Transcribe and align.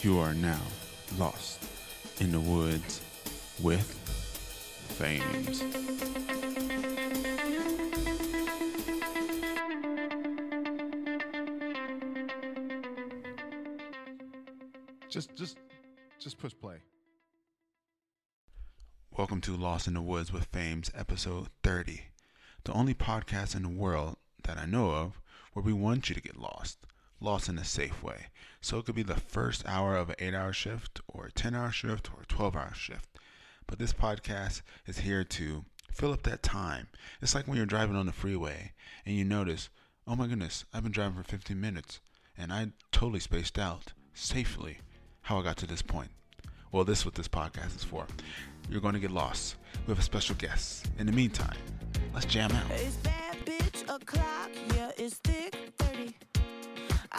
You 0.00 0.20
are 0.20 0.32
now 0.32 0.60
lost 1.18 1.60
in 2.20 2.30
the 2.30 2.38
woods 2.38 3.00
with 3.60 3.82
Fames. 4.96 5.64
Just, 15.08 15.34
just, 15.34 15.58
just 16.20 16.38
push 16.38 16.52
play. 16.60 16.76
Welcome 19.10 19.40
to 19.40 19.56
Lost 19.56 19.88
in 19.88 19.94
the 19.94 20.00
Woods 20.00 20.32
with 20.32 20.44
Fames, 20.52 20.92
episode 20.94 21.48
30. 21.64 22.02
The 22.62 22.72
only 22.72 22.94
podcast 22.94 23.56
in 23.56 23.64
the 23.64 23.68
world 23.68 24.16
that 24.44 24.58
I 24.58 24.64
know 24.64 24.90
of 24.90 25.20
where 25.54 25.64
we 25.64 25.72
want 25.72 26.08
you 26.08 26.14
to 26.14 26.22
get 26.22 26.38
lost. 26.38 26.78
Lost 27.20 27.48
in 27.48 27.58
a 27.58 27.64
safe 27.64 28.02
way. 28.02 28.26
So 28.60 28.78
it 28.78 28.86
could 28.86 28.94
be 28.94 29.02
the 29.02 29.16
first 29.16 29.66
hour 29.66 29.96
of 29.96 30.10
an 30.10 30.16
8 30.18 30.34
hour 30.34 30.52
shift, 30.52 31.00
or 31.08 31.26
a 31.26 31.32
10 31.32 31.54
hour 31.54 31.70
shift, 31.70 32.10
or 32.12 32.22
a 32.22 32.26
12 32.26 32.56
hour 32.56 32.74
shift. 32.74 33.08
But 33.66 33.78
this 33.78 33.92
podcast 33.92 34.62
is 34.86 35.00
here 35.00 35.24
to 35.24 35.64
fill 35.92 36.12
up 36.12 36.22
that 36.22 36.42
time. 36.42 36.88
It's 37.20 37.34
like 37.34 37.46
when 37.46 37.56
you're 37.56 37.66
driving 37.66 37.96
on 37.96 38.06
the 38.06 38.12
freeway 38.12 38.72
and 39.04 39.16
you 39.16 39.24
notice, 39.24 39.68
oh 40.06 40.16
my 40.16 40.26
goodness, 40.26 40.64
I've 40.72 40.82
been 40.84 40.92
driving 40.92 41.16
for 41.16 41.24
15 41.28 41.60
minutes 41.60 42.00
and 42.36 42.52
I 42.52 42.68
totally 42.92 43.20
spaced 43.20 43.58
out 43.58 43.92
safely 44.14 44.78
how 45.22 45.38
I 45.38 45.42
got 45.42 45.56
to 45.58 45.66
this 45.66 45.82
point. 45.82 46.10
Well, 46.72 46.84
this 46.84 47.00
is 47.00 47.04
what 47.04 47.14
this 47.14 47.28
podcast 47.28 47.76
is 47.76 47.84
for. 47.84 48.06
You're 48.70 48.80
going 48.80 48.94
to 48.94 49.00
get 49.00 49.10
lost. 49.10 49.56
We 49.86 49.90
have 49.90 49.98
a 49.98 50.02
special 50.02 50.34
guest. 50.36 50.86
In 50.98 51.06
the 51.06 51.12
meantime, 51.12 51.56
let's 52.14 52.26
jam 52.26 52.52
out. 52.52 52.70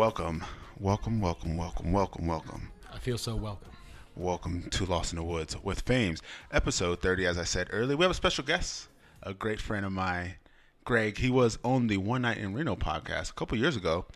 Welcome, 0.00 0.42
welcome, 0.78 1.20
welcome, 1.20 1.58
welcome, 1.58 1.92
welcome, 1.92 2.26
welcome. 2.26 2.72
I 2.90 2.98
feel 2.98 3.18
so 3.18 3.36
welcome. 3.36 3.68
Welcome 4.16 4.70
to 4.70 4.86
Lost 4.86 5.12
in 5.12 5.18
the 5.18 5.22
Woods 5.22 5.62
with 5.62 5.82
Fames, 5.82 6.22
episode 6.50 7.02
30. 7.02 7.26
As 7.26 7.36
I 7.36 7.44
said 7.44 7.68
earlier, 7.70 7.98
we 7.98 8.04
have 8.04 8.10
a 8.10 8.14
special 8.14 8.42
guest, 8.42 8.88
a 9.22 9.34
great 9.34 9.60
friend 9.60 9.84
of 9.84 9.92
mine, 9.92 10.36
Greg. 10.84 11.18
He 11.18 11.28
was 11.28 11.58
on 11.62 11.88
the 11.88 11.98
One 11.98 12.22
Night 12.22 12.38
in 12.38 12.54
Reno 12.54 12.76
podcast 12.76 13.32
a 13.32 13.34
couple 13.34 13.58
years 13.58 13.76
ago, 13.76 14.06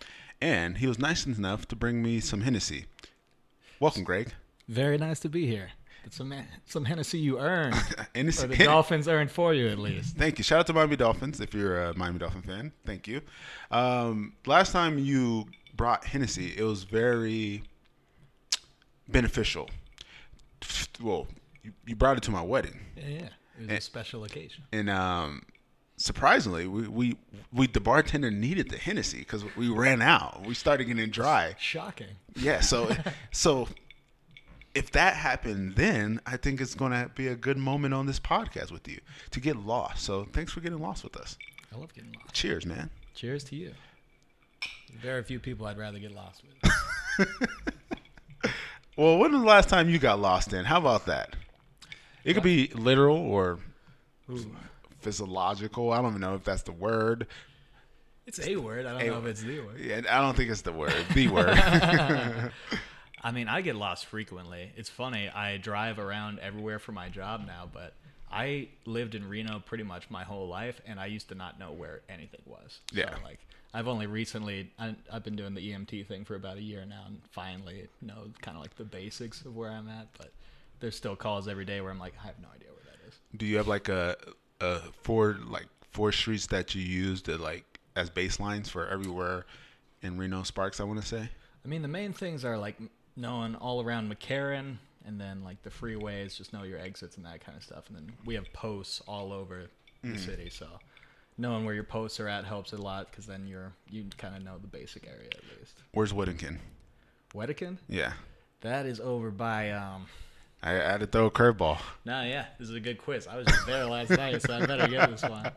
and 0.41 0.79
he 0.79 0.87
was 0.87 0.99
nice 0.99 1.27
enough 1.27 1.69
to 1.69 1.77
bring 1.77 2.03
me 2.03 2.19
some 2.19 2.41
Hennessy. 2.41 2.87
Welcome, 3.79 4.05
Greg. 4.05 4.33
Very 4.67 4.97
nice 4.97 5.21
to 5.21 5.29
be 5.29 5.47
here. 5.47 5.69
It's 6.07 6.17
some 6.17 6.33
some 6.65 6.87
Hennessy 6.87 7.19
you 7.19 7.39
earned, 7.39 7.75
Hennessy- 8.15 8.45
or 8.45 8.49
the 8.49 8.57
Hen- 8.57 8.69
Dolphins 8.69 9.07
earned 9.07 9.31
for 9.31 9.53
you 9.53 9.69
at 9.69 9.79
least. 9.79 10.17
Thank 10.17 10.39
you. 10.39 10.45
Shout 10.45 10.61
out 10.61 10.67
to 10.69 10.73
Miami 10.73 10.97
Dolphins 10.97 11.41
if 11.41 11.53
you're 11.53 11.85
a 11.85 11.95
Miami 11.95 12.21
Dolphin 12.21 12.41
fan. 12.41 12.73
Thank 12.87 13.07
you. 13.07 13.21
Um, 13.71 14.33
last 14.47 14.73
time 14.73 14.99
you 14.99 15.47
brought 15.77 16.05
Hennessy, 16.05 16.55
it 16.57 16.63
was 16.63 16.85
very 16.85 17.63
beneficial. 19.09 19.69
Well, 21.03 21.27
you, 21.63 21.73
you 21.87 21.97
brought 21.97 22.17
it 22.17 22.23
to 22.25 22.31
my 22.31 22.43
wedding. 22.43 22.79
Yeah, 22.97 23.09
yeah. 23.09 23.29
It 23.61 23.69
was 23.69 23.71
a 23.71 23.81
special 23.81 24.25
occasion. 24.25 24.65
and 24.73 24.91
um, 24.91 25.43
surprisingly, 25.97 26.67
we, 26.67 26.89
we 26.89 27.17
we 27.53 27.67
the 27.67 27.81
bartender 27.81 28.31
needed 28.31 28.71
the 28.71 28.79
Hennessy 28.79 29.19
because 29.19 29.45
we 29.57 29.69
ran 29.69 30.03
out. 30.03 30.45
We 30.45 30.55
started 30.55 30.85
getting 30.85 31.11
dry. 31.11 31.55
Shocking. 31.59 32.09
Yeah, 32.37 32.61
so 32.61 32.91
so 33.33 33.69
if 34.75 34.91
that 34.93 35.15
happened, 35.15 35.77
then 35.77 36.21
I 36.27 36.37
think 36.37 36.61
it's 36.61 36.75
gonna 36.75 37.11
be 37.15 37.29
a 37.29 37.37
good 37.37 37.59
moment 37.59 37.95
on 37.95 38.07
this 38.07 38.19
podcast 38.19 38.73
with 38.73 38.89
you 38.89 39.01
to 39.31 39.41
get 39.41 39.57
lost. 39.57 40.05
So 40.05 40.27
thanks 40.33 40.53
for 40.53 40.61
getting 40.61 40.81
lost 40.81 41.05
with 41.05 41.17
us. 41.17 41.39
I 41.73 41.79
love 41.79 41.95
getting 41.95 42.13
lost. 42.13 42.35
Cheers, 42.35 42.67
man. 42.67 42.91
Cheers 43.15 43.45
to 43.45 43.57
you. 43.57 43.73
Very 45.01 45.23
few 45.23 45.39
people 45.41 45.67
I'd 45.67 45.79
rather 45.79 45.99
get 45.99 46.13
lost 46.13 46.43
with. 46.45 47.29
Well, 48.97 49.19
when 49.19 49.33
was 49.33 49.41
the 49.41 49.47
last 49.47 49.69
time 49.69 49.89
you 49.89 49.99
got 49.99 50.21
lost 50.21 50.53
in? 50.53 50.65
How 50.65 50.79
about 50.79 51.07
that? 51.07 51.35
It 52.23 52.35
could 52.35 52.45
be 52.45 52.69
literal 52.69 53.17
or 53.17 53.59
physiological. 55.01 55.93
I 55.93 56.01
don't 56.01 56.11
even 56.11 56.21
know 56.21 56.37
if 56.37 56.45
that's 56.45 56.63
the 56.63 56.73
word. 56.73 57.27
It's 58.27 58.41
a 58.47 58.57
word. 58.57 58.87
I 58.87 58.99
don't 58.99 59.07
know 59.07 59.19
if 59.19 59.27
it's 59.27 59.43
the 59.43 59.61
word. 59.61 59.81
Yeah, 59.81 60.01
I 60.09 60.21
don't 60.21 60.37
think 60.37 60.51
it's 60.51 60.63
the 60.63 60.73
word. 60.73 60.95
The 61.13 61.29
word. 61.29 61.59
I 63.21 63.33
mean, 63.33 63.49
I 63.49 63.63
get 63.63 63.75
lost 63.75 64.07
frequently. 64.07 64.71
It's 64.77 64.89
funny. 64.89 65.29
I 65.29 65.57
drive 65.57 65.99
around 65.99 66.39
everywhere 66.39 66.79
for 66.79 66.93
my 66.93 67.09
job 67.09 67.43
now, 67.47 67.69
but 67.71 67.95
I 68.31 68.69
lived 68.87 69.15
in 69.15 69.29
Reno 69.29 69.59
pretty 69.59 69.85
much 69.85 70.09
my 70.09 70.23
whole 70.23 70.47
life, 70.47 70.81
and 70.87 71.01
I 71.01 71.07
used 71.07 71.29
to 71.31 71.35
not 71.35 71.59
know 71.59 71.73
where 71.73 72.01
anything 72.09 72.43
was. 72.47 72.79
Yeah. 72.93 73.15
Like, 73.25 73.41
I've 73.75 73.89
only 73.89 74.07
recently, 74.07 74.71
I, 74.79 74.95
I've 75.13 75.25
been 75.25 75.35
doing 75.35 75.53
the 75.53 75.73
EMT 75.73 76.07
thing 76.07 76.25
for 76.25 76.37
about 76.37 76.59
a 76.59 76.63
year 76.63 76.85
now, 76.87 77.03
and 77.09 77.21
finally 77.33 77.89
know 78.01 78.31
kind 78.41 78.57
of 78.57 78.63
like 78.63 78.77
the 78.77 78.85
basics 78.85 79.41
of 79.45 79.57
where 79.57 79.71
I'm 79.71 79.89
at. 79.89 80.07
But 80.17 80.31
there's 80.79 80.97
still 80.97 81.17
calls 81.17 81.49
every 81.49 81.65
day 81.65 81.81
where 81.81 81.91
I'm 81.91 81.99
like, 81.99 82.15
I 82.23 82.27
have 82.27 82.39
no 82.41 82.49
idea 82.55 82.69
where 82.69 82.85
that 82.85 83.09
is. 83.09 83.19
Do 83.37 83.47
you 83.47 83.57
have 83.57 83.67
like 83.67 83.89
a 83.89 84.17
a 84.61 84.79
four 85.03 85.39
like 85.45 85.67
four 85.91 86.13
streets 86.13 86.47
that 86.47 86.77
you 86.77 86.83
use 86.83 87.21
to 87.23 87.37
like 87.37 87.65
as 87.97 88.11
baselines 88.11 88.69
for 88.69 88.87
everywhere 88.87 89.45
in 90.03 90.17
Reno 90.17 90.45
Sparks? 90.45 90.79
I 90.79 90.85
want 90.85 91.01
to 91.01 91.07
say. 91.07 91.29
I 91.65 91.69
mean, 91.69 91.83
the 91.83 91.89
main 91.89 92.13
things 92.13 92.45
are 92.45 92.57
like 92.57 92.77
knowing 93.17 93.57
all 93.57 93.83
around 93.83 94.09
McCarran, 94.09 94.77
and 95.05 95.21
then 95.21 95.43
like 95.43 95.61
the 95.65 95.71
freeways, 95.71 96.37
just 96.37 96.53
know 96.53 96.63
your 96.63 96.79
exits 96.79 97.17
and 97.17 97.27
that 97.27 97.45
kind 97.45 97.59
of 97.59 97.65
stuff. 97.65 97.89
And 97.89 97.97
then 97.97 98.13
we 98.25 98.37
have 98.37 98.53
posts 98.53 99.03
all 99.09 99.33
over 99.33 99.65
the 100.05 100.11
mm. 100.11 100.19
city, 100.19 100.49
so 100.49 100.69
knowing 101.37 101.65
where 101.65 101.75
your 101.75 101.85
posts 101.85 102.21
are 102.21 102.29
at 102.29 102.45
helps 102.45 102.73
a 102.73 102.77
lot 102.77 103.11
because 103.11 103.27
then 103.27 103.47
you're 103.47 103.73
you 103.91 104.07
kind 104.19 104.37
of 104.37 104.43
know 104.43 104.59
the 104.61 104.67
basic 104.67 105.07
area 105.07 105.29
at 105.33 105.59
least. 105.59 105.83
Where's 105.93 106.13
Whittington? 106.13 106.59
Wedekind, 107.35 107.79
Yeah, 107.89 108.13
that 108.61 108.87
is 108.87 109.01
over 109.01 109.31
by 109.31 109.73
um. 109.73 110.07
I, 110.63 110.71
had 110.71 111.01
to 111.01 111.07
throw 111.07 111.27
a 111.27 111.31
curveball. 111.31 111.79
No, 112.07 112.23
yeah, 112.23 112.47
this 112.59 112.71
is 112.71 112.75
a 112.75 112.81
good 112.81 112.97
quiz. 112.97 113.27
I 113.27 113.37
was 113.37 113.45
just 113.47 113.67
there 113.67 113.85
last 113.85 114.09
night, 114.17 114.41
so 114.41 114.57
I 114.57 114.65
better 114.65 114.89
get 114.89 115.11
this 115.11 115.23
one. 115.23 115.51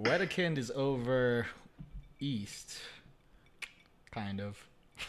Wedekind 0.00 0.56
is 0.56 0.70
over 0.70 1.46
east, 2.18 2.78
kind 4.10 4.40
of. 4.40 4.56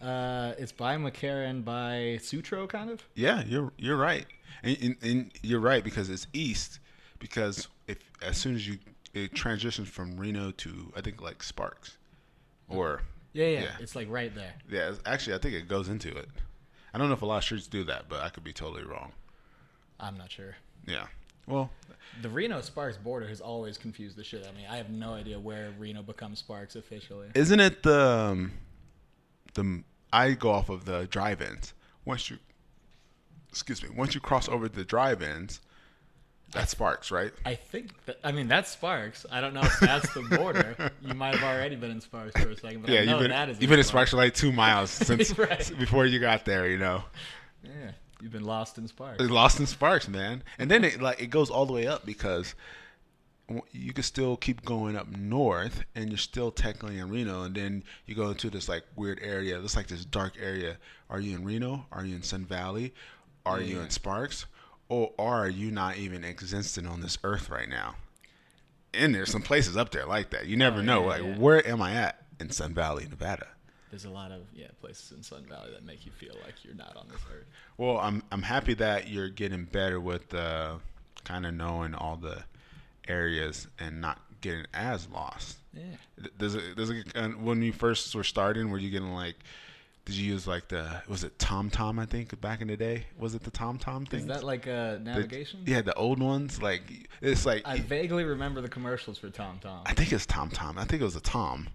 Uh, 0.00 0.52
it's 0.58 0.72
by 0.72 0.96
McCarran, 0.96 1.64
by 1.64 2.18
Sutro, 2.20 2.66
kind 2.66 2.90
of. 2.90 3.04
Yeah, 3.14 3.44
you're 3.46 3.72
you're 3.78 3.96
right, 3.96 4.26
and, 4.64 4.76
and, 4.82 4.96
and 5.00 5.32
you're 5.42 5.60
right 5.60 5.84
because 5.84 6.10
it's 6.10 6.26
east. 6.32 6.80
Because 7.22 7.68
if 7.86 7.98
as 8.20 8.36
soon 8.36 8.56
as 8.56 8.66
you 8.66 8.78
it 9.14 9.32
transitions 9.34 9.88
from 9.88 10.16
Reno 10.18 10.50
to 10.50 10.92
I 10.96 11.00
think 11.00 11.22
like 11.22 11.42
Sparks, 11.42 11.96
or 12.68 13.00
Yeah, 13.32 13.46
yeah, 13.46 13.60
Yeah. 13.62 13.76
It's 13.80 13.94
like 13.96 14.10
right 14.10 14.34
there. 14.34 14.54
yeah. 14.68 14.92
Actually, 15.06 15.36
I 15.36 15.38
think 15.38 15.54
it 15.54 15.68
goes 15.68 15.88
into 15.88 16.08
it. 16.14 16.28
I 16.92 16.98
don't 16.98 17.06
know 17.08 17.14
if 17.14 17.22
a 17.22 17.26
lot 17.26 17.38
of 17.38 17.44
streets 17.44 17.68
do 17.68 17.84
that, 17.84 18.08
but 18.08 18.20
I 18.22 18.28
could 18.28 18.44
be 18.44 18.52
totally 18.52 18.84
wrong. 18.84 19.12
I'm 20.00 20.18
not 20.18 20.30
sure. 20.32 20.56
Yeah. 20.86 21.06
Well, 21.46 21.70
The 22.22 22.28
Reno 22.28 22.60
Sparks 22.60 22.96
border 22.96 23.26
has 23.28 23.40
always 23.40 23.78
confused 23.78 24.16
the 24.16 24.24
shit 24.24 24.42
out 24.42 24.50
of 24.50 24.56
me. 24.56 24.66
I 24.68 24.76
have 24.76 24.90
no 24.90 25.14
idea 25.14 25.38
where 25.38 25.70
Reno 25.78 26.02
becomes 26.02 26.40
Sparks 26.40 26.74
officially. 26.76 27.28
isn't 27.34 27.60
it 27.60 27.82
the 27.84 28.00
um, 28.32 28.52
the 29.54 29.82
I 30.12 30.32
go 30.32 30.50
off 30.50 30.68
of 30.68 30.84
the 30.84 31.06
drive-ins. 31.06 31.72
Once 32.04 32.28
you 32.30 32.38
excuse 33.48 33.82
me, 33.82 33.88
once 33.94 34.14
you 34.14 34.20
cross 34.20 34.48
over 34.48 34.68
the 34.68 34.84
drive-ins, 34.84 35.60
that's 36.52 36.70
Sparks, 36.72 37.10
right? 37.10 37.32
I 37.44 37.54
think 37.54 37.90
that 38.06 38.18
I 38.22 38.32
mean 38.32 38.46
that's 38.48 38.70
Sparks. 38.70 39.26
I 39.30 39.40
don't 39.40 39.54
know 39.54 39.62
if 39.62 39.80
that's 39.80 40.12
the 40.14 40.22
border. 40.22 40.90
you 41.02 41.14
might 41.14 41.34
have 41.34 41.42
already 41.42 41.76
been 41.76 41.90
in 41.90 42.00
Sparks 42.00 42.40
for 42.40 42.50
a 42.50 42.56
second, 42.56 42.82
but 42.82 42.90
I 42.90 42.94
Yeah, 42.94 43.04
know 43.04 43.10
you've 43.12 43.20
been 43.20 43.30
that 43.30 43.48
is 43.48 43.60
you've 43.60 43.70
been 43.70 43.78
in 43.78 43.84
Sparks 43.84 44.10
for 44.10 44.16
like 44.18 44.34
two 44.34 44.52
miles 44.52 44.90
since 45.08 45.36
Right. 45.38 45.72
before 45.78 46.06
you 46.06 46.18
got 46.20 46.44
there. 46.44 46.68
You 46.68 46.78
know. 46.78 47.04
Yeah, 47.64 47.92
you've 48.20 48.32
been 48.32 48.44
lost 48.44 48.78
in 48.78 48.86
Sparks. 48.88 49.20
Lost 49.22 49.60
in 49.60 49.66
Sparks, 49.66 50.08
man. 50.08 50.42
And 50.58 50.70
then 50.70 50.84
it 50.84 51.00
like 51.00 51.20
it 51.20 51.28
goes 51.28 51.50
all 51.50 51.66
the 51.66 51.72
way 51.72 51.86
up 51.86 52.04
because 52.06 52.54
you 53.72 53.92
can 53.92 54.02
still 54.04 54.36
keep 54.36 54.64
going 54.64 54.96
up 54.96 55.08
north, 55.10 55.84
and 55.94 56.08
you're 56.08 56.16
still 56.18 56.50
technically 56.50 56.98
in 56.98 57.10
Reno, 57.10 57.42
and 57.42 57.54
then 57.54 57.84
you 58.06 58.14
go 58.14 58.30
into 58.30 58.48
this 58.48 58.68
like 58.68 58.84
weird 58.96 59.20
area. 59.22 59.60
It's 59.60 59.76
like 59.76 59.88
this 59.88 60.04
dark 60.04 60.34
area. 60.40 60.76
Are 61.10 61.20
you 61.20 61.36
in 61.36 61.44
Reno? 61.44 61.84
Are 61.92 62.04
you 62.04 62.14
in 62.16 62.22
Sun 62.22 62.46
Valley? 62.46 62.94
Are 63.44 63.60
you 63.60 63.80
in 63.80 63.90
Sparks? 63.90 64.46
Or 64.92 65.12
are 65.18 65.48
you 65.48 65.70
not 65.70 65.96
even 65.96 66.22
existing 66.24 66.86
on 66.86 67.00
this 67.00 67.16
earth 67.24 67.48
right 67.48 67.68
now? 67.68 67.94
And 68.92 69.14
there's 69.14 69.30
some 69.30 69.40
places 69.40 69.74
up 69.76 69.90
there 69.90 70.04
like 70.04 70.30
that. 70.30 70.46
You 70.46 70.56
never 70.58 70.80
Oh, 70.80 70.82
know. 70.82 71.00
yeah, 71.02 71.06
like, 71.08 71.22
yeah. 71.22 71.38
where 71.38 71.66
am 71.66 71.80
I 71.80 71.94
at 71.94 72.22
in 72.38 72.50
Sun 72.50 72.74
Valley, 72.74 73.06
Nevada? 73.08 73.46
There's 73.90 74.04
a 74.04 74.10
lot 74.10 74.32
of 74.32 74.40
yeah 74.54 74.68
places 74.80 75.12
in 75.12 75.22
Sun 75.22 75.44
Valley 75.48 75.70
that 75.72 75.84
make 75.84 76.04
you 76.06 76.12
feel 76.12 76.34
like 76.44 76.54
you're 76.64 76.74
not 76.74 76.96
on 76.96 77.08
this 77.08 77.20
earth. 77.34 77.44
Well, 77.78 77.98
I'm 77.98 78.22
I'm 78.32 78.42
happy 78.42 78.74
that 78.74 79.08
you're 79.08 79.28
getting 79.28 79.64
better 79.64 79.98
with 80.00 80.32
uh, 80.34 80.76
kind 81.24 81.44
of 81.46 81.54
knowing 81.54 81.94
all 81.94 82.16
the 82.16 82.42
areas 83.08 83.66
and 83.78 84.00
not 84.00 84.18
getting 84.40 84.64
as 84.74 85.08
lost. 85.08 85.58
Yeah. 85.74 85.82
Does 86.38 86.54
it 86.54 86.74
does 86.76 86.90
it 86.90 87.38
when 87.38 87.60
you 87.62 87.72
first 87.72 88.14
were 88.14 88.24
starting? 88.24 88.70
Were 88.70 88.78
you 88.78 88.90
getting 88.90 89.12
like? 89.14 89.36
Did 90.04 90.16
you 90.16 90.32
use 90.32 90.46
like 90.48 90.66
the 90.68 91.02
was 91.06 91.22
it 91.22 91.38
TomTom? 91.38 92.00
I 92.00 92.06
think 92.06 92.38
back 92.40 92.60
in 92.60 92.68
the 92.68 92.76
day 92.76 93.06
was 93.16 93.34
it 93.36 93.42
the 93.44 93.50
TomTom 93.52 94.08
thing? 94.08 94.20
Is 94.20 94.26
that 94.26 94.42
like 94.42 94.66
a 94.66 94.98
navigation? 95.02 95.60
yeah, 95.64 95.80
the 95.82 95.94
old 95.94 96.20
ones. 96.20 96.60
Like 96.60 97.08
it's 97.20 97.46
like 97.46 97.62
I 97.64 97.78
vaguely 97.78 98.24
remember 98.24 98.60
the 98.60 98.68
commercials 98.68 99.18
for 99.18 99.30
Tom 99.30 99.58
Tom. 99.62 99.82
I 99.86 99.92
think 99.94 100.12
it's 100.12 100.26
TomTom. 100.26 100.76
I 100.76 100.84
think 100.84 101.02
it 101.02 101.04
was 101.04 101.14
a 101.16 101.20
Tom, 101.20 101.68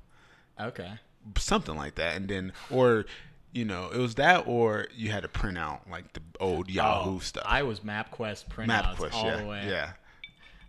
Okay. 0.59 0.91
something 1.37 1.75
like 1.77 1.95
that. 1.95 2.17
And 2.17 2.27
then 2.27 2.51
or 2.69 3.05
you 3.53 3.63
know 3.63 3.89
it 3.93 3.97
was 3.97 4.15
that 4.15 4.45
or 4.45 4.87
you 4.93 5.09
had 5.09 5.23
to 5.23 5.29
print 5.29 5.57
out 5.57 5.89
like 5.89 6.11
the 6.11 6.21
old 6.41 6.67
oh, 6.69 6.71
Yahoo 6.73 7.15
Oh, 7.15 7.19
stuff. 7.19 7.43
I 7.47 7.63
was 7.63 7.79
MapQuest 7.79 8.49
printouts 8.49 8.95
MapQuest, 8.97 9.13
all 9.13 9.25
yeah, 9.25 9.37
the 9.37 9.45
way. 9.47 9.63
yeah. 9.67 9.91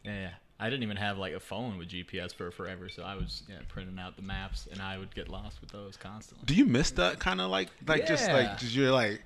Yeah, 0.05 0.13
yeah. 0.21 0.31
I 0.61 0.69
didn't 0.71 0.83
even 0.83 0.97
have 0.97 1.19
like 1.19 1.35
a 1.35 1.41
phone 1.41 1.79
with 1.79 1.89
GPS 1.89 2.35
for 2.35 2.51
forever, 2.51 2.89
so 2.89 3.03
I 3.03 3.15
was 3.15 3.45
yeah, 3.49 3.59
printing 3.69 3.99
out 3.99 4.17
the 4.17 4.23
maps, 4.23 4.69
and 4.71 4.83
I 4.83 4.99
would 4.99 5.15
get 5.15 5.29
lost 5.29 5.61
with 5.61 5.71
those 5.71 5.97
constantly. 5.97 6.45
Do 6.47 6.55
you 6.55 6.67
miss 6.67 6.91
that 6.93 7.21
kind 7.21 7.41
of 7.41 7.51
like 7.51 7.69
like 7.87 8.07
just 8.07 8.29
like 8.31 8.59
just 8.59 8.75
you're 8.75 8.91
like 8.91 9.23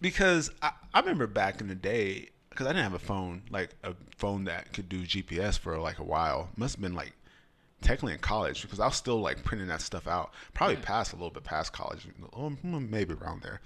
because 0.00 0.50
I, 0.62 0.70
I 0.94 1.00
remember 1.00 1.26
back 1.26 1.60
in 1.60 1.68
the 1.68 1.74
day 1.74 2.28
because 2.50 2.66
I 2.66 2.70
didn't 2.70 2.84
have 2.84 2.94
a 2.94 2.98
phone 2.98 3.42
like 3.50 3.70
a 3.82 3.94
phone 4.16 4.44
that 4.44 4.72
could 4.72 4.88
do 4.88 5.02
GPS 5.02 5.58
for 5.58 5.78
like 5.78 5.98
a 5.98 6.04
while. 6.04 6.50
Must 6.56 6.76
have 6.76 6.82
been 6.82 6.94
like 6.94 7.12
technically 7.80 8.12
in 8.12 8.18
college 8.18 8.62
because 8.62 8.80
I 8.80 8.86
was 8.86 8.96
still 8.96 9.20
like 9.20 9.42
printing 9.44 9.68
that 9.68 9.80
stuff 9.80 10.06
out. 10.06 10.32
Probably 10.54 10.76
past 10.76 11.12
a 11.12 11.16
little 11.16 11.30
bit 11.30 11.44
past 11.44 11.72
college, 11.72 12.06
oh, 12.32 12.50
maybe 12.62 13.14
around 13.14 13.42
there. 13.42 13.60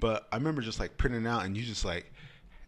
But 0.00 0.26
I 0.32 0.36
remember 0.36 0.62
just 0.62 0.80
like 0.80 0.96
printing 0.96 1.26
out 1.26 1.44
and 1.44 1.56
you 1.56 1.62
just 1.62 1.84
like 1.84 2.12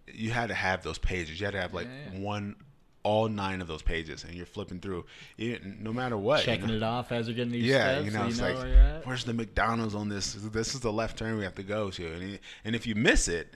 you 0.07 0.31
had 0.31 0.49
to 0.49 0.55
have 0.55 0.83
those 0.83 0.99
pages. 0.99 1.41
You 1.41 1.47
had 1.47 1.53
to 1.53 1.61
have 1.61 1.75
like 1.75 1.87
Yeah, 1.87 2.19
yeah. 2.19 2.21
one. 2.21 2.57
All 3.03 3.29
nine 3.29 3.61
of 3.63 3.67
those 3.67 3.81
pages, 3.83 4.25
and 4.25 4.35
you're 4.35 4.45
flipping 4.45 4.79
through, 4.79 5.07
you, 5.39 5.59
no 5.81 5.91
matter 5.93 6.19
what. 6.19 6.41
you 6.41 6.45
Checking 6.47 6.67
know? 6.67 6.75
it 6.75 6.83
off 6.83 7.13
as 7.13 7.27
you're 7.29 7.35
getting 7.35 7.53
these 7.53 7.65
Yeah, 7.65 8.03
steps, 8.03 8.05
you 8.05 8.11
know, 8.11 8.19
so 8.19 8.25
you 8.25 8.29
it's 8.31 8.41
know 8.41 8.47
like, 8.49 8.57
where 8.59 9.01
where's 9.05 9.25
the 9.25 9.33
McDonald's 9.33 9.95
on 9.95 10.09
this? 10.11 10.35
This 10.35 10.75
is 10.75 10.81
the 10.81 10.93
left 10.93 11.17
turn 11.19 11.39
we 11.39 11.45
have 11.45 11.55
to 11.55 11.63
go 11.63 11.91
to, 11.91 12.13
and 12.13 12.39
and 12.65 12.77
if 12.77 12.87
you 12.87 12.95
miss 12.95 13.27
it, 13.29 13.55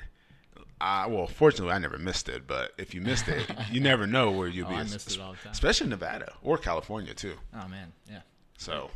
uh, 0.81 1.07
well, 1.11 1.27
fortunately, 1.27 1.75
I 1.75 1.79
never 1.79 1.99
missed 1.99 2.29
it. 2.29 2.47
But 2.47 2.73
if 2.79 2.95
you 2.95 3.01
missed 3.03 3.29
it, 3.29 3.45
you 3.71 3.81
never 3.81 4.07
know 4.07 4.31
where 4.31 4.49
you'll 4.49 4.67
Oh, 4.67 4.71
be, 4.71 4.77
I 4.77 4.83
missed 4.85 5.13
it 5.15 5.21
all 5.21 5.33
the 5.33 5.39
time. 5.39 5.53
especially 5.53 5.89
Nevada 5.89 6.33
or 6.43 6.57
California 6.57 7.13
too. 7.13 7.35
Oh 7.55 7.69
man, 7.69 7.93
yeah. 8.11 8.21
So 8.57 8.91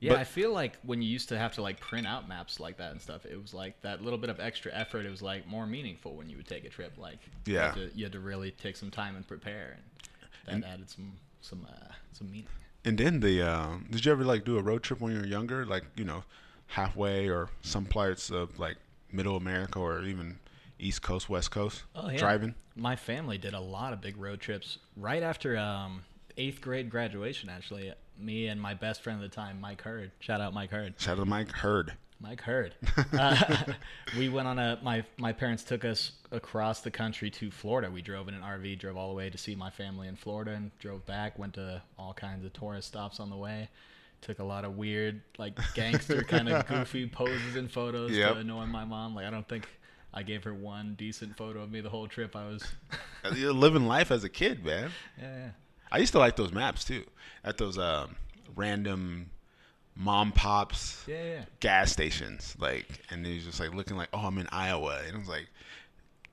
Yeah, 0.00 0.12
But- 0.12 0.20
I 0.20 0.24
feel 0.24 0.52
like 0.52 0.76
when 0.82 1.00
you 1.00 1.08
used 1.08 1.28
to 1.30 1.38
have 1.38 1.52
to 1.54 1.62
like 1.62 1.80
print 1.80 2.06
out 2.06 2.28
maps 2.28 2.60
like 2.60 2.76
that 2.78 2.92
and 2.92 3.00
stuff, 3.00 3.24
it 3.24 3.40
was 3.40 3.54
like 3.54 3.80
that 3.82 4.02
little 4.02 4.18
bit 4.18 4.28
of 4.30 4.38
extra 4.40 4.72
effort. 4.74 5.06
It 5.06 5.10
was 5.10 5.22
like 5.22 5.46
more 5.46 5.66
meaningful 5.66 6.14
when 6.16 6.28
you 6.28 6.36
would 6.36 6.46
take 6.46 6.64
a 6.64 6.68
trip. 6.68 6.92
Like 6.98 7.18
you 7.46 7.54
Yeah. 7.54 7.66
had 7.66 7.74
to, 7.74 7.90
you 7.96 8.04
had 8.04 8.12
to 8.12 8.20
really 8.20 8.50
take 8.50 8.76
some 8.76 8.90
time 8.90 9.16
and 9.16 9.26
prepare, 9.26 9.78
and 10.46 10.62
that 10.62 10.68
added 10.68 10.90
some 10.90 11.14
some 11.40 11.66
uh, 11.68 11.92
some 12.12 12.30
meaning. 12.30 12.46
and 12.84 12.98
then 12.98 13.20
the 13.20 13.40
um, 13.42 13.86
did 13.90 14.04
you 14.04 14.12
ever 14.12 14.24
like 14.24 14.44
do 14.44 14.58
a 14.58 14.62
road 14.62 14.82
trip 14.82 15.00
when 15.00 15.12
you 15.14 15.20
were 15.20 15.26
younger, 15.26 15.64
like 15.64 15.84
you 15.96 16.04
know, 16.04 16.24
halfway 16.68 17.28
or 17.28 17.48
some 17.62 17.84
parts 17.86 18.30
of 18.30 18.58
like 18.58 18.76
Middle 19.12 19.36
America 19.36 19.78
or 19.78 20.02
even 20.02 20.38
East 20.78 21.00
Coast, 21.02 21.28
West 21.30 21.50
Coast, 21.50 21.84
Oh 21.94 22.10
yeah, 22.10 22.18
driving? 22.18 22.54
My 22.74 22.96
family 22.96 23.38
did 23.38 23.54
a 23.54 23.60
lot 23.60 23.92
of 23.94 24.00
big 24.02 24.16
road 24.18 24.40
trips 24.40 24.76
right 24.96 25.22
after 25.22 25.56
um, 25.56 26.04
eighth 26.36 26.60
grade 26.60 26.90
graduation. 26.90 27.48
Actually, 27.48 27.92
me 28.18 28.48
and 28.48 28.60
my 28.60 28.74
best 28.74 29.02
friend 29.02 29.22
at 29.22 29.30
the 29.30 29.34
time, 29.34 29.60
Mike 29.60 29.82
Hurd. 29.82 30.10
Shout 30.20 30.40
out 30.40 30.54
Mike 30.54 30.70
Hurd. 30.70 30.94
Shout 30.98 31.18
out 31.18 31.26
Mike 31.26 31.50
Hurd. 31.52 31.92
Mike 32.20 32.40
Hurd. 32.40 32.74
Uh, 33.12 33.36
we 34.18 34.28
went 34.28 34.48
on 34.48 34.58
a 34.58 34.78
my 34.82 35.04
my 35.18 35.32
parents 35.32 35.62
took 35.62 35.84
us 35.84 36.12
across 36.32 36.80
the 36.80 36.90
country 36.90 37.30
to 37.30 37.50
Florida. 37.50 37.90
We 37.90 38.02
drove 38.02 38.28
in 38.28 38.34
an 38.34 38.40
RV, 38.42 38.78
drove 38.78 38.96
all 38.96 39.08
the 39.10 39.14
way 39.14 39.28
to 39.30 39.38
see 39.38 39.54
my 39.54 39.70
family 39.70 40.08
in 40.08 40.16
Florida, 40.16 40.52
and 40.52 40.70
drove 40.78 41.04
back. 41.06 41.38
Went 41.38 41.54
to 41.54 41.82
all 41.98 42.12
kinds 42.14 42.44
of 42.44 42.52
tourist 42.52 42.88
stops 42.88 43.20
on 43.20 43.30
the 43.30 43.36
way. 43.36 43.68
Took 44.22 44.38
a 44.38 44.44
lot 44.44 44.64
of 44.64 44.76
weird, 44.76 45.20
like 45.38 45.58
gangster 45.74 46.22
kind 46.24 46.48
of 46.48 46.66
goofy 46.66 47.06
poses 47.06 47.54
and 47.56 47.70
photos 47.70 48.10
Yep. 48.12 48.32
to 48.34 48.38
annoy 48.40 48.64
my 48.66 48.84
mom. 48.84 49.14
Like 49.14 49.26
I 49.26 49.30
don't 49.30 49.46
think 49.48 49.68
I 50.14 50.22
gave 50.22 50.44
her 50.44 50.54
one 50.54 50.94
decent 50.96 51.36
photo 51.36 51.62
of 51.62 51.70
me 51.70 51.80
the 51.82 51.90
whole 51.90 52.08
trip. 52.08 52.34
I 52.34 52.46
was, 52.48 52.64
You're 53.34 53.52
living 53.52 53.86
life 53.86 54.10
as 54.10 54.24
a 54.24 54.30
kid, 54.30 54.64
man. 54.64 54.90
yeah, 55.20 55.36
yeah. 55.36 55.50
I 55.96 55.98
used 55.98 56.12
to 56.12 56.18
like 56.18 56.36
those 56.36 56.52
maps 56.52 56.84
too. 56.84 57.04
At 57.42 57.56
those 57.56 57.78
um, 57.78 58.16
random 58.54 59.30
mom 59.94 60.30
pops 60.30 61.02
Yeah, 61.06 61.24
yeah. 61.24 61.44
gas 61.60 61.90
stations, 61.90 62.54
like, 62.58 62.86
and 63.08 63.24
he's 63.24 63.46
just 63.46 63.58
like 63.60 63.72
looking 63.72 63.96
like, 63.96 64.10
oh, 64.12 64.26
I'm 64.26 64.36
in 64.36 64.46
Iowa, 64.52 65.00
and 65.06 65.14
it 65.14 65.18
was 65.18 65.28
like, 65.28 65.46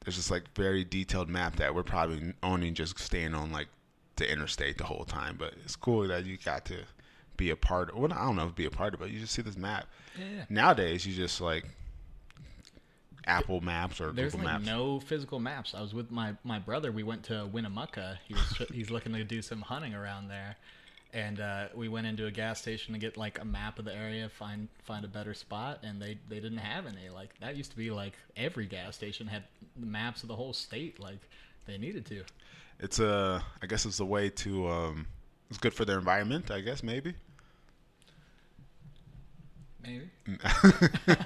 there's 0.04 0.18
just 0.18 0.30
like 0.30 0.44
very 0.54 0.84
detailed 0.84 1.30
map 1.30 1.56
that 1.56 1.74
we're 1.74 1.84
probably 1.84 2.34
only 2.44 2.72
just 2.72 3.00
staying 3.00 3.34
on 3.34 3.54
like 3.54 3.70
the 4.18 4.30
interstate 4.30 4.78
the 4.78 4.84
whole 4.84 5.06
time. 5.06 5.38
But 5.40 5.54
it's 5.64 5.78
cool 5.78 6.10
that 6.10 6.26
you 6.26 6.38
got 6.44 6.66
to 6.66 6.80
be 7.38 7.50
a 7.52 7.56
part. 7.56 7.90
Of, 7.90 7.96
well, 7.96 8.12
I 8.12 8.26
don't 8.26 8.36
know, 8.36 8.48
if 8.48 8.56
be 8.56 8.66
a 8.66 8.70
part 8.70 8.94
of, 8.94 9.00
it, 9.00 9.04
but 9.06 9.12
you 9.12 9.22
just 9.22 9.32
see 9.34 9.44
this 9.44 9.56
map. 9.56 9.88
Yeah. 10.20 10.44
Nowadays, 10.50 11.08
you 11.08 11.16
just 11.16 11.40
like 11.40 11.64
Apple 13.26 13.62
Maps 13.62 14.00
or 14.02 14.12
There's 14.12 14.34
Google 14.34 14.46
like 14.48 14.54
Maps. 14.56 14.66
no 14.66 15.00
physical 15.00 15.40
maps. 15.40 15.74
I 15.76 15.82
was 15.82 15.94
with 15.94 16.12
my 16.12 16.36
my 16.44 16.60
brother. 16.60 16.92
We 16.92 17.04
went 17.04 17.24
to 17.24 17.46
Winnemucca. 17.52 18.20
He 18.28 18.34
was 18.34 18.68
he's 18.74 18.90
looking 18.92 19.14
to 19.14 19.24
do 19.24 19.42
some 19.42 19.62
hunting 19.62 19.94
around 19.94 20.28
there, 20.28 20.56
and 21.14 21.40
uh, 21.40 21.68
we 21.76 21.88
went 21.88 22.08
into 22.08 22.26
a 22.26 22.32
gas 22.32 22.62
station 22.62 22.94
to 22.94 23.00
get 23.00 23.18
like 23.18 23.40
a 23.40 23.46
map 23.46 23.80
of 23.80 23.86
the 23.86 23.96
area, 23.96 24.30
find 24.30 24.68
find 24.84 25.06
a 25.06 25.08
better 25.08 25.34
spot, 25.34 25.80
and 25.84 26.02
they 26.02 26.18
they 26.30 26.40
didn't 26.40 26.58
have 26.60 26.86
any. 26.86 27.10
Like 27.10 27.38
that 27.40 27.56
used 27.56 27.72
to 27.72 27.78
be 27.78 27.92
like 27.92 28.14
every 28.36 28.66
gas 28.66 28.96
station 28.96 29.28
had 29.28 29.44
maps 29.78 30.24
of 30.24 30.30
the 30.30 30.36
whole 30.36 30.54
state. 30.54 31.00
Like 31.00 31.20
they 31.66 31.78
needed 31.78 32.06
to. 32.08 32.24
It's 32.80 33.00
a, 33.00 33.42
I 33.62 33.68
guess 33.68 33.86
it's 33.86 34.00
a 34.02 34.06
way 34.06 34.30
to, 34.30 34.68
um, 34.68 35.08
it's 35.50 35.60
good 35.60 35.74
for 35.74 35.86
their 35.86 35.98
environment. 35.98 36.52
I 36.52 36.60
guess 36.60 36.84
maybe. 36.84 37.14
Maybe. 39.84 40.10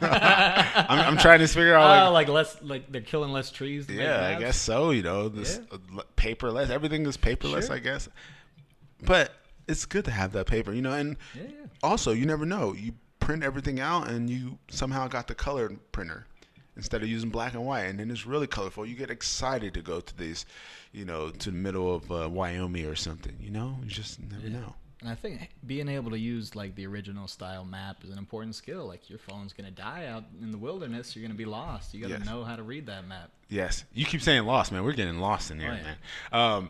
I'm, 0.02 1.00
I'm 1.00 1.18
trying 1.18 1.40
to 1.40 1.48
figure 1.48 1.76
out 1.76 1.86
like 1.88 2.08
Oh, 2.08 2.12
like 2.12 2.28
less 2.28 2.58
like 2.62 2.92
they're 2.92 3.02
killing 3.02 3.32
less 3.32 3.52
trees. 3.52 3.88
Yeah, 3.90 4.34
I 4.36 4.40
guess 4.40 4.58
so. 4.58 4.92
You 4.92 5.04
know, 5.04 5.30
this 5.30 5.60
Yeah. 5.72 5.78
uh, 6.00 6.02
paperless. 6.16 6.70
Everything 6.70 7.06
is 7.06 7.18
paperless, 7.18 7.68
Sure. 7.68 7.76
I 7.76 7.80
guess. 7.80 8.10
But 9.04 9.34
it's 9.68 9.86
good 9.86 10.06
to 10.06 10.12
have 10.12 10.32
that 10.34 10.48
paper, 10.48 10.74
you 10.74 10.82
know. 10.82 10.94
And 10.94 11.18
Yeah, 11.36 11.44
yeah. 11.44 11.66
also, 11.84 12.12
you 12.12 12.26
never 12.26 12.46
know. 12.46 12.74
You 12.74 12.94
print 13.20 13.44
everything 13.44 13.80
out, 13.80 14.08
and 14.10 14.30
you 14.30 14.58
somehow 14.70 15.08
got 15.08 15.28
the 15.28 15.36
colored 15.36 15.78
printer 15.92 16.26
instead 16.76 17.02
of 17.02 17.10
using 17.10 17.30
black 17.30 17.54
and 17.54 17.66
white, 17.66 17.84
and 17.86 18.00
then 18.00 18.10
it's 18.12 18.26
really 18.26 18.48
colorful. 18.48 18.86
You 18.86 18.96
get 18.96 19.10
excited 19.10 19.74
to 19.74 19.82
go 19.82 20.00
to 20.00 20.18
these, 20.18 20.46
you 20.94 21.06
know, 21.06 21.30
to 21.32 21.52
the 21.52 21.58
middle 21.58 21.94
of 21.96 22.12
uh, 22.12 22.30
Wyoming 22.30 22.86
or 22.86 22.96
something. 22.96 23.36
You 23.40 23.50
know, 23.52 23.78
you 23.84 23.90
just 23.90 24.20
never 24.20 24.48
know. 24.50 24.76
And 25.02 25.10
I 25.10 25.14
think 25.16 25.50
being 25.66 25.88
able 25.90 26.10
to 26.12 26.18
use 26.18 26.56
like 26.56 26.74
the 26.76 26.88
original 26.88 27.28
style 27.28 27.64
map 27.64 28.04
is 28.04 28.10
an 28.10 28.18
important 28.18 28.56
skill. 28.56 28.88
Like 28.88 29.10
your 29.10 29.20
phone's 29.20 29.54
gonna 29.54 29.70
die 29.72 30.08
out 30.08 30.24
in 30.42 30.52
the 30.52 30.58
wilderness, 30.58 31.16
you're 31.16 31.24
gonna 31.24 31.38
be 31.38 31.46
lost. 31.46 31.94
You 31.94 32.02
gotta 32.02 32.16
Yes. 32.16 32.26
know 32.26 32.44
how 32.44 32.56
to 32.56 32.64
read 32.64 32.88
that 32.88 33.08
map. 33.08 33.30
Yes, 33.50 33.84
you 33.94 34.06
keep 34.06 34.22
saying 34.22 34.44
lost, 34.46 34.72
man. 34.72 34.84
We're 34.84 34.94
getting 34.94 35.20
lost 35.20 35.52
in 35.52 35.60
here, 35.60 35.72
Oh, 35.72 35.76
yeah. 35.76 35.84
man. 35.84 35.98
Um, 36.34 36.70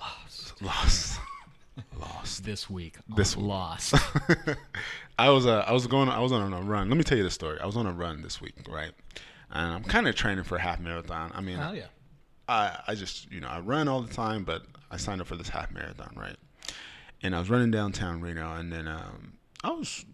Lost. 0.00 0.62
Lost. 0.62 1.20
Lost. 1.98 2.44
This 2.44 2.68
week, 2.68 2.96
This 3.16 3.36
week. 3.36 3.46
lost. 3.46 3.94
I 5.18 5.30
was 5.30 5.46
uh, 5.46 5.64
I 5.66 5.72
was 5.72 5.86
going 5.86 6.08
I 6.08 6.18
was 6.20 6.32
on 6.32 6.52
a 6.52 6.60
run. 6.60 6.88
Let 6.88 6.96
me 6.96 7.04
tell 7.04 7.16
you 7.18 7.24
the 7.24 7.30
story. 7.30 7.58
I 7.60 7.66
was 7.66 7.76
on 7.76 7.86
a 7.86 7.92
run 7.92 8.22
this 8.22 8.40
week, 8.40 8.54
right? 8.68 8.92
And 9.50 9.72
I'm 9.74 9.84
kind 9.84 10.08
of 10.08 10.14
training 10.14 10.44
for 10.44 10.56
a 10.56 10.60
half 10.60 10.80
marathon. 10.80 11.30
I 11.34 11.40
mean, 11.40 11.58
Hell 11.58 11.74
yeah. 11.76 11.86
I 12.48 12.78
I 12.88 12.94
just 12.94 13.30
you 13.30 13.40
know 13.40 13.48
I 13.48 13.60
run 13.60 13.88
all 13.88 14.00
the 14.02 14.12
time, 14.12 14.44
but 14.44 14.64
I 14.90 14.96
signed 14.96 15.20
up 15.20 15.26
for 15.28 15.36
this 15.36 15.48
half 15.50 15.70
marathon, 15.70 16.12
right? 16.16 16.36
And 17.22 17.34
I 17.34 17.38
was 17.38 17.50
running 17.50 17.70
downtown 17.70 18.20
Reno, 18.20 18.54
and 18.54 18.72
then 18.72 18.88
um, 18.88 19.34
I 19.62 19.70
was 19.70 20.04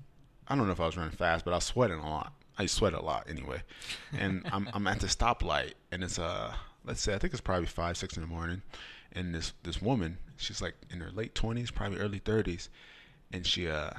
I 0.46 0.56
don't 0.56 0.66
know 0.66 0.72
if 0.72 0.80
I 0.80 0.86
was 0.86 0.96
running 0.96 1.12
fast, 1.12 1.44
but 1.44 1.52
I 1.52 1.56
was 1.56 1.64
sweating 1.64 1.98
a 1.98 2.08
lot. 2.08 2.32
I 2.58 2.66
sweat 2.66 2.92
a 2.92 3.00
lot 3.00 3.26
anyway, 3.28 3.62
and 4.12 4.46
I'm 4.52 4.68
I'm 4.72 4.86
at 4.86 5.00
the 5.00 5.06
stoplight, 5.06 5.74
and 5.90 6.02
it's 6.02 6.18
uh 6.18 6.54
let's 6.84 7.00
say 7.00 7.14
I 7.14 7.18
think 7.18 7.32
it's 7.32 7.40
probably 7.40 7.66
five 7.66 7.96
six 7.96 8.16
in 8.16 8.22
the 8.22 8.28
morning, 8.28 8.62
and 9.12 9.34
this 9.34 9.52
this 9.62 9.80
woman 9.80 10.18
she's 10.36 10.60
like 10.62 10.74
in 10.90 11.00
her 11.00 11.10
late 11.10 11.34
twenties, 11.34 11.70
probably 11.70 11.98
early 11.98 12.18
thirties, 12.18 12.68
and 13.32 13.46
she 13.46 13.68
uh 13.68 13.90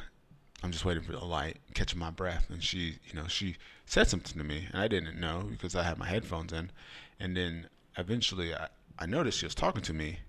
I'm 0.61 0.71
just 0.71 0.83
waiting 0.83 1.03
for 1.03 1.13
the 1.13 1.23
light, 1.23 1.57
catching 1.73 1.99
my 1.99 2.09
breath, 2.09 2.49
and 2.49 2.61
she, 2.61 2.99
you 3.05 3.13
know, 3.13 3.27
she 3.27 3.55
said 3.85 4.07
something 4.07 4.37
to 4.37 4.45
me, 4.45 4.67
and 4.71 4.81
I 4.81 4.89
didn't 4.89 5.19
know 5.19 5.47
because 5.49 5.73
I 5.73 5.83
had 5.83 5.97
my 5.97 6.07
headphones 6.07 6.51
in, 6.51 6.71
and 7.19 7.35
then 7.37 7.67
eventually 7.97 8.53
I, 8.53 8.67
I 8.97 9.05
noticed 9.05 9.39
she 9.39 9.45
was 9.45 9.55
talking 9.55 9.81
to 9.83 9.93
me, 9.93 10.19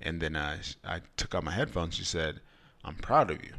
and 0.00 0.20
then 0.20 0.36
I 0.36 0.58
I 0.84 1.00
took 1.16 1.34
out 1.34 1.44
my 1.44 1.52
headphones. 1.52 1.94
She 1.94 2.04
said, 2.04 2.40
"I'm 2.84 2.94
proud 2.96 3.30
of 3.30 3.42
you." 3.42 3.52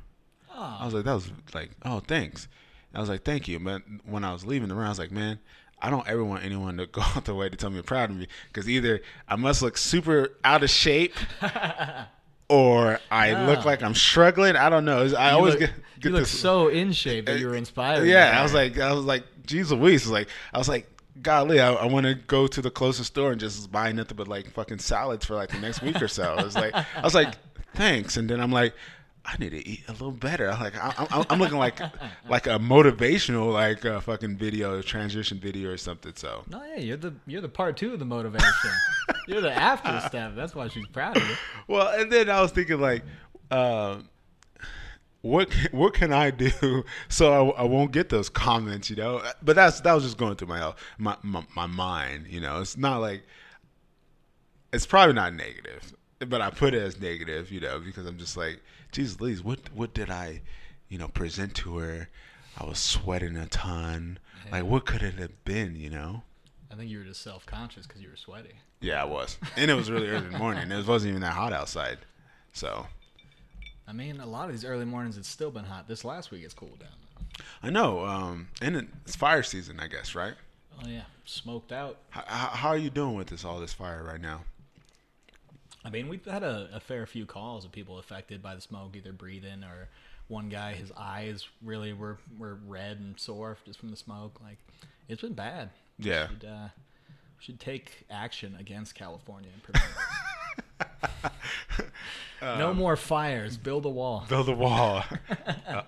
Ah. 0.52 0.82
I 0.82 0.86
was 0.86 0.94
like, 0.94 1.06
"That 1.06 1.14
was 1.14 1.32
like, 1.54 1.72
oh, 1.86 2.00
thanks." 2.00 2.48
I 2.94 3.00
was 3.00 3.10
like, 3.10 3.24
"Thank 3.24 3.48
you," 3.48 3.60
but 3.60 3.84
when 4.06 4.24
I 4.24 4.34
was 4.34 4.46
leaving 4.46 4.68
the 4.70 4.76
room, 4.76 4.86
I 4.86 4.90
was 4.90 5.00
like, 5.00 5.12
"Man." 5.12 5.40
I 5.82 5.90
don't 5.90 6.06
ever 6.10 6.26
want 6.26 6.44
anyone 6.44 6.76
to 6.76 6.86
go 6.92 7.00
out 7.00 7.24
the 7.24 7.34
way 7.34 7.48
to 7.48 7.56
tell 7.56 7.70
me 7.70 7.76
you're 7.76 7.84
proud 7.84 8.10
of 8.10 8.18
me 8.18 8.28
because 8.50 8.68
either 8.68 9.00
I 9.30 9.38
must 9.38 9.62
look 9.62 9.78
super 9.78 10.36
out 10.44 10.62
of 10.62 10.70
shape 10.70 11.14
or 12.50 13.00
I 13.12 13.46
look 13.46 13.64
like 13.64 13.82
I'm 13.82 13.96
struggling. 13.96 14.56
I 14.58 14.70
don't 14.70 14.84
know. 14.86 15.04
I 15.18 15.30
You 15.32 15.38
always 15.38 15.54
look, 15.54 15.60
get, 15.62 15.70
you 15.70 16.02
get 16.02 16.12
look 16.12 16.22
this. 16.24 16.38
so 16.38 16.68
in 16.68 16.92
shape 16.92 17.28
that 17.28 17.36
uh, 17.36 17.38
you 17.38 17.48
were 17.48 17.56
inspired. 17.56 18.06
Yeah, 18.08 18.38
I 18.38 18.44
was 18.44 18.54
like, 18.54 18.78
I 18.78 18.92
was 18.92 19.06
like, 19.06 19.24
geez 19.46 19.72
Louise, 19.72 20.06
like, 20.08 20.28
I 20.54 20.58
was 20.58 20.68
like, 20.68 20.86
golly, 21.22 21.60
I, 21.60 21.74
I 21.74 21.86
want 21.86 22.06
to 22.06 22.16
go 22.16 22.48
to 22.48 22.62
the 22.62 22.72
closest 22.72 23.12
store 23.14 23.32
and 23.32 23.40
just 23.40 23.72
buy 23.72 23.92
nothing 23.92 24.18
but 24.18 24.28
like 24.28 24.52
fucking 24.52 24.80
salads 24.80 25.26
for 25.26 25.36
like 25.36 25.50
the 25.50 25.60
next 25.60 25.82
week 25.82 26.02
or 26.02 26.08
so. 26.08 26.36
I 26.38 26.44
was 26.44 26.56
like, 26.56 26.74
I 26.74 27.02
was 27.04 27.16
like, 27.16 27.36
thanks, 27.74 28.18
and 28.18 28.30
then 28.30 28.40
I'm 28.40 28.52
like. 28.52 28.74
I 29.26 29.36
need 29.38 29.50
to 29.50 29.68
eat 29.68 29.84
a 29.88 29.92
little 29.92 30.12
better. 30.14 30.50
I'm 30.50 30.60
like 30.60 30.76
I, 30.76 31.06
I'm, 31.12 31.26
I'm 31.30 31.40
looking 31.40 31.58
like 31.60 31.80
like 32.28 32.48
a 32.48 32.58
motivational 32.58 33.54
like 33.54 33.86
uh, 33.86 34.00
fucking 34.00 34.38
video, 34.38 34.82
transition 34.82 35.38
video 35.40 35.70
or 35.70 35.78
something. 35.78 36.14
So 36.16 36.44
No, 36.50 36.64
yeah, 36.64 36.80
you're 36.80 36.98
the 36.98 37.14
you're 37.28 37.42
the 37.42 37.50
part 37.50 37.78
two 37.78 37.94
of 37.94 38.00
the 38.00 38.06
motivation. 38.06 38.72
you're 39.28 39.42
the 39.42 39.52
after 39.52 40.00
step. 40.08 40.36
That's 40.36 40.56
why 40.56 40.70
she's 40.70 40.88
proud 40.88 41.18
of 41.18 41.28
you. 41.30 41.36
Well, 41.68 41.90
and 42.00 42.12
then 42.12 42.30
I 42.30 42.42
was 42.42 42.52
thinking 42.52 42.80
like, 42.80 43.04
uh, 43.52 43.98
what 45.22 45.50
can, 45.50 45.78
what 45.78 45.94
can 45.94 46.14
I 46.14 46.32
do 46.32 46.84
so 47.10 47.52
I, 47.52 47.62
I 47.62 47.64
won't 47.64 47.92
get 47.92 48.10
those 48.10 48.30
comments, 48.30 48.90
you 48.90 48.96
know? 48.96 49.22
But 49.42 49.56
that's 49.56 49.82
that 49.82 49.94
was 49.94 50.04
just 50.04 50.18
going 50.18 50.36
through 50.36 50.48
my 50.48 50.74
my 50.98 51.18
my, 51.24 51.44
my 51.56 51.66
mind, 51.66 52.28
you 52.30 52.40
know. 52.40 52.62
It's 52.62 52.78
not 52.78 53.00
like 53.00 53.24
it's 54.72 54.86
probably 54.86 55.14
not 55.14 55.34
negative, 55.34 55.94
but 56.28 56.42
I 56.42 56.50
put 56.50 56.74
it 56.74 56.82
as 56.82 57.00
negative, 57.00 57.52
you 57.52 57.60
know, 57.60 57.80
because 57.80 58.06
I'm 58.06 58.18
just 58.18 58.38
like, 58.38 58.62
Jesus, 58.92 59.20
Louise, 59.20 59.44
what 59.44 59.60
what 59.74 59.94
did 59.94 60.10
I, 60.10 60.42
you 60.88 60.98
know, 60.98 61.08
present 61.08 61.56
to 61.56 61.78
her? 61.78 62.10
I 62.58 62.66
was 62.66 62.80
sweating 62.80 63.38
a 63.38 63.48
ton. 63.48 64.20
Like, 64.52 64.64
what 64.64 64.86
could 64.86 65.04
it 65.04 65.16
have 65.16 65.44
been, 65.46 65.76
you 65.76 65.92
know? 65.92 66.24
I 66.72 66.76
think 66.76 66.90
you 66.90 66.98
were 67.00 67.04
just 67.04 67.22
self 67.22 67.46
conscious 67.46 67.86
because 67.86 68.02
you 68.02 68.10
were 68.10 68.16
sweaty. 68.16 68.54
Yeah, 68.82 69.02
I 69.02 69.06
was, 69.06 69.38
and 69.58 69.70
it 69.70 69.74
was 69.74 69.92
really 69.92 70.08
early 70.08 70.26
in 70.26 70.32
the 70.32 70.38
morning. 70.38 70.72
It 70.72 70.88
wasn't 70.88 71.10
even 71.10 71.22
that 71.22 71.34
hot 71.34 71.54
outside, 71.54 72.00
so. 72.54 72.88
I 73.90 73.94
mean, 73.94 74.20
a 74.20 74.26
lot 74.26 74.46
of 74.46 74.52
these 74.52 74.64
early 74.64 74.86
mornings 74.86 75.18
it's 75.18 75.28
still 75.28 75.50
been 75.50 75.66
hot. 75.66 75.88
This 75.88 76.06
last 76.06 76.30
week 76.30 76.44
it's 76.44 76.54
cooled 76.54 76.80
down. 76.80 76.90
I 77.64 77.72
know. 77.72 78.06
Um, 78.06 78.50
and 78.62 78.88
it's 79.06 79.16
fire 79.16 79.42
season, 79.42 79.80
I 79.80 79.88
guess, 79.88 80.14
right? 80.14 80.36
Oh 80.84 80.88
yeah, 80.88 81.06
smoked 81.26 81.72
out. 81.72 81.98
How, 82.10 82.22
how 82.22 82.70
are 82.70 82.78
you 82.78 82.92
doing 82.92 83.16
with 83.16 83.28
this 83.28 83.44
all 83.44 83.60
this 83.60 83.74
fire 83.74 84.04
right 84.04 84.22
now? 84.22 84.44
I 85.84 85.90
mean, 85.90 86.08
we've 86.08 86.24
had 86.24 86.44
a, 86.44 86.70
a 86.74 86.80
fair 86.80 87.06
few 87.08 87.26
calls 87.26 87.66
of 87.66 87.72
people 87.72 87.98
affected 87.98 88.44
by 88.44 88.54
the 88.54 88.62
smoke, 88.62 88.96
either 88.96 89.12
breathing 89.12 89.64
or 89.64 89.88
one 90.28 90.50
guy, 90.50 90.74
his 90.74 90.92
eyes 90.96 91.48
really 91.64 91.92
were, 91.92 92.18
were 92.38 92.60
red 92.68 93.00
and 93.00 93.20
sore 93.20 93.58
just 93.66 93.80
from 93.80 93.90
the 93.90 93.98
smoke. 93.98 94.40
Like, 94.44 94.58
it's 95.08 95.22
been 95.22 95.34
bad. 95.34 95.72
Yeah. 95.98 96.28
We 96.28 96.36
should, 96.36 96.46
uh, 96.48 96.68
we 97.08 97.44
should 97.44 97.60
take 97.60 98.06
action 98.12 98.56
against 98.60 98.94
California 98.94 99.50
and 99.52 99.64
prevent 99.64 99.92
it. 102.42 102.58
no 102.58 102.74
more 102.74 102.96
fires. 102.96 103.58
Build 103.58 103.86
a 103.86 103.90
wall. 103.90 104.26
Build 104.30 104.50
a 104.50 104.54
wall. 104.56 105.04
uh, 105.68 105.82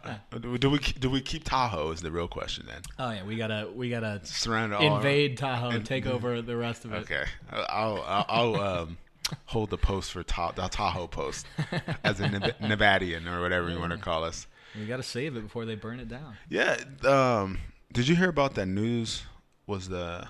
do 0.60 0.70
we 0.70 0.80
do 0.80 1.10
we 1.10 1.22
keep 1.22 1.44
Tahoe? 1.44 1.92
Is 1.92 2.02
the 2.02 2.12
real 2.12 2.28
question 2.28 2.66
then? 2.68 2.82
Oh 3.00 3.12
yeah, 3.12 3.24
we 3.24 3.36
gotta 3.36 3.70
we 3.74 3.90
gotta 3.90 4.22
Surround 4.24 4.74
all. 4.74 4.98
invade 4.98 5.38
Tahoe 5.38 5.70
and 5.70 5.86
take 5.86 6.06
over 6.06 6.42
the 6.42 6.56
rest 6.58 6.86
of 6.86 6.94
it. 6.94 6.98
Okay, 7.04 7.24
I'll 7.52 8.02
I'll, 8.06 8.26
I'll 8.30 8.56
um, 8.62 8.98
hold 9.46 9.70
the 9.70 9.78
post 9.78 10.12
for 10.12 10.24
Ta- 10.24 10.52
the 10.52 10.68
Tahoe 10.68 11.08
post 11.08 11.46
as 12.04 12.20
a 12.20 12.30
Nev- 12.30 12.56
Nevadian 12.62 13.28
or 13.28 13.42
whatever 13.42 13.70
you 13.70 13.80
want 13.80 13.92
to 13.92 13.98
call 13.98 14.24
us. 14.24 14.48
We 14.78 14.86
gotta 14.86 15.04
save 15.04 15.36
it 15.36 15.42
before 15.42 15.66
they 15.66 15.76
burn 15.76 16.00
it 16.00 16.08
down. 16.08 16.36
Yeah. 16.50 16.78
Um, 17.04 17.60
did 17.92 18.08
you 18.08 18.16
hear 18.16 18.30
about 18.30 18.56
that 18.56 18.68
news? 18.68 19.24
Was 19.68 19.90
the 19.90 20.28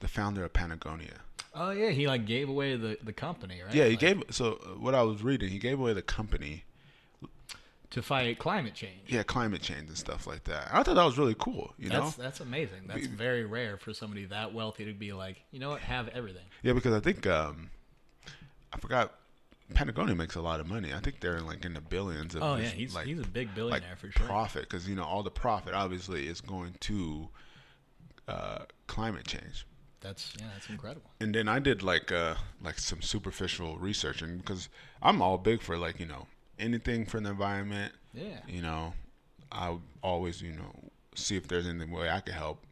the 0.00 0.08
founder 0.08 0.44
of 0.44 0.52
Patagonia? 0.52 1.20
Oh 1.54 1.70
yeah, 1.70 1.90
he 1.90 2.06
like 2.06 2.26
gave 2.26 2.48
away 2.48 2.76
the, 2.76 2.96
the 3.02 3.12
company, 3.12 3.60
right? 3.64 3.74
Yeah, 3.74 3.84
he 3.84 3.90
Like, 3.90 3.98
gave. 4.00 4.22
So 4.30 4.52
uh, 4.64 4.68
what 4.78 4.94
I 4.94 5.02
was 5.02 5.22
reading, 5.22 5.48
he 5.50 5.58
gave 5.58 5.80
away 5.80 5.92
the 5.92 6.02
company. 6.02 6.64
to 7.90 8.02
fight 8.02 8.38
climate 8.38 8.74
change. 8.74 9.02
Yeah, 9.08 9.24
climate 9.24 9.60
change 9.62 9.88
and 9.88 9.98
stuff 9.98 10.26
like 10.26 10.44
that. 10.44 10.68
I 10.72 10.82
thought 10.84 10.94
that 10.94 11.04
was 11.04 11.18
really 11.18 11.34
cool. 11.38 11.74
You 11.76 11.88
That's 11.90 12.16
know. 12.16 12.22
that's 12.24 12.38
amazing. 12.40 12.82
That's 12.86 13.06
very 13.06 13.44
rare 13.44 13.76
for 13.76 13.92
somebody 13.92 14.26
that 14.26 14.54
wealthy 14.54 14.84
to 14.84 14.92
be 14.92 15.12
like, 15.12 15.42
you 15.50 15.58
know 15.58 15.70
what, 15.70 15.80
have 15.80 16.08
everything. 16.08 16.44
Yeah, 16.62 16.72
because 16.74 16.94
I 16.94 17.00
think 17.00 17.26
um, 17.26 17.70
I 18.72 18.78
forgot. 18.78 19.14
Patagonia 19.72 20.16
makes 20.16 20.34
a 20.34 20.40
lot 20.40 20.58
of 20.58 20.66
money. 20.66 20.92
I 20.92 20.98
think 20.98 21.20
they're 21.20 21.40
like 21.40 21.64
in 21.64 21.74
the 21.74 21.80
billions. 21.80 22.34
Of 22.34 22.42
Oh 22.42 22.56
yeah, 22.56 22.64
he's 22.70 22.92
like, 22.92 23.06
he's 23.06 23.20
a 23.20 23.22
big 23.24 23.46
like 23.48 23.54
billionaire 23.54 23.94
for 23.96 24.10
sure. 24.10 24.26
profit 24.26 24.62
because 24.62 24.88
you 24.88 24.96
know 24.96 25.04
all 25.04 25.22
the 25.22 25.30
profit 25.30 25.74
obviously 25.74 26.26
is 26.26 26.40
going 26.40 26.74
to 26.80 27.28
uh, 28.26 28.58
climate 28.88 29.28
change. 29.28 29.64
That's 30.00 30.32
yeah, 30.38 30.46
that's 30.52 30.68
incredible. 30.68 31.10
And 31.20 31.34
then 31.34 31.48
I 31.48 31.58
did 31.58 31.82
like 31.82 32.10
uh 32.10 32.34
like 32.62 32.78
some 32.78 33.02
superficial 33.02 33.76
research 33.78 34.22
and 34.22 34.38
because 34.38 34.68
I'm 35.02 35.20
all 35.20 35.38
big 35.38 35.62
for 35.62 35.76
like 35.76 36.00
you 36.00 36.06
know 36.06 36.26
anything 36.58 37.04
for 37.04 37.20
the 37.20 37.30
environment. 37.30 37.92
Yeah. 38.14 38.40
You 38.48 38.62
know, 38.62 38.94
I 39.52 39.76
always 40.02 40.40
you 40.40 40.52
know 40.52 40.90
see 41.14 41.36
if 41.36 41.48
there's 41.48 41.66
any 41.66 41.84
way 41.84 42.08
I 42.08 42.20
could 42.20 42.34
help. 42.34 42.64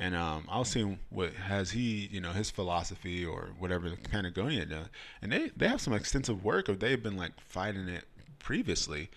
And 0.00 0.14
um, 0.14 0.44
I 0.48 0.60
was 0.60 0.68
seeing 0.68 1.00
what 1.10 1.32
has 1.32 1.72
he, 1.72 2.08
you 2.12 2.20
know, 2.20 2.30
his 2.30 2.52
philosophy 2.52 3.24
or 3.26 3.48
whatever 3.58 3.90
the 3.90 3.96
Patagonia 3.96 4.64
does, 4.64 4.86
and 5.20 5.32
they 5.32 5.50
they 5.56 5.66
have 5.66 5.80
some 5.80 5.92
extensive 5.92 6.44
work. 6.44 6.68
Of 6.68 6.78
they've 6.78 7.02
been 7.02 7.16
like 7.16 7.32
fighting 7.40 7.88
it 7.88 8.04
previously. 8.38 9.10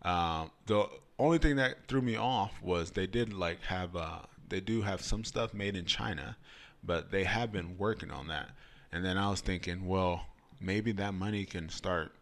Um, 0.00 0.50
the 0.66 0.88
only 1.18 1.38
thing 1.38 1.56
that 1.56 1.86
threw 1.86 2.00
me 2.00 2.16
off 2.16 2.60
was 2.62 2.92
they 2.92 3.06
did 3.06 3.34
like 3.34 3.62
have 3.64 3.94
uh, 3.94 4.20
they 4.48 4.60
do 4.60 4.82
have 4.82 5.02
some 5.02 5.22
stuff 5.22 5.52
made 5.52 5.76
in 5.76 5.84
China, 5.84 6.36
but 6.82 7.10
they 7.10 7.24
have 7.24 7.52
been 7.52 7.76
working 7.78 8.10
on 8.10 8.28
that. 8.28 8.50
And 8.92 9.04
then 9.04 9.16
I 9.16 9.30
was 9.30 9.40
thinking, 9.40 9.86
well, 9.86 10.26
maybe 10.60 10.92
that 10.92 11.14
money 11.14 11.44
can 11.44 11.68
start 11.68 12.12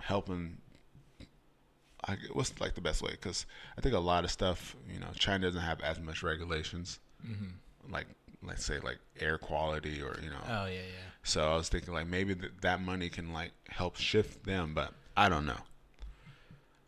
helping. 0.00 0.58
I, 2.06 2.16
what's 2.32 2.58
like 2.60 2.74
the 2.74 2.80
best 2.80 3.02
way? 3.02 3.12
Because 3.12 3.46
I 3.76 3.80
think 3.80 3.94
a 3.94 3.98
lot 3.98 4.24
of 4.24 4.30
stuff, 4.30 4.76
you 4.92 5.00
know, 5.00 5.08
China 5.14 5.46
doesn't 5.46 5.60
have 5.60 5.80
as 5.80 5.98
much 6.00 6.22
regulations, 6.22 6.98
mm-hmm. 7.26 7.92
like 7.92 8.06
let's 8.42 8.64
say 8.64 8.78
like 8.80 8.98
air 9.20 9.38
quality 9.38 10.02
or 10.02 10.16
you 10.22 10.30
know. 10.30 10.42
Oh 10.46 10.66
yeah, 10.66 10.72
yeah. 10.72 11.10
So 11.22 11.50
I 11.50 11.56
was 11.56 11.68
thinking 11.68 11.94
like 11.94 12.06
maybe 12.06 12.34
th- 12.34 12.52
that 12.60 12.80
money 12.82 13.08
can 13.08 13.32
like 13.32 13.52
help 13.68 13.96
shift 13.96 14.44
them, 14.44 14.74
but 14.74 14.92
I 15.16 15.28
don't 15.28 15.46
know. 15.46 15.60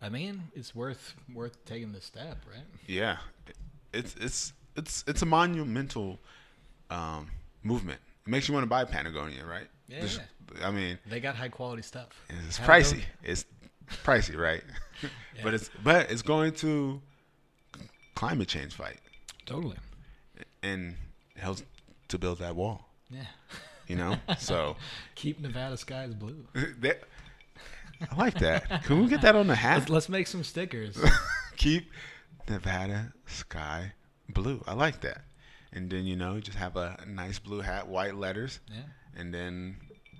I 0.03 0.09
mean, 0.11 0.45
it's 0.55 0.75
worth 0.75 1.15
worth 1.33 1.65
taking 1.65 1.93
the 1.93 2.01
step, 2.01 2.39
right? 2.51 2.65
Yeah, 2.87 3.17
it's 3.93 4.15
it's 4.21 4.53
it's 4.77 5.05
it's 5.07 5.23
a 5.23 5.27
monumental 5.27 6.19
um, 6.91 7.29
movement. 7.63 8.01
It 8.27 8.31
makes 8.31 8.49
you 8.49 8.55
want 8.55 8.65
to 8.65 8.69
buy 8.69 8.85
Patagonia, 8.85 9.45
right? 9.45 9.69
Yeah, 9.89 10.07
I 10.65 10.71
mean, 10.71 10.99
They 11.09 11.21
got 11.21 11.37
high 11.37 11.49
quality 11.49 11.83
stuff. 11.83 12.09
it's 12.47 12.59
pricey. 12.59 13.03
It's 13.23 13.45
pricey, 14.05 14.37
right? 14.37 14.63
But 15.43 15.53
it's 15.53 15.69
but 15.85 16.11
it's 16.11 16.23
going 16.23 16.53
to 16.55 17.01
climate 18.15 18.49
change 18.49 18.73
fight 18.75 18.99
Totally. 19.45 19.77
and 20.63 20.95
it 21.35 21.41
helps 21.41 21.63
to 22.09 22.19
build 22.19 22.39
that 22.39 22.57
wall. 22.57 22.89
Yeah. 23.11 23.27
You 23.87 23.97
know, 23.97 24.17
so 24.39 24.77
Keep 25.15 25.41
Nevada 25.41 25.77
skies 25.77 26.15
blue. 26.15 26.47
that, 26.81 27.03
I 28.11 28.17
like 28.17 28.39
that. 28.39 28.83
Can 28.85 29.03
we 29.03 29.09
get 29.09 29.21
that 29.21 29.37
on 29.37 29.47
the 29.47 29.55
hat? 29.55 29.81
Let's, 29.81 29.91
let's 29.91 30.09
make 30.09 30.27
some 30.27 30.43
stickers. 30.43 30.99
keep 31.57 31.91
Nevada 32.49 33.13
sky 33.27 33.93
blue. 34.31 34.65
I 34.67 34.73
like 34.73 35.03
that. 35.03 35.23
And 35.77 35.91
then 35.91 36.07
you 36.07 36.17
know, 36.17 36.41
just 36.41 36.57
have 36.57 36.77
a 36.77 36.99
nice 37.07 37.39
blue 37.39 37.61
hat, 37.61 37.87
white 37.87 38.17
letters, 38.17 38.61
Yeah. 38.69 38.81
and 39.15 39.33
then 39.33 39.77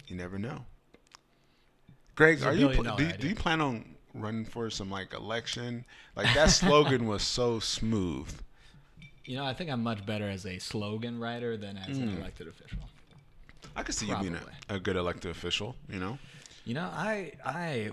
you 0.07 0.15
never 0.15 0.39
know. 0.39 0.65
Greg, 2.15 2.43
are 2.43 2.53
you 2.55 2.69
pl- 2.69 2.95
do, 2.97 3.07
you- 3.07 3.13
do 3.13 3.29
you 3.29 3.35
plan 3.35 3.61
on 3.63 3.95
running 4.15 4.45
for 4.45 4.69
some 4.71 4.91
like 4.91 5.15
election? 5.15 5.85
Like 6.15 6.33
that 6.35 6.51
slogan 6.63 7.07
was 7.07 7.23
so 7.23 7.59
smooth. 7.59 8.29
You 9.25 9.37
know, 9.37 9.45
I 9.47 9.55
think 9.55 9.71
I'm 9.71 9.83
much 9.83 10.05
better 10.07 10.29
as 10.29 10.45
a 10.47 10.59
slogan 10.59 11.19
writer 11.19 11.57
than 11.57 11.77
as 11.79 11.97
Hmm. 11.97 12.03
an 12.05 12.17
elected 12.19 12.49
official. 12.49 12.79
I 13.75 13.83
could 13.83 13.95
see 13.95 14.07
you 14.07 14.17
being 14.19 14.37
a, 14.69 14.75
a 14.77 14.79
good 14.79 14.97
elected 14.97 15.31
official. 15.31 15.75
You 15.89 15.99
know. 15.99 16.19
You 16.67 16.75
know, 16.75 16.85
I 16.93 17.33
I 17.45 17.91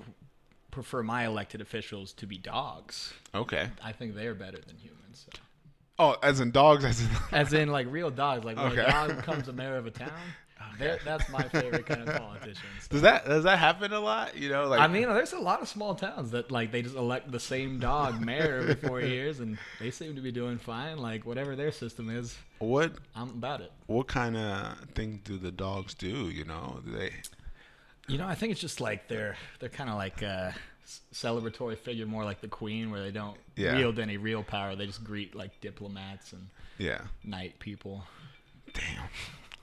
prefer 0.71 1.01
my 1.01 1.25
elected 1.25 1.61
officials 1.61 2.11
to 2.13 2.27
be 2.27 2.37
dogs. 2.37 3.13
Okay. 3.33 3.69
I 3.81 3.91
think 3.93 4.15
they're 4.15 4.35
better 4.35 4.59
than 4.59 4.75
humans. 4.77 5.27
So. 5.33 5.39
Oh, 5.99 6.15
as 6.23 6.39
in 6.39 6.51
dogs, 6.51 6.83
as 6.85 7.01
in. 7.01 7.07
As 7.31 7.53
in, 7.53 7.69
like 7.71 7.87
real 7.89 8.09
dogs. 8.09 8.43
Like 8.43 8.57
when 8.57 8.71
Okay. 8.71 8.81
a 8.81 8.91
dog 8.91 9.15
becomes 9.15 9.47
a 9.47 9.53
mayor 9.53 9.75
of 9.77 9.85
a 9.85 9.91
town. 9.91 10.09
they're- 10.79 10.97
That's 11.05 11.29
my 11.29 11.43
favorite 11.43 11.85
kind 11.85 12.07
of 12.09 12.17
politician. 12.17 12.63
So. 12.81 12.87
Does 12.89 13.01
that 13.03 13.25
does 13.25 13.43
that 13.43 13.59
happen 13.59 13.93
a 13.93 13.99
lot? 13.99 14.35
You 14.35 14.49
know, 14.49 14.67
like 14.67 14.79
I 14.79 14.87
mean, 14.87 15.03
there's 15.03 15.33
a 15.33 15.39
lot 15.39 15.61
of 15.61 15.67
small 15.67 15.93
towns 15.93 16.31
that 16.31 16.49
like 16.51 16.71
they 16.71 16.81
just 16.81 16.95
elect 16.95 17.31
the 17.31 17.39
same 17.39 17.79
dog 17.79 18.19
mayor 18.19 18.57
every 18.61 18.75
four 18.75 19.01
years, 19.15 19.39
and 19.39 19.57
they 19.79 19.91
seem 19.91 20.15
to 20.15 20.21
be 20.21 20.31
doing 20.31 20.57
fine. 20.57 20.97
Like 20.97 21.25
whatever 21.27 21.55
their 21.55 21.71
system 21.71 22.09
is, 22.09 22.35
what 22.57 22.93
I'm 23.15 23.29
about 23.29 23.61
it. 23.61 23.71
what 23.85 24.07
kind 24.07 24.35
of 24.35 24.79
thing 24.95 25.21
do 25.23 25.37
the 25.37 25.51
dogs 25.51 25.93
do? 25.93 26.29
You 26.29 26.45
know, 26.45 26.79
do 26.85 26.91
they 26.91 27.11
You 28.07 28.17
know, 28.17 28.27
I 28.27 28.33
think 28.33 28.51
it's 28.51 28.61
just 28.61 28.81
like 28.81 29.07
they're 29.07 29.37
they're 29.59 29.69
kind 29.69 29.91
of 29.91 29.95
like 29.97 30.23
s- 30.23 30.55
celebratory 31.13 31.77
figure, 31.77 32.05
more 32.05 32.23
like 32.23 32.41
the 32.41 32.47
queen, 32.47 32.91
where 32.91 33.01
they 33.01 33.11
don't 33.11 33.37
Yeah. 33.55 33.75
wield 33.75 33.99
any 33.99 34.17
real 34.17 34.43
power. 34.43 34.75
They 34.75 34.85
just 34.85 35.03
greet 35.03 35.35
like 35.35 35.59
diplomats 35.61 36.33
and 36.33 36.47
yeah. 36.77 37.01
knight 37.23 37.59
people. 37.59 38.03
Damn. 38.73 39.03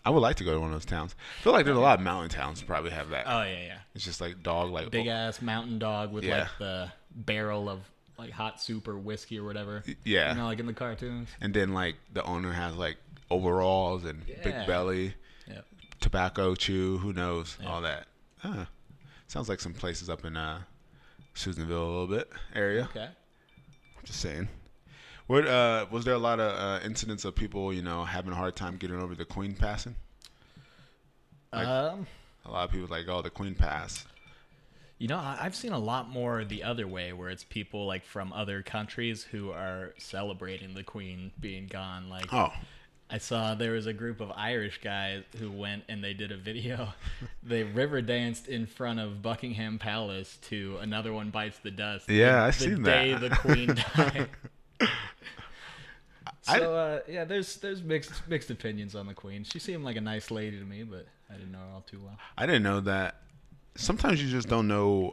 I 0.05 0.11
would 0.11 0.21
like 0.21 0.37
to 0.37 0.45
go 0.45 0.55
to 0.55 0.61
one 0.61 0.69
of 0.71 0.75
those 0.75 0.87
towns. 0.87 1.15
I 1.39 1.43
feel 1.43 1.53
like 1.53 1.65
there's 1.67 1.77
a 1.77 1.81
lot 1.81 1.99
of 1.99 2.05
mountain 2.05 2.31
towns 2.31 2.61
that 2.61 2.67
probably 2.67 2.91
have 2.91 3.11
that. 3.11 3.25
Oh 3.27 3.43
yeah, 3.43 3.63
yeah. 3.67 3.79
it's 3.95 4.05
just 4.05 4.21
like 4.21 4.43
dog 4.43 4.71
like 4.71 4.91
Big 4.91 5.09
oh, 5.09 5.11
ass 5.11 5.43
mountain 5.43 5.79
dog 5.79 6.13
with 6.13 6.25
Yeah. 6.25 6.39
like 6.41 6.49
the 6.59 6.93
barrel 7.15 7.69
of 7.69 7.81
like 8.17 8.31
hot 8.31 8.61
soup 8.63 8.89
or 8.89 8.97
whiskey 8.99 9.39
or 9.39 9.45
whatever. 9.45 9.83
yeah. 10.05 10.31
You 10.33 10.39
know, 10.39 10.47
like 10.47 10.59
in 10.61 10.67
the 10.67 10.73
cartoons. 10.73 11.29
and 11.41 11.53
then 11.53 11.75
like 11.75 11.97
the 12.13 12.23
owner 12.25 12.53
has 12.53 12.77
like 12.77 12.97
overalls 13.31 14.05
and 14.05 14.23
Yeah. 14.27 14.43
big 14.43 14.67
belly, 14.67 15.15
Yep. 15.47 15.67
tobacco 16.01 16.55
chew, 16.55 16.99
who 16.99 17.13
knows, 17.13 17.59
all 17.67 17.83
that. 17.83 18.07
Huh. 18.39 18.65
Sounds 19.27 19.49
like 19.51 19.61
some 19.61 19.75
places 19.75 20.09
up 20.09 20.25
in 20.25 20.37
uh 20.37 20.63
Susanville 21.41 21.83
a 21.83 21.91
little 21.91 22.07
bit 22.07 22.31
area. 22.55 22.85
Okay. 22.91 23.09
Just 24.05 24.21
saying. 24.21 24.49
What 25.27 25.47
uh 25.47 25.87
was 25.91 26.05
there 26.05 26.15
a 26.15 26.19
lot 26.19 26.41
of 26.41 26.53
uh, 26.59 26.85
incidents 26.85 27.25
of 27.25 27.35
people, 27.35 27.73
you 27.73 27.83
know, 27.83 28.05
having 28.05 28.33
a 28.33 28.37
hard 28.37 28.57
time 28.57 28.77
getting 28.77 29.01
over 29.01 29.15
the 29.15 29.25
queen 29.25 29.55
passing? 29.55 29.95
Like- 31.53 31.67
um, 31.67 32.07
A 32.45 32.51
lot 32.51 32.65
of 32.65 32.73
people 32.73 32.89
like, 32.89 33.07
oh, 33.09 33.23
the 33.23 33.31
queen 33.31 33.55
pass. 33.55 34.05
you 34.99 35.09
know, 35.09 35.19
I've 35.19 35.55
seen 35.55 35.73
a 35.73 35.79
lot 35.79 36.09
more 36.11 36.45
the 36.45 36.63
other 36.63 36.87
way, 36.87 37.13
where 37.13 37.31
it's 37.31 37.45
people 37.45 37.87
like 37.87 38.05
from 38.05 38.33
other 38.33 38.63
countries 38.63 39.23
who 39.25 39.51
are 39.51 39.95
celebrating 39.99 40.75
the 40.75 40.83
queen 40.83 41.33
being 41.41 41.67
gone. 41.67 42.09
Like, 42.11 42.33
Oh, 42.33 42.53
I 43.13 43.19
saw 43.19 43.55
there 43.55 43.73
was 43.73 43.87
a 43.87 43.93
group 43.93 44.21
of 44.21 44.31
Irish 44.37 44.81
guys 44.83 45.25
who 45.39 45.51
went 45.51 45.83
and 45.89 46.03
they 46.03 46.15
did 46.15 46.31
a 46.31 46.37
video. 46.37 46.91
they 47.43 47.65
river 47.65 48.01
danced 48.01 48.47
in 48.47 48.67
front 48.67 49.01
of 49.01 49.21
Buckingham 49.21 49.79
Palace 49.79 50.39
to 50.43 50.79
"Another 50.81 51.13
One 51.13 51.31
Bites 51.31 51.59
the 51.59 51.73
Dust." 51.73 52.09
Yeah, 52.09 52.33
the, 52.33 52.39
I've 52.39 52.59
the 52.59 52.65
seen 52.65 52.83
day 52.83 53.13
that. 53.15 53.21
the 53.21 53.37
Queen 53.37 53.75
died. 53.97 54.29
So 56.43 56.75
uh, 56.75 57.01
yeah, 57.07 57.25
there's 57.25 57.57
there's 57.57 57.83
mixed 57.83 58.27
mixed 58.27 58.51
opinions 58.51 58.95
on 58.95 59.07
the 59.07 59.15
Queen. 59.15 59.45
She 59.45 59.59
seemed 59.59 59.85
like 59.85 59.97
a 59.97 60.01
nice 60.01 60.31
lady 60.31 60.59
to 60.59 60.65
me, 60.65 60.83
but 60.83 61.07
I 61.29 61.35
didn't 61.35 61.53
know 61.53 61.59
her 61.59 61.75
all 61.75 61.83
too 61.83 62.01
well. 62.03 62.17
I 62.37 62.47
didn't 62.47 62.63
know 62.63 62.81
that. 62.81 63.17
Sometimes 63.77 64.23
you 64.23 64.29
just 64.29 64.49
don't 64.49 64.67
know. 64.67 65.13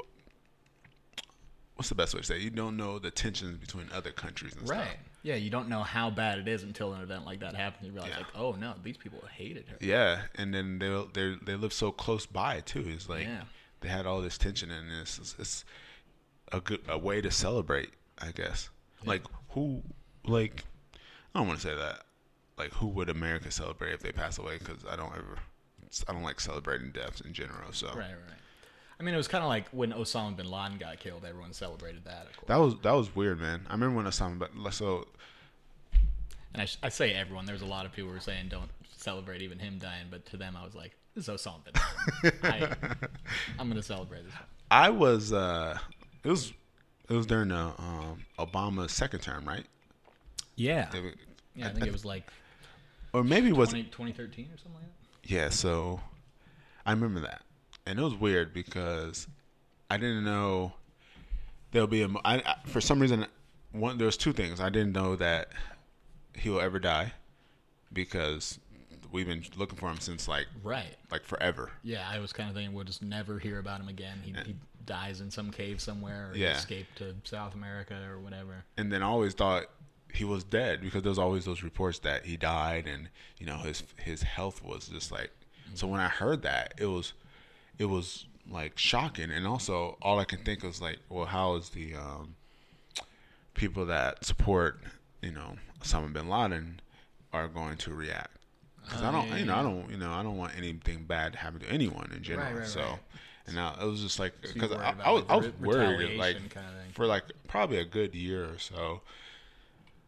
What's 1.75 1.89
the 1.89 1.96
best 1.96 2.16
way 2.16 2.22
to 2.22 2.25
say? 2.25 2.38
it? 2.38 2.42
You 2.42 2.50
don't 2.50 2.75
know 2.75 2.98
the 2.98 3.12
tensions 3.12 3.57
between 3.57 3.88
other 3.94 4.12
countries 4.12 4.55
and 4.57 4.68
stuff. 4.68 4.77
Yeah, 5.24 5.36
you 5.36 5.50
don't 5.50 5.68
know 5.68 5.84
how 5.84 6.10
bad 6.10 6.40
it 6.40 6.48
is 6.48 6.64
until 6.64 6.94
an 6.94 7.01
event 7.01 7.25
like 7.25 7.40
that 7.42 7.56
happens. 7.56 7.86
You 7.88 7.92
realize 7.94 8.12
Yeah. 8.12 8.18
like, 8.20 8.36
oh 8.36 8.53
no, 8.53 8.75
these 8.84 8.98
people 8.98 9.20
hated 9.36 9.68
her. 9.68 9.77
Yeah, 9.82 10.22
and 10.36 10.53
then 10.53 10.80
they 10.80 11.03
they 11.14 11.36
they 11.44 11.56
live 11.56 11.74
so 11.74 11.92
close 11.92 12.25
by 12.25 12.62
too. 12.62 12.86
It's 12.88 13.10
like 13.10 13.24
Yeah. 13.25 13.44
they 13.82 13.90
had 13.90 14.06
all 14.06 14.22
this 14.22 14.38
tension, 14.38 14.72
and 14.72 14.90
it's 15.01 15.18
it's, 15.20 15.36
it's 15.40 15.66
a 16.51 16.62
good 16.62 16.82
a 16.88 16.98
way 16.98 17.20
to 17.22 17.32
celebrate, 17.32 17.90
I 18.20 18.32
guess. 18.32 18.70
Like 19.06 19.24
who, 19.50 19.84
like 20.25 20.64
I 21.36 21.40
don't 21.40 21.48
want 21.48 21.60
to 21.60 21.68
say 21.68 21.75
that. 21.75 22.03
Like 22.58 22.74
who 22.74 22.88
would 22.88 23.10
America 23.10 23.51
celebrate 23.51 23.94
if 23.94 24.00
they 24.01 24.12
pass 24.12 24.38
away? 24.38 24.58
Because 24.60 24.84
I 24.90 24.96
don't 24.96 25.12
ever, 25.14 25.38
I 26.08 26.14
don't 26.14 26.24
like 26.24 26.40
celebrating 26.40 26.92
deaths 26.92 27.22
in 27.22 27.34
general. 27.34 27.72
So 27.74 27.88
Right, 27.88 27.98
right. 27.98 28.40
I 29.00 29.03
mean, 29.03 29.14
it 29.14 29.18
was 29.18 29.27
kind 29.27 29.44
of 29.44 29.48
like 29.50 29.68
when 29.70 29.92
Osama 29.94 30.36
bin 30.36 30.50
Laden 30.50 30.77
got 30.79 31.00
killed. 31.00 31.24
Everyone 31.24 31.53
celebrated 31.53 32.03
that, 32.05 32.27
of 32.42 32.48
that 32.48 32.57
was 32.57 32.75
that 32.81 32.94
was 32.94 33.16
weird, 33.16 33.40
man. 33.40 33.66
I 33.70 33.74
remember 33.74 33.96
when 33.98 34.05
Osama, 34.05 34.40
but 34.40 34.74
so 34.74 35.07
And 36.53 36.62
I, 36.62 36.68
I 36.81 36.90
say 36.90 37.14
everyone. 37.14 37.46
There's 37.46 37.62
a 37.62 37.66
lot 37.68 37.86
of 37.86 37.92
people 37.92 38.10
who 38.10 38.16
were 38.16 38.22
saying 38.22 38.48
don't 38.50 38.70
celebrate 38.96 39.42
even 39.42 39.60
him 39.60 39.77
dying, 39.77 40.07
but 40.10 40.25
to 40.27 40.38
them, 40.38 40.57
I 40.60 40.64
was 40.66 40.74
like, 40.74 40.96
this 41.14 41.27
is 41.27 41.36
Osama 41.36 41.64
bin 41.66 42.31
Laden. 42.51 42.77
I, 42.81 43.07
I'm 43.60 43.68
gonna 43.70 43.83
celebrate 43.83 44.24
this. 44.25 44.33
one. 44.33 44.44
I 44.72 44.90
was 44.90 45.31
uh 45.31 45.77
it 46.24 46.29
was 46.29 46.51
it 47.10 47.14
was 47.14 47.25
during 47.25 47.50
the 47.50 47.55
um 47.77 48.25
Obama's 48.40 48.92
second 48.92 49.20
term, 49.22 49.46
right? 49.48 49.66
Yeah, 50.55 50.90
They 50.92 51.14
yeah. 51.55 51.68
I 51.68 51.70
think 51.72 51.86
it 51.86 51.92
was 51.92 52.03
like 52.05 52.24
or 53.14 53.24
maybe 53.24 53.50
it 53.50 53.55
was 53.55 53.70
20, 53.70 53.86
2013 53.86 54.46
or 54.46 54.57
something 54.57 54.74
like 54.74 54.83
that. 54.83 55.29
yeah. 55.31 55.50
So 55.50 56.00
I 56.86 56.92
remember 56.92 57.22
that, 57.22 57.42
and 57.87 58.00
it 58.00 58.03
was 58.03 58.13
weird 58.15 58.53
because 58.53 59.27
I 59.89 59.97
didn't 59.97 60.23
know 60.25 60.73
there'll 61.71 61.87
be 61.87 62.01
a. 62.03 62.09
I, 62.25 62.35
I 62.45 62.55
for 62.65 62.81
some 62.81 63.00
reason 63.00 63.25
one 63.71 63.97
there 63.97 64.05
was 64.05 64.17
two 64.17 64.33
things 64.33 64.59
I 64.59 64.69
didn't 64.69 64.91
know 64.93 65.15
that 65.15 65.50
he 66.35 66.50
will 66.50 66.61
ever 66.61 66.79
die 66.79 67.13
because 67.93 68.59
we've 69.11 69.27
been 69.27 69.43
looking 69.55 69.77
for 69.77 69.89
him 69.89 70.00
since 70.00 70.27
like 70.27 70.47
Right. 70.63 70.95
like 71.11 71.23
forever. 71.23 71.71
Yeah, 71.83 72.07
I 72.09 72.19
was 72.19 72.33
kind 72.33 72.50
of 72.50 72.55
thinking 72.55 72.75
we'll 72.75 72.83
just 72.85 73.01
never 73.01 73.39
hear 73.39 73.59
about 73.59 73.79
him 73.79 73.87
again. 73.87 74.19
He, 74.23 74.33
he 74.45 74.55
dies 74.85 75.21
in 75.21 75.31
some 75.31 75.51
cave 75.51 75.79
somewhere, 75.81 76.29
or 76.31 76.33
he 76.33 76.43
Yeah. 76.43 76.57
escaped 76.57 76.97
to 76.97 77.15
South 77.23 77.53
America 77.55 77.97
or 78.09 78.19
whatever. 78.19 78.63
and 78.77 78.91
then 78.91 79.01
I 79.03 79.05
always 79.07 79.33
thought 79.33 79.65
he 80.13 80.23
was 80.23 80.43
dead 80.43 80.81
because 80.81 81.03
there's 81.03 81.17
always 81.17 81.45
those 81.45 81.63
reports 81.63 82.00
that 82.00 82.25
he 82.25 82.37
died 82.37 82.87
and 82.87 83.09
you 83.39 83.45
know 83.45 83.57
his 83.57 83.83
his 83.97 84.21
health 84.23 84.63
was 84.63 84.87
just 84.87 85.11
like 85.11 85.31
so 85.73 85.85
when 85.85 86.00
I 86.00 86.07
heard 86.07 86.41
that 86.43 86.73
it 86.77 86.85
was 86.85 87.13
it 87.79 87.85
was 87.85 88.25
like 88.50 88.77
shocking 88.77 89.29
and 89.31 89.46
also 89.46 89.98
all 90.01 90.20
I 90.20 90.24
can 90.25 90.40
think 90.40 90.63
was 90.63 90.81
like 90.81 91.00
well 91.09 91.25
how 91.25 91.55
is 91.55 91.70
the 91.70 91.96
um, 91.96 92.35
people 93.53 93.85
that 93.85 94.24
support 94.25 94.79
you 95.22 95.31
know 95.31 95.55
Osama 95.81 96.11
bin 96.13 96.29
Laden 96.29 96.79
are 97.33 97.48
going 97.48 97.77
to 97.77 97.94
react 97.94 98.37
because 98.83 99.01
I 99.01 99.09
Oh, 99.09 99.11
don't 99.11 99.27
yeah, 99.29 99.37
you 99.37 99.46
know 99.46 99.53
yeah. 99.53 99.59
I 99.59 99.63
don't 99.63 99.90
you 99.92 99.98
know 99.98 100.11
I 100.11 100.24
don't 100.24 100.37
want 100.37 100.57
anything 100.57 101.03
bad 101.03 101.33
to 101.33 101.40
happen 101.40 101.59
to 101.61 101.70
anyone 101.70 102.11
in 102.16 102.24
general 102.24 102.48
right, 102.55 102.68
so 102.68 102.79
right. 102.81 103.00
and 103.48 103.55
now 103.55 103.75
it 103.81 103.85
was 103.85 104.01
just 104.01 104.20
like 104.20 104.33
because 104.42 104.72
worried 104.72 104.81
I, 105.03 105.09
I 105.09 105.11
was 105.11 105.24
like, 105.24 105.29
I 105.29 105.35
was 105.35 105.48
worried 105.59 106.18
like 106.18 106.35
kinda 106.50 106.70
for 106.94 107.05
like 107.05 107.24
probably 107.48 107.77
a 107.79 107.85
good 107.85 108.16
year 108.16 108.46
or 108.46 108.57
so 108.59 109.01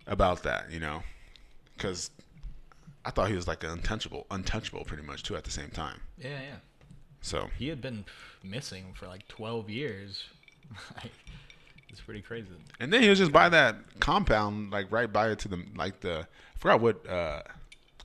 about 0.08 0.44
that, 0.44 0.72
you 0.72 0.80
know, 0.80 1.04
because 1.76 2.10
I 3.06 3.12
thought 3.12 3.30
he 3.30 3.36
was 3.36 3.48
like 3.48 3.64
untouchable, 3.64 4.26
untouchable, 4.32 4.84
pretty 4.84 5.04
much 5.04 5.24
too 5.24 5.36
at 5.36 5.44
the 5.44 5.52
same 5.52 5.70
time. 5.70 6.02
Yeah, 6.18 6.30
yeah. 6.42 6.56
So 7.22 7.50
He 7.58 7.68
had 7.68 7.82
been 7.82 8.06
missing 8.44 8.94
for 8.96 9.08
like 9.08 9.28
12 9.28 9.70
years. 9.70 10.24
like, 10.96 11.12
it's 11.90 12.02
pretty 12.02 12.22
crazy. 12.22 12.48
and 12.80 12.94
then 12.94 13.02
he 13.02 13.10
was 13.10 13.18
just 13.18 13.32
by 13.32 13.50
that 13.50 13.76
compound, 14.00 14.72
like 14.72 14.92
right 14.92 15.12
by 15.12 15.30
it 15.32 15.40
to 15.40 15.48
the 15.48 15.64
like 15.76 16.00
the 16.02 16.28
I 16.56 16.60
forgot 16.60 16.82
what 16.82 17.10
uh, 17.10 17.42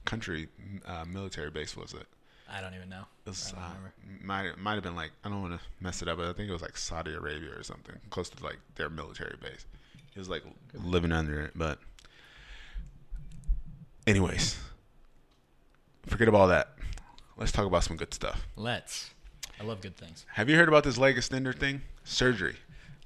country 0.05 0.48
uh, 0.87 1.05
military 1.05 1.50
base 1.50 1.77
was 1.77 1.92
it. 1.92 2.07
I 2.50 2.61
don't 2.61 2.74
even 2.74 2.88
know. 2.88 3.05
It 3.27 3.31
was, 3.31 3.53
I 3.57 3.61
don't 3.61 3.70
uh, 3.70 4.24
might 4.24 4.59
might 4.59 4.74
have 4.74 4.83
been 4.83 4.96
like 4.96 5.11
I 5.22 5.29
don't 5.29 5.42
want 5.42 5.55
to 5.55 5.61
mess 5.81 6.00
it 6.03 6.09
up, 6.09 6.18
but 6.18 6.27
I 6.27 6.33
think 6.33 6.48
it 6.48 6.53
was 6.53 6.62
like 6.62 6.77
Saudi 6.77 7.12
Arabia 7.12 7.50
or 7.57 7.62
something 7.62 7.96
close 8.11 8.29
to 8.31 8.42
like 8.42 8.59
their 8.77 8.88
military 8.88 9.37
base. 9.40 9.66
He 10.12 10.18
was 10.18 10.29
like 10.29 10.44
living 10.72 11.12
under 11.12 11.42
it, 11.42 11.53
but 11.55 11.79
anyways, 14.07 14.57
forget 16.07 16.29
about 16.29 16.40
all 16.40 16.48
that. 16.48 16.70
Let's 17.37 17.53
talk 17.53 17.66
about 17.66 17.85
some 17.85 17.97
good 17.97 18.14
stuff. 18.14 18.47
Let's. 18.57 19.11
I 19.61 19.64
love 19.64 19.81
good 19.81 19.97
things. 19.97 20.25
Have 20.35 20.49
you 20.49 20.57
heard 20.57 20.68
about 20.68 20.85
this 20.85 20.99
leg 20.99 21.16
extender 21.16 21.57
thing? 21.57 21.83
Surgery. 22.05 22.57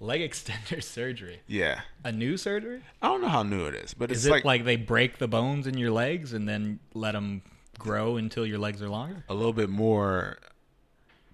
Leg 0.01 0.21
extender 0.21 0.83
surgery. 0.97 1.41
Yeah, 1.47 1.81
A 2.05 2.13
new 2.13 2.37
surgery? 2.37 2.83
I 3.03 3.09
don't 3.09 3.21
know 3.23 3.29
how 3.29 3.43
new 3.43 3.67
it 3.67 3.75
is, 3.75 3.95
but 3.95 4.11
Is 4.11 4.19
it's 4.19 4.27
it 4.27 4.31
like, 4.31 4.45
like, 4.45 4.65
they 4.65 4.77
break 4.77 5.19
the 5.19 5.29
bones 5.29 5.67
in 5.67 5.77
your 5.77 5.91
legs 5.91 6.33
and 6.33 6.49
then 6.49 6.79
let 6.95 7.13
them 7.13 7.43
grow 7.79 8.17
until 8.17 8.47
your 8.47 8.59
legs 8.59 8.83
are 8.83 8.89
longer? 8.89 9.25
a 9.29 9.35
little 9.35 9.53
bit 9.53 9.69
more 9.71 10.39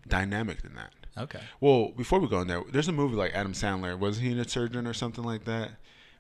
dynamic 0.08 0.62
than 0.62 0.74
that. 0.74 0.92
Okay. 1.16 1.40
Well, 1.60 1.90
before 1.96 2.18
we 2.18 2.26
go 2.28 2.40
in 2.40 2.48
there, 2.48 2.62
there's 2.72 2.88
a 2.88 2.92
movie 2.92 3.14
like 3.16 3.34
Adam 3.34 3.52
Sandler. 3.52 3.98
Was 3.98 4.18
he 4.18 4.38
a 4.38 4.48
surgeon 4.48 4.86
or 4.86 4.92
something 4.94 5.22
like 5.24 5.44
that? 5.44 5.70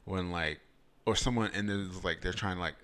When 0.04 0.30
like, 0.30 0.60
or 1.06 1.16
someone 1.16 1.50
and 1.54 1.68
there's 1.68 2.04
like 2.04 2.20
they're 2.20 2.32
trying 2.32 2.56
to 2.56 2.60
like 2.62 2.74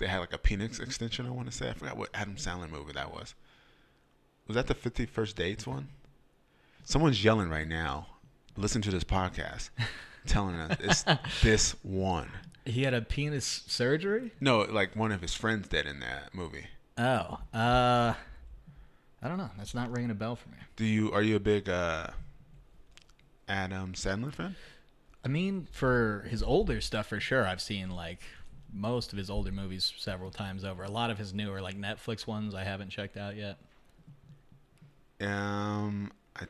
they 0.00 0.08
had 0.08 0.18
like 0.18 0.32
a 0.32 0.38
penis 0.38 0.80
extension. 0.80 1.26
I 1.26 1.30
want 1.30 1.48
to 1.48 1.56
say 1.56 1.70
I 1.70 1.74
forgot 1.74 1.96
what 1.96 2.08
Adam 2.12 2.34
Sandler 2.34 2.68
movie 2.68 2.92
that 2.94 3.12
was. 3.12 3.34
Was 4.48 4.56
that 4.56 4.66
the 4.66 4.74
Fifty 4.74 5.06
First 5.06 5.36
Dates 5.36 5.66
one? 5.66 5.88
Someone's 6.84 7.22
yelling 7.22 7.50
right 7.50 7.68
now. 7.68 8.06
Listen 8.56 8.82
to 8.82 8.90
this 8.90 9.04
podcast, 9.04 9.70
telling 10.26 10.56
us 10.56 10.76
it's 10.80 11.04
this 11.42 11.76
one. 11.82 12.30
He 12.64 12.82
had 12.82 12.94
a 12.94 13.02
penis 13.02 13.62
surgery. 13.66 14.32
No, 14.40 14.60
like 14.62 14.96
one 14.96 15.12
of 15.12 15.20
his 15.20 15.34
friends 15.34 15.68
did 15.68 15.86
in 15.86 16.00
that 16.00 16.34
movie. 16.34 16.66
Oh, 16.98 17.38
uh, 17.54 18.14
I 19.22 19.28
don't 19.28 19.38
know. 19.38 19.50
That's 19.56 19.74
not 19.74 19.92
ringing 19.92 20.10
a 20.10 20.14
bell 20.14 20.34
for 20.34 20.48
me. 20.48 20.56
Do 20.76 20.84
you 20.84 21.12
are 21.12 21.22
you 21.22 21.36
a 21.36 21.40
big 21.40 21.68
uh, 21.68 22.08
Adam 23.48 23.92
Sandler 23.92 24.32
fan? 24.32 24.56
I 25.24 25.28
mean, 25.28 25.68
for 25.70 26.26
his 26.30 26.42
older 26.42 26.80
stuff, 26.80 27.08
for 27.08 27.20
sure. 27.20 27.46
I've 27.46 27.60
seen 27.60 27.90
like 27.90 28.20
most 28.72 29.12
of 29.12 29.18
his 29.18 29.30
older 29.30 29.52
movies 29.52 29.92
several 29.96 30.30
times 30.30 30.64
over. 30.64 30.82
A 30.84 30.90
lot 30.90 31.10
of 31.10 31.18
his 31.18 31.34
newer, 31.34 31.60
like 31.60 31.76
Netflix 31.76 32.26
ones, 32.26 32.54
I 32.54 32.64
haven't 32.64 32.90
checked 32.90 33.16
out 33.16 33.36
yet. 33.36 33.58
Um, 35.20 36.10
I 36.36 36.44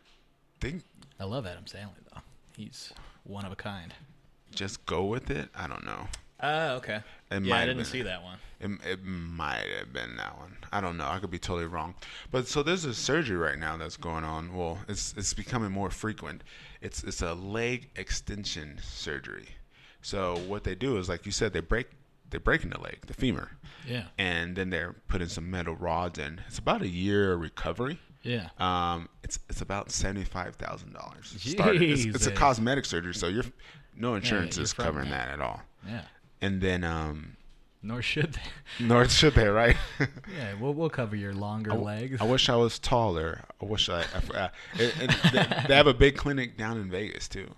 think 0.60 0.82
I 1.18 1.24
love 1.24 1.46
Adam 1.46 1.64
Sandler 1.64 2.04
though. 2.12 2.20
He's 2.56 2.92
one 3.24 3.44
of 3.44 3.52
a 3.52 3.56
kind. 3.56 3.92
just 4.54 4.84
go 4.86 5.04
with 5.04 5.30
it. 5.30 5.48
I 5.54 5.66
don't 5.66 5.84
know. 5.84 6.08
Oh, 6.42 6.76
okay. 6.76 7.00
It 7.30 7.42
yeah, 7.44 7.56
I 7.56 7.60
didn't 7.60 7.78
been. 7.78 7.84
see 7.86 8.02
that 8.02 8.22
one. 8.22 8.38
It, 8.60 8.70
it 8.86 9.04
might 9.04 9.66
have 9.78 9.92
been 9.92 10.16
that 10.16 10.38
one. 10.38 10.56
I 10.72 10.80
don't 10.80 10.96
know. 10.96 11.06
I 11.06 11.18
could 11.18 11.30
be 11.30 11.38
totally 11.38 11.66
wrong. 11.66 11.94
But 12.30 12.46
so 12.48 12.62
there's 12.62 12.84
a 12.86 12.94
surgery 12.94 13.36
right 13.36 13.58
now 13.58 13.76
that's 13.76 13.96
going 13.98 14.24
on. 14.24 14.54
Well, 14.54 14.78
it's 14.88 15.12
it's 15.16 15.34
becoming 15.34 15.70
more 15.70 15.90
frequent. 15.90 16.42
It's 16.80 17.02
it's 17.02 17.22
a 17.22 17.34
leg 17.34 17.90
extension 17.96 18.78
surgery. 18.82 19.48
So 20.02 20.38
what 20.46 20.64
they 20.64 20.74
do 20.74 20.96
is 20.96 21.08
like 21.08 21.26
you 21.26 21.32
said, 21.32 21.52
they 21.52 21.60
break 21.60 21.88
they're 22.30 22.40
breaking 22.40 22.70
the 22.70 22.80
leg, 22.80 22.98
the 23.06 23.14
femur, 23.14 23.50
Yeah. 23.86 24.04
and 24.18 24.56
then 24.56 24.70
they're 24.70 24.94
putting 25.08 25.28
some 25.28 25.50
metal 25.50 25.74
rods 25.76 26.18
in. 26.18 26.40
It's 26.46 26.58
about 26.58 26.82
a 26.82 26.88
year 26.88 27.34
recovery. 27.36 27.98
Yeah. 28.22 28.48
Um, 28.58 29.08
it's 29.22 29.38
it's 29.48 29.60
about 29.62 29.90
seventy 29.90 30.24
five 30.24 30.56
thousand 30.56 30.92
dollars. 30.92 31.32
It's, 31.36 32.04
it's 32.04 32.26
a 32.26 32.30
cosmetic 32.32 32.84
surgery, 32.84 33.14
so 33.14 33.28
you're 33.28 33.44
no 33.96 34.14
insurance 34.14 34.56
you're 34.56 34.64
is 34.64 34.72
covering 34.72 35.10
that. 35.10 35.26
that 35.28 35.34
at 35.34 35.40
all. 35.40 35.62
Yeah. 35.86 36.02
And 36.42 36.60
then 36.60 36.84
um, 36.84 37.36
Nor 37.82 38.02
should 38.02 38.34
they. 38.34 38.84
nor 38.84 39.08
should 39.08 39.34
they, 39.34 39.48
right? 39.48 39.76
Yeah, 40.36 40.52
we'll 40.60 40.74
we'll 40.74 40.90
cover 40.90 41.16
your 41.16 41.32
longer 41.32 41.72
I- 41.72 41.76
legs. 41.76 42.20
I 42.20 42.24
wish 42.24 42.48
I 42.50 42.56
was 42.56 42.78
taller. 42.78 43.42
I 43.60 43.64
wish 43.64 43.88
I. 43.88 44.02
I, 44.34 44.36
uh, 44.38 44.48
they, 44.76 44.90
they 45.68 45.74
have 45.74 45.86
a 45.86 45.94
big 45.94 46.16
clinic 46.16 46.56
down 46.58 46.76
in 46.78 46.90
Vegas 46.90 47.26
too. 47.26 47.48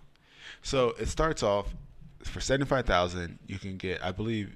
So 0.62 0.90
it 0.98 1.08
starts 1.08 1.42
off 1.42 1.74
for 2.22 2.40
seventy 2.40 2.68
five 2.68 2.86
thousand. 2.86 3.40
You 3.48 3.58
can 3.58 3.76
get, 3.78 4.02
I 4.04 4.12
believe, 4.12 4.54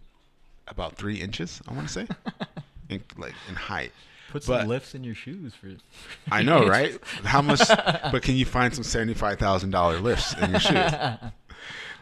about 0.69 0.97
three 0.97 1.17
inches. 1.21 1.61
I 1.69 1.73
want 1.75 1.87
to 1.89 1.93
say, 1.93 2.07
in, 2.89 3.03
like 3.17 3.35
in 3.49 3.55
height. 3.55 3.93
Put 4.31 4.43
some 4.45 4.57
but- 4.59 4.67
lifts 4.69 4.95
in 4.95 5.05
your 5.05 5.15
shoes 5.15 5.55
for. 5.55 5.69
I 6.33 6.43
know, 6.43 6.67
right? 6.67 6.99
How 7.25 7.43
much? 7.43 7.61
But 7.69 8.23
can 8.23 8.35
you 8.37 8.45
find 8.45 8.75
some 8.75 8.85
seventy 8.85 9.15
five 9.15 9.39
thousand 9.39 9.71
dollar 9.71 10.01
lifts 10.01 10.35
in 10.35 10.51
your 10.51 10.61
shoes? 10.61 10.93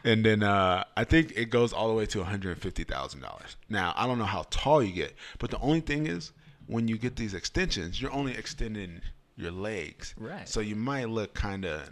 And 0.07 0.23
then 0.25 0.43
uh, 0.43 0.85
I 0.99 1.05
think 1.05 1.33
it 1.35 1.47
goes 1.47 1.73
all 1.73 1.89
the 1.89 1.95
way 1.95 2.05
to 2.07 2.19
one 2.19 2.27
hundred 2.29 2.59
fifty 2.61 2.85
thousand 2.85 3.21
dollars. 3.21 3.57
Now 3.69 3.93
I 3.97 4.07
don't 4.07 4.19
know 4.19 4.25
how 4.27 4.45
tall 4.51 4.83
you 4.83 4.93
get, 4.93 5.15
but 5.39 5.51
the 5.51 5.59
only 5.61 5.81
thing 5.81 6.07
is 6.07 6.33
when 6.67 6.89
you 6.89 6.99
get 6.99 7.17
these 7.17 7.33
extensions, 7.35 8.01
you're 8.01 8.13
only 8.13 8.33
extending 8.37 9.01
your 9.37 9.51
legs, 9.51 10.15
Right. 10.19 10.49
So 10.49 10.61
you 10.61 10.77
might 10.77 11.09
look 11.09 11.35
kind 11.35 11.65
of 11.65 11.91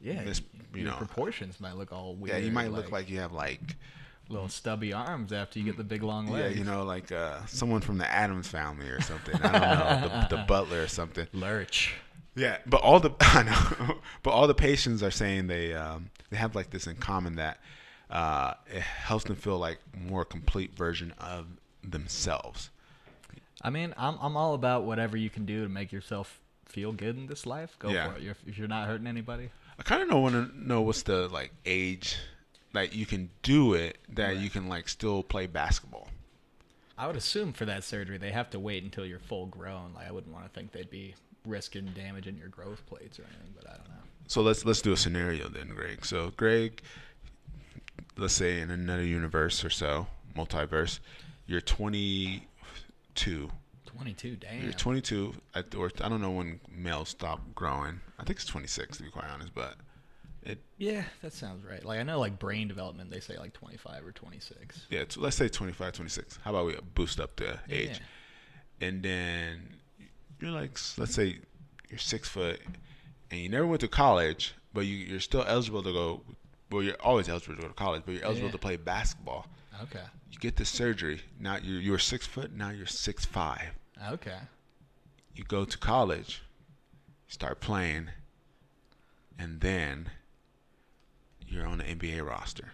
Yeah, 0.00 0.22
This- 0.24 0.40
you 0.74 0.82
your 0.82 0.92
know, 0.92 0.96
proportions 0.96 1.60
might 1.60 1.74
look 1.76 1.92
all 1.92 2.14
weird. 2.14 2.38
yeah. 2.38 2.44
You 2.46 2.52
might 2.52 2.70
look 2.72 2.90
like 2.92 3.10
you 3.10 3.18
have 3.20 3.32
like 3.32 3.76
little 4.30 4.48
stubby 4.48 4.92
arms 4.92 5.32
after 5.32 5.58
you 5.58 5.64
get 5.64 5.76
the 5.76 5.84
big 5.84 6.02
long 6.02 6.26
legs. 6.28 6.54
yeah, 6.54 6.58
you 6.58 6.64
know, 6.64 6.84
like 6.84 7.10
uh, 7.12 7.44
someone 7.46 7.80
from 7.80 7.98
the 7.98 8.10
Addams 8.10 8.48
family 8.48 8.88
or 8.88 9.00
something. 9.00 9.34
I 9.42 9.48
don't 9.98 10.02
know, 10.12 10.26
the, 10.30 10.36
the 10.36 10.42
butler 10.48 10.82
or 10.82 10.88
something. 10.88 11.26
lurch. 11.32 11.94
Yeah, 12.36 12.58
but 12.64 12.80
all 12.80 13.00
the 13.00 13.10
I 13.20 13.42
know, 13.42 13.98
but 14.22 14.30
all 14.30 14.46
the 14.46 14.54
patients 14.54 15.02
are 15.02 15.10
saying 15.10 15.48
they 15.48 15.74
um, 15.74 16.10
they 16.30 16.36
have 16.36 16.54
like 16.54 16.70
this 16.70 16.86
in 16.86 16.94
common 16.96 17.36
that 17.36 17.58
uh, 18.08 18.54
it 18.72 18.82
helps 18.82 19.24
them 19.24 19.36
feel 19.36 19.58
like 19.58 19.78
more 19.94 20.24
complete 20.24 20.74
version 20.74 21.12
of 21.18 21.46
themselves. 21.82 22.70
I 23.62 23.70
mean, 23.70 23.92
I'm 23.96 24.16
I'm 24.20 24.36
all 24.36 24.54
about 24.54 24.84
whatever 24.84 25.16
you 25.16 25.28
can 25.28 25.44
do 25.44 25.62
to 25.64 25.68
make 25.68 25.92
yourself 25.92 26.40
feel 26.66 26.92
good 26.92 27.16
in 27.16 27.26
this 27.26 27.46
life. 27.46 27.76
Go 27.80 27.90
Yeah. 27.90 28.10
for 28.12 28.16
it. 28.16 28.22
You're, 28.22 28.36
if 28.46 28.56
you're 28.56 28.68
not 28.68 28.86
hurting 28.86 29.06
anybody. 29.08 29.50
I 29.78 29.82
kind 29.82 30.02
of 30.02 30.08
don't 30.08 30.22
want 30.22 30.34
to 30.34 30.66
know 30.68 30.82
what's 30.82 31.02
the 31.02 31.28
like 31.28 31.52
age 31.66 32.16
that 32.72 32.94
you 32.94 33.06
can 33.06 33.30
do 33.42 33.74
it 33.74 33.98
that 34.08 34.28
Right. 34.28 34.36
you 34.38 34.50
can 34.50 34.68
like 34.68 34.88
still 34.88 35.22
play 35.22 35.46
basketball. 35.46 36.08
I 36.96 37.06
would 37.06 37.16
assume 37.16 37.52
for 37.52 37.64
that 37.64 37.82
surgery 37.84 38.18
they 38.18 38.30
have 38.30 38.50
to 38.50 38.58
wait 38.60 38.84
until 38.84 39.06
you're 39.06 39.18
full 39.18 39.46
grown. 39.46 39.92
Like 39.94 40.06
I 40.08 40.12
wouldn't 40.12 40.32
want 40.32 40.44
to 40.44 40.50
think 40.50 40.72
they'd 40.72 40.90
be 40.90 41.14
risking 41.46 41.86
damaging 41.94 42.36
your 42.36 42.48
growth 42.48 42.84
plates 42.86 43.18
or 43.18 43.22
anything, 43.24 43.54
but 43.56 43.66
I 43.68 43.76
don't 43.76 43.88
know. 43.88 43.94
So 44.26 44.42
let's 44.42 44.64
let's 44.64 44.82
do 44.82 44.92
a 44.92 44.96
scenario 44.96 45.48
then, 45.48 45.68
Greg. 45.68 46.04
So 46.04 46.30
Greg, 46.36 46.82
let's 48.16 48.34
say 48.34 48.60
in 48.60 48.70
another 48.70 49.02
universe 49.04 49.64
or 49.64 49.70
so, 49.70 50.06
multiverse, 50.36 51.00
you're 51.46 51.60
22 51.60 53.50
22, 53.86 54.36
damn. 54.36 54.62
You're 54.62 54.72
22, 54.72 55.34
I, 55.54 55.64
or 55.76 55.90
I 56.02 56.08
don't 56.08 56.22
know 56.22 56.30
when 56.30 56.60
males 56.74 57.10
stop 57.10 57.40
growing. 57.54 58.00
I 58.18 58.24
think 58.24 58.38
it's 58.38 58.46
26 58.46 58.96
to 58.98 59.02
be 59.02 59.10
quite 59.10 59.26
honest, 59.26 59.54
but 59.54 59.74
it 60.42 60.58
Yeah, 60.78 61.04
that 61.22 61.32
sounds 61.32 61.64
right. 61.64 61.84
Like 61.84 62.00
I 62.00 62.02
know, 62.02 62.18
like 62.18 62.38
brain 62.38 62.68
development, 62.68 63.10
they 63.10 63.20
say 63.20 63.36
like 63.38 63.52
25 63.52 64.06
or 64.06 64.12
26. 64.12 64.86
yeah, 64.90 65.04
let's 65.16 65.36
say 65.36 65.48
25, 65.48 65.92
26. 65.92 66.38
How 66.44 66.50
about 66.50 66.66
we 66.66 66.76
boost 66.94 67.20
up 67.20 67.36
the 67.36 67.58
Yeah. 67.68 67.76
age, 67.76 68.00
and 68.80 69.02
then 69.02 69.76
you're 70.40 70.50
like, 70.52 70.78
let's 70.96 71.14
say 71.14 71.38
you're 71.88 71.98
six 71.98 72.28
foot, 72.28 72.60
and 73.30 73.40
you 73.40 73.48
never 73.48 73.66
went 73.66 73.80
to 73.82 73.88
college, 73.88 74.54
but 74.72 74.82
you, 74.82 74.96
you're 74.96 75.20
still 75.20 75.44
eligible 75.46 75.82
to 75.82 75.92
go. 75.92 76.22
Well, 76.70 76.82
you're 76.84 76.96
always 77.02 77.28
eligible 77.28 77.56
to 77.56 77.62
go 77.62 77.68
to 77.68 77.74
college, 77.74 78.02
but 78.06 78.14
you're 78.14 78.24
eligible 78.24 78.46
Yeah. 78.48 78.52
to 78.52 78.58
play 78.58 78.76
basketball. 78.76 79.46
Okay. 79.82 80.04
You 80.30 80.38
get 80.38 80.56
the 80.56 80.64
surgery. 80.64 81.20
Now 81.38 81.56
you 81.56 81.74
you 81.74 81.90
were 81.92 81.98
six 81.98 82.26
foot. 82.26 82.52
Now 82.52 82.70
you're 82.70 82.86
six 82.86 83.24
five. 83.24 83.72
Okay. 84.10 84.38
you 85.34 85.44
go 85.44 85.64
to 85.64 85.76
college, 85.78 86.42
start 87.28 87.60
playing, 87.60 88.08
and 89.38 89.60
then 89.60 90.10
you're 91.50 91.66
on 91.66 91.78
the 91.78 91.84
NBA 91.84 92.26
roster. 92.26 92.72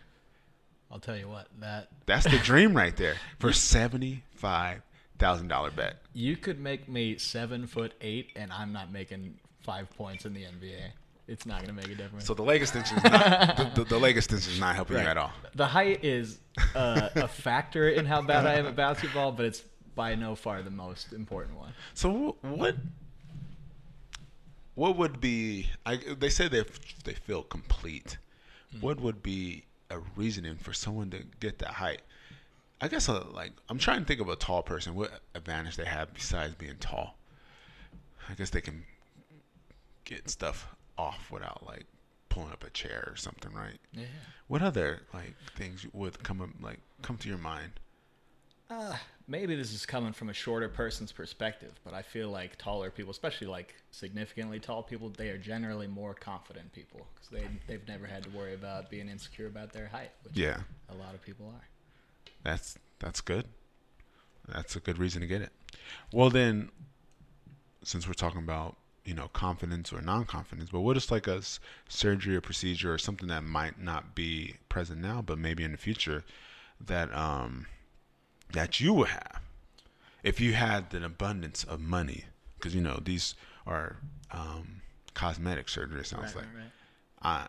I'll 0.91 1.01
tell 1.01 1.17
you 1.17 1.29
what, 1.29 1.49
that 1.61 1.89
That's 2.07 2.25
the 2.31 2.39
dream 2.39 2.75
right 2.77 2.97
there 2.97 3.17
for 3.39 3.53
seventy-five 3.53 4.83
thousand 5.19 5.49
dollar 5.49 5.71
bet. 5.71 5.97
you 6.13 6.37
could 6.37 6.61
make 6.61 6.89
me 6.89 7.19
seven 7.19 7.67
foot 7.67 7.95
eight, 8.01 8.31
and 8.37 8.53
I'm 8.53 8.73
not 8.73 8.93
making 8.93 9.35
five 9.63 9.91
points 9.97 10.25
in 10.27 10.35
the 10.35 10.43
NBA. 10.43 10.91
It's 11.29 11.45
not 11.45 11.63
gonna 11.63 11.73
make 11.73 11.89
a 11.89 11.95
difference. 11.97 12.25
So 12.25 12.35
the 12.35 12.43
leg 12.43 12.63
extension 12.63 12.99
is 12.99 13.05
not 13.05 13.57
the, 13.57 13.71
the, 13.75 13.85
the 13.85 13.99
leg 13.99 14.17
extension 14.17 14.53
is 14.53 14.61
not 14.61 14.77
helping 14.77 14.97
you 14.99 15.03
at 15.03 15.17
all. 15.17 15.33
The 15.57 15.67
height 15.67 16.05
is 16.05 16.39
uh, 16.77 17.09
a 17.17 17.27
factor 17.27 17.89
in 17.89 18.07
how 18.07 18.23
bad 18.23 18.47
I 18.47 18.55
am 18.55 18.67
at 18.67 18.77
basketball, 18.77 19.33
but 19.33 19.47
it's 19.47 19.63
by 19.97 20.15
no 20.15 20.37
far 20.37 20.63
the 20.63 20.71
most 20.71 21.13
important 21.13 21.59
one. 21.59 21.73
So 21.95 22.37
what? 22.43 22.77
What 24.77 24.97
would 24.99 25.21
be? 25.21 25.69
I, 25.85 25.97
they 25.97 26.29
say 26.29 26.47
they 26.49 26.63
they 27.05 27.15
feel 27.15 27.43
complete. 27.43 28.19
What 28.81 29.01
would 29.01 29.23
be 29.23 29.65
a 29.91 29.99
reasoning 30.17 30.57
for 30.57 30.73
someone 30.73 31.11
to 31.11 31.23
get 31.41 31.59
that 31.59 31.73
height? 31.75 32.03
I 32.81 32.89
guess 32.89 33.09
uh, 33.09 33.25
like 33.33 33.53
I'm 33.69 33.79
trying 33.79 34.01
to 34.01 34.05
think 34.05 34.21
of 34.21 34.29
a 34.29 34.37
tall 34.37 34.63
person. 34.63 34.95
What 34.95 35.21
advantage 35.35 35.77
they 35.77 35.87
have 35.87 36.13
besides 36.13 36.55
being 36.55 36.77
tall? 36.79 37.17
I 38.29 38.35
guess 38.35 38.51
they 38.51 38.61
can 38.61 38.85
get 40.05 40.29
stuff 40.29 40.69
off 40.99 41.31
without 41.31 41.67
like 41.67 41.87
pulling 42.29 42.53
up 42.53 42.65
a 42.65 42.71
chair 42.71 43.05
or 43.11 43.17
something, 43.17 43.53
right? 43.53 43.79
Yeah. 43.93 44.05
What 44.49 44.63
other 44.63 45.03
like 45.15 45.35
things 45.57 45.87
would 45.93 46.23
come 46.23 46.43
up, 46.43 46.51
like 46.61 46.81
come 47.03 47.17
to 47.19 47.29
your 47.29 47.39
mind? 47.39 47.73
Uh, 48.69 48.97
maybe 49.29 49.55
this 49.55 49.73
is 49.73 49.87
coming 49.87 50.13
from 50.13 50.29
a 50.29 50.33
shorter 50.33 50.69
person's 50.69 51.13
perspective, 51.13 51.73
but 51.85 51.95
I 51.95 52.03
feel 52.03 52.31
like 52.31 52.57
taller 52.59 52.91
people, 52.91 53.11
especially 53.13 53.47
like 53.47 53.75
significantly 53.93 54.59
tall 54.59 54.83
people, 54.83 55.09
they 55.11 55.29
are 55.31 55.39
generally 55.39 55.87
more 55.87 56.15
confident 56.15 56.73
people 56.73 57.07
because 57.15 57.29
they 57.31 57.47
they've 57.69 57.87
never 57.87 58.07
had 58.07 58.25
to 58.25 58.31
worry 58.31 58.55
about 58.55 58.91
being 58.91 59.09
insecure 59.09 59.47
about 59.47 59.73
their 59.73 59.87
height, 59.87 60.11
which 60.25 60.37
Yeah. 60.37 60.59
a 60.89 60.95
lot 60.95 61.15
of 61.15 61.23
people 61.23 61.47
are. 61.47 61.69
That's 62.43 62.77
that's 62.99 63.21
good. 63.21 63.47
That's 64.49 64.75
a 64.77 64.81
good 64.81 64.99
reason 64.99 65.21
to 65.21 65.27
get 65.27 65.43
it. 65.43 65.51
Well, 66.13 66.31
then, 66.31 66.71
since 67.83 68.07
we're 68.07 68.15
talking 68.15 68.41
about 68.43 68.77
you 69.05 69.15
know 69.15 69.29
confidence 69.29 69.93
or 69.93 70.01
non-confidence, 70.01 70.71
but 70.71 70.81
what 70.81 70.97
is 70.97 71.11
like 71.13 71.29
a 71.29 71.37
s- 71.37 71.61
surgery 71.89 72.35
or 72.37 72.41
procedure 72.41 72.93
or 72.93 72.99
something 72.99 73.29
that 73.29 73.45
might 73.45 73.81
not 73.81 74.15
be 74.17 74.57
present 74.69 75.01
now, 75.01 75.23
but 75.23 75.39
maybe 75.39 75.63
in 75.63 75.71
the 75.73 75.79
future 75.79 76.25
that 76.81 77.13
um 77.15 77.67
that 78.53 78.81
you 78.81 78.93
would 78.95 79.09
have 79.09 79.41
if 80.23 80.41
you 80.41 80.55
had 80.55 80.93
an 80.95 81.05
abundance 81.05 81.65
of 81.65 81.81
money? 81.81 82.25
Because 82.59 82.75
you 82.75 82.81
know 82.81 83.01
these 83.03 83.35
are 83.67 83.97
um, 84.33 84.83
cosmetic 85.15 85.69
surgery. 85.69 86.01
It 86.01 86.07
sounds 86.07 86.35
like. 86.35 86.45
I 87.23 87.49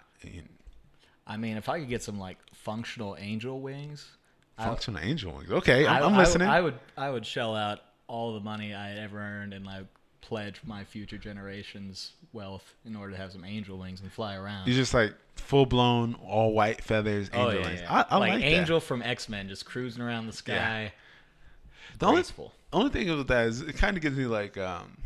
I 1.25 1.37
mean, 1.37 1.57
if 1.57 1.67
I 1.69 1.79
could 1.79 1.89
get 1.89 2.01
some 2.01 2.19
like 2.19 2.37
functional 2.53 3.15
angel 3.19 3.59
wings, 3.61 4.17
I- 4.57 4.65
functional 4.65 5.01
angel. 5.01 5.33
wings. 5.33 5.51
Okay, 5.51 5.85
I'm, 5.85 6.03
I, 6.03 6.15
I- 6.15 6.17
listening. 6.17 6.47
I, 6.47 6.61
would 6.61 6.79
I 6.97 7.09
would 7.09 7.25
shell 7.25 7.55
out 7.55 7.79
all 8.07 8.33
the 8.33 8.39
money 8.39 8.73
I 8.73 8.89
had 8.89 8.97
ever 8.97 9.19
earned 9.19 9.53
and 9.53 9.65
like 9.65 9.85
pledge 10.21 10.61
my 10.65 10.83
future 10.83 11.17
generations' 11.17 12.11
wealth 12.33 12.75
in 12.85 12.95
order 12.95 13.11
to 13.11 13.17
have 13.17 13.31
some 13.31 13.45
angel 13.45 13.77
wings 13.77 14.01
and 14.01 14.11
fly 14.11 14.35
around. 14.35 14.67
You 14.67 14.73
just 14.73 14.93
like 14.93 15.13
full 15.35 15.65
blown 15.65 16.15
all 16.15 16.53
white 16.53 16.83
feathers, 16.83 17.29
angel 17.33 17.41
oh 17.41 17.49
yeah, 17.51 17.65
wings. 17.67 17.81
yeah. 17.81 17.93
I, 17.93 18.15
I 18.15 18.17
like, 18.17 18.33
like. 18.33 18.43
Angel 18.43 18.79
from 18.79 19.01
X 19.01 19.29
Men 19.29 19.47
just 19.47 19.65
cruising 19.65 20.01
around 20.01 20.27
the 20.27 20.33
sky. 20.33 20.93
The 21.99 22.05
only, 22.05 22.17
graceful. 22.17 22.53
only 22.73 22.89
thing 22.91 23.15
with 23.15 23.27
that 23.27 23.47
is 23.47 23.61
it 23.61 23.77
kind 23.77 23.97
of 23.97 24.03
gives 24.03 24.17
me 24.17 24.25
like 24.25 24.57
um, 24.57 24.97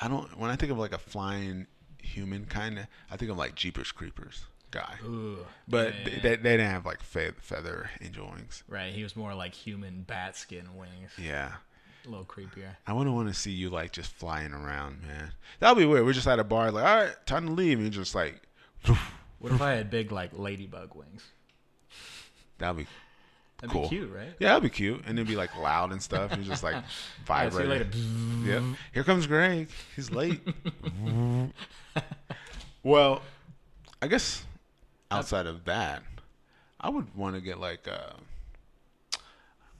I 0.00 0.08
don't 0.08 0.38
when 0.38 0.50
I 0.50 0.56
think 0.56 0.72
of 0.72 0.78
like 0.78 0.92
a 0.92 0.98
flying 0.98 1.66
human 1.98 2.46
kind 2.46 2.78
of 2.78 2.86
I 3.10 3.16
think 3.16 3.30
of 3.30 3.36
like 3.36 3.54
Jeepers 3.54 3.92
Creepers 3.92 4.44
guy, 4.70 4.94
Ooh, 5.04 5.38
but 5.68 5.92
yeah. 5.92 6.04
they, 6.04 6.10
they, 6.10 6.36
they 6.36 6.56
didn't 6.56 6.70
have 6.70 6.86
like 6.86 7.02
fe- 7.02 7.32
feather 7.40 7.90
angel 8.00 8.30
wings. 8.34 8.62
right. 8.68 8.92
He 8.92 9.02
was 9.02 9.16
more 9.16 9.34
like 9.34 9.52
human 9.54 10.02
bat 10.02 10.36
skin 10.36 10.76
wings. 10.76 11.10
Yeah. 11.18 11.54
A 12.10 12.12
little 12.18 12.26
creepier. 12.26 12.74
I 12.88 12.92
wouldn't 12.92 13.14
want 13.14 13.28
to 13.28 13.34
see 13.34 13.52
you 13.52 13.70
like 13.70 13.92
just 13.92 14.10
flying 14.12 14.52
around, 14.52 15.00
man. 15.06 15.30
That'd 15.60 15.78
be 15.78 15.86
weird. 15.86 16.04
We're 16.04 16.12
just 16.12 16.26
at 16.26 16.40
a 16.40 16.44
bar, 16.44 16.72
like, 16.72 16.84
all 16.84 17.04
right, 17.04 17.26
time 17.26 17.46
to 17.46 17.52
leave, 17.52 17.78
and 17.78 17.86
you're 17.94 18.02
just 18.02 18.16
like, 18.16 18.42
What 19.38 19.52
if 19.52 19.62
I 19.62 19.72
had 19.74 19.90
big 19.90 20.10
like 20.10 20.36
ladybug 20.36 20.96
wings? 20.96 21.22
that'd 22.58 22.76
be 22.76 22.86
That'd 23.60 23.70
Cool. 23.72 23.82
be 23.82 23.88
cute, 23.90 24.12
right? 24.12 24.32
yeah, 24.40 24.48
that'd 24.48 24.62
be 24.64 24.70
cute, 24.70 25.02
and 25.06 25.18
it'd 25.18 25.28
be 25.28 25.36
like 25.36 25.56
loud 25.56 25.92
and 25.92 26.02
stuff. 26.02 26.32
And 26.32 26.42
just 26.44 26.64
like 26.64 26.74
All 26.74 26.82
right, 27.28 27.52
see 27.52 27.60
you 27.62 27.68
vibrating. 27.68 28.44
later. 28.44 28.52
Yep. 28.66 28.78
Here 28.92 29.04
comes 29.04 29.26
Greg. 29.28 29.68
He's 29.94 30.10
late. 30.10 30.40
well, 32.82 33.22
I 34.02 34.08
guess 34.08 34.42
outside 35.10 35.46
of 35.46 35.64
that, 35.66 36.02
I 36.80 36.88
would 36.88 37.14
want 37.14 37.36
to 37.36 37.40
get 37.40 37.60
like 37.60 37.86
uh 37.86 38.14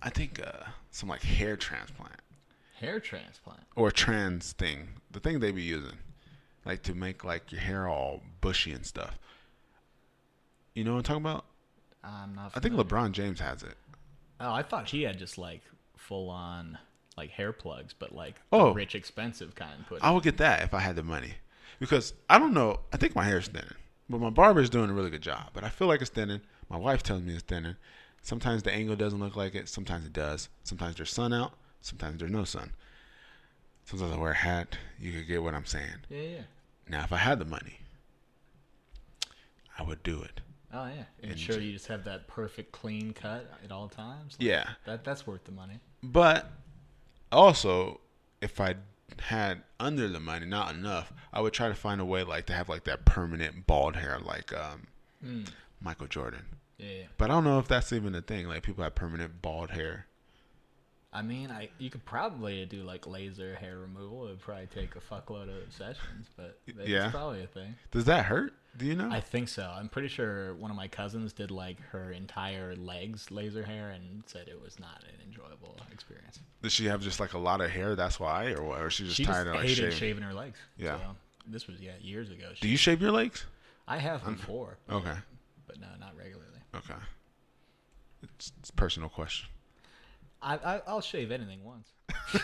I 0.03 0.11
think 0.11 0.41
uh 0.45 0.65
some 0.91 1.09
like 1.09 1.23
hair 1.23 1.57
transplant 1.57 2.21
Hair 2.79 3.01
transplant. 3.01 3.61
or 3.77 3.91
trans 3.91 4.53
thing. 4.53 4.89
The 5.11 5.21
thing 5.21 5.41
they 5.41 5.53
be 5.53 5.63
using. 5.63 5.99
Like 6.65 6.83
to 6.85 6.95
make 6.95 7.25
like 7.25 7.53
your 7.53 7.61
hair 7.61 7.87
all 7.89 8.23
bushy 8.41 8.73
and 8.73 8.87
stuff. 8.87 9.19
You 10.75 10.85
know 10.85 10.93
what 10.93 10.99
I'm 10.99 11.03
talking 11.05 11.23
about? 11.23 11.45
I'm 12.03 12.35
not. 12.35 12.53
I 12.57 12.61
think 12.61 12.75
familiar. 12.75 12.85
LeBron 12.85 13.13
James 13.13 13.41
has 13.41 13.63
it. 13.63 13.75
Oh, 14.41 14.53
I 14.53 14.63
thought 14.63 14.89
he 14.89 15.03
had 15.03 15.19
just 15.19 15.37
like 15.37 15.61
full 15.97 16.31
on 16.31 16.79
like 17.17 17.31
hair 17.31 17.53
plugs, 17.53 17.93
but 17.99 18.15
like 18.15 18.37
Oh. 18.53 18.73
rich, 18.73 18.95
expensive 18.95 19.55
kind. 19.55 19.87
Put 19.87 20.03
I 20.03 20.11
would 20.11 20.23
get 20.23 20.39
that 20.39 20.63
if 20.63 20.73
I 20.73 20.81
had 20.81 20.97
the 20.97 21.03
money. 21.03 21.35
Because 21.79 22.15
I 22.29 22.39
don't 22.39 22.55
know, 22.55 22.81
I 22.93 22.97
think 22.97 23.15
my 23.15 23.25
hair's 23.25 23.49
thinning. 23.49 23.75
But 24.09 24.21
my 24.21 24.31
barber 24.31 24.61
is 24.61 24.71
doing 24.71 24.91
a 24.91 24.93
really 24.95 25.11
good 25.11 25.23
job. 25.23 25.51
But 25.53 25.65
I 25.65 25.69
feel 25.69 25.87
like 25.89 26.01
it's 26.01 26.11
thinning. 26.11 26.41
My 26.69 26.77
wife 26.79 27.03
tells 27.03 27.23
me 27.23 27.35
it's 27.35 27.43
thinning. 27.43 27.77
Sometimes 28.23 28.63
the 28.63 28.73
angle 28.73 28.97
doesn't 28.97 29.19
look 29.21 29.37
like 29.37 29.55
it. 29.55 29.69
Sometimes 29.69 30.05
it 30.07 30.13
does. 30.13 30.49
Sometimes 30.63 30.97
there's 30.97 31.11
sun 31.13 31.33
out. 31.33 31.53
Sometimes 31.81 32.19
there's 32.19 32.31
no 32.31 32.45
sun. 32.45 32.73
Sometimes 33.85 34.13
I 34.13 34.17
wear 34.19 34.33
a 34.33 34.37
hat. 34.37 34.77
You 34.99 35.13
could 35.13 35.27
get 35.27 35.43
what 35.43 35.55
I'm 35.55 35.65
saying. 35.67 36.05
yeah, 36.09 36.21
yeah. 36.21 36.41
Now, 36.89 37.05
if 37.05 37.13
I 37.13 37.17
had 37.19 37.39
the 37.39 37.45
money, 37.45 37.79
I 39.79 39.83
would 39.83 40.03
do 40.03 40.21
it. 40.23 40.41
Oh 40.73 40.87
yeah. 40.87 41.05
And 41.23 41.33
Ensure 41.33 41.57
j- 41.57 41.63
you 41.65 41.73
just 41.73 41.87
have 41.89 42.05
that 42.05 42.29
perfect 42.29 42.73
clean 42.73 43.13
cut 43.13 43.51
at 43.65 43.73
all 43.73 43.89
times. 43.89 44.37
Yeah. 44.39 44.69
That 44.85 45.05
that's 45.05 45.27
worth 45.27 45.45
the 45.45 45.53
money. 45.53 45.81
But 46.03 46.51
also, 47.33 48.01
if 48.41 48.61
I 48.61 48.77
had 49.21 49.63
under 49.81 50.09
the 50.09 50.21
money, 50.21 50.47
not 50.47 50.75
enough, 50.75 51.13
I 51.33 51.41
would 51.41 51.53
try 51.53 51.69
to 51.69 51.75
find 51.75 52.01
a 52.01 52.05
way 52.05 52.23
like 52.23 52.47
to 52.47 52.53
have 52.53 52.69
like 52.69 52.85
that 52.85 53.05
permanent 53.05 53.67
bald 53.67 53.97
hair, 53.97 54.19
like 54.21 54.53
um, 54.57 54.87
Mm. 55.25 55.47
Michael 55.83 56.07
Jordan. 56.07 56.47
Yeah. 56.81 57.05
But 57.19 57.31
I 57.31 57.35
don't 57.35 57.45
know 57.45 57.59
if 57.59 57.69
that's 57.69 57.93
even 57.93 58.15
a 58.15 58.23
thing. 58.23 58.47
Like 58.47 58.63
people 58.63 58.83
have 58.85 58.95
permanent 58.95 59.43
bald 59.43 59.71
hair. 59.71 60.07
I 61.13 61.23
mean, 61.23 61.51
I 61.51 61.71
you 61.79 61.91
could 61.91 62.05
probably 62.05 62.65
do 62.67 62.83
like 62.85 63.07
laser 63.07 63.57
hair 63.57 63.79
removal. 63.79 64.27
It 64.27 64.31
would 64.31 64.41
probably 64.41 64.69
take 64.73 64.95
a 64.95 65.01
fuckload 65.01 65.49
of 65.49 65.73
sessions, 65.73 66.29
but 66.37 66.59
it's 66.67 66.89
Yeah. 66.89 67.11
probably 67.11 67.43
a 67.43 67.47
thing. 67.49 67.75
Does 67.91 68.05
that 68.05 68.27
hurt? 68.27 68.53
Do 68.77 68.87
you 68.87 68.95
know? 68.95 69.11
I 69.11 69.21
think 69.21 69.49
so. 69.49 69.69
I'm 69.77 69.89
pretty 69.89 70.07
sure 70.07 70.55
one 70.55 70.71
of 70.71 70.77
my 70.77 70.87
cousins 70.87 71.33
did 71.33 71.51
like 71.51 71.81
her 71.91 72.13
entire 72.13 72.77
legs 72.77 73.33
laser 73.33 73.65
hair 73.65 73.91
and 73.91 74.23
said 74.27 74.47
it 74.47 74.63
was 74.63 74.79
not 74.79 75.03
an 75.03 75.21
enjoyable 75.27 75.77
experience. 75.93 76.39
Does 76.63 76.73
she 76.73 76.85
have 76.87 77.03
just 77.03 77.19
like 77.19 77.33
a 77.33 77.39
lot 77.39 77.61
of 77.61 77.71
hair? 77.71 77.97
That's 77.97 78.21
why, 78.21 78.53
or 78.53 78.63
what? 78.63 78.81
Or 78.81 78.89
she 78.89 79.03
just 79.05 79.17
she 79.17 79.25
just 79.25 79.35
tired 79.35 79.49
of 79.49 79.55
like 79.57 79.63
hated 79.65 79.77
shaving? 79.77 79.97
shaving 79.97 80.23
her 80.23 80.33
legs. 80.35 80.59
Yeah. 80.79 80.99
So, 80.99 81.17
this 81.49 81.67
was 81.67 81.81
yeah 81.81 81.95
years 82.01 82.31
ago. 82.31 82.53
Do 82.61 82.69
you 82.69 82.77
shave 82.77 83.03
your 83.03 83.11
legs? 83.11 83.45
I 83.89 83.99
have 83.99 84.25
before. 84.25 84.79
Okay. 84.89 85.15
But 85.67 85.81
no, 85.81 85.89
not 85.99 86.17
regularly. 86.17 86.47
Okay. 86.75 86.95
It's, 88.23 88.53
it's 88.61 88.71
a 88.71 88.75
personal 88.75 89.09
question. 89.09 89.49
I, 90.43 90.57
I 90.57 90.83
I'll 90.87 91.01
shave 91.01 91.31
anything 91.31 91.61
once. 91.65 91.89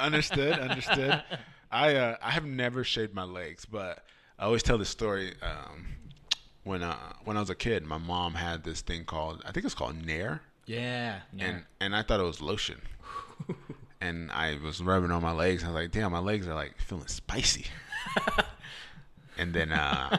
understood. 0.00 0.58
Understood. 0.58 1.22
I 1.70 1.94
uh, 1.96 2.16
I 2.22 2.30
have 2.30 2.44
never 2.44 2.84
shaved 2.84 3.14
my 3.14 3.24
legs, 3.24 3.64
but 3.64 4.04
I 4.38 4.44
always 4.44 4.62
tell 4.62 4.78
the 4.78 4.84
story. 4.84 5.34
Um, 5.42 5.86
when 6.64 6.82
uh, 6.82 6.96
when 7.24 7.36
I 7.36 7.40
was 7.40 7.50
a 7.50 7.54
kid, 7.54 7.84
my 7.84 7.98
mom 7.98 8.34
had 8.34 8.64
this 8.64 8.80
thing 8.80 9.04
called 9.04 9.42
I 9.46 9.52
think 9.52 9.66
it's 9.66 9.74
called 9.74 10.04
Nair, 10.04 10.42
Yeah. 10.66 11.20
Yeah. 11.32 11.44
and 11.46 11.64
and 11.80 11.96
I 11.96 12.02
thought 12.02 12.20
it 12.20 12.24
was 12.24 12.40
lotion. 12.40 12.80
and 14.00 14.30
I 14.32 14.58
was 14.62 14.82
rubbing 14.82 15.10
on 15.10 15.22
my 15.22 15.32
legs. 15.32 15.64
I 15.64 15.68
was 15.68 15.74
like, 15.74 15.90
damn, 15.90 16.12
my 16.12 16.18
legs 16.18 16.46
are 16.46 16.54
like 16.54 16.78
feeling 16.78 17.06
spicy. 17.08 17.66
and 19.38 19.54
then 19.54 19.72
uh, 19.72 20.18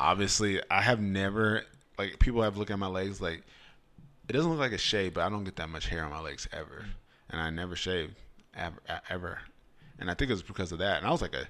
obviously, 0.00 0.60
I 0.70 0.82
have 0.82 1.00
never 1.00 1.62
like 1.98 2.18
people 2.18 2.42
have 2.42 2.56
looked 2.56 2.70
at 2.70 2.78
my 2.78 2.86
legs 2.86 3.20
like 3.20 3.42
it 4.28 4.32
doesn't 4.32 4.50
look 4.50 4.60
like 4.60 4.72
a 4.72 4.78
shave, 4.78 5.14
but 5.14 5.24
I 5.24 5.28
don't 5.28 5.44
get 5.44 5.56
that 5.56 5.68
much 5.68 5.86
hair 5.86 6.04
on 6.04 6.10
my 6.10 6.20
legs 6.20 6.48
ever, 6.52 6.86
and 7.30 7.40
I 7.40 7.50
never 7.50 7.76
shaved 7.76 8.14
ever, 8.56 8.76
ever. 9.08 9.38
And 9.98 10.10
I 10.10 10.14
think 10.14 10.30
it 10.30 10.34
was 10.34 10.42
because 10.42 10.72
of 10.72 10.78
that. 10.78 10.98
And 10.98 11.06
I 11.06 11.10
was 11.10 11.22
like 11.22 11.34
a 11.34 11.46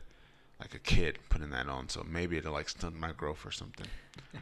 like 0.60 0.74
a 0.74 0.78
kid 0.78 1.18
putting 1.28 1.50
that 1.50 1.68
on, 1.68 1.88
so 1.88 2.04
maybe 2.08 2.36
it'll 2.36 2.52
like 2.52 2.68
stunt 2.68 2.98
my 2.98 3.12
growth 3.12 3.44
or 3.44 3.50
something. 3.50 3.86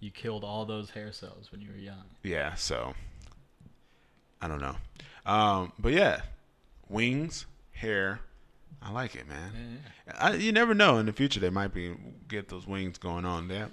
you 0.00 0.10
killed 0.10 0.44
all 0.44 0.64
those 0.64 0.90
hair 0.90 1.12
cells 1.12 1.50
when 1.50 1.60
you 1.60 1.68
were 1.70 1.78
young. 1.78 2.04
Yeah, 2.22 2.54
so 2.54 2.94
I 4.40 4.48
don't 4.48 4.60
know. 4.60 4.76
Um, 5.24 5.72
but 5.78 5.92
yeah, 5.92 6.22
wings, 6.88 7.46
hair, 7.72 8.20
I 8.82 8.90
like 8.92 9.14
it, 9.16 9.28
man. 9.28 9.80
Yeah, 10.06 10.12
I, 10.18 10.34
you 10.34 10.52
never 10.52 10.74
know. 10.74 10.98
In 10.98 11.06
the 11.06 11.12
future, 11.12 11.40
they 11.40 11.50
might 11.50 11.72
be 11.74 11.94
get 12.28 12.48
those 12.48 12.66
wings 12.66 12.98
going 12.98 13.24
on. 13.24 13.48
Yeah, 13.50 13.66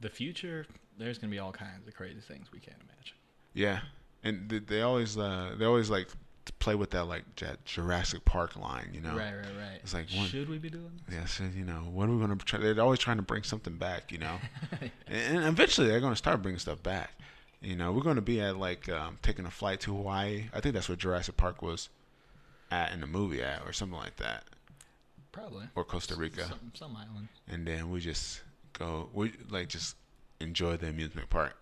The 0.00 0.08
future, 0.08 0.66
there's 0.98 1.18
gonna 1.18 1.30
be 1.30 1.38
all 1.38 1.52
kinds 1.52 1.86
of 1.86 1.94
crazy 1.94 2.20
things 2.20 2.50
we 2.52 2.58
can't 2.58 2.78
imagine. 2.80 3.16
yeah, 3.54 3.80
and 4.22 4.48
they, 4.48 4.58
they 4.60 4.82
always 4.82 5.18
uh, 5.18 5.54
they 5.58 5.64
always 5.64 5.90
like 5.90 6.08
to 6.44 6.52
play 6.54 6.74
with 6.74 6.90
that 6.90 7.04
like 7.04 7.24
J- 7.36 7.54
Jurassic 7.64 8.24
Park 8.24 8.56
line, 8.56 8.90
you 8.92 9.00
know. 9.00 9.10
Right, 9.10 9.32
right, 9.34 9.46
right. 9.58 9.78
It's 9.82 9.94
like 9.94 10.06
one- 10.16 10.26
should 10.26 10.48
we 10.48 10.58
be 10.58 10.70
doing 10.70 10.90
this? 11.06 11.14
Yeah, 11.16 11.24
so 11.26 11.44
you 11.54 11.64
know, 11.64 11.82
what 11.92 12.08
are 12.08 12.12
we 12.12 12.20
gonna 12.20 12.36
try? 12.36 12.58
They're 12.60 12.80
always 12.80 12.98
trying 13.00 13.18
to 13.18 13.22
bring 13.22 13.42
something 13.42 13.76
back, 13.76 14.10
you 14.10 14.18
know. 14.18 14.36
and, 14.80 15.36
and 15.36 15.44
eventually, 15.46 15.88
they're 15.88 16.00
gonna 16.00 16.16
start 16.16 16.40
bringing 16.42 16.58
stuff 16.58 16.82
back. 16.82 17.10
You 17.60 17.76
know, 17.76 17.92
we're 17.92 18.02
gonna 18.02 18.22
be 18.22 18.40
at 18.40 18.56
like 18.56 18.88
um, 18.88 19.18
taking 19.22 19.44
a 19.44 19.50
flight 19.50 19.80
to 19.80 19.94
Hawaii. 19.94 20.48
I 20.54 20.60
think 20.60 20.74
that's 20.74 20.88
where 20.88 20.96
Jurassic 20.96 21.36
Park 21.36 21.62
was 21.62 21.90
at 22.72 22.92
in 22.92 23.00
the 23.00 23.06
movie 23.06 23.42
at, 23.42 23.62
or 23.66 23.72
something 23.72 23.98
like 23.98 24.16
that, 24.16 24.44
Probably. 25.30 25.66
or 25.74 25.84
Costa 25.84 26.14
Rica. 26.16 26.44
Some, 26.48 26.72
some 26.74 26.96
island. 26.96 27.28
and 27.48 27.66
then 27.66 27.90
we 27.90 28.00
just 28.00 28.42
go 28.72 29.08
we 29.12 29.32
like 29.50 29.68
just 29.68 29.96
enjoy 30.40 30.76
the 30.76 30.88
amusement 30.88 31.28
park 31.30 31.54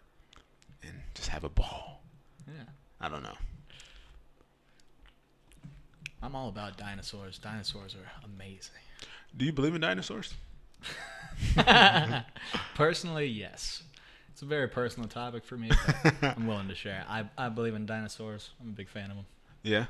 and 0.82 0.92
just 1.14 1.28
have 1.28 1.44
a 1.44 1.48
ball 1.50 2.02
Yeah. 2.46 2.62
i 3.00 3.08
don't 3.08 3.22
know 3.22 3.36
I'm 6.22 6.34
all 6.36 6.48
about 6.50 6.76
dinosaurs. 6.76 7.38
Dinosaurs 7.38 7.94
are 7.94 8.10
amazing. 8.24 8.82
do 9.36 9.44
you 9.46 9.52
believe 9.52 9.74
in 9.74 9.80
dinosaurs 9.80 10.34
Personally, 12.74 13.26
yes. 13.26 13.82
It's 14.32 14.42
a 14.42 14.46
very 14.46 14.68
personal 14.68 15.08
topic 15.08 15.44
for 15.44 15.56
me, 15.56 15.70
I'm 16.22 16.46
willing 16.46 16.68
to 16.68 16.74
share. 16.74 17.04
I, 17.08 17.24
I 17.36 17.48
believe 17.48 17.74
in 17.74 17.84
dinosaurs. 17.86 18.50
I'm 18.60 18.68
a 18.68 18.72
big 18.72 18.88
fan 18.88 19.10
of 19.10 19.16
them. 19.16 19.26
yeah 19.62 19.86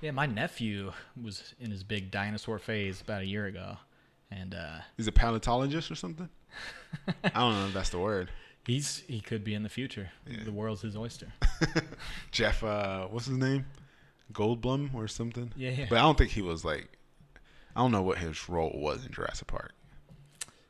Yeah, 0.00 0.12
my 0.12 0.26
nephew 0.26 0.92
was 1.20 1.54
in 1.60 1.70
his 1.70 1.82
big 1.82 2.10
dinosaur 2.10 2.58
phase 2.58 3.00
about 3.00 3.22
a 3.22 3.26
year 3.26 3.46
ago, 3.46 3.76
and 4.30 4.54
uh, 4.54 4.78
he's 4.96 5.06
a 5.08 5.12
paleontologist 5.12 5.90
or 5.90 5.94
something 5.94 6.28
i 7.24 7.28
don't 7.40 7.54
know 7.54 7.66
if 7.66 7.74
that's 7.74 7.90
the 7.90 7.98
word 7.98 8.30
he's 8.66 8.98
he 9.06 9.20
could 9.20 9.44
be 9.44 9.54
in 9.54 9.62
the 9.62 9.68
future. 9.68 10.10
Yeah. 10.26 10.44
The 10.44 10.52
world's 10.52 10.80
his 10.82 10.96
oyster. 10.96 11.26
jeff 12.30 12.62
uh 12.64 13.06
what's 13.08 13.26
his 13.26 13.36
name 13.36 13.66
goldblum 14.32 14.94
or 14.94 15.08
something 15.08 15.52
Yeah, 15.56 15.70
yeah. 15.70 15.86
but 15.90 15.98
i 15.98 16.02
don't 16.02 16.16
think 16.16 16.30
he 16.30 16.42
was 16.42 16.64
like 16.64 16.88
i 17.76 17.80
don't 17.80 17.92
know 17.92 18.02
what 18.02 18.18
his 18.18 18.48
role 18.48 18.72
was 18.74 19.04
in 19.04 19.12
jurassic 19.12 19.46
park 19.48 19.72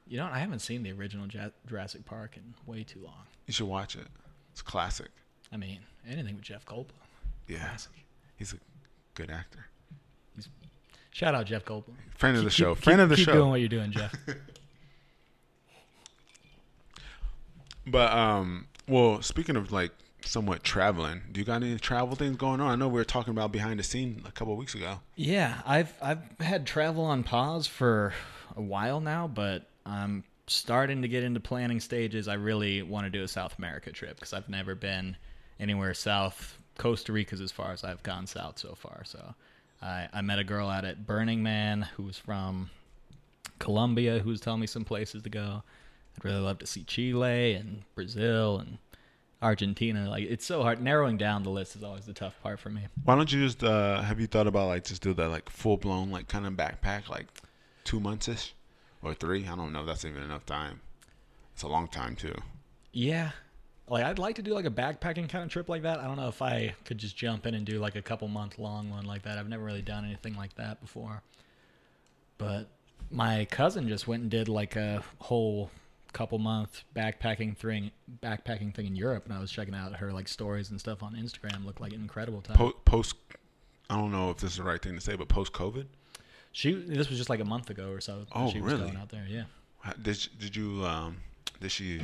You 0.09 0.17
know, 0.19 0.29
I 0.33 0.39
haven't 0.39 0.61
seen 0.61 0.83
the 0.83 0.93
original 0.93 1.27
Jurassic 1.67 2.05
Park 2.07 2.37
in 2.39 2.55
way 2.67 2.83
too 2.83 3.01
long. 3.05 3.25
you 3.47 3.53
should 3.53 3.67
watch 3.69 3.95
it 3.95 4.07
it's 4.53 4.63
classic 4.63 5.11
I 5.53 5.57
mean, 5.57 5.81
anything 6.09 6.35
with 6.37 6.45
Jeff 6.45 6.65
Goldblum. 6.67 7.07
yeah 7.47 7.59
Classic. 7.69 7.93
he's 8.37 8.53
a 8.53 8.57
good 9.19 9.31
actor 9.31 9.67
Shout 11.11 11.35
out 11.35 11.47
Jeff 11.47 11.65
Goldblum. 11.65 11.95
friend 12.17 12.37
of 12.37 12.45
the 12.45 12.51
Keep- 12.51 12.57
show 12.57 12.75
keep- 12.77 12.85
friend 12.85 13.01
of 13.01 13.09
the 13.09 13.17
keep 13.17 13.25
show 13.27 13.33
doing 13.33 13.51
what 13.51 13.59
you're 13.61 13.69
doing, 13.69 13.91
Jeff. 13.93 14.15
But 17.87 18.13
um, 18.13 18.67
well, 18.87 19.23
speaking 19.23 19.57
of 19.57 19.73
like 19.73 19.93
somewhat 20.25 20.63
traveling. 20.63 21.23
Do 21.33 21.41
you 21.41 21.47
got 21.47 21.63
any 21.63 21.79
travel 21.79 22.15
things 22.17 22.37
going 22.37 22.61
on? 22.61 22.71
I 22.71 22.75
know 22.75 22.89
we 22.89 22.95
were 22.95 23.05
talking 23.05 23.31
about 23.31 23.51
behind 23.53 23.79
the 23.79 23.83
scene 23.85 24.23
a 24.27 24.33
couple 24.33 24.53
of 24.53 24.59
weeks 24.59 24.75
ago. 24.75 25.01
Yeah, 25.17 25.61
I've 25.65 25.93
I've 26.03 26.21
had 26.41 26.67
travel 26.67 27.05
on 27.05 27.23
pause 27.23 27.67
for 27.67 28.13
a 28.57 28.61
while 28.61 29.01
now, 29.01 29.27
but 29.29 29.69
I'm 29.87 30.25
starting 30.47 31.03
to 31.03 31.09
get 31.09 31.23
into 31.23 31.41
planning 31.41 31.81
stages. 31.81 32.29
I 32.29 32.35
really 32.35 32.83
want 32.83 33.07
to 33.07 33.11
do 33.11 33.23
a 33.23 33.29
South 33.29 33.57
America 33.59 33.91
trip 33.93 34.17
because 34.17 34.33
I've 34.33 34.49
never 34.49 34.75
been 34.75 35.17
anywhere 35.59 35.95
south. 35.95 36.59
Costa 36.79 37.13
Rica's 37.13 37.41
as 37.41 37.53
far 37.53 37.73
as 37.73 37.85
I've 37.85 38.03
gone 38.03 38.27
south 38.27 38.59
so 38.59 38.75
far. 38.75 39.03
So 39.05 39.35
I, 39.83 40.09
I 40.13 40.23
met 40.23 40.39
a 40.39 40.45
girl 40.45 40.69
out 40.69 40.85
at 40.85 41.07
Burning 41.07 41.43
Man 41.43 41.83
who 41.97 42.05
was 42.05 42.17
from 42.17 42.71
Colombia 43.59 44.21
who 44.21 44.31
was 44.31 44.41
telling 44.41 44.61
me 44.61 44.67
some 44.67 44.85
places 44.85 45.23
to 45.25 45.29
go. 45.29 45.63
I'd 46.17 46.25
really 46.25 46.41
love 46.41 46.59
to 46.61 46.67
see 46.67 46.85
Chile 46.85 47.55
and 47.55 47.83
Brazil 47.95 48.59
and 48.59 48.79
Argentina. 49.43 50.09
Like 50.09 50.25
it's 50.25 50.47
so 50.47 50.63
hard. 50.63 50.81
Narrowing 50.81 51.17
down 51.17 51.43
the 51.43 51.51
list 51.51 51.77
is 51.77 51.83
always 51.83 52.07
the 52.07 52.13
tough 52.13 52.41
part 52.43 52.59
for 52.59 52.71
me. 52.71 52.83
Why 53.05 53.15
don't 53.15 53.31
you 53.33 53.45
just 53.45 53.63
uh 53.63 54.01
have 54.03 54.21
you 54.21 54.27
thought 54.27 54.47
about 54.47 54.69
like 54.69 54.85
just 54.85 55.03
do 55.03 55.13
that 55.15 55.29
like 55.29 55.51
full 55.51 55.77
blown 55.77 56.11
like 56.11 56.29
kind 56.29 56.47
of 56.47 56.55
backpack 56.55 57.09
like 57.09 57.27
two 57.85 58.01
months 58.01 58.29
ish 58.29 58.55
or 59.03 59.15
three? 59.15 59.47
I 59.47 59.55
don't 59.57 59.73
know. 59.73 59.81
if 59.81 59.87
That's 59.87 60.05
even 60.05 60.23
enough 60.23 60.47
time. 60.47 60.81
It's 61.55 61.63
a 61.65 61.69
long 61.69 61.89
time 61.89 62.15
too. 62.15 62.35
Yeah. 62.93 63.31
Like 63.91 64.05
I'd 64.05 64.19
like 64.19 64.37
to 64.37 64.43
do 64.43 64.53
like 64.55 64.65
a 64.65 64.71
backpacking 64.71 65.29
kind 65.29 65.45
of 65.45 65.51
trip 65.51 65.69
like 65.69 65.83
that. 65.83 65.99
I 65.99 66.05
don't 66.05 66.17
know 66.17 66.29
if 66.29 66.43
I 66.43 66.75
could 66.85 66.99
just 66.99 67.17
jump 67.17 67.47
in 67.47 67.55
and 67.55 67.65
do 67.65 67.79
like 67.79 67.97
a 67.97 68.03
couple 68.03 68.29
month 68.29 68.59
long 68.59 68.91
one 68.91 69.07
like 69.07 69.23
that. 69.23 69.39
I've 69.39 69.49
never 69.49 69.65
really 69.65 69.83
done 69.83 70.05
anything 70.05 70.35
like 70.35 70.55
that 70.57 70.81
before. 70.81 71.23
But 72.37 72.69
my 73.11 73.47
cousin 73.47 73.89
just 73.89 74.07
went 74.07 74.23
and 74.23 74.31
did 74.31 74.49
like 74.49 74.77
a 74.77 75.03
whole 75.21 75.71
couple 76.13 76.39
month 76.39 76.85
backpacking 76.97 77.57
thing 77.57 77.91
backpacking 78.23 78.75
thing 78.75 78.87
in 78.87 78.97
Europe 78.97 79.25
and 79.27 79.35
I 79.35 79.41
was 79.41 79.51
checking 79.53 79.75
out 79.75 79.95
her 79.97 80.13
like 80.13 80.27
stories 80.27 80.71
and 80.71 80.81
stuff 80.81 81.03
on 81.03 81.15
Instagram. 81.15 81.65
Looked 81.65 81.81
like 81.81 81.93
an 81.93 82.01
incredible 82.01 82.41
time. 82.41 82.57
Po- 82.57 82.77
post, 82.85 83.17
I 83.91 83.97
don't 83.97 84.13
know 84.13 84.31
if 84.31 84.39
this 84.39 84.53
is 84.53 84.57
the 84.59 84.65
right 84.65 84.81
thing 84.81 84.95
to 84.95 85.01
say, 85.01 85.17
but 85.17 85.29
post 85.29 85.53
COVID, 85.53 85.87
she 86.53 86.73
this 86.73 87.09
was 87.09 87.19
just 87.19 87.31
like 87.31 87.41
a 87.41 87.45
month 87.45 87.71
ago 87.71 87.91
or 87.91 88.01
so. 88.01 88.27
Oh, 88.33 88.51
she 88.51 88.61
was 88.61 88.73
really? 88.73 88.87
going 88.87 88.97
out 88.97 89.11
there, 89.11 89.27
yeah. 89.29 89.45
did 90.03 90.29
did 90.39 90.57
you 90.57 90.85
um 90.85 91.19
did 91.61 91.71
she? 91.71 92.01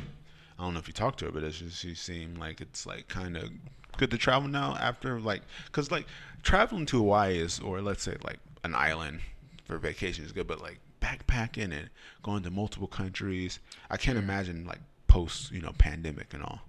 I 0.57 0.63
don't 0.63 0.73
know 0.73 0.79
if 0.79 0.87
you 0.87 0.93
talked 0.93 1.19
to 1.19 1.25
her, 1.25 1.31
but 1.31 1.41
does 1.41 1.55
she, 1.55 1.69
she 1.69 1.95
seem 1.95 2.35
like 2.35 2.61
it's 2.61 2.85
like 2.85 3.07
kind 3.07 3.35
of 3.35 3.49
good 3.97 4.11
to 4.11 4.17
travel 4.17 4.47
now 4.47 4.75
after 4.79 5.19
like 5.19 5.41
because 5.65 5.91
like 5.91 6.05
traveling 6.43 6.85
to 6.87 6.97
Hawaii 6.97 7.37
is 7.37 7.59
or 7.59 7.81
let's 7.81 8.03
say 8.03 8.15
like 8.23 8.39
an 8.63 8.73
island 8.73 9.21
for 9.65 9.77
vacation 9.77 10.23
is 10.25 10.31
good, 10.31 10.47
but 10.47 10.61
like 10.61 10.79
backpacking 11.01 11.71
and 11.71 11.89
going 12.23 12.43
to 12.43 12.51
multiple 12.51 12.87
countries, 12.87 13.59
I 13.89 13.97
can't 13.97 14.17
imagine 14.17 14.65
like 14.65 14.79
post 15.07 15.51
you 15.51 15.61
know 15.61 15.73
pandemic 15.77 16.33
and 16.33 16.43
all. 16.43 16.61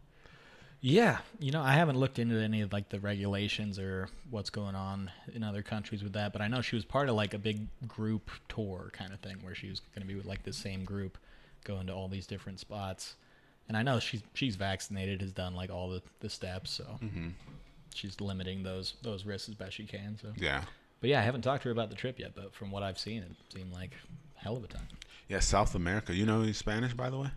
Yeah, 0.81 1.19
you 1.41 1.51
know, 1.51 1.63
I 1.63 1.73
haven't 1.73 1.99
looked 1.99 2.19
into 2.19 2.37
any 2.37 2.61
of 2.61 2.73
like 2.73 2.91
the 2.91 3.01
regulations 3.01 3.79
or 3.79 4.09
what's 4.31 4.51
going 4.51 4.75
on 4.75 5.11
in 5.35 5.43
other 5.43 5.63
countries 5.63 6.03
with 6.03 6.13
that, 6.13 6.33
but 6.33 6.43
I 6.43 6.49
know 6.49 6.61
she 6.61 6.77
was 6.77 6.85
part 6.85 7.09
of 7.09 7.17
like 7.17 7.35
a 7.35 7.39
big 7.39 7.67
group 7.89 8.31
tour 8.49 8.91
kind 8.93 9.13
of 9.13 9.21
thing 9.21 9.37
where 9.43 9.55
she 9.55 9.69
was 9.69 9.81
going 9.95 10.07
to 10.07 10.07
be 10.07 10.15
with 10.15 10.27
like 10.27 10.43
the 10.43 10.53
same 10.53 10.85
group 10.85 11.19
going 11.65 11.87
to 11.87 11.93
all 11.93 12.09
these 12.09 12.27
different 12.27 12.61
spots. 12.61 13.17
And 13.69 13.77
I 13.77 13.83
know 13.83 13.99
she's 13.99 14.23
she's 14.35 14.57
vaccinated, 14.57 15.21
has 15.23 15.33
done 15.33 15.55
like 15.55 15.71
all 15.71 15.91
the, 15.91 16.03
the 16.21 16.29
steps, 16.31 16.71
so 16.71 16.85
mm-hmm. 17.03 17.29
she's 17.95 18.21
limiting 18.21 18.63
those 18.63 18.95
those 19.03 19.25
risks 19.25 19.49
as 19.49 19.55
best 19.55 19.75
she 19.75 19.85
can. 19.85 20.17
So, 20.21 20.29
Yeah. 20.37 20.63
but 21.01 21.11
yeah, 21.11 21.19
I 21.21 21.23
haven't 21.23 21.43
talked 21.43 21.63
to 21.63 21.69
her 21.69 21.73
about 21.73 21.91
the 21.91 21.97
trip 21.97 22.19
yet, 22.19 22.33
but 22.35 22.55
from 22.55 22.71
what 22.71 22.83
I've 22.83 22.99
seen, 22.99 23.23
it 23.23 23.33
seemed 23.53 23.73
like 23.73 23.91
hell 24.37 24.57
of 24.57 24.65
a 24.65 24.69
time. 24.69 24.87
Yeah, 25.29 25.41
South 25.41 25.75
America. 25.75 26.15
You 26.15 26.27
know 26.27 26.43
any 26.43 26.53
Spanish, 26.53 26.95
by 26.95 27.11
the 27.11 27.19
way, 27.19 27.31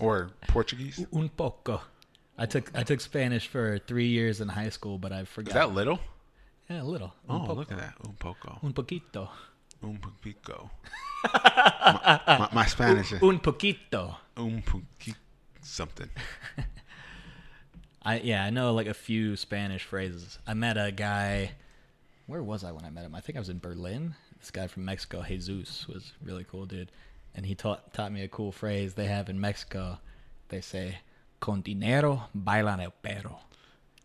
or 0.00 0.30
Portuguese? 0.46 1.04
Un 1.12 1.28
poco. 1.28 1.80
I 2.36 2.46
took 2.46 2.70
I 2.76 2.84
took 2.84 3.00
Spanish 3.00 3.48
for 3.48 3.80
three 3.80 4.06
years 4.06 4.40
in 4.40 4.48
high 4.48 4.68
school, 4.68 4.96
but 4.98 5.12
I 5.12 5.24
forgot. 5.24 5.48
Is 5.50 5.54
that 5.54 5.72
little? 5.72 5.98
Yeah, 6.70 6.82
a 6.82 6.84
little. 6.84 7.12
Oh, 7.28 7.40
poco. 7.40 7.54
look 7.54 7.72
at 7.72 7.78
that. 7.78 7.94
Un 8.06 8.12
poco. 8.18 8.58
Un 8.62 8.72
poquito. 8.72 9.28
Un 9.82 9.98
poquito. 9.98 10.70
my, 11.34 12.20
my, 12.26 12.48
my 12.52 12.66
Spanish 12.66 13.12
is 13.12 13.22
Un 13.22 13.40
poquito. 13.40 14.16
un 14.36 14.62
poquito 14.62 15.16
something. 15.68 16.08
I 18.02 18.20
yeah, 18.20 18.44
I 18.44 18.50
know 18.50 18.72
like 18.74 18.86
a 18.86 18.94
few 18.94 19.36
Spanish 19.36 19.84
phrases. 19.84 20.38
I 20.46 20.54
met 20.54 20.76
a 20.76 20.92
guy. 20.92 21.52
Where 22.26 22.42
was 22.42 22.62
I 22.64 22.72
when 22.72 22.84
I 22.84 22.90
met 22.90 23.04
him? 23.04 23.14
I 23.14 23.20
think 23.20 23.36
I 23.36 23.40
was 23.40 23.48
in 23.48 23.58
Berlin. 23.58 24.14
This 24.38 24.50
guy 24.50 24.66
from 24.66 24.84
Mexico, 24.84 25.22
Jesus, 25.26 25.88
was 25.88 26.12
really 26.22 26.44
cool 26.44 26.66
dude, 26.66 26.92
and 27.34 27.44
he 27.44 27.54
taught 27.54 27.92
taught 27.92 28.12
me 28.12 28.22
a 28.22 28.28
cool 28.28 28.52
phrase 28.52 28.94
they 28.94 29.06
have 29.06 29.28
in 29.28 29.40
Mexico. 29.40 29.98
They 30.48 30.60
say, 30.60 30.98
"Con 31.40 31.60
dinero 31.62 32.28
bailan 32.36 32.80
el 32.82 32.92
perro." 33.02 33.40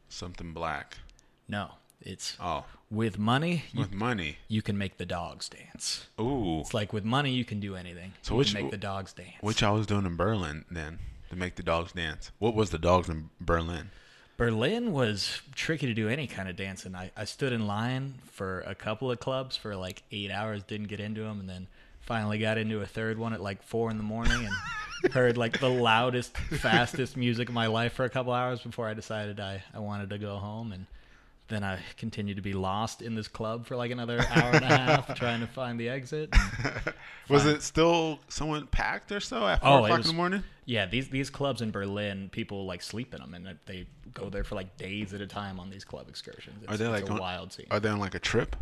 Something 0.09 0.53
black. 0.53 0.97
No, 1.47 1.71
it's 2.01 2.35
Oh, 2.39 2.65
with 2.89 3.17
money 3.19 3.65
you, 3.71 3.79
with 3.81 3.91
money. 3.93 4.37
you 4.47 4.61
can 4.61 4.77
make 4.77 4.97
the 4.97 5.05
dogs 5.05 5.49
dance. 5.49 6.07
Ooh. 6.19 6.61
It's 6.61 6.73
like 6.73 6.93
with 6.93 7.03
money 7.03 7.31
you 7.33 7.45
can 7.45 7.59
do 7.59 7.75
anything. 7.75 8.13
So 8.21 8.33
you 8.33 8.37
which- 8.39 8.53
can 8.53 8.63
make 8.63 8.71
the 8.71 8.77
dogs 8.77 9.13
dance. 9.13 9.35
Which 9.41 9.61
I 9.63 9.69
was 9.71 9.85
doing 9.85 10.05
in 10.05 10.15
Berlin 10.15 10.65
then 10.71 10.99
to 11.33 11.39
make 11.39 11.55
the 11.55 11.63
dogs 11.63 11.91
dance. 11.93 12.31
What 12.39 12.55
was 12.55 12.69
the 12.69 12.77
dogs 12.77 13.09
in 13.09 13.29
Berlin? 13.41 13.89
Berlin 14.37 14.93
was 14.93 15.41
tricky 15.55 15.85
to 15.85 15.93
do 15.93 16.09
any 16.09 16.27
kind 16.27 16.49
of 16.49 16.55
dancing. 16.55 16.95
I, 16.95 17.11
I 17.15 17.25
stood 17.25 17.53
in 17.53 17.67
line 17.67 18.15
for 18.25 18.61
a 18.61 18.73
couple 18.73 19.11
of 19.11 19.19
clubs 19.19 19.55
for 19.55 19.75
like 19.75 20.03
eight 20.11 20.31
hours, 20.31 20.63
didn't 20.63 20.87
get 20.87 20.99
into 20.99 21.21
them, 21.21 21.39
and 21.39 21.47
then 21.47 21.67
finally 22.01 22.39
got 22.39 22.57
into 22.57 22.81
a 22.81 22.85
third 22.85 23.17
one 23.17 23.33
at 23.33 23.41
like 23.41 23.61
four 23.63 23.89
in 23.91 23.97
the 23.97 24.03
morning 24.03 24.45
and 24.45 25.13
heard 25.13 25.37
like 25.37 25.59
the 25.59 25.69
loudest, 25.69 26.35
fastest 26.37 27.15
music 27.15 27.47
of 27.49 27.53
my 27.53 27.67
life 27.67 27.93
for 27.93 28.05
a 28.05 28.09
couple 28.09 28.33
hours 28.33 28.61
before 28.61 28.87
I 28.87 28.93
decided 28.93 29.39
I, 29.39 29.63
I 29.73 29.79
wanted 29.79 30.09
to 30.09 30.17
go 30.17 30.37
home. 30.37 30.71
And 30.71 30.87
then 31.49 31.63
I 31.63 31.79
continued 31.97 32.37
to 32.37 32.41
be 32.41 32.53
lost 32.53 33.01
in 33.01 33.15
this 33.15 33.27
club 33.27 33.65
for 33.65 33.75
like 33.75 33.91
another 33.91 34.19
hour 34.29 34.51
and 34.53 34.63
a 34.63 34.77
half 34.77 35.13
trying 35.19 35.41
to 35.41 35.47
find 35.47 35.79
the 35.79 35.89
exit. 35.89 36.33
Was 37.29 37.45
it 37.45 37.61
still 37.61 38.19
someone 38.29 38.65
packed 38.67 39.11
or 39.11 39.19
so 39.19 39.47
at 39.47 39.61
four 39.61 39.69
Oh, 39.69 39.83
o'clock 39.85 39.97
was- 39.99 40.07
in 40.09 40.13
the 40.15 40.17
morning? 40.17 40.43
yeah, 40.65 40.85
these 40.85 41.09
these 41.09 41.29
clubs 41.29 41.61
in 41.61 41.71
Berlin, 41.71 42.29
people 42.31 42.65
like 42.65 42.81
sleep 42.81 43.13
in 43.13 43.19
them, 43.21 43.33
and 43.33 43.57
they 43.65 43.85
go 44.13 44.29
there 44.29 44.43
for 44.43 44.55
like 44.55 44.77
days 44.77 45.13
at 45.13 45.19
a 45.21 45.27
time 45.27 45.59
on 45.59 45.69
these 45.69 45.83
club 45.83 46.07
excursions. 46.07 46.63
It's, 46.63 46.71
Are 46.71 46.77
they 46.77 46.87
like 46.87 47.07
a 47.09 47.11
on- 47.13 47.19
wild 47.19 47.51
scene? 47.53 47.67
Are 47.71 47.79
they 47.79 47.89
on 47.89 47.99
like 47.99 48.15
a 48.15 48.19
trip? 48.19 48.55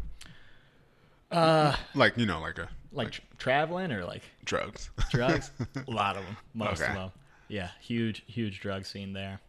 Uh, 1.31 1.75
Like 1.95 2.17
you 2.17 2.25
know, 2.25 2.41
like 2.41 2.57
a 2.59 2.67
like 2.91 3.11
tr- 3.11 3.21
traveling 3.37 3.91
or 3.91 4.03
like 4.05 4.23
drugs. 4.43 4.89
drugs? 5.11 5.51
a 5.87 5.89
lot 5.91 6.17
of 6.17 6.25
them, 6.25 6.35
most 6.53 6.81
Okay. 6.81 6.91
of 6.91 6.97
them. 6.97 7.11
Yeah, 7.47 7.69
huge, 7.79 8.23
huge 8.27 8.59
drug 8.61 8.85
scene 8.85 9.13
there. 9.13 9.39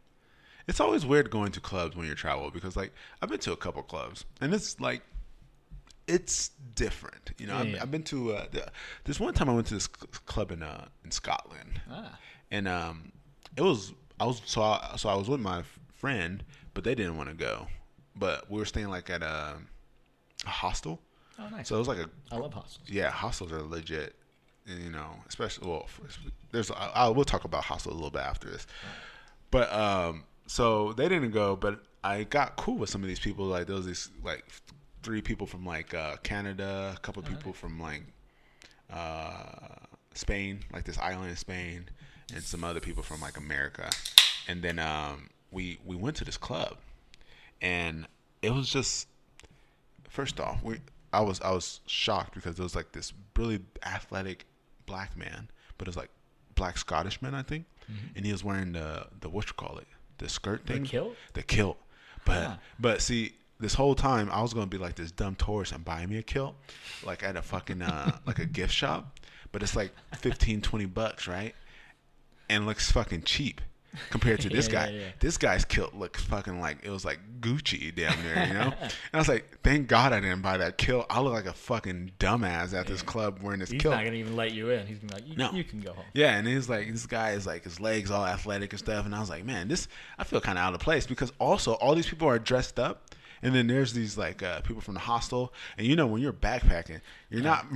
It's 0.68 0.80
always 0.80 1.04
weird 1.04 1.30
going 1.30 1.52
to 1.52 1.60
clubs 1.60 1.96
when 1.96 2.06
you 2.06 2.14
travel 2.14 2.50
because 2.50 2.76
like 2.76 2.92
I've 3.20 3.28
been 3.28 3.40
to 3.40 3.52
a 3.52 3.56
couple 3.56 3.82
clubs 3.82 4.24
and 4.40 4.54
it's 4.54 4.80
like 4.80 5.02
it's 6.08 6.50
different. 6.74 7.32
You 7.38 7.46
know, 7.46 7.54
Yeah, 7.54 7.60
I've, 7.60 7.68
yeah. 7.68 7.82
I've 7.82 7.90
been 7.90 8.02
to 8.04 8.32
uh, 8.34 8.46
the- 8.50 8.70
this 9.04 9.20
one 9.20 9.34
time 9.34 9.48
I 9.48 9.54
went 9.54 9.66
to 9.68 9.74
this 9.74 9.86
club 9.86 10.50
in 10.50 10.62
uh 10.62 10.86
in 11.04 11.10
Scotland. 11.10 11.80
Ah, 11.90 12.18
and 12.50 12.66
um, 12.68 13.12
it 13.56 13.62
was 13.62 13.92
I 14.20 14.26
was 14.26 14.42
so 14.44 14.62
I, 14.62 14.94
so 14.96 15.08
I 15.08 15.14
was 15.14 15.28
with 15.28 15.40
my 15.40 15.60
f- 15.60 15.78
friend, 15.94 16.44
but 16.74 16.84
they 16.84 16.94
didn't 16.94 17.16
want 17.16 17.28
to 17.28 17.34
go. 17.34 17.66
But 18.16 18.50
we 18.50 18.58
were 18.58 18.64
staying 18.66 18.88
like 18.88 19.08
at 19.10 19.22
a, 19.22 19.56
a 20.46 20.48
hostel, 20.50 21.00
oh 21.38 21.48
nice. 21.48 21.68
so 21.68 21.76
it 21.76 21.78
was 21.78 21.88
like 21.88 21.98
a 21.98 22.10
I 22.30 22.36
love 22.36 22.52
hostels. 22.52 22.88
yeah, 22.88 23.10
hostels 23.10 23.52
are 23.52 23.62
legit. 23.62 24.14
You 24.66 24.90
know, 24.90 25.16
especially 25.28 25.68
well, 25.68 25.88
there's 26.52 26.70
I, 26.70 26.90
I 26.94 27.08
will 27.08 27.24
talk 27.24 27.44
about 27.44 27.64
hostels 27.64 27.94
a 27.94 27.96
little 27.96 28.10
bit 28.12 28.22
after 28.22 28.48
this, 28.50 28.66
but 29.50 29.72
um, 29.72 30.24
so 30.46 30.92
they 30.92 31.08
didn't 31.08 31.30
go, 31.30 31.56
but 31.56 31.80
I 32.04 32.24
got 32.24 32.56
cool 32.56 32.76
with 32.76 32.90
some 32.90 33.02
of 33.02 33.08
these 33.08 33.20
people. 33.20 33.46
Like 33.46 33.66
there 33.66 33.76
was 33.76 33.86
these 33.86 34.10
like 34.22 34.44
three 35.02 35.22
people 35.22 35.46
from 35.46 35.64
like 35.64 35.94
uh, 35.94 36.16
Canada, 36.22 36.92
a 36.96 37.00
couple 37.00 37.22
people 37.22 37.52
from 37.52 37.80
like 37.80 38.02
uh, 38.92 39.56
Spain, 40.14 40.60
like 40.72 40.84
this 40.84 40.98
island 40.98 41.30
in 41.30 41.36
Spain, 41.36 41.88
and 42.34 42.42
some 42.42 42.64
other 42.64 42.80
people 42.80 43.02
from 43.02 43.20
like 43.20 43.36
America. 43.36 43.90
And 44.48 44.62
then 44.62 44.78
um, 44.78 45.30
we 45.50 45.78
we 45.84 45.96
went 45.96 46.16
to 46.16 46.24
this 46.24 46.36
club, 46.36 46.76
and 47.60 48.06
it 48.42 48.52
was 48.52 48.68
just 48.68 49.08
first 50.08 50.40
off, 50.40 50.62
we 50.62 50.78
I 51.12 51.20
was 51.20 51.40
I 51.40 51.52
was 51.52 51.80
shocked 51.86 52.34
because 52.34 52.56
there 52.56 52.64
was 52.64 52.74
like 52.74 52.92
this 52.92 53.12
really 53.36 53.60
athletic 53.84 54.46
black 54.86 55.16
man, 55.16 55.48
but 55.78 55.86
it 55.86 55.90
was 55.90 55.96
like 55.96 56.10
black 56.54 56.76
Scottish 56.78 57.22
man, 57.22 57.34
I 57.34 57.42
think, 57.42 57.64
and 58.16 58.26
he 58.26 58.32
was 58.32 58.44
wearing 58.44 58.72
the 58.72 59.06
the 59.20 59.28
what 59.28 59.46
you 59.46 59.54
call 59.54 59.78
it, 59.78 59.86
the 60.18 60.28
skirt 60.28 60.66
The 60.66 60.74
thing, 60.74 60.84
kilt? 60.84 61.16
the 61.34 61.42
kilt. 61.42 61.78
But 62.24 62.36
Ah. 62.46 62.58
but 62.78 63.02
see, 63.02 63.34
this 63.58 63.74
whole 63.74 63.94
time 63.94 64.28
I 64.30 64.42
was 64.42 64.54
gonna 64.54 64.66
be 64.66 64.78
like 64.78 64.94
this 64.96 65.10
dumb 65.12 65.34
tourist 65.34 65.72
and 65.72 65.84
buy 65.84 66.04
me 66.06 66.18
a 66.18 66.22
kilt, 66.22 66.54
like 67.04 67.22
at 67.22 67.36
a 67.36 67.42
fucking 67.42 67.82
uh 67.82 68.18
like 68.26 68.38
a 68.38 68.46
gift 68.46 68.72
shop, 68.74 69.18
but 69.52 69.62
it's 69.62 69.74
like 69.76 69.92
15, 70.18 70.60
20 70.62 70.84
bucks, 70.86 71.26
right? 71.26 71.54
And 72.48 72.64
it 72.64 72.66
looks 72.66 72.90
fucking 72.92 73.22
cheap. 73.22 73.60
Compared 74.10 74.40
to 74.40 74.48
this 74.50 74.66
Yeah, 74.68 74.72
guy. 74.72 74.90
yeah, 74.92 75.00
yeah. 75.00 75.06
This 75.20 75.38
guy's 75.38 75.64
kilt 75.64 75.94
looked 75.94 76.20
fucking 76.20 76.60
like 76.60 76.78
it 76.84 76.90
was 76.90 77.04
like 77.04 77.18
Gucci 77.40 77.94
down 77.94 78.16
there, 78.24 78.46
you 78.48 78.54
know. 78.54 78.72
and 78.80 78.92
I 79.12 79.18
was 79.18 79.28
like, 79.28 79.58
thank 79.62 79.88
God 79.88 80.12
I 80.12 80.20
didn't 80.20 80.42
buy 80.42 80.56
that 80.58 80.78
kilt. 80.78 81.06
I 81.10 81.20
look 81.20 81.32
like 81.32 81.46
a 81.46 81.52
fucking 81.52 82.12
dumbass 82.18 82.72
at 82.78 82.86
this 82.86 83.02
club 83.02 83.40
wearing 83.42 83.60
this 83.60 83.70
He's 83.70 83.82
kilt. 83.82 83.94
not 83.94 84.04
gonna 84.04 84.16
even 84.16 84.36
let 84.36 84.52
you 84.52 84.70
in. 84.70 84.86
He's 84.86 84.98
gonna 84.98 85.20
be 85.22 85.28
like, 85.30 85.38
No. 85.38 85.50
you 85.56 85.64
can 85.64 85.80
go 85.80 85.92
home. 85.92 86.04
Yeah, 86.14 86.36
and 86.36 86.46
he's 86.46 86.68
like, 86.68 86.90
this 86.90 87.06
guy 87.06 87.32
is 87.32 87.46
like, 87.46 87.64
his 87.64 87.80
legs 87.80 88.10
all 88.10 88.24
athletic 88.26 88.72
and 88.72 88.78
stuff. 88.80 89.04
And 89.06 89.14
I 89.14 89.20
was 89.20 89.30
like, 89.30 89.44
man, 89.44 89.68
this, 89.68 89.88
I 90.18 90.24
feel 90.24 90.40
kind 90.40 90.58
of 90.58 90.64
out 90.64 90.74
of 90.74 90.80
place 90.80 91.06
because 91.06 91.32
also 91.38 91.72
all 91.74 91.94
these 91.94 92.08
people 92.08 92.28
are 92.28 92.38
dressed 92.38 92.78
up. 92.78 93.10
And 93.44 93.52
then 93.52 93.66
there's 93.66 93.92
these 93.92 94.16
like 94.16 94.40
uh, 94.40 94.60
people 94.60 94.80
from 94.80 94.94
the 94.94 95.00
hostel, 95.00 95.52
and 95.76 95.84
you 95.84 95.96
know 95.96 96.06
when 96.06 96.22
you're 96.22 96.32
backpacking, 96.32 97.00
you're 97.28 97.42
not. 97.42 97.66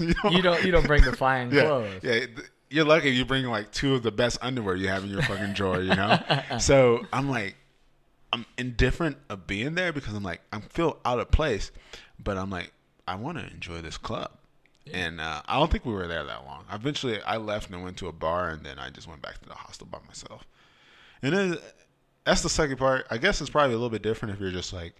you, 0.00 0.12
don't, 0.20 0.32
You 0.34 0.42
don't 0.42 0.64
you 0.64 0.72
don't 0.72 0.84
bring 0.84 1.04
the 1.04 1.14
fine 1.16 1.52
yeah, 1.52 1.62
clothes. 1.62 2.00
yeah. 2.02 2.26
You're 2.72 2.84
lucky 2.86 3.10
you 3.10 3.24
bring 3.24 3.44
like 3.46 3.70
two 3.70 3.94
of 3.94 4.02
the 4.02 4.10
best 4.10 4.38
underwear 4.40 4.76
you 4.76 4.88
have 4.88 5.04
in 5.04 5.10
your 5.10 5.22
fucking 5.22 5.52
drawer, 5.52 5.80
you 5.80 5.94
know. 5.94 6.18
so 6.58 7.04
I'm 7.12 7.28
like, 7.28 7.54
I'm 8.32 8.46
indifferent 8.56 9.18
of 9.28 9.46
being 9.46 9.74
there 9.74 9.92
because 9.92 10.14
I'm 10.14 10.22
like, 10.22 10.40
I 10.52 10.60
feel 10.60 10.98
out 11.04 11.18
of 11.18 11.30
place, 11.30 11.70
but 12.18 12.38
I'm 12.38 12.48
like, 12.48 12.72
I 13.06 13.16
want 13.16 13.38
to 13.38 13.46
enjoy 13.46 13.82
this 13.82 13.98
club. 13.98 14.30
And 14.92 15.20
uh, 15.20 15.42
I 15.46 15.58
don't 15.58 15.70
think 15.70 15.84
we 15.84 15.92
were 15.92 16.08
there 16.08 16.24
that 16.24 16.44
long. 16.46 16.64
Eventually, 16.72 17.20
I 17.22 17.36
left 17.36 17.70
and 17.70 17.84
went 17.84 17.98
to 17.98 18.08
a 18.08 18.12
bar, 18.12 18.50
and 18.50 18.64
then 18.64 18.78
I 18.78 18.90
just 18.90 19.06
went 19.06 19.22
back 19.22 19.40
to 19.42 19.48
the 19.48 19.54
hostel 19.54 19.86
by 19.86 19.98
myself. 20.06 20.44
And 21.22 21.34
then 21.34 21.58
that's 22.24 22.42
the 22.42 22.48
second 22.48 22.78
part. 22.78 23.06
I 23.10 23.18
guess 23.18 23.40
it's 23.40 23.50
probably 23.50 23.74
a 23.74 23.76
little 23.76 23.90
bit 23.90 24.02
different 24.02 24.34
if 24.34 24.40
you're 24.40 24.50
just 24.50 24.72
like 24.72 24.94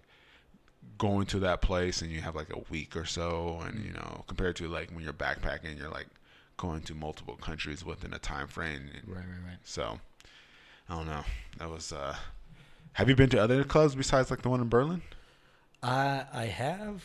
going 0.97 1.25
to 1.27 1.39
that 1.39 1.61
place 1.61 2.01
and 2.01 2.11
you 2.11 2.21
have 2.21 2.35
like 2.35 2.53
a 2.53 2.61
week 2.69 2.95
or 2.95 3.05
so, 3.05 3.61
and 3.65 3.83
you 3.83 3.91
know, 3.91 4.23
compared 4.27 4.55
to 4.57 4.67
like 4.67 4.89
when 4.91 5.03
you're 5.03 5.11
backpacking, 5.11 5.77
you're 5.77 5.89
like 5.89 6.07
going 6.57 6.81
to 6.81 6.93
multiple 6.95 7.35
countries 7.35 7.83
within 7.83 8.13
a 8.13 8.19
time 8.19 8.47
frame. 8.47 8.89
Right, 9.05 9.17
right, 9.17 9.25
right. 9.47 9.57
So 9.63 9.99
I 10.89 10.95
don't 10.95 11.07
know. 11.07 11.23
That 11.57 11.69
was. 11.69 11.91
uh 11.91 12.15
Have 12.93 13.09
you 13.09 13.15
been 13.15 13.29
to 13.29 13.39
other 13.41 13.63
clubs 13.63 13.95
besides 13.95 14.29
like 14.31 14.41
the 14.41 14.49
one 14.49 14.61
in 14.61 14.69
Berlin? 14.69 15.01
Uh, 15.81 16.23
I 16.31 16.45
have. 16.45 17.03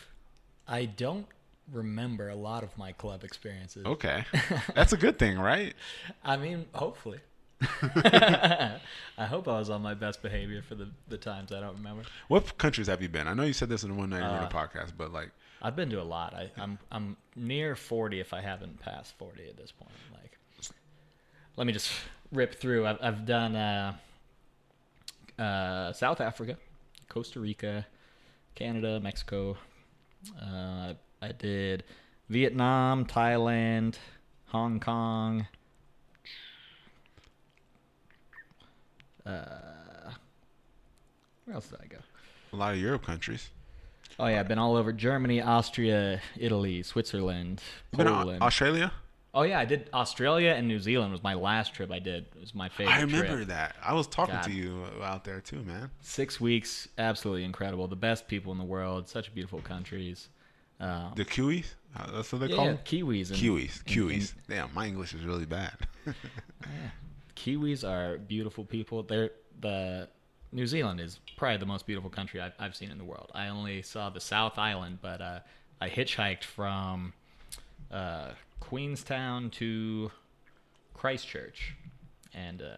I 0.66 0.84
don't 0.84 1.26
remember 1.72 2.28
a 2.28 2.34
lot 2.36 2.62
of 2.62 2.76
my 2.78 2.92
club 2.92 3.24
experiences. 3.24 3.84
Okay, 3.86 4.24
that's 4.74 4.92
a 4.92 4.96
good 4.96 5.18
thing, 5.18 5.38
right? 5.38 5.74
I 6.24 6.36
mean, 6.36 6.66
hopefully. 6.74 7.18
I 8.04 8.78
hope 9.26 9.48
I 9.48 9.58
was 9.58 9.68
on 9.70 9.82
my 9.82 9.94
best 9.94 10.22
behavior 10.22 10.62
for 10.62 10.74
the, 10.76 10.88
the 11.08 11.16
times 11.16 11.50
I 11.52 11.60
don't 11.60 11.74
remember. 11.76 12.02
What 12.28 12.56
countries 12.58 12.86
have 12.86 13.02
you 13.02 13.08
been? 13.08 13.26
I 13.26 13.34
know 13.34 13.42
you 13.42 13.52
said 13.52 13.68
this 13.68 13.82
in 13.82 13.90
the 13.90 13.96
one 13.96 14.10
night 14.10 14.18
you 14.18 14.24
were 14.24 14.36
on 14.36 14.42
Uh, 14.44 14.46
a 14.46 14.52
podcast, 14.52 14.92
but 14.96 15.12
like, 15.12 15.30
I've 15.60 15.76
been 15.76 15.90
to 15.90 16.00
a 16.00 16.04
lot. 16.04 16.34
I, 16.34 16.50
I'm 16.56 16.78
I'm 16.90 17.16
near 17.36 17.74
forty 17.74 18.20
if 18.20 18.32
I 18.32 18.40
haven't 18.40 18.80
passed 18.80 19.16
forty 19.18 19.48
at 19.48 19.56
this 19.56 19.72
point. 19.72 19.90
Like, 20.12 20.38
let 21.56 21.66
me 21.66 21.72
just 21.72 21.90
rip 22.32 22.54
through. 22.54 22.86
I've 22.86 22.98
I've 23.02 23.26
done 23.26 23.56
uh, 23.56 23.94
uh, 25.38 25.92
South 25.92 26.20
Africa, 26.20 26.56
Costa 27.08 27.40
Rica, 27.40 27.86
Canada, 28.54 29.00
Mexico. 29.00 29.56
Uh, 30.40 30.94
I 31.22 31.32
did 31.32 31.84
Vietnam, 32.28 33.04
Thailand, 33.04 33.96
Hong 34.46 34.78
Kong. 34.80 35.46
Uh, 39.26 40.12
where 41.44 41.54
else 41.54 41.68
did 41.68 41.80
I 41.82 41.86
go? 41.86 41.98
a 42.52 42.56
lot 42.56 42.72
of 42.72 42.80
Europe 42.80 43.04
countries. 43.04 43.50
Oh 44.18 44.26
yeah, 44.26 44.40
I've 44.40 44.48
been 44.48 44.58
all 44.58 44.74
over 44.76 44.92
Germany, 44.92 45.40
Austria, 45.40 46.20
Italy, 46.38 46.82
Switzerland, 46.82 47.62
Poland. 47.92 48.42
Australia? 48.42 48.92
oh 49.34 49.42
yeah, 49.42 49.60
I 49.60 49.64
did 49.64 49.88
Australia 49.92 50.50
and 50.56 50.66
New 50.66 50.80
Zealand 50.80 51.12
was 51.12 51.22
my 51.22 51.34
last 51.34 51.74
trip 51.74 51.92
I 51.92 51.98
did. 52.00 52.26
It 52.34 52.40
was 52.40 52.54
my 52.54 52.68
favorite 52.68 52.94
I 52.94 53.00
remember 53.02 53.36
trip. 53.36 53.48
that. 53.48 53.76
I 53.82 53.92
was 53.94 54.06
talking 54.08 54.34
God. 54.34 54.44
to 54.44 54.50
you 54.52 54.82
out 55.02 55.24
there 55.24 55.40
too, 55.40 55.62
man. 55.62 55.90
Six 56.00 56.40
weeks, 56.40 56.88
absolutely 56.98 57.44
incredible. 57.44 57.86
The 57.86 57.94
best 57.96 58.26
people 58.26 58.50
in 58.52 58.58
the 58.58 58.64
world, 58.64 59.08
such 59.08 59.32
beautiful 59.34 59.60
countries. 59.60 60.28
Um, 60.80 61.12
The 61.14 61.24
Kiwis? 61.24 61.66
Uh, 61.96 62.10
That's 62.12 62.32
what 62.32 62.40
they 62.40 62.46
yeah, 62.48 62.56
call 62.56 62.64
yeah, 62.66 62.72
them? 62.72 62.80
Kiwis. 62.84 63.30
And, 63.30 63.38
Kiwis. 63.38 63.78
and- 63.78 63.86
Kiwis. 63.86 64.34
Damn, 64.48 64.72
my 64.74 64.86
English 64.86 65.14
is 65.14 65.24
really 65.24 65.46
bad. 65.46 65.74
and- 66.06 66.14
Kiwis 67.36 67.88
are 67.88 68.18
beautiful 68.18 68.64
people. 68.64 69.02
They're 69.04 69.30
the 69.60 70.08
New 70.52 70.66
Zealand 70.66 71.00
is 71.00 71.20
probably 71.36 71.58
the 71.58 71.66
most 71.66 71.86
beautiful 71.86 72.10
country 72.10 72.40
I've, 72.40 72.52
I've 72.58 72.74
seen 72.76 72.90
in 72.90 72.98
the 72.98 73.04
world. 73.04 73.30
I 73.34 73.48
only 73.48 73.82
saw 73.82 74.10
the 74.10 74.20
South 74.20 74.58
Island, 74.58 74.98
but 75.02 75.20
uh, 75.20 75.40
I 75.80 75.88
hitchhiked 75.88 76.44
from 76.44 77.12
uh, 77.90 78.30
Queenstown 78.60 79.50
to 79.50 80.10
Christchurch, 80.94 81.74
and 82.34 82.62
uh, 82.62 82.76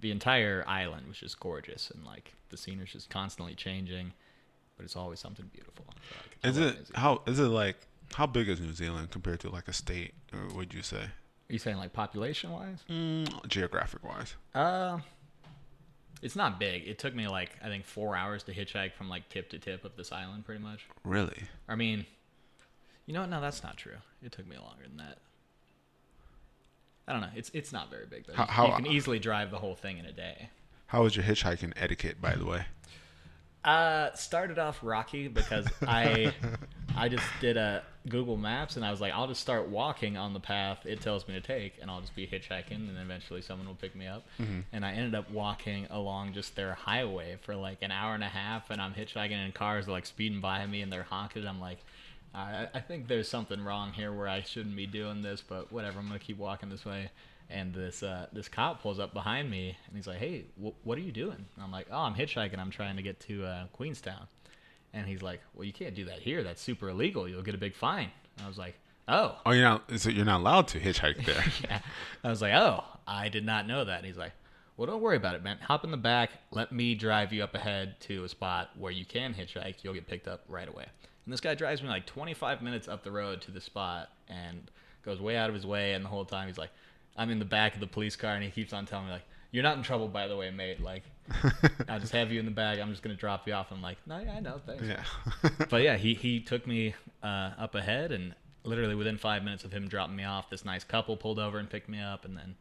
the 0.00 0.10
entire 0.10 0.64
island 0.66 1.08
was 1.08 1.18
just 1.18 1.40
gorgeous, 1.40 1.90
and 1.90 2.04
like 2.04 2.34
the 2.50 2.56
scenery's 2.56 2.92
just 2.92 3.10
constantly 3.10 3.54
changing, 3.54 4.12
but 4.76 4.84
it's 4.84 4.96
always 4.96 5.20
something 5.20 5.50
beautiful. 5.52 5.84
Like, 5.88 6.50
is 6.50 6.58
it 6.58 6.90
how 6.94 7.22
is 7.26 7.38
it 7.38 7.48
like 7.48 7.76
how 8.14 8.26
big 8.26 8.48
is 8.48 8.60
New 8.60 8.72
Zealand 8.72 9.10
compared 9.10 9.40
to 9.40 9.50
like 9.50 9.68
a 9.68 9.72
state 9.72 10.14
or 10.32 10.46
what 10.46 10.56
would 10.56 10.74
you 10.74 10.82
say? 10.82 11.02
Are 11.48 11.52
you 11.52 11.58
saying 11.58 11.76
like 11.76 11.92
population 11.92 12.50
wise? 12.50 12.78
Mm, 12.90 13.46
geographic 13.48 14.02
wise. 14.04 14.34
Uh, 14.54 14.98
it's 16.22 16.36
not 16.36 16.58
big. 16.58 16.86
It 16.86 16.98
took 16.98 17.14
me 17.14 17.28
like 17.28 17.50
I 17.62 17.66
think 17.68 17.84
four 17.84 18.16
hours 18.16 18.42
to 18.44 18.52
hitchhike 18.52 18.92
from 18.94 19.08
like 19.08 19.28
tip 19.28 19.50
to 19.50 19.58
tip 19.58 19.84
of 19.84 19.96
this 19.96 20.12
island, 20.12 20.44
pretty 20.44 20.62
much. 20.62 20.86
Really? 21.04 21.42
I 21.68 21.74
mean, 21.76 22.06
you 23.06 23.14
know 23.14 23.20
what? 23.20 23.30
No, 23.30 23.40
that's 23.40 23.62
not 23.62 23.76
true. 23.76 23.96
It 24.22 24.32
took 24.32 24.46
me 24.46 24.56
longer 24.56 24.82
than 24.88 24.96
that. 24.98 25.18
I 27.08 27.12
don't 27.12 27.20
know. 27.20 27.30
It's 27.36 27.50
it's 27.54 27.72
not 27.72 27.90
very 27.90 28.06
big 28.06 28.26
though. 28.26 28.34
How- 28.34 28.46
how- 28.46 28.66
you 28.68 28.74
can 28.84 28.86
easily 28.86 29.18
drive 29.18 29.50
the 29.50 29.58
whole 29.58 29.74
thing 29.76 29.98
in 29.98 30.06
a 30.06 30.12
day. 30.12 30.50
How 30.88 31.02
was 31.02 31.16
your 31.16 31.24
hitchhiking 31.24 31.72
etiquette, 31.76 32.20
by 32.20 32.34
the 32.36 32.44
way? 32.44 32.64
Uh, 33.64 34.12
started 34.14 34.58
off 34.60 34.78
rocky 34.82 35.26
because 35.28 35.66
I 35.86 36.32
I 36.96 37.08
just 37.08 37.24
did 37.40 37.56
a 37.56 37.82
Google 38.08 38.36
Maps 38.36 38.76
and 38.76 38.84
I 38.84 38.90
was 38.90 39.00
like, 39.00 39.12
I'll 39.12 39.26
just 39.26 39.40
start 39.40 39.68
walking 39.68 40.16
on 40.16 40.32
the 40.32 40.40
path 40.40 40.86
it 40.86 41.00
tells 41.00 41.26
me 41.26 41.34
to 41.34 41.40
take, 41.40 41.74
and 41.80 41.90
I'll 41.90 42.00
just 42.00 42.14
be 42.14 42.26
hitchhiking, 42.26 42.72
and 42.72 42.88
then 42.88 42.96
eventually 42.96 43.42
someone 43.42 43.66
will 43.66 43.74
pick 43.74 43.94
me 43.96 44.06
up. 44.06 44.24
And 44.72 44.84
I 44.84 44.92
ended 44.92 45.14
up 45.14 45.30
walking 45.30 45.86
along 45.90 46.34
just 46.34 46.54
their 46.56 46.74
highway 46.74 47.36
for 47.42 47.54
like 47.56 47.78
an 47.82 47.90
hour 47.90 48.14
and 48.14 48.22
a 48.24 48.28
half, 48.28 48.70
and 48.70 48.80
I'm 48.80 48.94
hitchhiking, 48.94 49.32
and 49.32 49.52
cars 49.54 49.88
are 49.88 49.92
like 49.92 50.06
speeding 50.06 50.40
by 50.40 50.64
me, 50.66 50.82
and 50.82 50.92
they're 50.92 51.02
honking. 51.04 51.46
I'm 51.46 51.60
like. 51.60 51.78
I, 52.34 52.68
I 52.74 52.80
think 52.80 53.08
there's 53.08 53.30
something 53.30 53.64
wrong 53.64 53.92
here 53.92 54.12
where 54.12 54.28
I 54.28 54.42
shouldn't 54.42 54.76
be 54.76 54.86
doing 54.86 55.22
this, 55.22 55.40
but 55.40 55.72
whatever. 55.72 56.00
I'm 56.00 56.06
gonna 56.08 56.18
keep 56.18 56.36
walking 56.36 56.68
this 56.68 56.84
way. 56.84 57.10
And 57.48 57.72
this 57.72 58.02
uh, 58.02 58.26
this 58.30 58.46
cop 58.46 58.82
pulls 58.82 58.98
up 58.98 59.14
behind 59.14 59.50
me, 59.50 59.74
and 59.86 59.96
he's 59.96 60.06
like, 60.06 60.18
"Hey, 60.18 60.44
wh- 60.62 60.86
what 60.86 60.98
are 60.98 61.00
you 61.00 61.12
doing?" 61.12 61.46
And 61.54 61.64
I'm 61.64 61.70
like, 61.72 61.86
"Oh, 61.90 62.00
I'm 62.00 62.14
hitchhiking. 62.14 62.58
I'm 62.58 62.70
trying 62.70 62.96
to 62.96 63.02
get 63.02 63.20
to 63.20 63.44
uh, 63.46 63.66
Queenstown." 63.72 64.26
And 64.96 65.06
he's 65.06 65.22
like, 65.22 65.40
"Well, 65.54 65.64
you 65.64 65.72
can't 65.72 65.94
do 65.94 66.06
that 66.06 66.20
here. 66.20 66.42
That's 66.42 66.60
super 66.60 66.88
illegal. 66.88 67.28
You'll 67.28 67.42
get 67.42 67.54
a 67.54 67.58
big 67.58 67.74
fine." 67.74 68.10
And 68.36 68.44
I 68.46 68.48
was 68.48 68.56
like, 68.58 68.74
"Oh." 69.06 69.36
Oh, 69.44 69.50
you're 69.52 69.62
not. 69.64 69.90
So 69.98 70.08
you're 70.10 70.24
not 70.24 70.40
allowed 70.40 70.68
to 70.68 70.80
hitchhike 70.80 71.24
there. 71.24 71.44
Yeah. 71.64 71.80
I 72.24 72.28
was 72.30 72.40
like, 72.40 72.54
"Oh, 72.54 72.82
I 73.06 73.28
did 73.28 73.44
not 73.44 73.66
know 73.66 73.84
that." 73.84 73.98
And 73.98 74.06
he's 74.06 74.16
like, 74.16 74.32
"Well, 74.76 74.86
don't 74.86 75.02
worry 75.02 75.16
about 75.18 75.34
it, 75.34 75.42
man. 75.42 75.58
Hop 75.58 75.84
in 75.84 75.90
the 75.90 75.96
back. 75.98 76.30
Let 76.50 76.72
me 76.72 76.94
drive 76.94 77.32
you 77.32 77.44
up 77.44 77.54
ahead 77.54 78.00
to 78.00 78.24
a 78.24 78.28
spot 78.28 78.70
where 78.78 78.90
you 78.92 79.04
can 79.04 79.34
hitchhike. 79.34 79.84
You'll 79.84 79.94
get 79.94 80.06
picked 80.08 80.28
up 80.28 80.44
right 80.48 80.68
away." 80.68 80.86
And 81.24 81.32
this 81.32 81.40
guy 81.40 81.54
drives 81.54 81.82
me 81.82 81.88
like 81.88 82.06
25 82.06 82.62
minutes 82.62 82.88
up 82.88 83.04
the 83.04 83.10
road 83.12 83.42
to 83.42 83.50
the 83.50 83.60
spot 83.60 84.10
and 84.28 84.70
goes 85.04 85.20
way 85.20 85.36
out 85.36 85.48
of 85.50 85.54
his 85.54 85.66
way. 85.66 85.92
And 85.92 86.04
the 86.04 86.08
whole 86.08 86.24
time 86.24 86.46
he's 86.48 86.58
like, 86.58 86.70
"I'm 87.16 87.30
in 87.30 87.38
the 87.38 87.44
back 87.44 87.74
of 87.74 87.80
the 87.80 87.86
police 87.86 88.16
car," 88.16 88.34
and 88.34 88.42
he 88.42 88.50
keeps 88.50 88.72
on 88.72 88.86
telling 88.86 89.06
me 89.06 89.12
like, 89.12 89.26
"You're 89.50 89.62
not 89.62 89.76
in 89.76 89.82
trouble, 89.82 90.08
by 90.08 90.28
the 90.28 90.36
way, 90.36 90.50
mate. 90.50 90.80
Like, 90.82 91.02
I'll 91.88 92.00
just 92.00 92.12
have 92.12 92.30
you 92.30 92.40
in 92.40 92.46
the 92.46 92.52
bag. 92.52 92.78
I'm 92.78 92.90
just 92.90 93.02
gonna 93.02 93.14
drop 93.14 93.46
you 93.46 93.54
off." 93.54 93.70
I'm 93.70 93.82
like, 93.82 93.98
"No, 94.06 94.18
yeah, 94.18 94.34
I 94.34 94.40
know, 94.40 94.60
thanks." 94.66 94.84
yeah. 94.84 95.02
but 95.70 95.82
yeah, 95.82 95.96
he 95.96 96.14
he 96.14 96.40
took 96.40 96.66
me 96.66 96.94
uh, 97.22 97.52
up 97.58 97.74
ahead, 97.74 98.12
and 98.12 98.34
literally 98.64 98.94
within 98.94 99.16
five 99.16 99.44
minutes 99.44 99.64
of 99.64 99.72
him 99.72 99.88
dropping 99.88 100.16
me 100.16 100.24
off, 100.24 100.50
this 100.50 100.64
nice 100.64 100.84
couple 100.84 101.16
pulled 101.16 101.38
over 101.38 101.58
and 101.58 101.70
picked 101.70 101.88
me 101.88 102.00
up, 102.00 102.24
and 102.24 102.36
then 102.36 102.56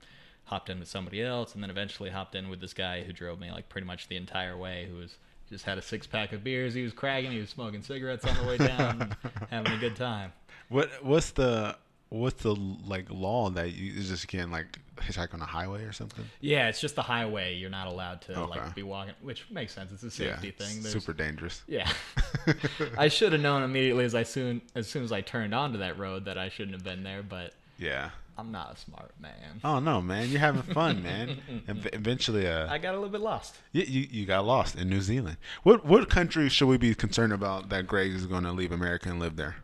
hopped 0.46 0.70
in 0.70 0.80
with 0.80 0.88
somebody 0.88 1.22
else, 1.22 1.54
and 1.54 1.64
then 1.64 1.70
eventually 1.70 2.10
hopped 2.10 2.36
in 2.36 2.50
with 2.50 2.62
this 2.62 2.74
guy 2.74 3.04
who 3.04 3.12
drove 3.12 3.40
me 3.40 3.52
like 3.52 3.68
pretty 3.70 3.88
much 3.88 4.08
the 4.08 4.16
entire 4.16 4.58
way, 4.58 4.88
who 4.90 4.98
was 4.98 5.18
just 5.50 5.66
had 5.66 5.78
a 5.78 5.82
six 5.82 6.08
pack 6.08 6.34
of 6.34 6.44
beers. 6.44 6.74
He 6.74 6.84
was 6.84 6.94
cragging, 6.94 7.32
he 7.32 7.40
was 7.40 7.50
smoking 7.50 7.82
cigarettes 7.82 8.26
on 8.26 8.36
the 8.38 8.44
way 8.48 8.58
down, 8.58 9.16
having 9.50 9.72
a 9.72 9.78
good 9.78 9.96
time. 9.96 10.34
what 10.70 10.90
What's 11.04 11.32
the 11.32 11.76
What's 12.20 12.42
the 12.44 12.54
like 12.54 13.10
law 13.10 13.50
that 13.52 13.74
you 13.74 14.02
just 14.02 14.28
can't 14.28 14.52
like 14.52 14.80
hitchhike 14.98 15.34
on 15.34 15.42
a 15.42 15.46
highway 15.46 15.84
or 15.84 15.92
something? 15.92 16.26
Yeah, 16.40 16.70
it's 16.70 16.80
just 16.80 16.96
the 16.96 17.02
highway. 17.02 17.56
You're 17.56 17.70
not 17.70 17.88
allowed 17.88 18.22
to 18.24 18.40
Okay. 18.40 18.60
like 18.60 18.76
be 18.76 18.84
walking, 18.84 19.14
which 19.22 19.46
makes 19.50 19.74
sense. 19.74 19.92
It's 19.92 20.04
a 20.04 20.10
safety 20.12 20.48
yeah, 20.58 20.66
thing. 20.66 20.82
There's- 20.82 20.94
super 20.94 21.14
dangerous. 21.14 21.62
Yeah, 21.68 21.92
I 22.98 23.08
should 23.10 23.34
have 23.34 23.42
known 23.42 23.64
immediately 23.64 24.06
as 24.06 24.16
I 24.16 24.24
soon 24.24 24.62
as 24.76 24.88
soon 24.88 25.04
as 25.04 25.12
I 25.12 25.22
turned 25.22 25.54
onto 25.54 25.80
that 25.80 25.98
road 25.98 26.26
that 26.26 26.38
I 26.38 26.50
shouldn't 26.50 26.76
have 26.76 26.84
been 26.84 27.04
there, 27.04 27.24
but 27.24 27.54
Yeah. 27.78 28.12
I'm 28.38 28.52
not 28.52 28.74
a 28.74 28.78
smart 28.78 29.12
man. 29.18 29.62
Oh 29.64 29.80
no, 29.80 30.02
man! 30.02 30.28
You're 30.30 30.42
having 30.42 30.62
fun, 30.62 31.02
man. 31.02 31.38
and 31.70 31.90
eventually, 31.94 32.46
uh, 32.46 32.70
I 32.70 32.80
got 32.80 32.92
a 32.92 32.98
little 32.98 33.10
bit 33.10 33.22
lost. 33.22 33.56
you, 33.72 33.84
you 33.84 34.08
you 34.12 34.26
got 34.26 34.46
lost 34.46 34.76
in 34.76 34.90
New 34.90 35.00
Zealand. 35.00 35.38
What 35.64 35.86
what 35.86 36.10
country 36.10 36.50
should 36.50 36.68
we 36.68 36.78
be 36.78 36.94
concerned 36.96 37.32
about 37.32 37.70
that 37.70 37.88
Greg 37.88 38.12
is 38.12 38.26
going 38.26 38.44
to 38.44 38.52
leave 38.52 38.74
America 38.74 39.08
and 39.08 39.22
live 39.22 39.38
there? 39.38 39.56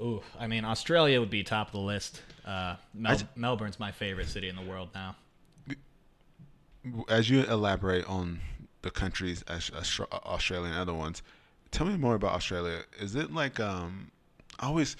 Ooh, 0.00 0.22
I 0.38 0.46
mean, 0.46 0.64
Australia 0.64 1.20
would 1.20 1.30
be 1.30 1.42
top 1.44 1.68
of 1.68 1.72
the 1.72 1.78
list. 1.78 2.22
Uh, 2.44 2.76
Mel- 2.92 3.16
j- 3.16 3.26
Melbourne's 3.36 3.78
my 3.78 3.92
favorite 3.92 4.28
city 4.28 4.48
in 4.48 4.56
the 4.56 4.62
world 4.62 4.88
now. 4.94 5.16
as 7.08 7.30
you 7.30 7.44
elaborate 7.44 8.04
on 8.06 8.40
the 8.82 8.90
countries, 8.90 9.44
Australia 9.48 10.70
and 10.70 10.78
other 10.78 10.94
ones, 10.94 11.22
tell 11.70 11.86
me 11.86 11.96
more 11.96 12.14
about 12.14 12.32
Australia. 12.32 12.82
Is 12.98 13.14
it 13.14 13.32
like 13.32 13.60
um, 13.60 14.10
I 14.58 14.66
always? 14.66 14.96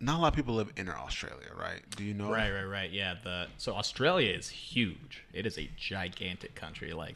Not 0.00 0.18
a 0.18 0.20
lot 0.20 0.28
of 0.32 0.34
people 0.34 0.56
live 0.56 0.72
in 0.76 0.88
Australia, 0.88 1.46
right? 1.56 1.80
Do 1.94 2.02
you 2.02 2.12
know? 2.12 2.28
Right, 2.28 2.50
right, 2.50 2.64
right. 2.64 2.90
Yeah, 2.90 3.14
the 3.22 3.46
so 3.56 3.72
Australia 3.74 4.32
is 4.32 4.48
huge. 4.48 5.22
It 5.32 5.46
is 5.46 5.56
a 5.58 5.70
gigantic 5.76 6.56
country. 6.56 6.92
Like, 6.92 7.14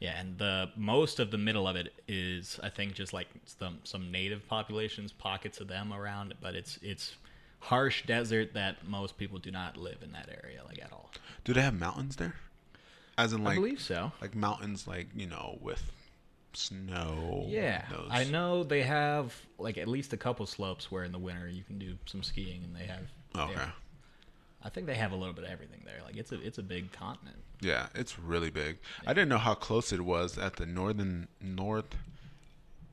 yeah, 0.00 0.18
and 0.20 0.38
the 0.38 0.70
most 0.76 1.18
of 1.20 1.30
the 1.30 1.38
middle 1.38 1.66
of 1.66 1.76
it 1.76 1.92
is, 2.06 2.58
I 2.62 2.68
think, 2.68 2.94
just 2.94 3.12
like 3.12 3.28
some 3.44 3.78
some 3.84 4.10
native 4.12 4.46
populations, 4.48 5.12
pockets 5.12 5.60
of 5.60 5.68
them 5.68 5.92
around. 5.92 6.34
But 6.40 6.54
it's 6.54 6.78
it's 6.82 7.16
harsh 7.60 8.06
desert 8.06 8.54
that 8.54 8.86
most 8.86 9.18
people 9.18 9.38
do 9.38 9.50
not 9.50 9.76
live 9.76 9.98
in 10.02 10.12
that 10.12 10.28
area 10.44 10.62
like 10.64 10.80
at 10.80 10.92
all. 10.92 11.10
Do 11.44 11.52
they 11.52 11.62
have 11.62 11.74
mountains 11.74 12.16
there? 12.16 12.34
As 13.16 13.32
in, 13.32 13.42
like, 13.42 13.54
I 13.54 13.56
believe 13.56 13.80
so. 13.80 14.12
like 14.20 14.36
mountains, 14.36 14.86
like 14.86 15.08
you 15.16 15.26
know, 15.26 15.58
with 15.60 15.90
snow. 16.52 17.44
Yeah, 17.48 17.84
those- 17.90 18.08
I 18.10 18.24
know 18.24 18.62
they 18.64 18.82
have 18.82 19.34
like 19.58 19.78
at 19.78 19.88
least 19.88 20.12
a 20.12 20.16
couple 20.16 20.46
slopes 20.46 20.90
where 20.90 21.04
in 21.04 21.12
the 21.12 21.18
winter 21.18 21.48
you 21.48 21.62
can 21.64 21.78
do 21.78 21.96
some 22.06 22.22
skiing, 22.22 22.62
and 22.64 22.74
they 22.76 22.86
have. 22.86 23.00
they 23.34 23.40
Okay. 23.40 23.54
have- 23.54 23.72
I 24.64 24.68
think 24.70 24.86
they 24.86 24.94
have 24.96 25.12
a 25.12 25.16
little 25.16 25.34
bit 25.34 25.44
of 25.44 25.50
everything 25.50 25.82
there. 25.84 26.00
Like 26.04 26.16
it's 26.16 26.32
a 26.32 26.40
it's 26.40 26.58
a 26.58 26.62
big 26.62 26.92
continent. 26.92 27.36
Yeah, 27.60 27.86
it's 27.94 28.18
really 28.18 28.50
big. 28.50 28.78
I 29.06 29.12
didn't 29.14 29.28
know 29.28 29.38
how 29.38 29.54
close 29.54 29.92
it 29.92 30.00
was 30.00 30.38
at 30.38 30.56
the 30.56 30.66
northern 30.66 31.28
north. 31.40 31.94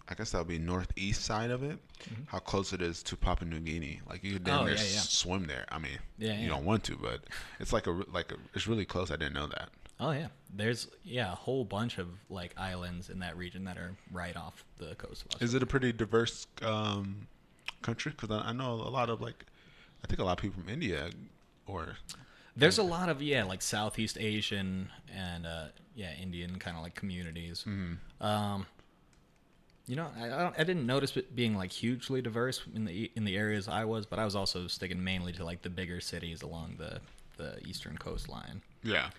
I 0.07 0.13
guess 0.13 0.31
that 0.31 0.37
would 0.39 0.47
be 0.47 0.59
northeast 0.59 1.23
side 1.23 1.49
of 1.49 1.63
it. 1.63 1.79
How 2.27 2.37
close 2.37 2.73
it 2.73 2.81
is 2.81 3.01
to 3.03 3.17
Papua 3.17 3.49
New 3.49 3.59
Guinea? 3.59 4.01
Like 4.07 4.23
you 4.23 4.33
could 4.33 4.43
damn 4.43 4.59
Mm-hmm. 4.59 4.63
Oh, 4.63 4.65
near 4.67 4.75
yeah, 4.75 4.81
yeah. 4.83 4.99
swim 4.99 5.45
there. 5.47 5.65
I 5.69 5.79
mean, 5.79 5.97
Yeah, 6.19 6.39
you 6.39 6.47
don't 6.47 6.63
want 6.65 6.83
to, 6.85 6.95
but 6.97 7.21
it's 7.59 7.73
like 7.73 7.87
a 7.87 7.91
like 8.13 8.31
a, 8.31 8.35
it's 8.53 8.67
really 8.67 8.85
close. 8.85 9.09
I 9.09 9.15
didn't 9.15 9.33
know 9.33 9.47
that. 9.47 9.69
Oh 9.99 10.11
yeah, 10.11 10.27
there's 10.53 10.89
yeah 11.03 11.31
a 11.31 11.35
whole 11.35 11.63
bunch 11.65 11.97
of 11.97 12.09
like 12.29 12.53
islands 12.57 13.09
in 13.09 13.19
that 13.19 13.35
region 13.37 13.63
that 13.63 13.77
are 13.77 13.95
right 14.11 14.35
off 14.37 14.63
the 14.77 14.93
coast 14.95 15.23
of 15.23 15.27
Australia. 15.29 15.43
Is 15.45 15.53
it 15.55 15.63
a 15.63 15.65
pretty 15.65 15.91
diverse 15.91 16.45
um, 16.61 17.27
country? 17.81 18.11
Because 18.11 18.29
I, 18.29 18.49
I 18.49 18.51
know 18.51 18.73
a 18.73 18.91
lot 18.91 19.09
of 19.09 19.21
like, 19.21 19.45
I 20.03 20.07
think 20.07 20.19
a 20.19 20.23
lot 20.23 20.33
of 20.33 20.41
people 20.41 20.61
from 20.61 20.69
India 20.71 21.09
or 21.67 21.97
There's 22.55 22.77
a 22.77 22.83
lot 22.83 23.09
of 23.09 23.21
yeah 23.21 23.43
like 23.43 23.61
Southeast 23.61 24.17
Asian 24.19 24.89
and 25.13 25.45
uh, 25.45 25.65
yeah 25.95 26.13
Indian 26.21 26.57
kind 26.59 26.77
of 26.77 26.83
like 26.83 26.95
communities. 26.95 27.63
Um, 28.21 28.65
you 29.87 29.95
know, 29.95 30.07
I, 30.17 30.25
I, 30.25 30.39
don't, 30.41 30.55
I 30.57 30.63
didn't 30.63 30.87
notice 30.87 31.15
it 31.15 31.35
being 31.35 31.55
like 31.55 31.71
hugely 31.71 32.21
diverse 32.21 32.61
in 32.73 32.85
the 32.85 33.11
in 33.15 33.23
the 33.23 33.37
areas 33.37 33.67
I 33.67 33.85
was, 33.85 34.05
but 34.05 34.19
I 34.19 34.25
was 34.25 34.35
also 34.35 34.67
sticking 34.67 35.03
mainly 35.03 35.31
to 35.33 35.45
like 35.45 35.61
the 35.61 35.69
bigger 35.69 35.99
cities 35.99 36.41
along 36.41 36.75
the 36.77 37.01
the 37.37 37.59
eastern 37.67 37.97
coastline. 37.97 38.61
yeah. 38.83 39.09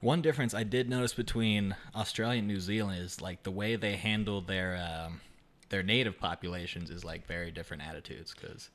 One 0.00 0.20
difference 0.20 0.52
I 0.52 0.64
did 0.64 0.88
notice 0.90 1.14
between 1.14 1.76
Australia 1.94 2.40
and 2.40 2.48
New 2.48 2.58
Zealand 2.58 2.98
is 2.98 3.20
like 3.20 3.44
the 3.44 3.52
way 3.52 3.76
they 3.76 3.94
handle 3.94 4.40
their 4.40 4.76
um, 4.76 5.20
their 5.68 5.84
native 5.84 6.18
populations 6.18 6.90
is 6.90 7.04
like 7.04 7.24
very 7.26 7.52
different 7.52 7.86
attitudes 7.86 8.34
because 8.34 8.70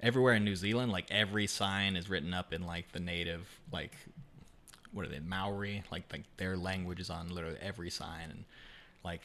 everywhere 0.00 0.34
in 0.34 0.44
New 0.44 0.56
Zealand, 0.56 0.92
like 0.92 1.06
every 1.10 1.46
sign 1.46 1.96
is 1.96 2.08
written 2.08 2.34
up 2.34 2.52
in 2.52 2.66
like 2.66 2.92
the 2.92 3.00
native 3.00 3.46
like 3.72 3.92
what 4.92 5.04
are 5.04 5.08
they 5.08 5.20
Maori 5.20 5.82
like 5.90 6.04
like 6.12 6.24
their 6.38 6.56
language 6.56 7.00
is 7.00 7.10
on 7.10 7.28
literally 7.28 7.58
every 7.60 7.90
sign 7.90 8.30
and 8.30 8.44
like 9.04 9.20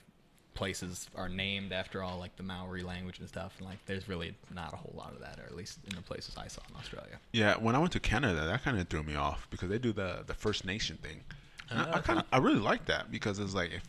places 0.53 1.09
are 1.15 1.29
named 1.29 1.71
after 1.71 2.03
all 2.03 2.19
like 2.19 2.35
the 2.35 2.43
Maori 2.43 2.83
language 2.83 3.19
and 3.19 3.27
stuff 3.27 3.55
and 3.57 3.67
like 3.67 3.83
there's 3.85 4.07
really 4.09 4.35
not 4.53 4.73
a 4.73 4.75
whole 4.75 4.93
lot 4.97 5.13
of 5.13 5.19
that 5.19 5.39
or 5.39 5.43
at 5.43 5.55
least 5.55 5.79
in 5.89 5.95
the 5.95 6.01
places 6.01 6.35
I 6.37 6.47
saw 6.47 6.61
in 6.69 6.75
Australia. 6.75 7.19
Yeah, 7.31 7.55
when 7.55 7.75
I 7.75 7.79
went 7.79 7.93
to 7.93 7.99
Canada, 7.99 8.45
that 8.45 8.63
kind 8.63 8.79
of 8.79 8.87
threw 8.89 9.03
me 9.03 9.15
off 9.15 9.47
because 9.49 9.69
they 9.69 9.79
do 9.79 9.93
the 9.93 10.23
the 10.27 10.33
First 10.33 10.65
Nation 10.65 10.97
thing. 10.97 11.21
And 11.69 11.79
I, 11.79 11.83
I 11.83 11.99
oh, 11.99 12.01
kind 12.01 12.19
of 12.19 12.25
I 12.31 12.37
really 12.37 12.59
like 12.59 12.85
that 12.85 13.11
because 13.11 13.39
it's 13.39 13.53
like 13.53 13.71
if 13.71 13.83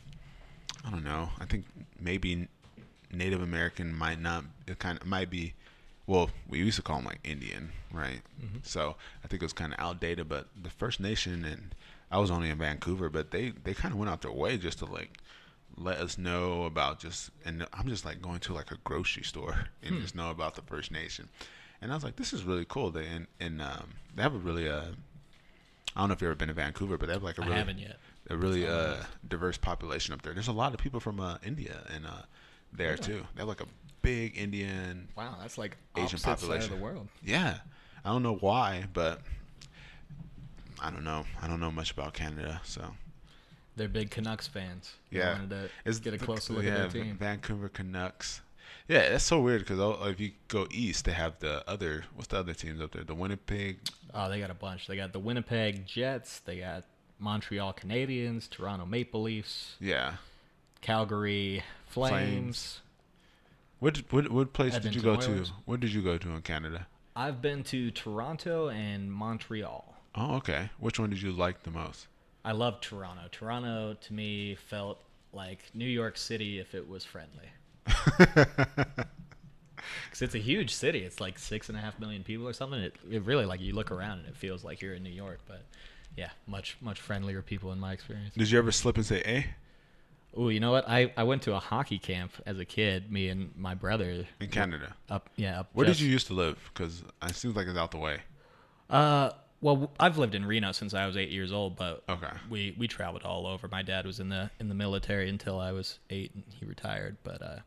I 0.85 0.91
don't 0.91 1.05
know, 1.05 1.30
I 1.41 1.47
think 1.47 1.64
maybe 2.01 2.49
Native 3.12 3.43
American 3.43 3.95
might 3.95 4.20
not 4.20 4.45
it 4.66 4.78
kind 4.78 5.01
of 5.01 5.07
might 5.07 5.30
be 5.30 5.55
well, 6.12 6.28
we 6.46 6.58
used 6.58 6.76
to 6.76 6.82
call 6.82 6.96
them 6.96 7.06
like 7.06 7.20
Indian, 7.24 7.72
right? 7.90 8.20
So 8.62 8.96
I 9.24 9.28
think 9.28 9.42
it 9.42 9.46
was 9.46 9.54
kind 9.54 9.72
of 9.72 9.80
outdated. 9.80 10.28
But 10.28 10.46
the 10.62 10.68
First 10.68 11.00
Nation 11.00 11.42
and 11.42 11.74
I 12.10 12.18
was 12.18 12.30
only 12.30 12.50
in 12.50 12.58
Vancouver, 12.58 13.08
but 13.08 13.30
they 13.30 13.48
they 13.64 13.72
kind 13.72 13.92
of 13.94 13.98
went 13.98 14.10
out 14.10 14.20
their 14.20 14.30
way 14.30 14.58
just 14.58 14.80
to 14.80 14.84
like 14.84 15.18
let 15.74 15.96
us 15.96 16.18
know 16.18 16.64
about 16.64 17.00
just 17.00 17.30
and 17.46 17.66
I'm 17.72 17.88
just 17.88 18.04
like 18.04 18.20
going 18.20 18.40
to 18.40 18.52
like 18.52 18.70
a 18.70 18.76
grocery 18.84 19.22
store 19.22 19.68
and 19.82 20.02
just 20.02 20.14
know 20.14 20.30
about 20.30 20.54
the 20.54 20.60
First 20.62 20.92
Nation. 20.92 21.30
And 21.80 21.90
I 21.90 21.94
was 21.94 22.04
like, 22.04 22.16
this 22.16 22.34
is 22.34 22.44
really 22.44 22.66
cool. 22.68 22.90
They 22.90 23.06
and, 23.06 23.26
and 23.40 23.62
um, 23.62 23.94
they 24.14 24.22
have 24.22 24.34
a 24.34 24.38
really 24.38 24.68
uh, 24.68 24.92
I 25.96 26.00
don't 26.00 26.08
know 26.08 26.12
if 26.12 26.20
you've 26.20 26.28
ever 26.28 26.36
been 26.36 26.48
to 26.48 26.54
Vancouver, 26.54 26.98
but 26.98 27.06
they 27.06 27.14
have 27.14 27.22
like 27.22 27.38
a 27.38 27.42
I 27.42 27.46
really 27.46 27.56
haven't 27.56 27.78
yet. 27.78 27.96
a 28.28 28.36
really 28.36 28.66
uh, 28.66 28.96
diverse 29.26 29.56
population 29.56 30.12
up 30.12 30.20
there. 30.20 30.34
There's 30.34 30.48
a 30.48 30.52
lot 30.52 30.74
of 30.74 30.78
people 30.78 31.00
from 31.00 31.20
uh, 31.20 31.38
India 31.42 31.78
and 31.94 32.04
uh, 32.06 32.22
there 32.70 32.98
too. 32.98 33.22
They 33.34 33.40
have 33.40 33.48
like 33.48 33.62
a 33.62 33.66
big 34.03 34.36
Indian. 34.36 35.09
Wow, 35.16 35.36
that's 35.40 35.57
like 35.59 35.76
Asian 35.96 36.18
side 36.18 36.42
of 36.42 36.68
the 36.70 36.76
world. 36.76 37.09
Yeah, 37.24 37.59
I 38.05 38.11
don't 38.11 38.22
know 38.22 38.36
why, 38.36 38.84
but 38.92 39.20
I 40.80 40.90
don't 40.90 41.05
know. 41.05 41.24
I 41.40 41.46
don't 41.48 41.61
know 41.61 41.70
much 41.70 41.92
about 41.92 42.12
Canada, 42.14 42.61
so 42.64 42.84
They're 43.76 43.88
big 43.88 44.11
Canucks 44.11 44.46
fans. 44.48 44.94
Yeah. 45.11 45.32
wanted 45.34 45.50
to 45.50 45.70
It's 45.84 45.98
get 46.00 46.14
a 46.14 46.18
closer 46.18 46.53
look 46.53 46.64
yeah, 46.64 46.84
at 46.84 46.90
their 46.92 47.05
team. 47.05 47.16
Vancouver 47.16 47.68
Canucks. 47.68 48.40
Yeah, 48.88 49.09
that's 49.11 49.24
so 49.24 49.40
weird 49.40 49.61
because 49.64 49.78
if 50.09 50.18
you 50.20 50.32
go 50.48 50.66
east, 50.70 51.05
they 51.05 51.12
have 51.12 51.38
the 51.38 51.62
other. 51.70 52.05
What's 52.14 52.28
the 52.28 52.38
other 52.38 52.53
teams 52.53 52.80
up 52.80 52.90
there? 52.92 53.05
The 53.05 53.14
Winnipeg. 53.14 53.78
Oh, 54.12 54.28
they 54.28 54.40
got 54.40 54.50
a 54.50 54.55
bunch. 54.55 54.86
They 54.88 54.96
got 54.96 55.12
the 55.12 55.20
Winnipeg 55.20 55.86
Jets. 55.86 56.40
They 56.40 56.59
got 56.59 56.84
Montreal 57.18 57.72
Canadiens, 57.74 58.50
Toronto 58.50 58.84
Maple 58.84 59.22
Leafs, 59.22 59.76
Yeah. 59.80 60.14
Calgary 60.80 61.62
Flames. 61.86 62.11
Flames. 62.11 62.80
What 63.83 63.97
what 64.12 64.30
what 64.30 64.53
place 64.53 64.78
did 64.78 64.95
you 64.95 65.03
go 65.03 65.16
to? 65.16 65.45
Where 65.64 65.76
did 65.76 65.93
you 65.93 66.03
go 66.03 66.16
to 66.16 66.30
in 66.30 66.43
Canada? 66.43 66.87
I've 67.16 67.43
been 67.43 67.64
to 67.64 67.91
Toronto 67.91 68.68
and 68.68 69.12
Montreal. 69.12 69.97
Oh, 70.14 70.37
okay. 70.37 70.70
Which 70.78 71.01
one 71.01 71.11
did 71.11 71.20
you 71.20 71.33
like 71.33 71.64
the 71.64 71.72
most? 71.72 72.07
I 72.45 72.53
love 72.53 72.80
Toronto. 72.80 73.22
Toronto 73.33 73.95
to 73.95 74.12
me 74.12 74.55
felt 74.55 75.03
like 75.33 75.64
New 75.74 75.85
York 75.85 76.16
City 76.16 76.61
if 76.61 76.76
it 76.76 76.89
was 76.89 77.05
friendly. 77.05 77.49
Because 80.05 80.22
it's 80.22 80.35
a 80.37 80.39
huge 80.39 80.72
city. 80.72 81.01
It's 81.01 81.20
like 81.20 81.39
six 81.39 81.68
and 81.68 81.76
a 81.76 81.80
half 81.80 81.99
million 81.99 82.22
people 82.22 82.47
or 82.47 82.53
something. 82.53 82.78
It, 82.78 82.95
it 83.11 83.24
really 83.24 83.47
like 83.47 83.61
you 83.61 83.74
look 83.74 83.91
around 83.91 84.20
and 84.20 84.28
it 84.28 84.37
feels 84.37 84.62
like 84.62 84.80
you're 84.80 84.95
in 84.95 85.03
New 85.03 85.11
York. 85.11 85.41
But 85.49 85.64
yeah, 86.16 86.30
much 86.47 86.76
much 86.80 87.01
friendlier 87.01 87.43
people 87.43 87.72
in 87.72 87.80
my 87.80 87.93
experience. 87.93 88.33
Did 88.37 88.49
you 88.49 88.59
ever 88.59 88.70
slip 88.70 88.97
and 88.97 89.05
say 89.05 89.22
"eh" 89.22 89.43
Oh, 90.35 90.49
you 90.49 90.61
know 90.61 90.70
what? 90.72 90.89
I, 90.89 91.12
I 91.16 91.24
went 91.24 91.43
to 91.43 91.55
a 91.55 91.59
hockey 91.59 91.99
camp 91.99 92.33
as 92.47 92.59
a 92.59 92.64
kid. 92.64 93.12
Me 93.12 93.28
and 93.28 93.51
my 93.57 93.74
brother 93.74 94.26
in 94.41 94.49
Canada? 94.49 94.95
up 95.11 95.28
yeah. 95.37 95.61
Up 95.61 95.70
Where 95.74 95.87
just- 95.87 95.99
did 96.01 96.07
you 96.07 96.11
used 96.12 96.26
to 96.28 96.35
live? 96.35 96.59
Because 96.72 97.03
it 97.22 97.35
seems 97.37 97.55
like 97.55 97.66
it's 97.66 97.76
out 97.78 97.91
the 97.91 97.99
way. 97.99 98.20
Uh, 98.89 99.30
well, 99.61 99.91
I've 100.01 100.18
lived 100.18 100.35
in 100.35 100.45
Reno 100.45 100.72
since 100.72 100.93
I 100.95 101.07
was 101.07 101.16
eight 101.16 101.30
years 101.30 101.53
old, 101.53 101.76
but 101.76 102.03
Okay. 102.09 102.33
we 102.51 102.74
we 102.78 102.89
traveled 102.89 103.22
all 103.22 103.47
over. 103.47 103.68
My 103.68 103.83
dad 103.83 104.07
was 104.07 104.20
in 104.20 104.28
the 104.28 104.51
in 104.59 104.68
the 104.68 104.74
military 104.74 105.28
until 105.28 105.61
I 105.61 105.72
was 105.72 105.99
eight, 106.11 106.35
and 106.35 106.43
he 106.59 106.64
retired. 106.66 107.16
But 107.22 107.43
uh, 107.43 107.59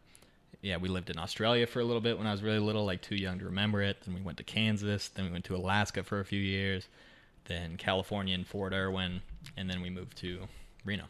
yeah, 0.61 0.77
we 0.77 0.89
lived 0.89 1.09
in 1.09 1.17
Australia 1.17 1.65
for 1.67 1.79
a 1.79 1.85
little 1.85 2.01
bit 2.01 2.17
when 2.17 2.27
I 2.27 2.31
was 2.31 2.41
really 2.41 2.59
little, 2.59 2.83
like 2.85 3.01
too 3.01 3.15
young 3.15 3.39
to 3.39 3.45
remember 3.45 3.81
it. 3.81 3.97
Then 4.05 4.13
we 4.15 4.21
went 4.21 4.37
to 4.39 4.43
Kansas. 4.43 5.07
Then 5.09 5.25
we 5.25 5.31
went 5.31 5.45
to 5.45 5.55
Alaska 5.55 6.03
for 6.03 6.19
a 6.19 6.25
few 6.25 6.41
years. 6.41 6.87
Then 7.45 7.77
California 7.77 8.33
and 8.35 8.45
Fort 8.45 8.73
Irwin, 8.73 9.21
and 9.55 9.69
then 9.69 9.81
we 9.81 9.89
moved 9.91 10.17
to 10.17 10.47
Reno. 10.83 11.03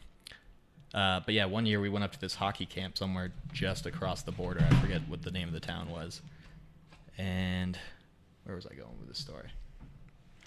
Uh, 0.96 1.20
but 1.26 1.34
yeah, 1.34 1.44
one 1.44 1.66
year 1.66 1.78
we 1.78 1.90
went 1.90 2.02
up 2.04 2.12
to 2.12 2.18
this 2.20 2.34
hockey 2.34 2.64
camp 2.64 2.96
somewhere 2.96 3.30
just 3.52 3.84
across 3.84 4.22
the 4.22 4.32
border. 4.32 4.66
I 4.68 4.74
forget 4.76 5.02
what 5.08 5.20
the 5.22 5.30
name 5.30 5.46
of 5.46 5.52
the 5.52 5.60
town 5.60 5.90
was. 5.90 6.22
And 7.18 7.78
where 8.44 8.56
was 8.56 8.66
I 8.66 8.74
going 8.74 8.98
with 8.98 9.08
this 9.08 9.18
story? 9.18 9.50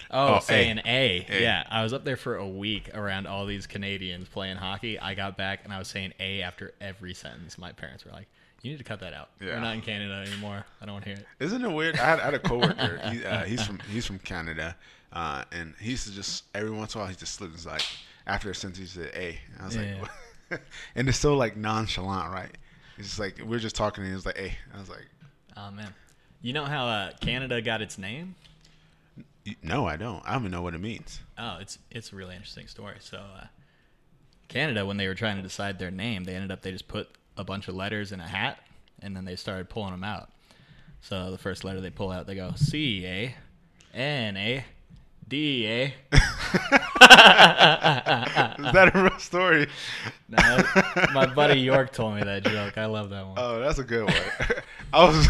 Oh, 0.10 0.36
Oh, 0.36 0.40
saying 0.40 0.80
A. 0.86 1.26
A. 1.30 1.42
Yeah, 1.42 1.64
I 1.70 1.84
was 1.84 1.94
up 1.94 2.04
there 2.04 2.18
for 2.18 2.38
a 2.38 2.48
week 2.48 2.90
around 2.96 3.28
all 3.28 3.46
these 3.46 3.68
Canadians 3.68 4.28
playing 4.28 4.58
hockey. 4.58 4.98
I 4.98 5.14
got 5.14 5.38
back 5.38 5.62
and 5.66 5.72
I 5.74 5.78
was 5.78 5.88
saying 5.88 6.14
A 6.20 6.42
after 6.42 6.74
every 6.82 7.14
sentence. 7.14 7.60
My 7.60 7.72
parents 7.72 8.06
were 8.06 8.12
like, 8.12 8.26
"You 8.64 8.72
need 8.72 8.78
to 8.78 8.84
cut 8.84 9.02
that 9.02 9.14
out. 9.14 9.30
Yeah. 9.40 9.50
We're 9.56 9.60
not 9.60 9.76
in 9.76 9.82
Canada 9.82 10.26
anymore. 10.28 10.66
I 10.82 10.86
don't 10.86 10.94
want 10.94 11.04
to 11.06 11.10
hear 11.12 11.20
it." 11.20 11.28
Isn't 11.46 11.64
it 11.64 11.72
weird? 11.72 11.96
I 12.00 12.06
had, 12.06 12.20
I 12.22 12.26
had 12.26 12.34
a 12.34 12.40
coworker. 12.40 13.00
he, 13.12 13.24
uh, 13.24 13.44
he's 13.44 13.64
from 13.64 13.78
he's 13.92 14.06
from 14.08 14.18
Canada, 14.20 14.76
uh, 15.14 15.44
and 15.52 15.76
he 15.80 15.92
used 15.92 16.08
to 16.08 16.14
just 16.14 16.46
every 16.56 16.72
once 16.72 16.96
in 16.96 17.00
a 17.00 17.04
while 17.04 17.10
he 17.12 17.16
just 17.16 17.34
slipped. 17.36 17.54
He's 17.54 17.66
like 17.68 17.84
after 18.26 18.50
a 18.50 18.56
sentence 18.56 18.94
he 18.94 19.02
said 19.02 19.12
"a," 19.14 19.38
and 19.54 19.62
I 19.62 19.66
was 19.66 19.78
like, 19.78 20.10
and 20.96 21.10
it's 21.10 21.18
so 21.18 21.36
like 21.36 21.56
nonchalant, 21.56 22.32
right? 22.32 22.58
It's 22.98 23.10
just 23.10 23.20
like 23.20 23.42
we 23.46 23.56
are 23.56 23.60
just 23.60 23.76
talking, 23.76 24.04
and 24.04 24.14
was 24.14 24.26
like 24.26 24.40
"a." 24.40 24.54
I 24.76 24.80
was 24.80 24.90
like, 24.90 25.08
Oh 25.56 25.72
man, 25.72 25.94
you 26.42 26.54
know 26.54 26.66
how 26.66 26.86
uh, 26.86 27.12
Canada 27.22 27.62
got 27.62 27.82
its 27.82 27.98
name? 27.98 28.36
"No, 29.64 29.86
I 29.86 29.96
don't. 29.96 30.22
I 30.26 30.34
don't 30.34 30.44
even 30.44 30.52
know 30.52 30.62
what 30.62 30.76
it 30.76 30.82
means." 30.82 31.22
Oh, 31.38 31.58
it's 31.60 31.80
it's 31.92 32.12
a 32.12 32.16
really 32.16 32.36
interesting 32.36 32.68
story. 32.68 32.98
So, 33.00 33.18
uh, 33.18 33.46
Canada, 34.48 34.86
when 34.86 34.98
they 34.98 35.08
were 35.08 35.16
trying 35.16 35.38
to 35.38 35.42
decide 35.44 35.80
their 35.80 35.92
name, 35.92 36.24
they 36.24 36.36
ended 36.36 36.52
up 36.52 36.62
they 36.62 36.72
just 36.72 36.88
put 36.88 37.10
a 37.38 37.44
bunch 37.44 37.68
of 37.68 37.76
letters 37.76 38.12
in 38.12 38.20
a 38.20 38.28
hat, 38.28 38.60
and 39.02 39.16
then 39.16 39.26
they 39.26 39.36
started 39.36 39.70
pulling 39.70 39.92
them 39.92 40.04
out. 40.04 40.30
So 41.02 41.32
the 41.32 41.38
first 41.38 41.64
letter 41.64 41.80
they 41.82 41.90
pull 41.90 42.12
out, 42.12 42.28
they 42.28 42.36
go 42.36 42.52
C 42.56 43.06
A 43.06 43.36
N 43.94 44.38
A 44.38 44.66
DEA. 45.30 45.94
Is 47.02 48.74
that 48.74 48.92
a 48.94 49.02
real 49.02 49.20
story? 49.20 49.68
No, 50.28 50.64
my 51.14 51.26
buddy 51.28 51.60
York 51.60 51.94
told 51.94 52.16
me 52.16 52.24
that 52.24 52.44
joke. 52.44 52.78
I 52.78 52.86
love 52.86 53.10
that 53.12 53.26
one. 53.26 53.36
Oh, 53.38 53.60
that's 53.60 53.80
a 53.80 53.84
good 53.84 54.06
one. 54.06 54.16
I 54.94 55.06
was. 55.06 55.30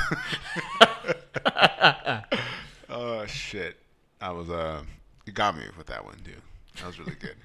oh 2.89 3.26
shit! 3.26 3.78
I 4.22 4.32
was. 4.32 4.50
Uh, 4.50 4.84
you 5.26 5.34
got 5.34 5.58
me 5.58 5.64
with 5.78 5.88
that 5.88 6.04
one, 6.04 6.18
dude. 6.24 6.36
That 6.78 6.88
was 6.88 7.00
really 7.00 7.16
good. 7.16 7.36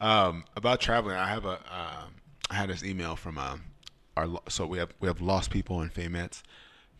um, 0.00 0.44
about 0.56 0.80
traveling, 0.80 1.16
I 1.16 1.28
have 1.28 1.44
a. 1.44 1.52
Um, 1.52 2.14
I 2.50 2.54
had 2.54 2.68
this 2.68 2.84
email 2.84 3.16
from 3.16 3.38
um, 3.38 3.62
our. 4.16 4.28
So 4.48 4.66
we 4.66 4.78
have 4.78 4.92
we 5.00 5.08
have 5.08 5.20
lost 5.20 5.50
people 5.50 5.80
and 5.80 5.92
Famettes. 5.92 6.42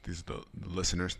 These 0.04 0.20
are 0.20 0.24
the, 0.24 0.44
the 0.54 0.68
listeners, 0.68 1.18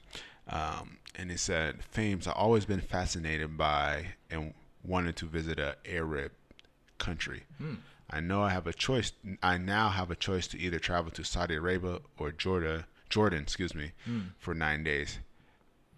um, 0.51 0.99
and 1.17 1.31
he 1.31 1.37
said, 1.37 1.83
"Fames, 1.85 2.27
I've 2.27 2.35
always 2.37 2.65
been 2.65 2.81
fascinated 2.81 3.57
by 3.57 4.07
and 4.31 4.55
wanted 4.85 5.17
to 5.17 5.27
visit 5.27 5.59
a 5.59 5.77
Arab 5.87 6.33
country. 6.99 7.45
I 8.11 8.21
know 8.21 8.43
I 8.43 8.51
have 8.51 8.67
a 8.67 8.73
choice. 8.73 9.13
I 9.43 9.57
now 9.59 9.89
have 9.91 10.11
a 10.11 10.17
choice 10.17 10.47
to 10.49 10.59
either 10.59 10.79
travel 10.79 11.11
to 11.13 11.23
Saudi 11.25 11.55
Arabia 11.55 11.99
or 12.19 12.33
Jordan, 12.33 12.85
Jordan, 13.09 13.43
excuse 13.43 13.75
me, 13.75 13.93
for 14.39 14.53
nine 14.55 14.83
days. 14.85 15.19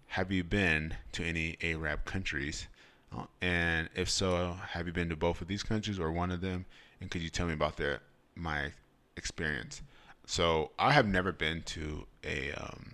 Have 0.07 0.31
you 0.31 0.43
been 0.43 0.95
to 1.13 1.23
any 1.23 1.57
Arab 1.63 2.05
countries? 2.05 2.67
Uh, 3.15 3.25
And 3.41 3.89
if 3.95 4.09
so, 4.09 4.57
have 4.69 4.85
you 4.85 4.93
been 4.93 5.09
to 5.09 5.15
both 5.15 5.41
of 5.41 5.47
these 5.47 5.63
countries 5.63 5.99
or 5.99 6.11
one 6.11 6.29
of 6.31 6.41
them? 6.41 6.65
And 7.01 7.09
could 7.09 7.21
you 7.23 7.29
tell 7.29 7.47
me 7.47 7.53
about 7.53 7.77
their 7.77 7.99
my 8.35 8.71
experience? 9.17 9.81
So 10.27 10.71
I 10.77 10.91
have 10.91 11.07
never 11.07 11.31
been 11.31 11.63
to 11.63 12.05
a 12.23 12.51
um, 12.53 12.93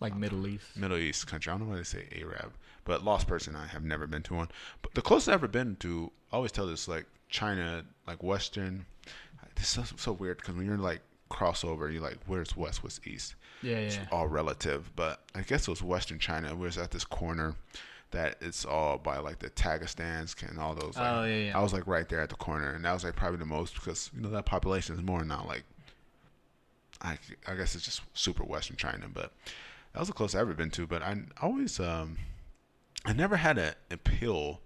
Like 0.00 0.16
Middle 0.16 0.46
East. 0.46 0.64
Middle 0.76 0.96
East 0.96 1.26
country. 1.26 1.52
I 1.52 1.56
don't 1.58 1.66
know 1.66 1.72
why 1.72 1.78
they 1.78 1.84
say 1.84 2.06
Arab, 2.20 2.52
but 2.84 3.04
lost 3.04 3.26
person. 3.28 3.54
I 3.54 3.66
have 3.66 3.84
never 3.84 4.06
been 4.06 4.22
to 4.24 4.34
one. 4.34 4.48
But 4.82 4.94
the 4.94 5.02
closest 5.02 5.28
I've 5.28 5.34
ever 5.34 5.48
been 5.48 5.76
to, 5.76 6.10
I 6.32 6.36
always 6.36 6.52
tell 6.52 6.66
this 6.66 6.88
like 6.88 7.06
China, 7.28 7.84
like 8.06 8.22
Western. 8.22 8.86
This 9.56 9.76
is 9.76 9.88
so, 9.88 9.96
so 9.96 10.12
weird 10.12 10.38
because 10.38 10.54
when 10.54 10.64
you're 10.66 10.78
like 10.78 11.00
crossover, 11.30 11.92
you're 11.92 12.02
like, 12.02 12.16
where's 12.26 12.56
West, 12.56 12.82
what's 12.82 12.98
East? 13.06 13.34
Yeah, 13.62 13.76
It's 13.76 13.96
yeah. 13.96 14.06
all 14.10 14.26
relative. 14.26 14.90
But 14.96 15.20
I 15.34 15.42
guess 15.42 15.62
it 15.62 15.70
was 15.70 15.82
Western 15.82 16.18
China. 16.18 16.54
We 16.54 16.64
was 16.64 16.78
at 16.78 16.90
this 16.92 17.04
corner 17.04 17.54
that 18.12 18.36
it's 18.40 18.64
all 18.64 18.96
by 18.98 19.18
like 19.18 19.38
the 19.38 19.50
Tagastans 19.50 20.34
and 20.48 20.58
all 20.58 20.74
those. 20.74 20.96
Like, 20.96 21.06
Oh, 21.06 21.24
yeah, 21.24 21.36
yeah. 21.48 21.58
I 21.58 21.62
was 21.62 21.72
like 21.74 21.86
right 21.86 22.08
there 22.08 22.20
at 22.22 22.30
the 22.30 22.36
corner, 22.36 22.72
and 22.72 22.84
that 22.86 22.92
was 22.94 23.04
like 23.04 23.16
probably 23.16 23.38
the 23.38 23.44
most 23.44 23.74
because 23.74 24.10
you 24.16 24.22
know 24.22 24.30
that 24.30 24.46
population 24.46 24.94
is 24.96 25.02
more 25.02 25.22
now 25.24 25.44
like. 25.46 25.64
I, 27.02 27.18
I 27.46 27.54
guess 27.54 27.74
it's 27.74 27.84
just 27.84 28.02
super 28.12 28.44
Western 28.44 28.76
China, 28.76 29.06
but 29.12 29.32
that 29.92 29.98
was 29.98 30.08
the 30.08 30.14
closest 30.14 30.36
I've 30.36 30.42
ever 30.42 30.54
been 30.54 30.70
to. 30.70 30.86
But 30.86 31.02
I 31.02 31.16
always, 31.40 31.80
um, 31.80 32.18
I 33.04 33.12
never 33.12 33.36
had 33.36 33.58
an 33.58 33.74
appeal 33.90 34.60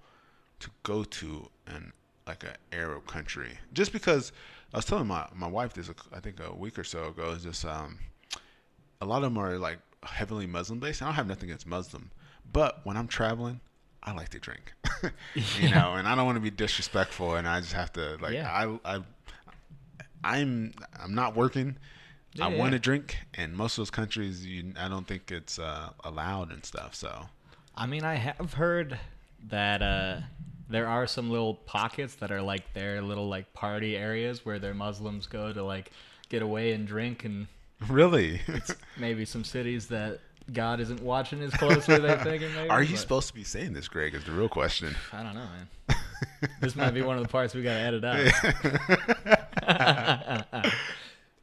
to 0.61 0.71
go 0.83 1.05
to 1.05 1.49
an 1.67 1.93
like 2.27 2.43
an 2.43 2.57
Arab 2.73 3.07
country, 3.07 3.59
just 3.73 3.93
because 3.93 4.33
I 4.73 4.79
was 4.79 4.85
telling 4.85 5.07
my 5.07 5.29
my 5.35 5.49
wife 5.49 5.75
this, 5.75 5.91
I 6.13 6.21
think 6.21 6.41
a 6.41 6.53
week 6.55 6.79
or 6.79 6.85
so 6.85 7.09
ago. 7.09 7.31
Is 7.31 7.45
just 7.45 7.65
um, 7.65 7.99
a 9.01 9.07
lot 9.07 9.19
of 9.19 9.23
them 9.25 9.39
are 9.39 9.59
like 9.59 9.79
heavily 10.03 10.47
Muslim 10.47 10.79
based. 10.81 11.03
I 11.03 11.07
don't 11.07 11.15
have 11.15 11.27
nothing 11.27 11.51
against 11.51 11.67
Muslim, 11.67 12.11
but 12.53 12.81
when 12.85 12.97
I'm 12.97 13.09
traveling, 13.09 13.61
I 14.03 14.13
like 14.13 14.31
to 14.31 14.39
drink, 14.39 14.73
you 15.61 15.71
know, 15.71 15.95
and 15.95 16.07
I 16.09 16.15
don't 16.15 16.27
want 16.27 16.37
to 16.37 16.41
be 16.41 16.51
disrespectful, 16.51 17.37
and 17.37 17.47
I 17.47 17.61
just 17.61 17.73
have 17.73 17.93
to 17.95 18.17
like 18.21 18.33
Yeah. 18.33 18.51
I 18.85 18.97
I 18.97 19.03
I'm 20.25 20.73
I'm 21.01 21.15
not 21.15 21.37
working. 21.37 21.77
I 22.41 22.49
want 22.49 22.73
to 22.73 22.77
yeah. 22.77 22.83
drink, 22.83 23.19
and 23.35 23.55
most 23.55 23.75
of 23.75 23.83
those 23.83 23.91
countries, 23.91 24.45
you, 24.45 24.73
I 24.79 24.89
don't 24.89 25.07
think 25.07 25.31
it's 25.31 25.59
uh, 25.59 25.91
allowed 26.03 26.51
and 26.53 26.65
stuff. 26.65 26.95
So 26.95 27.27
I 27.77 27.87
mean, 27.87 28.05
I 28.05 28.15
have 28.15 28.55
heard 28.55 28.99
that 29.49 29.83
uh, 29.83 30.21
there 30.69 30.87
are 30.87 31.07
some 31.07 31.31
little 31.31 31.55
pockets 31.55 32.15
that 32.17 32.31
are 32.31 32.43
like 32.43 32.73
their 32.73 33.03
little 33.03 33.29
like 33.29 33.53
party 33.53 33.97
areas 33.97 34.45
where 34.45 34.59
their 34.59 34.75
Muslims 34.75 35.27
go 35.27 35.53
to 35.53 35.63
like 35.63 35.91
get 36.29 36.43
away 36.43 36.73
and 36.73 36.87
drink, 36.87 37.25
and 37.25 37.47
really, 37.89 38.41
maybe 38.97 39.25
some 39.25 39.45
cities 39.45 39.89
that 39.89 40.21
God 40.53 40.81
isn't 40.81 41.03
watching 41.03 41.43
as 41.43 41.53
closely 41.55 41.99
they 41.99 42.17
think. 42.23 42.43
Maybe, 42.43 42.69
are 42.69 42.83
you 42.83 42.95
but 42.95 43.01
supposed 43.01 43.29
to 43.29 43.35
be 43.35 43.45
saying 43.45 43.73
this, 43.73 43.89
Greg? 43.89 44.15
Is 44.15 44.25
the 44.25 44.33
real 44.33 44.49
question. 44.49 44.95
I 45.13 45.23
don't 45.23 45.35
know, 45.35 45.47
man. 45.47 45.99
this 46.61 46.77
might 46.77 46.93
be 46.93 47.03
one 47.03 47.17
of 47.17 47.23
the 47.23 47.29
parts 47.29 47.55
we 47.55 47.63
gotta 47.63 47.81
edit 47.81 48.05
out. 48.05 48.19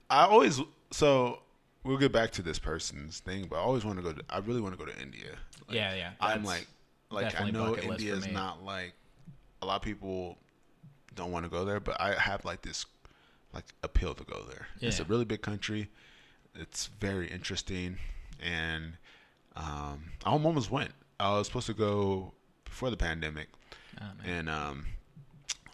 I 0.09 0.25
always 0.25 0.59
so 0.91 1.39
we'll 1.83 1.97
get 1.97 2.11
back 2.11 2.31
to 2.31 2.41
this 2.41 2.59
person's 2.59 3.19
thing, 3.19 3.47
but 3.49 3.55
I 3.57 3.59
always 3.59 3.83
want 3.85 3.97
to 3.97 4.03
go. 4.03 4.13
to 4.13 4.23
I 4.29 4.39
really 4.39 4.61
want 4.61 4.77
to 4.77 4.83
go 4.85 4.89
to 4.91 5.01
India. 5.01 5.31
Like, 5.67 5.75
Yeah, 5.75 5.95
yeah, 5.95 6.11
I'm 6.19 6.43
like, 6.43 6.67
like 7.09 7.39
I 7.39 7.49
know 7.49 7.69
bucket 7.71 7.87
list 7.87 7.87
for 7.87 7.91
India 7.93 8.15
is 8.15 8.27
not 8.27 8.63
like 8.63 8.93
a 9.61 9.65
lot 9.65 9.75
of 9.77 9.81
people 9.81 10.37
don't 11.15 11.31
want 11.31 11.45
to 11.45 11.49
go 11.49 11.65
there, 11.65 11.79
but 11.79 11.99
I 11.99 12.13
have 12.13 12.45
like 12.45 12.61
this 12.61 12.85
like 13.53 13.65
appeal 13.83 14.13
to 14.15 14.23
go 14.23 14.43
there. 14.47 14.67
It's 14.79 14.99
a 14.99 15.03
really 15.05 15.25
big 15.25 15.41
country. 15.41 15.89
It's 16.55 16.87
very 16.99 17.27
interesting, 17.29 17.97
and 18.41 18.93
um, 19.55 20.11
I 20.25 20.31
almost 20.31 20.69
went. 20.71 20.91
I 21.19 21.29
was 21.37 21.47
supposed 21.47 21.67
to 21.67 21.73
go 21.73 22.33
before 22.65 22.89
the 22.89 22.97
pandemic, 22.97 23.47
Oh, 24.01 24.05
man. 24.23 24.29
and 24.37 24.49
um, 24.49 24.85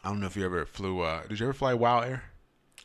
I 0.04 0.10
don't 0.10 0.20
know 0.20 0.28
if 0.28 0.36
you 0.36 0.46
ever 0.46 0.66
flew. 0.66 1.02
Uh, 1.02 1.26
did 1.28 1.40
you 1.40 1.46
ever 1.48 1.54
fly 1.54 1.74
Wow 1.74 2.02
Air? 2.02 2.24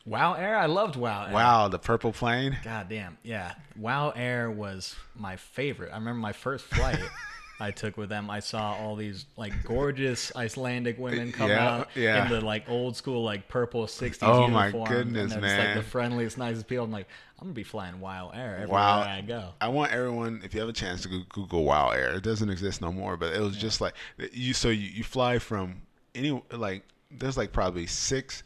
Wow 0.05 0.33
Air, 0.33 0.57
I 0.57 0.65
loved 0.65 0.95
Wow 0.95 1.27
Air. 1.27 1.33
Wow, 1.33 1.67
the 1.69 1.79
purple 1.79 2.11
plane. 2.11 2.57
God 2.63 2.89
damn. 2.89 3.17
Yeah. 3.23 3.53
Wow 3.77 4.11
Air 4.15 4.51
was 4.51 4.95
my 5.15 5.37
favorite. 5.37 5.91
I 5.91 5.95
remember 5.95 6.19
my 6.19 6.33
first 6.33 6.65
flight 6.65 6.99
I 7.59 7.71
took 7.71 7.95
with 7.95 8.09
them. 8.09 8.29
I 8.29 8.39
saw 8.41 8.73
all 8.73 8.95
these 8.97 9.25
like 9.37 9.53
gorgeous 9.63 10.35
Icelandic 10.35 10.97
women 10.99 11.31
come 11.31 11.49
Yeah, 11.49 11.69
out 11.69 11.89
yeah. 11.95 12.23
in 12.25 12.31
the 12.31 12.41
like 12.41 12.67
old 12.67 12.97
school 12.97 13.23
like 13.23 13.47
purple 13.47 13.85
60s 13.85 14.17
Oh, 14.23 14.47
my 14.47 14.65
uniform. 14.67 14.89
goodness, 14.89 15.31
and 15.33 15.41
man. 15.41 15.57
Just, 15.57 15.67
like 15.67 15.85
the 15.85 15.89
friendliest, 15.89 16.37
nicest 16.37 16.67
people. 16.67 16.83
I'm 16.83 16.91
like, 16.91 17.07
I'm 17.39 17.45
gonna 17.45 17.53
be 17.53 17.63
flying 17.63 18.01
Wow 18.01 18.31
Air 18.33 18.55
everywhere 18.55 18.67
Wow. 18.79 18.99
I 19.01 19.21
go. 19.21 19.49
I 19.61 19.69
want 19.69 19.93
everyone, 19.93 20.41
if 20.43 20.53
you 20.53 20.59
have 20.59 20.67
a 20.69 20.73
chance, 20.73 21.03
to 21.03 21.23
Google 21.29 21.63
Wow 21.63 21.91
Air. 21.91 22.11
It 22.15 22.23
doesn't 22.23 22.49
exist 22.49 22.81
no 22.81 22.91
more, 22.91 23.15
but 23.15 23.33
it 23.33 23.39
was 23.39 23.55
just 23.55 23.79
like 23.79 23.93
you. 24.33 24.53
So 24.53 24.67
you, 24.69 24.89
you 24.89 25.03
fly 25.05 25.39
from 25.39 25.83
any 26.13 26.41
like 26.51 26.83
there's 27.11 27.37
like 27.37 27.53
probably 27.53 27.85
six, 27.85 28.43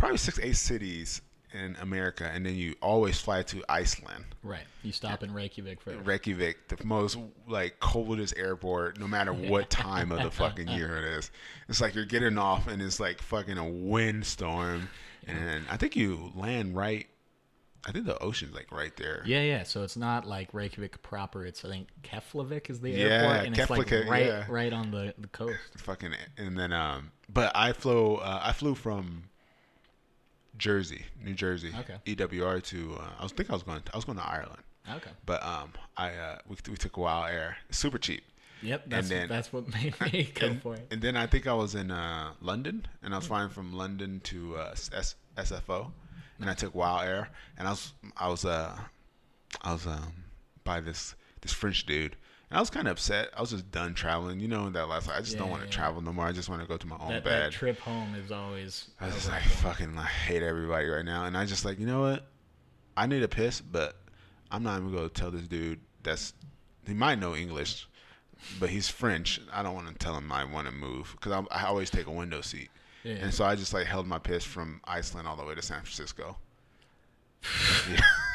probably 0.00 0.18
six 0.18 0.38
eight 0.40 0.56
cities 0.56 1.22
in 1.52 1.76
America, 1.80 2.30
and 2.32 2.46
then 2.46 2.54
you 2.54 2.74
always 2.80 3.20
fly 3.20 3.42
to 3.42 3.62
Iceland, 3.68 4.24
Right. 4.42 4.62
You 4.84 4.92
stop 4.92 5.22
in 5.24 5.34
Reykjavik 5.34 5.80
for 5.80 5.90
Reykjavik, 5.96 6.68
the 6.68 6.78
most 6.84 7.18
like 7.48 7.78
coldest 7.80 8.34
airport, 8.36 8.98
no 9.00 9.06
matter 9.08 9.32
what 9.52 9.68
time 9.68 10.12
of 10.12 10.22
the 10.22 10.30
fucking 10.30 10.68
year 10.68 10.96
it 10.98 11.04
is. 11.18 11.30
It's 11.68 11.80
like 11.80 11.94
you're 11.94 12.04
getting 12.06 12.38
off, 12.38 12.68
and 12.68 12.80
it's 12.80 13.00
like 13.00 13.20
fucking 13.20 13.58
a 13.58 13.68
windstorm, 13.68 14.88
and 15.26 15.64
I 15.70 15.76
think 15.76 15.96
you 15.96 16.32
land 16.34 16.74
right. 16.76 17.06
I 17.86 17.92
think 17.92 18.04
the 18.06 18.18
ocean's 18.22 18.54
like 18.54 18.70
right 18.70 18.94
there. 18.96 19.22
Yeah, 19.26 19.42
yeah. 19.42 19.62
So 19.64 19.82
it's 19.82 19.96
not 19.96 20.26
like 20.26 20.52
Reykjavik 20.54 21.02
proper. 21.02 21.44
It's 21.46 21.64
I 21.64 21.68
think 21.68 21.88
Keflavik 22.02 22.70
is 22.70 22.78
the 22.80 22.90
Yeah, 22.90 23.04
airport, 23.06 23.46
and 23.46 23.58
it's 23.58 23.70
like 23.70 23.86
Keflavik, 23.88 24.08
right, 24.08 24.26
yeah. 24.26 24.44
right 24.48 24.72
on 24.72 24.90
the, 24.90 25.14
the 25.18 25.28
coast. 25.28 25.58
fucking 25.78 26.12
and 26.36 26.58
then 26.58 26.72
um 26.72 27.10
but 27.32 27.50
I 27.54 27.72
flew 27.72 28.16
uh, 28.16 28.40
I 28.42 28.52
flew 28.52 28.74
from 28.74 29.24
Jersey, 30.60 31.02
New 31.24 31.34
Jersey, 31.34 31.72
Okay. 31.80 31.96
EWR 32.06 32.62
to 32.64 32.96
uh, 33.00 33.08
I 33.18 33.22
was 33.22 33.32
think 33.32 33.50
I 33.50 33.54
was 33.54 33.62
going 33.64 33.82
I 33.92 33.96
was 33.96 34.04
going 34.04 34.18
to 34.18 34.24
Ireland, 34.26 34.62
Okay. 34.88 35.10
but 35.26 35.42
um 35.42 35.72
I 35.96 36.10
uh 36.14 36.38
we, 36.48 36.56
we 36.70 36.76
took 36.76 36.96
a 36.96 37.00
Wow 37.00 37.24
Air, 37.24 37.56
super 37.70 37.98
cheap, 37.98 38.22
Yep. 38.62 38.84
That's 38.88 39.08
then- 39.08 39.28
that's 39.28 39.52
what 39.52 39.66
made 39.74 39.94
me 40.12 40.30
go 40.34 40.46
and, 40.46 40.62
for 40.62 40.74
it. 40.74 40.86
and 40.92 41.00
then 41.02 41.16
I 41.16 41.26
think 41.26 41.46
I 41.46 41.54
was 41.54 41.74
in 41.74 41.90
uh 41.90 42.32
London 42.40 42.86
and 43.02 43.14
I 43.14 43.16
was 43.18 43.26
flying 43.26 43.48
from 43.48 43.72
London 43.72 44.20
to 44.24 44.56
uh, 44.56 44.70
S- 44.72 45.16
SFO, 45.36 45.90
and 46.38 46.48
I 46.50 46.54
took 46.54 46.74
Wow 46.74 46.98
Air 47.00 47.30
and 47.58 47.66
I 47.66 47.70
was 47.72 47.92
I 48.16 48.28
was 48.28 48.44
uh 48.44 48.76
I 49.62 49.72
was 49.72 49.86
um 49.86 50.12
by 50.64 50.80
this 50.80 51.14
this 51.40 51.52
French 51.52 51.86
dude. 51.86 52.16
And 52.50 52.56
I 52.56 52.60
was 52.60 52.70
kind 52.70 52.88
of 52.88 52.92
upset. 52.92 53.30
I 53.36 53.40
was 53.40 53.50
just 53.50 53.70
done 53.70 53.94
traveling. 53.94 54.40
You 54.40 54.48
know 54.48 54.68
that 54.70 54.88
last. 54.88 55.08
I 55.08 55.20
just 55.20 55.38
don't 55.38 55.50
want 55.50 55.62
to 55.62 55.68
yeah. 55.68 55.72
travel 55.72 56.02
no 56.02 56.12
more. 56.12 56.26
I 56.26 56.32
just 56.32 56.48
want 56.48 56.60
to 56.60 56.66
go 56.66 56.76
to 56.76 56.86
my 56.86 56.96
own 56.98 57.10
that, 57.10 57.24
bed. 57.24 57.42
that 57.44 57.52
trip 57.52 57.78
home 57.78 58.14
is 58.16 58.32
always. 58.32 58.90
I 59.00 59.06
was 59.06 59.14
just 59.14 59.28
like, 59.28 59.42
fucking, 59.42 59.96
I 59.96 60.04
hate 60.04 60.42
everybody 60.42 60.88
right 60.88 61.04
now. 61.04 61.26
And 61.26 61.36
I 61.36 61.44
just 61.44 61.64
like, 61.64 61.78
you 61.78 61.86
know 61.86 62.00
what? 62.00 62.26
I 62.96 63.06
need 63.06 63.22
a 63.22 63.28
piss, 63.28 63.60
but 63.60 63.96
I'm 64.50 64.64
not 64.64 64.78
even 64.78 64.92
going 64.92 65.08
to 65.08 65.14
tell 65.14 65.30
this 65.30 65.46
dude 65.46 65.78
that's, 66.02 66.34
he 66.86 66.92
might 66.92 67.20
know 67.20 67.36
English, 67.36 67.86
but 68.58 68.68
he's 68.68 68.88
French. 68.88 69.40
I 69.52 69.62
don't 69.62 69.74
want 69.74 69.86
to 69.86 69.94
tell 69.94 70.16
him 70.16 70.32
I 70.32 70.44
want 70.44 70.66
to 70.66 70.72
move 70.72 71.16
because 71.18 71.46
I 71.52 71.66
always 71.66 71.88
take 71.88 72.06
a 72.08 72.12
window 72.12 72.40
seat. 72.40 72.68
Yeah. 73.04 73.14
And 73.14 73.32
so 73.32 73.44
I 73.44 73.54
just 73.54 73.72
like 73.72 73.86
held 73.86 74.06
my 74.06 74.18
piss 74.18 74.44
from 74.44 74.80
Iceland 74.84 75.28
all 75.28 75.36
the 75.36 75.44
way 75.44 75.54
to 75.54 75.62
San 75.62 75.80
Francisco. 75.82 76.36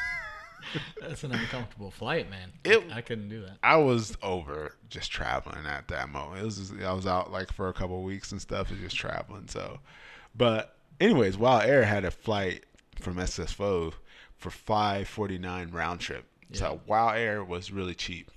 That's 1.00 1.24
an 1.24 1.32
uncomfortable 1.32 1.90
flight, 1.90 2.28
man. 2.30 2.52
It- 2.64 2.90
I 2.92 3.00
couldn't 3.00 3.28
do 3.28 3.40
that. 3.42 3.58
I 3.62 3.76
was 3.76 4.16
over 4.22 4.74
just 4.88 5.10
traveling 5.10 5.66
at 5.66 5.88
that 5.88 6.08
moment. 6.08 6.40
It 6.42 6.44
was 6.44 6.56
just, 6.58 6.74
I 6.82 6.92
was 6.92 7.06
out 7.06 7.30
like 7.32 7.52
for 7.52 7.68
a 7.68 7.72
couple 7.72 7.98
of 7.98 8.04
weeks 8.04 8.32
and 8.32 8.40
stuff 8.40 8.70
and 8.70 8.80
just 8.80 8.96
traveling. 8.96 9.48
So, 9.48 9.78
but 10.34 10.76
anyways, 11.00 11.36
Wow 11.36 11.58
Air 11.58 11.84
had 11.84 12.04
a 12.04 12.10
flight 12.10 12.64
from 13.00 13.16
SSFO 13.16 13.92
for 14.36 14.50
five 14.50 15.08
forty 15.08 15.38
nine 15.38 15.70
round 15.70 16.00
trip. 16.00 16.24
So 16.52 16.80
Wow 16.86 17.08
Air 17.10 17.42
was 17.44 17.70
really 17.72 17.94
cheap. 17.94 18.30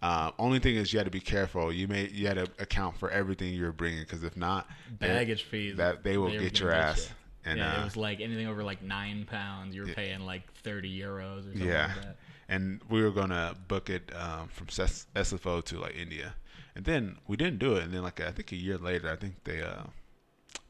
Uh, 0.00 0.30
only 0.38 0.60
thing 0.60 0.76
is, 0.76 0.92
you 0.92 0.98
had 1.00 1.06
to 1.06 1.10
be 1.10 1.18
careful. 1.20 1.72
You 1.72 1.88
may 1.88 2.06
you 2.08 2.28
had 2.28 2.36
to 2.36 2.44
account 2.60 2.96
for 2.96 3.10
everything 3.10 3.52
you 3.52 3.64
were 3.64 3.72
bringing, 3.72 4.00
because 4.00 4.22
if 4.22 4.36
not, 4.36 4.68
Baggage 5.00 5.42
fees. 5.42 5.76
that 5.76 6.04
they 6.04 6.16
will 6.18 6.30
get 6.30 6.60
your 6.60 6.70
ass. 6.70 7.08
you. 7.08 7.14
And 7.48 7.58
yeah, 7.58 7.76
uh, 7.76 7.80
it 7.80 7.84
was 7.84 7.96
like 7.96 8.20
anything 8.20 8.46
over 8.46 8.62
like 8.62 8.82
nine 8.82 9.24
pounds, 9.24 9.74
you 9.74 9.82
were 9.82 9.88
paying 9.88 10.20
like 10.20 10.52
thirty 10.52 11.00
euros 11.00 11.40
or 11.40 11.52
something 11.52 11.66
yeah, 11.66 11.86
like 11.94 12.04
that. 12.04 12.16
and 12.48 12.80
we 12.90 13.02
were 13.02 13.10
gonna 13.10 13.56
book 13.68 13.88
it 13.88 14.12
um, 14.14 14.48
from 14.48 14.66
SFO 14.66 15.64
to 15.64 15.80
like 15.80 15.96
India, 15.96 16.34
and 16.76 16.84
then 16.84 17.16
we 17.26 17.36
didn't 17.36 17.58
do 17.58 17.76
it. 17.76 17.84
And 17.84 17.94
then 17.94 18.02
like 18.02 18.20
I 18.20 18.30
think 18.32 18.52
a 18.52 18.56
year 18.56 18.76
later, 18.76 19.10
I 19.10 19.16
think 19.16 19.44
they 19.44 19.62
uh 19.62 19.84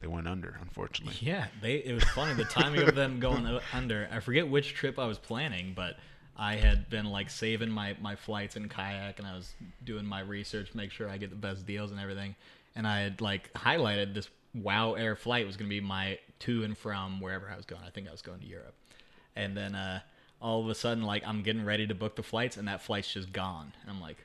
they 0.01 0.07
went 0.07 0.29
under, 0.29 0.57
unfortunately. 0.61 1.16
Yeah, 1.20 1.47
they. 1.61 1.76
It 1.76 1.93
was 1.93 2.05
funny 2.05 2.35
the 2.35 2.45
timing 2.45 2.83
of 2.83 2.95
them 2.95 3.18
going 3.18 3.59
under. 3.72 4.09
I 4.12 4.20
forget 4.20 4.49
which 4.49 4.74
trip 4.74 4.99
I 4.99 5.07
was 5.07 5.18
planning, 5.18 5.72
but 5.74 5.97
I 6.37 6.55
had 6.55 6.89
been 6.89 7.07
like 7.07 7.31
saving 7.31 7.70
my 7.70 7.97
my 8.01 8.14
flights 8.14 8.57
in 8.57 8.68
kayak, 8.68 9.18
and 9.18 9.26
I 9.26 9.35
was 9.35 9.53
doing 9.85 10.07
my 10.07 10.20
research, 10.20 10.74
make 10.74 10.93
sure 10.93 11.09
I 11.09 11.16
get 11.16 11.31
the 11.31 11.37
best 11.37 11.66
deals 11.66 11.91
and 11.91 11.99
everything. 11.99 12.37
And 12.76 12.87
I 12.87 13.01
had 13.01 13.20
like 13.20 13.53
highlighted 13.55 14.14
this 14.14 14.29
Wow 14.55 14.95
Air 14.95 15.16
flight 15.16 15.47
was 15.47 15.57
going 15.57 15.68
to 15.68 15.74
be 15.74 15.81
my 15.81 16.18
to 16.41 16.64
and 16.64 16.76
from 16.76 17.20
wherever 17.20 17.49
I 17.51 17.57
was 17.57 17.66
going. 17.66 17.82
I 17.86 17.91
think 17.91 18.09
I 18.09 18.11
was 18.12 18.22
going 18.22 18.41
to 18.41 18.47
Europe, 18.47 18.74
and 19.36 19.57
then 19.57 19.74
uh, 19.74 20.01
all 20.41 20.61
of 20.62 20.68
a 20.68 20.74
sudden, 20.74 21.03
like 21.05 21.22
I'm 21.26 21.43
getting 21.43 21.64
ready 21.64 21.86
to 21.86 21.95
book 21.95 22.16
the 22.16 22.22
flights, 22.22 22.57
and 22.57 22.68
that 22.68 22.82
flight's 22.82 23.12
just 23.12 23.32
gone. 23.32 23.72
And 23.82 23.91
I'm 23.91 24.01
like. 24.01 24.18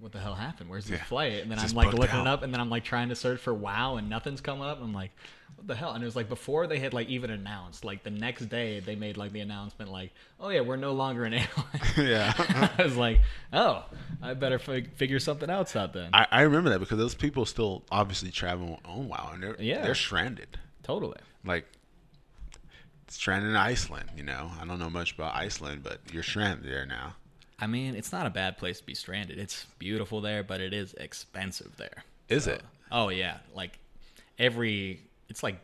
What 0.00 0.12
the 0.12 0.20
hell 0.20 0.34
happened? 0.36 0.70
Where's 0.70 0.84
this 0.84 1.00
Yeah. 1.00 1.04
flight? 1.06 1.42
And 1.42 1.50
then 1.50 1.58
I'm 1.58 1.72
like 1.72 1.92
looking 1.92 2.20
out. 2.20 2.26
up, 2.28 2.42
and 2.44 2.54
then 2.54 2.60
I'm 2.60 2.70
like 2.70 2.84
trying 2.84 3.08
to 3.08 3.16
search 3.16 3.40
for 3.40 3.52
WoW, 3.52 3.96
and 3.96 4.08
nothing's 4.08 4.40
coming 4.40 4.62
up. 4.62 4.80
I'm 4.80 4.94
like, 4.94 5.10
what 5.56 5.66
the 5.66 5.74
hell? 5.74 5.90
And 5.90 6.00
it 6.04 6.06
was 6.06 6.14
like 6.14 6.28
before 6.28 6.68
they 6.68 6.78
had 6.78 6.94
like 6.94 7.08
even 7.08 7.30
announced, 7.30 7.84
like 7.84 8.04
the 8.04 8.10
next 8.12 8.46
day 8.46 8.78
they 8.78 8.94
made 8.94 9.16
like 9.16 9.32
the 9.32 9.40
announcement, 9.40 9.90
like, 9.90 10.12
oh 10.38 10.50
yeah, 10.50 10.60
we're 10.60 10.76
no 10.76 10.92
longer 10.92 11.24
an 11.24 11.32
airline. 11.34 11.48
yeah. 11.96 12.32
I 12.78 12.84
was 12.84 12.96
like, 12.96 13.18
oh, 13.52 13.86
I 14.22 14.34
better 14.34 14.60
fig- 14.60 14.94
figure 14.94 15.18
something 15.18 15.50
else 15.50 15.74
out 15.74 15.92
then. 15.94 16.10
I, 16.12 16.28
I 16.30 16.40
remember 16.42 16.70
that 16.70 16.78
because 16.78 16.98
those 16.98 17.16
people 17.16 17.44
still 17.44 17.82
obviously 17.90 18.30
travel 18.30 18.78
on 18.84 19.08
WoW, 19.08 19.30
and 19.34 19.42
they're 19.42 19.56
Yeah. 19.60 19.82
they're 19.82 19.96
stranded. 19.96 20.58
totally. 20.84 21.18
Like 21.44 21.66
stranded 23.08 23.50
in 23.50 23.56
Iceland. 23.56 24.10
You 24.16 24.22
know, 24.22 24.50
I 24.60 24.64
don't 24.64 24.78
know 24.78 24.90
much 24.90 25.14
about 25.14 25.34
Iceland, 25.34 25.82
but 25.82 26.00
you're 26.12 26.22
stranded 26.22 26.70
there 26.70 26.86
now. 26.86 27.14
I 27.60 27.66
mean, 27.66 27.94
it's 27.94 28.12
not 28.12 28.26
a 28.26 28.30
bad 28.30 28.56
place 28.56 28.78
to 28.78 28.86
be 28.86 28.94
stranded. 28.94 29.38
It's 29.38 29.66
beautiful 29.78 30.20
there, 30.20 30.42
but 30.42 30.60
it 30.60 30.72
is 30.72 30.94
expensive 30.94 31.76
there. 31.76 32.04
Is 32.28 32.46
it? 32.46 32.62
Oh 32.92 33.08
yeah, 33.08 33.38
like 33.54 33.78
every 34.38 35.00
it's 35.28 35.42
like 35.42 35.60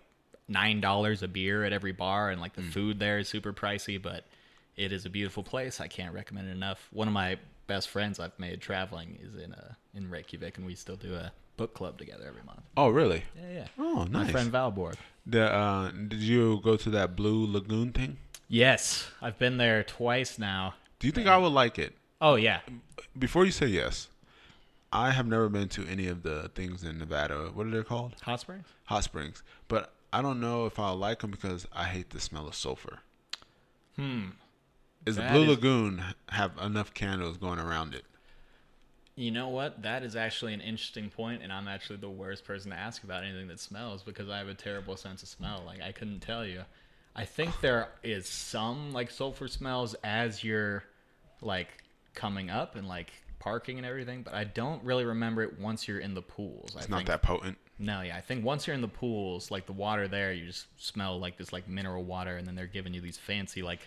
nine 0.48 0.80
dollars 0.80 1.22
a 1.22 1.28
beer 1.28 1.64
at 1.64 1.72
every 1.72 1.92
bar, 1.92 2.30
and 2.30 2.40
like 2.40 2.54
the 2.54 2.62
hmm. 2.62 2.70
food 2.70 2.98
there 2.98 3.18
is 3.18 3.28
super 3.28 3.52
pricey, 3.52 4.00
but 4.00 4.24
it 4.76 4.92
is 4.92 5.06
a 5.06 5.10
beautiful 5.10 5.42
place. 5.42 5.80
I 5.80 5.88
can't 5.88 6.14
recommend 6.14 6.48
it 6.48 6.52
enough. 6.52 6.88
One 6.92 7.06
of 7.06 7.14
my 7.14 7.38
best 7.66 7.88
friends 7.88 8.18
I've 8.18 8.38
made 8.38 8.60
traveling 8.60 9.18
is 9.22 9.34
in 9.36 9.52
a 9.52 9.76
in 9.94 10.10
Reykjavik, 10.10 10.58
and 10.58 10.66
we 10.66 10.74
still 10.74 10.96
do 10.96 11.14
a 11.14 11.32
book 11.56 11.74
club 11.74 11.98
together 11.98 12.24
every 12.26 12.42
month. 12.44 12.60
Oh, 12.76 12.88
really? 12.88 13.24
Yeah, 13.36 13.52
yeah. 13.52 13.66
Oh, 13.78 14.04
nice. 14.10 14.26
My 14.26 14.32
friend 14.32 14.52
Valborg. 14.52 14.94
The 15.26 15.52
uh, 15.52 15.90
did 15.90 16.20
you 16.20 16.60
go 16.62 16.76
to 16.76 16.90
that 16.90 17.16
Blue 17.16 17.46
Lagoon 17.50 17.92
thing? 17.92 18.18
Yes, 18.48 19.08
I've 19.22 19.38
been 19.38 19.56
there 19.56 19.82
twice 19.82 20.38
now. 20.38 20.74
Do 20.98 21.06
you 21.06 21.12
think 21.12 21.26
I 21.28 21.38
would 21.38 21.52
like 21.52 21.78
it? 21.78 21.94
Oh 22.20 22.34
yeah, 22.36 22.60
Before 23.18 23.44
you 23.44 23.50
say 23.50 23.66
yes, 23.66 24.08
I 24.92 25.10
have 25.10 25.26
never 25.26 25.48
been 25.48 25.68
to 25.70 25.86
any 25.86 26.06
of 26.08 26.22
the 26.22 26.50
things 26.54 26.84
in 26.84 26.98
Nevada. 26.98 27.50
What 27.52 27.66
are 27.66 27.70
they 27.70 27.82
called? 27.82 28.14
hot 28.22 28.40
springs. 28.40 28.66
Hot 28.84 29.02
springs. 29.04 29.42
But 29.68 29.92
I 30.12 30.22
don't 30.22 30.40
know 30.40 30.66
if 30.66 30.78
I'll 30.78 30.96
like 30.96 31.20
them 31.20 31.30
because 31.30 31.66
I 31.72 31.84
hate 31.84 32.10
the 32.10 32.20
smell 32.20 32.46
of 32.46 32.54
sulfur. 32.54 33.00
Hmm. 33.96 34.26
Is 35.06 35.16
the 35.16 35.22
Blue 35.22 35.42
is- 35.42 35.48
Lagoon 35.48 36.02
have 36.30 36.52
enough 36.58 36.94
candles 36.94 37.36
going 37.36 37.58
around 37.58 37.94
it? 37.94 38.04
You 39.16 39.30
know 39.30 39.48
what? 39.48 39.82
That 39.82 40.02
is 40.02 40.16
actually 40.16 40.54
an 40.54 40.60
interesting 40.60 41.08
point, 41.08 41.42
and 41.42 41.52
I'm 41.52 41.68
actually 41.68 41.98
the 41.98 42.10
worst 42.10 42.44
person 42.44 42.72
to 42.72 42.76
ask 42.76 43.04
about 43.04 43.22
anything 43.22 43.46
that 43.48 43.60
smells 43.60 44.02
because 44.02 44.28
I 44.28 44.38
have 44.38 44.48
a 44.48 44.54
terrible 44.54 44.96
sense 44.96 45.22
of 45.22 45.28
smell. 45.28 45.62
Like 45.64 45.80
I 45.80 45.92
couldn't 45.92 46.20
tell 46.20 46.44
you. 46.44 46.62
I 47.14 47.24
think 47.24 47.60
there 47.60 47.88
is 48.02 48.28
some 48.28 48.92
like 48.92 49.10
sulfur 49.10 49.46
smells 49.46 49.94
as 50.02 50.42
you're 50.42 50.82
like 51.40 51.68
coming 52.14 52.50
up 52.50 52.74
and 52.74 52.88
like 52.88 53.12
parking 53.38 53.76
and 53.76 53.86
everything, 53.86 54.22
but 54.22 54.34
I 54.34 54.44
don't 54.44 54.82
really 54.82 55.04
remember 55.04 55.42
it 55.42 55.60
once 55.60 55.86
you're 55.86 56.00
in 56.00 56.14
the 56.14 56.22
pools. 56.22 56.74
It's 56.74 56.86
I 56.86 56.90
not 56.90 56.96
think, 56.96 57.08
that 57.08 57.22
potent. 57.22 57.56
No, 57.78 58.00
yeah, 58.00 58.16
I 58.16 58.20
think 58.20 58.44
once 58.44 58.66
you're 58.66 58.74
in 58.74 58.80
the 58.80 58.88
pools, 58.88 59.50
like 59.50 59.66
the 59.66 59.72
water 59.72 60.08
there, 60.08 60.32
you 60.32 60.46
just 60.46 60.66
smell 60.76 61.20
like 61.20 61.36
this 61.36 61.52
like 61.52 61.68
mineral 61.68 62.02
water, 62.02 62.36
and 62.36 62.46
then 62.46 62.56
they're 62.56 62.66
giving 62.66 62.94
you 62.94 63.00
these 63.00 63.18
fancy 63.18 63.62
like 63.62 63.80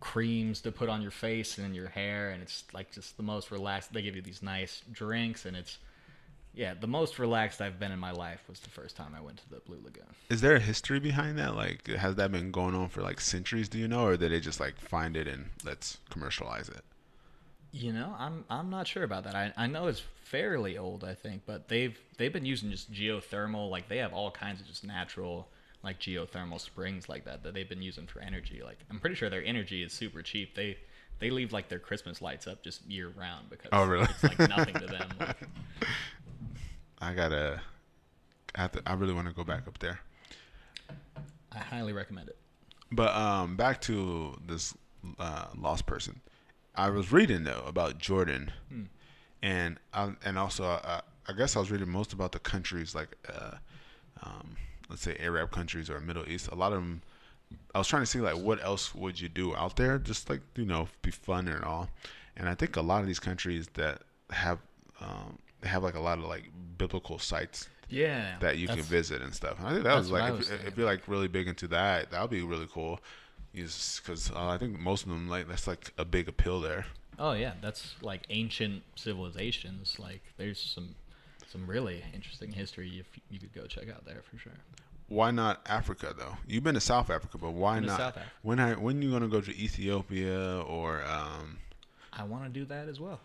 creams 0.00 0.60
to 0.62 0.72
put 0.72 0.88
on 0.88 1.02
your 1.02 1.10
face 1.10 1.58
and 1.58 1.66
in 1.66 1.74
your 1.74 1.88
hair, 1.88 2.30
and 2.30 2.42
it's 2.42 2.64
like 2.72 2.92
just 2.92 3.16
the 3.16 3.22
most 3.22 3.50
relaxed. 3.50 3.92
They 3.92 4.02
give 4.02 4.16
you 4.16 4.22
these 4.22 4.42
nice 4.42 4.82
drinks, 4.92 5.46
and 5.46 5.56
it's 5.56 5.78
yeah, 6.54 6.74
the 6.74 6.86
most 6.86 7.18
relaxed 7.18 7.60
I've 7.60 7.80
been 7.80 7.90
in 7.90 7.98
my 7.98 8.12
life 8.12 8.42
was 8.48 8.60
the 8.60 8.70
first 8.70 8.96
time 8.96 9.14
I 9.16 9.20
went 9.20 9.38
to 9.38 9.50
the 9.50 9.60
Blue 9.60 9.80
Lagoon. 9.82 10.04
Is 10.30 10.40
there 10.40 10.54
a 10.54 10.60
history 10.60 11.00
behind 11.00 11.36
that? 11.38 11.56
Like, 11.56 11.88
has 11.88 12.14
that 12.14 12.30
been 12.30 12.52
going 12.52 12.74
on 12.74 12.88
for 12.88 13.02
like 13.02 13.20
centuries? 13.20 13.68
Do 13.68 13.78
you 13.78 13.88
know, 13.88 14.06
or 14.06 14.16
did 14.16 14.30
they 14.30 14.40
just 14.40 14.60
like 14.60 14.78
find 14.78 15.16
it 15.16 15.26
and 15.26 15.46
let's 15.64 15.98
commercialize 16.10 16.68
it? 16.68 16.82
You 17.72 17.92
know, 17.92 18.14
I'm 18.16 18.44
I'm 18.48 18.70
not 18.70 18.86
sure 18.86 19.02
about 19.02 19.24
that. 19.24 19.34
I, 19.34 19.52
I 19.56 19.66
know 19.66 19.88
it's 19.88 20.02
fairly 20.22 20.78
old, 20.78 21.02
I 21.02 21.14
think, 21.14 21.42
but 21.44 21.68
they've 21.68 21.98
they've 22.18 22.32
been 22.32 22.46
using 22.46 22.70
just 22.70 22.92
geothermal, 22.92 23.68
like 23.68 23.88
they 23.88 23.98
have 23.98 24.12
all 24.12 24.30
kinds 24.30 24.60
of 24.60 24.66
just 24.68 24.84
natural 24.84 25.48
like 25.84 26.00
geothermal 26.00 26.60
springs 26.60 27.08
like 27.08 27.24
that 27.26 27.42
that 27.42 27.54
they've 27.54 27.68
been 27.68 27.82
using 27.82 28.06
for 28.06 28.20
energy. 28.20 28.62
Like 28.64 28.78
I'm 28.90 28.98
pretty 29.00 29.16
sure 29.16 29.28
their 29.30 29.44
energy 29.44 29.82
is 29.82 29.92
super 29.92 30.22
cheap. 30.22 30.54
They 30.54 30.78
they 31.20 31.30
leave 31.30 31.52
like 31.52 31.68
their 31.68 31.78
Christmas 31.78 32.20
lights 32.20 32.46
up 32.46 32.62
just 32.64 32.84
year 32.90 33.08
round 33.16 33.50
because 33.50 33.68
Oh, 33.72 33.84
really? 33.84 34.06
it's 34.10 34.22
like 34.24 34.38
nothing 34.48 34.74
to 34.74 34.86
them. 34.86 35.08
Like, 35.20 35.36
I 37.00 37.14
gotta. 37.14 37.60
I 38.56 38.60
have 38.62 38.72
to. 38.72 38.82
I 38.86 38.94
really 38.94 39.12
want 39.14 39.28
to 39.28 39.34
go 39.34 39.44
back 39.44 39.66
up 39.66 39.78
there. 39.78 40.00
I 41.52 41.58
highly 41.58 41.92
recommend 41.92 42.28
it. 42.28 42.36
But 42.90 43.14
um, 43.14 43.56
back 43.56 43.80
to 43.82 44.38
this 44.46 44.74
uh, 45.18 45.46
lost 45.56 45.86
person. 45.86 46.20
I 46.76 46.90
was 46.90 47.12
reading 47.12 47.44
though 47.44 47.62
about 47.66 47.98
Jordan, 47.98 48.50
and 49.42 49.78
I, 49.92 50.12
and 50.24 50.38
also 50.38 50.64
uh, 50.64 51.00
I 51.28 51.32
guess 51.32 51.56
I 51.56 51.60
was 51.60 51.70
reading 51.70 51.88
most 51.90 52.12
about 52.12 52.32
the 52.32 52.38
countries 52.40 52.94
like, 52.94 53.16
uh, 53.32 53.56
um, 54.22 54.56
let's 54.94 55.02
say 55.02 55.16
Arab 55.18 55.50
countries 55.50 55.90
or 55.90 55.98
Middle 55.98 56.28
East. 56.28 56.48
A 56.52 56.54
lot 56.54 56.72
of 56.72 56.78
them. 56.78 57.02
I 57.74 57.78
was 57.78 57.88
trying 57.88 58.02
to 58.02 58.06
see 58.06 58.20
like 58.20 58.36
what 58.36 58.62
else 58.62 58.94
would 58.94 59.20
you 59.20 59.28
do 59.28 59.56
out 59.56 59.74
there, 59.74 59.98
just 59.98 60.30
like 60.30 60.40
you 60.54 60.64
know, 60.64 60.86
be 61.02 61.10
fun 61.10 61.48
and 61.48 61.64
all. 61.64 61.88
And 62.36 62.48
I 62.48 62.54
think 62.54 62.76
a 62.76 62.80
lot 62.80 63.00
of 63.00 63.08
these 63.08 63.18
countries 63.18 63.66
that 63.74 64.02
have 64.30 64.60
um, 65.00 65.38
they 65.60 65.68
have 65.68 65.82
like 65.82 65.96
a 65.96 66.00
lot 66.00 66.18
of 66.18 66.24
like 66.26 66.44
biblical 66.78 67.18
sites 67.18 67.68
Yeah, 67.88 68.36
that 68.38 68.58
you 68.58 68.68
can 68.68 68.82
visit 68.82 69.20
and 69.20 69.34
stuff. 69.34 69.58
And 69.58 69.66
I 69.66 69.70
think 69.72 69.82
that 69.82 69.96
was 69.96 70.12
like 70.12 70.22
I 70.22 70.28
if, 70.28 70.38
was 70.38 70.50
if 70.50 70.76
you're 70.76 70.86
like 70.86 71.08
really 71.08 71.28
big 71.28 71.48
into 71.48 71.66
that, 71.68 72.12
that 72.12 72.20
would 72.20 72.30
be 72.30 72.42
really 72.42 72.68
cool. 72.72 73.00
Because 73.52 74.30
uh, 74.34 74.48
I 74.48 74.58
think 74.58 74.78
most 74.78 75.02
of 75.02 75.08
them 75.08 75.28
like 75.28 75.48
that's 75.48 75.66
like 75.66 75.92
a 75.98 76.04
big 76.04 76.28
appeal 76.28 76.60
there. 76.60 76.86
Oh 77.18 77.32
yeah, 77.32 77.54
that's 77.60 77.94
like 78.00 78.22
ancient 78.30 78.84
civilizations. 78.94 79.96
Like 79.98 80.22
there's 80.36 80.60
some 80.60 80.94
some 81.54 81.68
really 81.68 82.02
interesting 82.12 82.50
history 82.50 82.88
you, 82.88 83.04
you 83.30 83.38
could 83.38 83.54
go 83.54 83.64
check 83.66 83.88
out 83.88 84.04
there 84.04 84.22
for 84.28 84.36
sure. 84.36 84.52
Why 85.06 85.30
not 85.30 85.60
Africa 85.66 86.12
though? 86.18 86.36
You've 86.48 86.64
been 86.64 86.74
to 86.74 86.80
South 86.80 87.10
Africa, 87.10 87.38
but 87.38 87.52
why 87.52 87.78
not? 87.78 87.90
South 87.90 88.16
Africa. 88.16 88.26
When 88.42 88.58
are 88.58 88.74
when 88.74 89.00
you 89.00 89.12
gonna 89.12 89.28
go 89.28 89.40
to 89.40 89.56
Ethiopia 89.56 90.62
or 90.62 91.04
um, 91.04 91.58
I 92.12 92.24
want 92.24 92.44
to 92.44 92.50
do 92.50 92.64
that 92.66 92.88
as 92.88 92.98
well. 92.98 93.20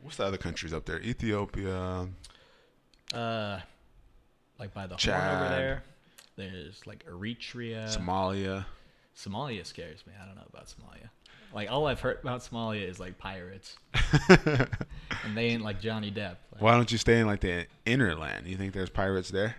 what's 0.00 0.16
the 0.16 0.24
other 0.24 0.38
countries 0.38 0.72
up 0.72 0.86
there? 0.86 0.98
Ethiopia. 1.00 2.08
Uh, 3.12 3.60
like 4.58 4.72
by 4.72 4.86
the 4.86 4.96
horn 4.96 5.36
over 5.36 5.48
there. 5.50 5.84
There's 6.36 6.86
like 6.86 7.04
Eritrea. 7.04 7.94
Somalia. 7.94 8.64
Somalia 9.14 9.66
scares 9.66 10.06
me. 10.06 10.14
I 10.22 10.24
don't 10.24 10.36
know 10.36 10.46
about 10.50 10.68
Somalia. 10.68 11.10
Like 11.54 11.70
all 11.70 11.86
I've 11.86 12.00
heard 12.00 12.18
about 12.22 12.40
Somalia 12.40 12.88
is 12.88 13.00
like 13.00 13.18
pirates, 13.18 13.76
and 14.28 15.36
they 15.36 15.46
ain't 15.46 15.62
like 15.62 15.80
Johnny 15.80 16.10
Depp. 16.10 16.36
Like, 16.52 16.60
Why 16.60 16.72
don't 16.72 16.90
you 16.92 16.98
stay 16.98 17.20
in 17.20 17.26
like 17.26 17.40
the 17.40 17.66
inner 17.86 18.14
land? 18.14 18.46
You 18.46 18.56
think 18.56 18.74
there's 18.74 18.90
pirates 18.90 19.30
there? 19.30 19.56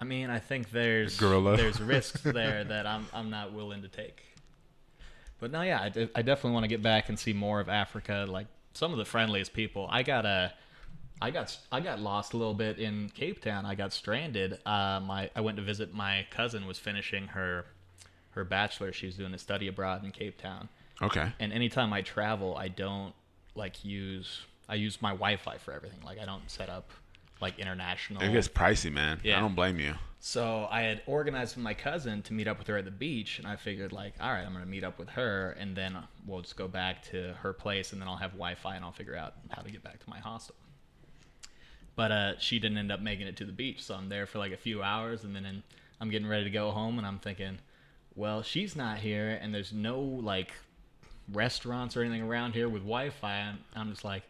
I 0.00 0.04
mean, 0.04 0.30
I 0.30 0.38
think 0.38 0.70
there's 0.70 1.16
Gorilla. 1.16 1.56
there's 1.56 1.80
risks 1.80 2.20
there 2.24 2.64
that 2.64 2.86
I'm 2.86 3.06
I'm 3.12 3.30
not 3.30 3.52
willing 3.52 3.82
to 3.82 3.88
take. 3.88 4.22
But 5.40 5.52
no, 5.52 5.62
yeah, 5.62 5.80
I, 5.80 5.88
de- 5.88 6.10
I 6.16 6.22
definitely 6.22 6.52
want 6.52 6.64
to 6.64 6.68
get 6.68 6.82
back 6.82 7.08
and 7.08 7.18
see 7.18 7.32
more 7.32 7.60
of 7.60 7.68
Africa. 7.68 8.26
Like 8.28 8.48
some 8.74 8.92
of 8.92 8.98
the 8.98 9.04
friendliest 9.04 9.52
people. 9.52 9.86
I 9.90 10.02
got 10.02 10.26
a, 10.26 10.52
I 11.22 11.30
got 11.30 11.56
I 11.70 11.80
got 11.80 12.00
lost 12.00 12.32
a 12.32 12.36
little 12.36 12.54
bit 12.54 12.78
in 12.78 13.10
Cape 13.10 13.40
Town. 13.40 13.64
I 13.64 13.74
got 13.76 13.92
stranded. 13.92 14.58
Uh, 14.66 15.00
my 15.04 15.30
I 15.36 15.40
went 15.40 15.56
to 15.58 15.62
visit 15.62 15.94
my 15.94 16.26
cousin 16.30 16.66
was 16.66 16.78
finishing 16.78 17.28
her 17.28 17.66
her 18.30 18.44
bachelor. 18.44 18.92
She 18.92 19.06
was 19.06 19.16
doing 19.16 19.34
a 19.34 19.38
study 19.38 19.68
abroad 19.68 20.04
in 20.04 20.10
Cape 20.10 20.40
Town. 20.40 20.68
Okay. 21.00 21.32
And 21.38 21.52
anytime 21.52 21.92
I 21.92 22.02
travel, 22.02 22.56
I 22.56 22.68
don't 22.68 23.14
like 23.54 23.84
use 23.84 24.42
I 24.68 24.74
use 24.74 25.00
my 25.00 25.10
Wi-Fi 25.10 25.58
for 25.58 25.72
everything. 25.72 26.00
Like 26.04 26.18
I 26.18 26.26
don't 26.26 26.48
set 26.50 26.68
up 26.68 26.90
like 27.40 27.58
international. 27.58 28.22
It 28.22 28.32
gets 28.32 28.48
pricey, 28.48 28.92
man. 28.92 29.20
Yeah. 29.22 29.38
I 29.38 29.40
don't 29.40 29.54
blame 29.54 29.78
you. 29.78 29.94
So 30.20 30.66
I 30.70 30.82
had 30.82 31.02
organized 31.06 31.56
with 31.56 31.62
my 31.62 31.74
cousin 31.74 32.22
to 32.22 32.32
meet 32.32 32.48
up 32.48 32.58
with 32.58 32.66
her 32.66 32.76
at 32.76 32.84
the 32.84 32.90
beach, 32.90 33.38
and 33.38 33.46
I 33.46 33.54
figured 33.54 33.92
like, 33.92 34.14
all 34.20 34.32
right, 34.32 34.44
I'm 34.44 34.52
gonna 34.52 34.66
meet 34.66 34.82
up 34.82 34.98
with 34.98 35.08
her, 35.10 35.56
and 35.60 35.76
then 35.76 35.96
we'll 36.26 36.40
just 36.40 36.56
go 36.56 36.66
back 36.66 37.04
to 37.10 37.34
her 37.40 37.52
place, 37.52 37.92
and 37.92 38.00
then 38.00 38.08
I'll 38.08 38.16
have 38.16 38.32
Wi-Fi, 38.32 38.74
and 38.74 38.84
I'll 38.84 38.92
figure 38.92 39.16
out 39.16 39.34
how 39.50 39.62
to 39.62 39.70
get 39.70 39.84
back 39.84 40.00
to 40.00 40.10
my 40.10 40.18
hostel. 40.18 40.56
But 41.94 42.12
uh, 42.12 42.38
she 42.38 42.58
didn't 42.58 42.78
end 42.78 42.90
up 42.90 43.00
making 43.00 43.28
it 43.28 43.36
to 43.36 43.44
the 43.44 43.52
beach, 43.52 43.82
so 43.82 43.94
I'm 43.94 44.08
there 44.08 44.26
for 44.26 44.38
like 44.38 44.52
a 44.52 44.56
few 44.56 44.82
hours, 44.82 45.22
and 45.22 45.36
then 45.36 45.44
in, 45.44 45.62
I'm 46.00 46.10
getting 46.10 46.28
ready 46.28 46.44
to 46.44 46.50
go 46.50 46.72
home, 46.72 46.98
and 46.98 47.06
I'm 47.06 47.20
thinking, 47.20 47.58
well, 48.16 48.42
she's 48.42 48.74
not 48.74 48.98
here, 48.98 49.38
and 49.40 49.54
there's 49.54 49.72
no 49.72 50.00
like 50.00 50.52
restaurants 51.32 51.96
or 51.96 52.02
anything 52.02 52.22
around 52.22 52.52
here 52.52 52.68
with 52.68 52.82
Wi-Fi. 52.82 53.34
And 53.34 53.58
I'm 53.74 53.90
just 53.90 54.04
like, 54.04 54.22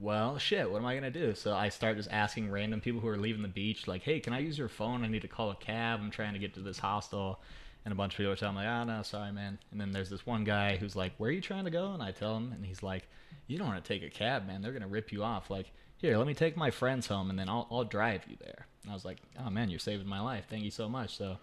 well, 0.00 0.38
shit, 0.38 0.70
what 0.70 0.78
am 0.78 0.86
I 0.86 0.94
gonna 0.94 1.10
do? 1.10 1.34
So 1.34 1.54
I 1.54 1.68
start 1.68 1.96
just 1.96 2.10
asking 2.10 2.50
random 2.50 2.80
people 2.80 3.00
who 3.00 3.08
are 3.08 3.16
leaving 3.16 3.42
the 3.42 3.48
beach, 3.48 3.86
like, 3.86 4.02
hey, 4.02 4.20
can 4.20 4.32
I 4.32 4.40
use 4.40 4.58
your 4.58 4.68
phone? 4.68 5.04
I 5.04 5.08
need 5.08 5.22
to 5.22 5.28
call 5.28 5.50
a 5.50 5.56
cab. 5.56 6.00
I'm 6.02 6.10
trying 6.10 6.32
to 6.32 6.38
get 6.38 6.54
to 6.54 6.60
this 6.60 6.78
hostel. 6.78 7.40
And 7.84 7.92
a 7.92 7.94
bunch 7.94 8.14
of 8.14 8.16
people 8.18 8.32
are 8.32 8.36
telling 8.36 8.56
me, 8.56 8.64
oh, 8.64 8.84
no, 8.84 9.02
sorry, 9.02 9.30
man. 9.30 9.58
And 9.70 9.80
then 9.80 9.92
there's 9.92 10.08
this 10.08 10.24
one 10.24 10.42
guy 10.42 10.76
who's 10.76 10.96
like, 10.96 11.12
where 11.18 11.28
are 11.28 11.32
you 11.32 11.42
trying 11.42 11.66
to 11.66 11.70
go? 11.70 11.92
And 11.92 12.02
I 12.02 12.12
tell 12.12 12.34
him, 12.36 12.52
and 12.52 12.64
he's 12.64 12.82
like, 12.82 13.06
you 13.46 13.58
don't 13.58 13.68
want 13.68 13.84
to 13.84 13.86
take 13.86 14.02
a 14.02 14.10
cab, 14.10 14.46
man. 14.46 14.62
They're 14.62 14.72
gonna 14.72 14.88
rip 14.88 15.12
you 15.12 15.22
off. 15.22 15.50
Like, 15.50 15.70
here, 15.98 16.16
let 16.18 16.26
me 16.26 16.34
take 16.34 16.56
my 16.56 16.70
friends 16.70 17.06
home, 17.06 17.30
and 17.30 17.38
then 17.38 17.48
I'll 17.48 17.66
I'll 17.70 17.84
drive 17.84 18.22
you 18.28 18.36
there. 18.40 18.66
And 18.82 18.90
I 18.90 18.94
was 18.94 19.04
like, 19.04 19.18
oh 19.44 19.50
man, 19.50 19.70
you're 19.70 19.78
saving 19.78 20.06
my 20.06 20.20
life. 20.20 20.46
Thank 20.48 20.64
you 20.64 20.70
so 20.70 20.88
much. 20.88 21.16
So 21.16 21.38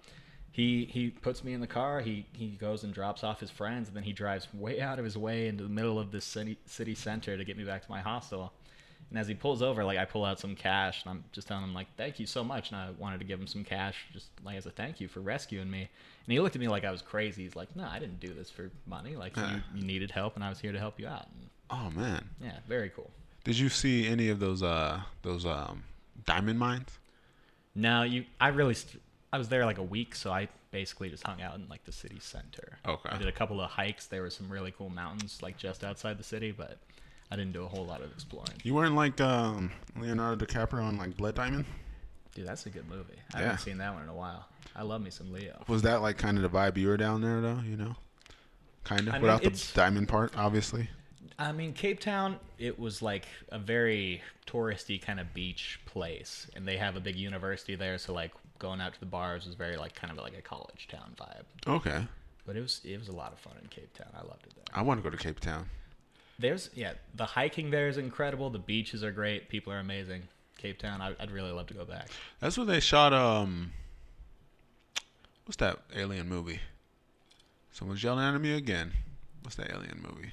he 0.52 0.86
he 0.86 1.10
puts 1.10 1.44
me 1.44 1.54
in 1.54 1.62
the 1.62 1.68
car. 1.68 2.02
He 2.02 2.26
he 2.34 2.50
goes 2.50 2.84
and 2.84 2.94
drops 2.94 3.24
off 3.24 3.40
his 3.40 3.50
friends, 3.52 3.88
and 3.88 3.96
then 3.96 4.04
he 4.04 4.14
drives 4.14 4.48
way 4.54 4.82
out 4.82 5.00
of 5.00 5.06
his 5.06 5.18
way 5.18 5.48
into 5.48 5.64
the 5.64 5.70
middle 5.70 5.98
of 6.00 6.12
this 6.12 6.26
city 6.26 6.58
city 6.66 6.96
center 6.96 7.38
to 7.38 7.44
get 7.46 7.58
me 7.58 7.64
back 7.64 7.84
to 7.86 7.90
my 7.92 8.02
hostel. 8.02 8.52
And 9.10 9.20
as 9.20 9.28
he 9.28 9.34
pulls 9.34 9.62
over, 9.62 9.84
like 9.84 9.98
I 9.98 10.06
pull 10.06 10.24
out 10.24 10.40
some 10.40 10.56
cash, 10.56 11.04
and 11.04 11.10
I'm 11.12 11.24
just 11.34 11.48
telling 11.48 11.64
him 11.64 11.74
like, 11.74 11.88
"Thank 11.98 12.20
you 12.20 12.26
so 12.26 12.44
much," 12.44 12.72
and 12.72 12.78
I 12.80 12.92
wanted 12.98 13.20
to 13.20 13.26
give 13.26 13.40
him 13.40 13.48
some 13.48 13.64
cash, 13.64 14.06
just 14.14 14.30
like 14.44 14.56
as 14.58 14.66
a 14.66 14.72
thank 14.72 15.02
you 15.02 15.08
for 15.10 15.20
rescuing 15.20 15.70
me. 15.70 15.80
And 15.82 16.32
he 16.34 16.40
looked 16.40 16.56
at 16.56 16.62
me 16.62 16.68
like 16.70 16.86
I 16.86 16.92
was 16.92 17.02
crazy. 17.02 17.44
He's 17.44 17.56
like, 17.56 17.76
"No, 17.76 17.86
I 17.86 18.00
didn't 18.00 18.20
do 18.20 18.34
this 18.34 18.50
for 18.50 18.72
money. 18.86 19.16
Like 19.16 19.36
Yeah. 19.36 19.56
you, 19.56 19.62
you 19.76 19.84
needed 19.86 20.12
help, 20.12 20.36
and 20.36 20.44
I 20.44 20.50
was 20.50 20.60
here 20.60 20.72
to 20.72 20.80
help 20.80 21.00
you 21.00 21.08
out." 21.08 21.28
And, 21.28 21.50
Oh 21.70 21.90
man. 21.92 22.30
yeah, 22.42 22.60
very 22.68 22.90
cool. 22.90 23.10
Did 23.46 23.58
you 23.58 23.70
see 23.70 24.08
any 24.08 24.28
of 24.30 24.40
those 24.40 24.62
uh 24.64 25.02
those 25.24 25.46
um 25.46 25.84
diamond 26.26 26.60
mines? 26.60 27.00
No, 27.76 28.04
you. 28.04 28.26
I 28.40 28.50
really. 28.50 28.74
St- 28.76 29.02
I 29.34 29.38
was 29.38 29.48
there 29.50 29.66
like 29.66 29.78
a 29.78 29.84
week, 29.84 30.14
so 30.16 30.32
I 30.32 30.48
basically 30.72 31.10
just 31.10 31.26
hung 31.26 31.42
out 31.42 31.56
in 31.56 31.68
like 31.70 31.84
the 31.86 31.92
city 31.92 32.18
center. 32.20 32.78
Okay. 32.88 33.10
I 33.10 33.18
did 33.18 33.28
a 33.28 33.32
couple 33.32 33.62
of 33.62 33.70
hikes. 33.70 34.08
There 34.08 34.22
were 34.22 34.30
some 34.30 34.50
really 34.52 34.72
cool 34.72 34.90
mountains 34.90 35.40
like 35.42 35.58
just 35.58 35.84
outside 35.84 36.18
the 36.18 36.24
city, 36.24 36.52
but 36.52 36.78
I 37.32 37.36
didn't 37.38 37.54
do 37.54 37.64
a 37.64 37.68
whole 37.68 37.86
lot 37.86 38.02
of 38.02 38.12
exploring. 38.12 38.52
You 38.64 38.74
weren't 38.74 38.96
like 38.96 39.22
um 39.22 39.72
Leonardo 39.98 40.46
DiCaprio 40.46 40.84
on 40.84 40.98
like 40.98 41.16
Blood 41.16 41.36
Diamond? 41.36 41.66
Dude, 42.36 42.48
that's 42.48 42.66
a 42.66 42.70
good 42.70 42.88
movie. 42.90 43.20
I 43.34 43.40
Yeah. 43.40 43.46
haven't 43.46 43.60
seen 43.60 43.78
that 43.80 43.94
one 43.94 44.04
in 44.04 44.10
a 44.10 44.14
while. 44.14 44.48
I 44.76 44.84
love 44.84 45.02
me 45.02 45.10
some 45.10 45.32
Leo. 45.32 45.64
Was 45.68 45.82
that 45.84 46.02
like 46.02 46.18
kind 46.18 46.38
of 46.38 46.44
the 46.44 46.50
vibe 46.50 46.78
you 46.78 46.88
were 46.88 46.98
down 46.98 47.22
there 47.22 47.42
though? 47.42 47.60
You 47.66 47.78
know, 47.78 47.96
kind 48.84 49.02
of 49.08 49.10
I 49.10 49.12
mean, 49.14 49.22
without 49.24 49.44
the 49.44 49.72
diamond 49.74 50.08
part, 50.10 50.34
obviously. 50.38 50.90
I 51.40 51.52
mean, 51.54 51.74
Cape 51.74 52.00
Town, 52.00 52.38
it 52.60 52.78
was 52.78 53.02
like 53.02 53.26
a 53.50 53.58
very 53.58 54.22
touristy 54.46 55.02
kind 55.02 55.20
of 55.20 55.34
beach 55.34 55.80
place, 55.86 56.48
and 56.56 56.68
they 56.68 56.78
have 56.78 56.96
a 56.96 57.00
big 57.00 57.16
university 57.16 57.76
there, 57.76 57.98
so 57.98 58.14
like 58.14 58.32
going 58.62 58.80
out 58.80 58.94
to 58.94 59.00
the 59.00 59.06
bars 59.08 59.46
was 59.48 59.56
very 59.56 59.76
like 59.76 59.96
kind 59.96 60.12
of 60.12 60.18
like 60.24 60.38
a 60.38 60.42
college 60.42 60.88
town 60.90 61.14
vibe. 61.20 61.44
Okay, 61.68 62.08
But 62.46 62.56
it 62.56 62.62
was 62.62 62.80
it 62.86 62.98
was 63.00 63.08
a 63.08 63.12
lot 63.12 63.34
of 63.34 63.40
fun 63.40 63.54
in 63.62 63.68
Cape 63.70 63.92
Town. 63.98 64.08
I 64.14 64.22
loved 64.22 64.46
it 64.46 64.54
there. 64.56 64.64
I 64.74 64.84
want 64.84 65.00
to 65.00 65.04
go 65.04 65.10
to 65.10 65.22
Cape 65.22 65.40
Town. 65.40 65.66
There's 66.38 66.70
yeah, 66.76 66.94
the 67.16 67.26
hiking 67.26 67.72
there 67.72 67.88
is 67.88 67.98
incredible. 67.98 68.50
The 68.52 68.60
beaches 68.60 69.04
are 69.04 69.12
great. 69.12 69.50
People 69.50 69.74
are 69.74 69.80
amazing. 69.80 70.24
Cape 70.58 70.78
Town, 70.78 71.02
I, 71.02 71.16
I'd 71.20 71.32
really 71.32 71.52
love 71.52 71.66
to 71.68 71.74
go 71.74 71.86
back. 71.86 72.10
That's 72.40 72.56
where 72.58 72.68
they 72.68 72.80
shot 72.80 73.14
um. 73.14 73.74
What's 75.46 75.58
that 75.58 75.80
alien 75.96 76.30
movie? 76.30 76.60
Someone's 77.72 78.04
yelling 78.04 78.24
at 78.24 78.40
me 78.40 78.54
again. 78.54 78.92
What's 79.42 79.56
that 79.56 79.72
alien 79.72 80.06
movie? 80.08 80.30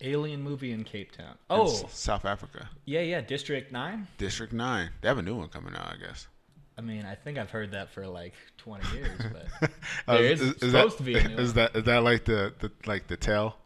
Alien 0.00 0.42
movie 0.42 0.70
in 0.70 0.84
Cape 0.84 1.10
Town. 1.12 1.34
Oh 1.50 1.64
S- 1.64 1.84
South 1.92 2.24
Africa, 2.24 2.68
yeah, 2.84 3.00
yeah, 3.00 3.20
District 3.20 3.72
Nine. 3.72 4.06
District 4.18 4.52
Nine. 4.52 4.90
They 5.00 5.08
have 5.08 5.18
a 5.18 5.22
new 5.22 5.34
one 5.34 5.48
coming 5.48 5.74
out, 5.74 5.92
I 5.92 5.96
guess. 5.96 6.28
I 6.76 6.80
mean, 6.80 7.04
I 7.04 7.14
think 7.14 7.38
I've 7.38 7.50
heard 7.50 7.72
that 7.72 7.90
for 7.90 8.06
like 8.06 8.34
20 8.58 8.96
years, 8.96 9.20
but 9.32 9.70
Uh, 10.08 10.14
there 10.14 10.24
is, 10.24 10.40
supposed 10.40 10.72
that, 10.72 10.96
to 10.98 11.02
be 11.02 11.16
a 11.16 11.22
new 11.22 11.36
is 11.38 11.54
one. 11.54 11.54
that 11.54 11.76
is 11.76 11.84
that 11.84 11.98
like 12.02 12.24
the, 12.24 12.52
the 12.58 12.70
like 12.86 13.06
the 13.06 13.16
tale? 13.16 13.56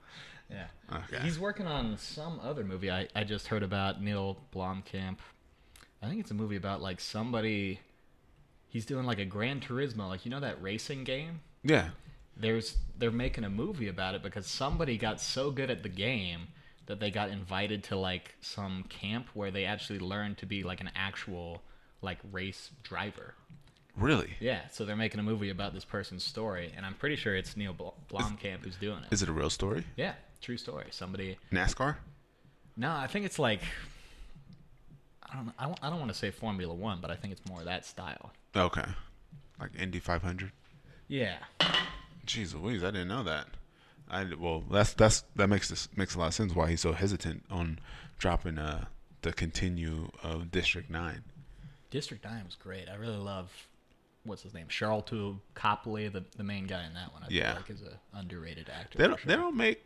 Yeah. 0.51 0.67
Okay. 0.93 1.19
He's 1.23 1.39
working 1.39 1.67
on 1.67 1.97
some 1.99 2.41
other 2.43 2.65
movie 2.65 2.91
I, 2.91 3.09
I 3.15 3.25
just 3.25 3.49
heard 3.49 3.63
about 3.63 4.03
Neil 4.03 4.39
Blomkamp. 4.55 5.19
I 6.03 6.09
think 6.09 6.21
it's 6.21 6.31
a 6.31 6.35
movie 6.35 6.57
about 6.57 6.81
like 6.81 7.01
somebody 7.01 7.81
he's 8.69 8.87
doing 8.87 9.05
like 9.05 9.19
a 9.19 9.25
Gran 9.25 9.61
Turismo, 9.61 10.09
like 10.09 10.25
you 10.25 10.31
know 10.31 10.41
that 10.41 10.61
racing 10.63 11.05
game? 11.05 11.41
Yeah. 11.63 11.91
There's 12.37 12.77
they're 12.97 13.11
making 13.11 13.45
a 13.45 13.51
movie 13.51 13.89
about 13.89 14.15
it 14.15 14.23
because 14.23 14.47
somebody 14.47 14.97
got 14.97 15.21
so 15.21 15.51
good 15.51 15.71
at 15.71 15.83
the 15.83 15.89
game 15.89 16.49
that 16.87 17.01
they 17.01 17.11
got 17.11 17.31
invited 17.31 17.85
to 17.85 17.97
like 17.97 18.35
some 18.41 18.85
camp 18.89 19.29
where 19.35 19.51
they 19.51 19.65
actually 19.65 19.99
learned 19.99 20.39
to 20.39 20.47
be 20.47 20.63
like 20.63 20.81
an 20.81 20.91
actual 20.95 21.63
like 22.03 22.19
race 22.31 22.71
driver. 22.83 23.35
Really? 23.97 24.35
Yeah, 24.39 24.61
so 24.71 24.85
they're 24.85 24.95
making 24.97 25.19
a 25.19 25.25
movie 25.25 25.51
about 25.51 25.75
this 25.75 25.85
person's 25.85 26.23
story, 26.23 26.73
and 26.77 26.87
I'm 26.87 26.95
pretty 26.95 27.17
sure 27.17 27.35
it's 27.35 27.57
Neil 27.57 27.73
Bl- 27.73 27.89
Blomkamp 28.09 28.63
who's 28.63 28.77
doing 28.77 28.99
it. 28.99 29.13
Is 29.13 29.23
it 29.23 29.29
a 29.29 29.33
real 29.33 29.51
story? 29.51 29.85
Yeah, 29.97 30.13
true 30.41 30.57
story. 30.57 30.87
Somebody 30.91 31.37
NASCAR? 31.53 31.97
No, 32.77 32.93
I 32.93 33.09
think 33.09 33.27
it's 33.27 33.41
like 33.41 33.61
I 35.31 35.35
don't 35.37 35.47
know. 35.47 35.53
I, 35.59 35.67
won't- 35.67 35.81
I 35.83 35.91
don't 35.91 35.99
want 35.99 36.13
to 36.13 36.19
say 36.19 36.31
Formula 36.31 36.73
One, 36.73 37.01
but 37.01 37.11
I 37.11 37.17
think 37.17 37.33
it's 37.33 37.47
more 37.49 37.63
that 37.65 37.85
style. 37.85 38.33
Okay. 38.57 38.85
Like 39.61 39.71
Indy 39.79 39.99
500. 39.99 40.53
Yeah. 41.09 41.39
Jeez 42.27 42.55
Louise, 42.55 42.85
I 42.85 42.91
didn't 42.91 43.09
know 43.09 43.23
that. 43.25 43.47
I 44.11 44.25
well, 44.39 44.63
that's 44.71 44.95
that's 44.95 45.25
that 45.37 45.49
makes 45.49 45.69
this 45.69 45.89
makes 45.97 46.15
a 46.15 46.19
lot 46.19 46.29
of 46.29 46.35
sense 46.35 46.55
why 46.55 46.71
he's 46.71 46.81
so 46.81 46.93
hesitant 46.93 47.45
on 47.51 47.79
dropping 48.19 48.59
uh 48.59 48.87
the 49.23 49.33
continue 49.33 50.11
of 50.23 50.51
District 50.51 50.89
Nine. 50.89 51.25
District 51.91 52.25
Nine 52.25 52.45
was 52.45 52.55
great. 52.55 52.89
I 52.89 52.95
really 52.97 53.17
love 53.17 53.51
what's 54.25 54.43
his 54.43 54.53
name, 54.55 54.67
Sharlto 54.69 55.39
Copley, 55.55 56.09
the 56.09 56.25
the 56.37 56.45
main 56.45 56.67
guy 56.67 56.85
in 56.87 56.95
that 56.95 57.13
one. 57.13 57.23
I 57.23 57.27
Yeah. 57.31 57.53
feel 57.53 57.57
like 57.63 57.71
is 57.71 57.83
a 57.83 57.99
underrated 58.17 58.69
actor. 58.69 58.99
They 58.99 59.07
don't 59.07 59.19
sure. 59.21 59.29
they 59.29 59.37
don't 59.37 59.57
make 59.57 59.83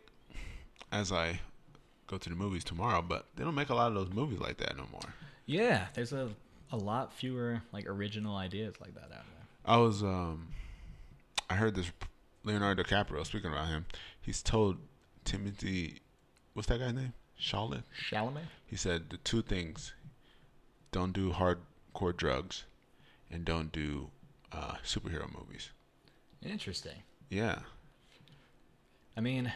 as 0.91 1.13
I 1.13 1.41
go 2.07 2.19
to 2.19 2.29
the 2.29 2.35
movies 2.37 2.65
tomorrow, 2.65 3.03
but 3.03 3.27
they 3.37 3.45
don't 3.45 3.55
make 3.55 3.69
a 3.71 3.75
lot 3.75 3.89
of 3.89 3.95
those 3.95 4.11
movies 4.11 4.39
like 4.41 4.59
that 4.59 4.77
no 4.77 4.87
more. 4.91 5.15
Yeah, 5.47 5.87
there's 5.95 6.13
a 6.13 6.31
a 6.71 6.77
lot 6.77 7.13
fewer 7.13 7.63
like 7.73 7.87
original 7.87 8.37
ideas 8.37 8.75
like 8.81 8.95
that 8.95 9.05
out 9.05 9.11
there. 9.11 9.47
I 9.65 9.77
was 9.77 10.03
um 10.03 10.49
I 11.49 11.55
heard 11.55 11.75
this 11.75 11.91
Leonardo 12.45 12.83
DiCaprio 12.83 13.25
speaking 13.27 13.51
about 13.53 13.69
him. 13.69 13.87
He's 14.21 14.43
told 14.43 14.79
Timothée 15.25 15.99
what's 16.55 16.69
that 16.69 16.81
guy's 16.81 16.95
name? 16.95 17.13
Charlotte? 17.37 17.85
Chalamet. 18.11 18.45
He 18.67 18.77
said 18.77 19.11
the 19.11 19.17
two 19.19 19.43
things: 19.43 19.93
don't 20.91 21.13
do 21.13 21.33
hardcore 21.95 22.17
drugs, 22.17 22.65
and 23.31 23.45
don't 23.45 23.73
do 23.73 24.11
uh, 24.53 24.75
superhero 24.85 25.27
movies. 25.37 25.71
Interesting. 26.43 27.03
Yeah, 27.31 27.61
I 29.17 29.21
mean, 29.21 29.53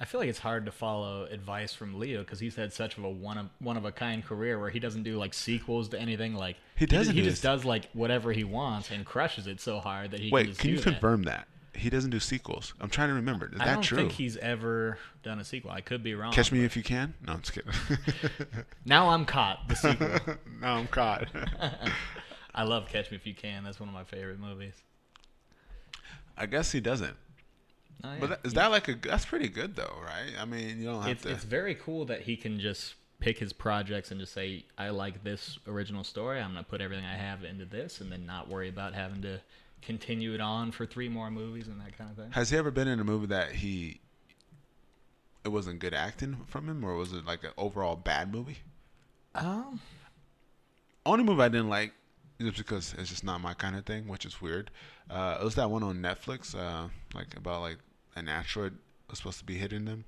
I 0.00 0.04
feel 0.04 0.20
like 0.20 0.28
it's 0.28 0.38
hard 0.38 0.64
to 0.66 0.72
follow 0.72 1.24
advice 1.30 1.74
from 1.74 1.98
Leo 1.98 2.20
because 2.20 2.40
he's 2.40 2.56
had 2.56 2.72
such 2.72 2.96
of 2.96 3.04
a 3.04 3.10
one 3.10 3.36
of 3.38 3.46
one 3.58 3.76
of 3.76 3.84
a 3.84 3.92
kind 3.92 4.24
career 4.24 4.58
where 4.58 4.70
he 4.70 4.78
doesn't 4.78 5.02
do 5.02 5.18
like 5.18 5.34
sequels 5.34 5.88
to 5.90 6.00
anything. 6.00 6.34
Like 6.34 6.56
He 6.76 6.86
doesn't 6.86 7.14
He 7.14 7.22
just 7.22 7.36
this. 7.36 7.40
does 7.42 7.64
like 7.64 7.90
whatever 7.92 8.32
he 8.32 8.44
wants 8.44 8.90
and 8.90 9.04
crushes 9.04 9.46
it 9.46 9.60
so 9.60 9.80
hard 9.80 10.12
that 10.12 10.20
he 10.20 10.28
can 10.30 10.34
wait, 10.34 10.46
just 10.46 10.60
can 10.60 10.70
do 10.70 10.76
you 10.76 10.82
confirm 10.82 11.24
that 11.24 11.46
he 11.78 11.90
doesn't 11.90 12.10
do 12.10 12.20
sequels? 12.20 12.74
I'm 12.80 12.88
trying 12.90 13.08
to 13.08 13.14
remember. 13.14 13.46
Is 13.46 13.52
that 13.52 13.58
true? 13.58 13.62
I 13.62 13.66
that 13.66 13.74
don't 13.74 13.82
true? 13.82 13.98
think 13.98 14.12
he's 14.12 14.36
ever 14.38 14.98
done 15.22 15.38
a 15.38 15.44
sequel. 15.44 15.70
I 15.70 15.80
could 15.80 16.02
be 16.02 16.14
wrong. 16.14 16.32
Catch 16.32 16.52
me 16.52 16.64
if 16.64 16.76
you 16.76 16.82
can. 16.82 17.14
No, 17.26 17.34
I'm 17.34 17.40
just 17.42 17.52
kidding. 17.52 17.72
Now 18.84 19.08
I'm 19.10 19.24
caught. 19.24 19.68
The 19.68 19.74
sequel. 19.76 20.08
no, 20.60 20.66
I'm 20.68 20.86
caught. 20.88 21.28
I 22.54 22.62
love 22.64 22.88
Catch 22.88 23.10
Me 23.10 23.16
If 23.16 23.26
You 23.26 23.34
Can. 23.34 23.62
That's 23.64 23.78
one 23.78 23.88
of 23.88 23.94
my 23.94 24.04
favorite 24.04 24.40
movies. 24.40 24.74
I 26.36 26.46
guess 26.46 26.72
he 26.72 26.80
doesn't. 26.80 27.16
Oh, 28.04 28.12
yeah. 28.12 28.16
But 28.20 28.28
that, 28.30 28.40
is 28.44 28.52
He- 28.52 28.56
that 28.56 28.70
like 28.70 28.88
a? 28.88 28.94
That's 28.94 29.24
pretty 29.24 29.48
good 29.48 29.76
though, 29.76 29.94
right? 30.04 30.32
I 30.40 30.44
mean, 30.44 30.78
you 30.78 30.86
don't 30.86 31.02
have 31.02 31.10
it's 31.10 31.22
to. 31.22 31.30
it's 31.30 31.44
very 31.44 31.74
cool 31.74 32.04
that 32.06 32.22
he 32.22 32.36
can 32.36 32.58
just 32.60 32.94
pick 33.20 33.38
his 33.38 33.52
projects 33.52 34.10
and 34.12 34.20
just 34.20 34.32
say, 34.32 34.64
I 34.76 34.90
like 34.90 35.24
this 35.24 35.58
original 35.66 36.04
story. 36.04 36.40
I'm 36.40 36.52
gonna 36.52 36.62
put 36.62 36.80
everything 36.80 37.04
I 37.04 37.16
have 37.16 37.44
into 37.44 37.64
this, 37.64 38.00
and 38.00 38.10
then 38.10 38.24
not 38.26 38.48
worry 38.48 38.68
about 38.68 38.94
having 38.94 39.22
to 39.22 39.40
continue 39.82 40.34
it 40.34 40.40
on 40.40 40.70
for 40.72 40.86
three 40.86 41.08
more 41.08 41.30
movies 41.30 41.66
and 41.68 41.80
that 41.80 41.96
kind 41.96 42.10
of 42.10 42.16
thing. 42.16 42.30
Has 42.32 42.50
he 42.50 42.56
ever 42.56 42.70
been 42.70 42.88
in 42.88 43.00
a 43.00 43.04
movie 43.04 43.26
that 43.26 43.52
he? 43.52 44.00
It 45.44 45.48
wasn't 45.50 45.78
good 45.78 45.94
acting 45.94 46.38
from 46.46 46.68
him, 46.68 46.84
or 46.84 46.94
was 46.96 47.12
it 47.12 47.24
like 47.24 47.44
an 47.44 47.52
overall 47.56 47.96
bad 47.96 48.32
movie? 48.32 48.58
Um, 49.34 49.80
Only 51.06 51.24
movie 51.24 51.42
I 51.42 51.48
didn't 51.48 51.68
like 51.70 51.92
just 52.40 52.58
because 52.58 52.94
it's 52.98 53.08
just 53.08 53.24
not 53.24 53.40
my 53.40 53.54
kind 53.54 53.76
of 53.76 53.84
thing, 53.86 54.08
which 54.08 54.24
is 54.26 54.40
weird. 54.42 54.70
Uh, 55.08 55.38
it 55.40 55.44
was 55.44 55.54
that 55.54 55.70
one 55.70 55.82
on 55.82 55.96
Netflix, 56.02 56.54
uh, 56.58 56.88
like 57.14 57.36
about 57.36 57.62
like 57.62 57.78
an 58.16 58.28
asteroid 58.28 58.76
was 59.08 59.18
supposed 59.18 59.38
to 59.38 59.44
be 59.44 59.56
hitting 59.56 59.84
them. 59.84 60.04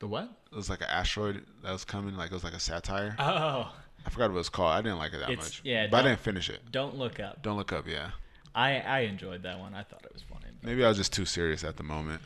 the 0.00 0.08
what? 0.08 0.30
It 0.50 0.56
was 0.56 0.70
like 0.70 0.80
an 0.80 0.88
asteroid 0.90 1.44
that 1.62 1.70
was 1.72 1.84
coming, 1.84 2.16
like 2.16 2.30
it 2.30 2.34
was 2.34 2.44
like 2.44 2.54
a 2.54 2.60
satire. 2.60 3.14
Oh, 3.18 3.72
I 4.06 4.10
forgot 4.10 4.30
what 4.30 4.36
it 4.36 4.38
was 4.38 4.48
called. 4.48 4.72
I 4.72 4.80
didn't 4.82 4.98
like 4.98 5.12
it 5.12 5.18
that 5.20 5.30
It's- 5.30 5.46
much. 5.46 5.60
yeah, 5.64 5.86
but 5.88 5.98
I 6.04 6.08
didn't 6.08 6.20
finish 6.20 6.48
it. 6.50 6.60
Don't 6.72 6.96
look 6.96 7.20
up. 7.20 7.42
Don't 7.42 7.56
look 7.56 7.72
up. 7.72 7.86
Yeah, 7.86 8.10
I 8.58 8.80
I 8.80 8.98
enjoyed 9.00 9.44
that 9.44 9.60
one. 9.60 9.72
I 9.72 9.84
thought 9.84 10.04
it 10.04 10.12
was 10.12 10.22
funny. 10.22 10.46
maybe 10.62 10.84
I 10.84 10.88
was 10.88 10.96
just 10.96 11.12
too 11.12 11.24
serious 11.24 11.62
at 11.62 11.76
the 11.76 11.84
moment. 11.84 12.20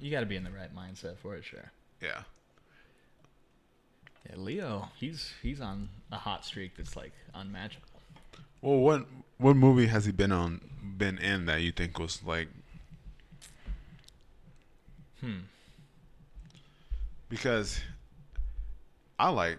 You 0.00 0.10
got 0.10 0.20
to 0.20 0.26
be 0.26 0.36
in 0.36 0.44
the 0.44 0.50
right 0.50 0.74
mindset 0.74 1.18
for 1.18 1.34
it, 1.34 1.44
sure. 1.44 1.70
Yeah. 2.00 2.22
Yeah, 4.28 4.36
Leo, 4.36 4.88
he's 4.98 5.32
he's 5.42 5.60
on 5.60 5.90
a 6.10 6.16
hot 6.16 6.46
streak 6.46 6.76
that's 6.76 6.96
like 6.96 7.12
unmatchable. 7.34 7.86
Well, 8.62 8.78
what 8.78 9.06
what 9.36 9.56
movie 9.56 9.86
has 9.88 10.06
he 10.06 10.12
been 10.12 10.32
on, 10.32 10.60
been 10.96 11.18
in 11.18 11.44
that 11.46 11.60
you 11.60 11.72
think 11.72 11.98
was 11.98 12.22
like? 12.24 12.48
Hmm. 15.20 15.40
Because 17.28 17.80
I 19.18 19.28
like, 19.28 19.58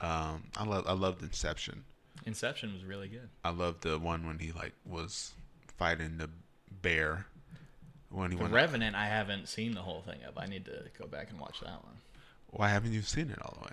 um, 0.00 0.42
I 0.56 0.64
love 0.64 0.84
I 0.88 0.94
loved 0.94 1.22
Inception. 1.22 1.84
Inception 2.28 2.74
was 2.74 2.84
really 2.84 3.08
good. 3.08 3.28
I 3.42 3.50
love 3.50 3.80
the 3.80 3.98
one 3.98 4.26
when 4.26 4.38
he 4.38 4.52
like 4.52 4.74
was 4.86 5.32
fighting 5.78 6.18
the 6.18 6.28
bear. 6.82 7.26
When 8.10 8.30
he 8.30 8.36
The 8.36 8.42
went. 8.44 8.54
Revenant, 8.54 8.94
I 8.94 9.06
haven't 9.06 9.48
seen 9.48 9.72
the 9.74 9.80
whole 9.80 10.02
thing 10.02 10.18
of. 10.28 10.36
I 10.38 10.46
need 10.46 10.64
to 10.66 10.84
go 10.98 11.06
back 11.06 11.30
and 11.30 11.40
watch 11.40 11.60
that 11.60 11.82
one. 11.84 11.96
Why 12.50 12.68
haven't 12.68 12.92
you 12.92 13.02
seen 13.02 13.30
it 13.30 13.38
all 13.42 13.56
the 13.58 13.64
way? 13.64 13.72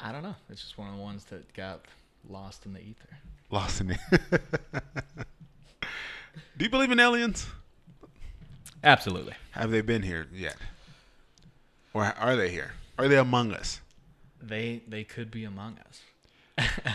I 0.00 0.10
don't 0.10 0.22
know. 0.22 0.34
It's 0.48 0.62
just 0.62 0.78
one 0.78 0.88
of 0.88 0.96
the 0.96 1.02
ones 1.02 1.24
that 1.26 1.52
got 1.54 1.84
lost 2.28 2.64
in 2.66 2.72
the 2.72 2.80
ether. 2.80 3.18
Lost 3.50 3.80
in 3.82 3.90
it. 3.92 4.00
Do 6.56 6.64
you 6.64 6.70
believe 6.70 6.90
in 6.90 6.98
aliens? 7.00 7.46
Absolutely. 8.82 9.34
Have 9.52 9.70
they 9.70 9.82
been 9.82 10.02
here 10.02 10.26
yet? 10.32 10.56
Or 11.92 12.04
are 12.04 12.36
they 12.36 12.50
here? 12.50 12.72
Are 12.98 13.08
they 13.08 13.18
among 13.18 13.52
us? 13.52 13.80
They 14.42 14.80
they 14.88 15.04
could 15.04 15.30
be 15.30 15.44
among 15.44 15.76
us. 15.86 16.66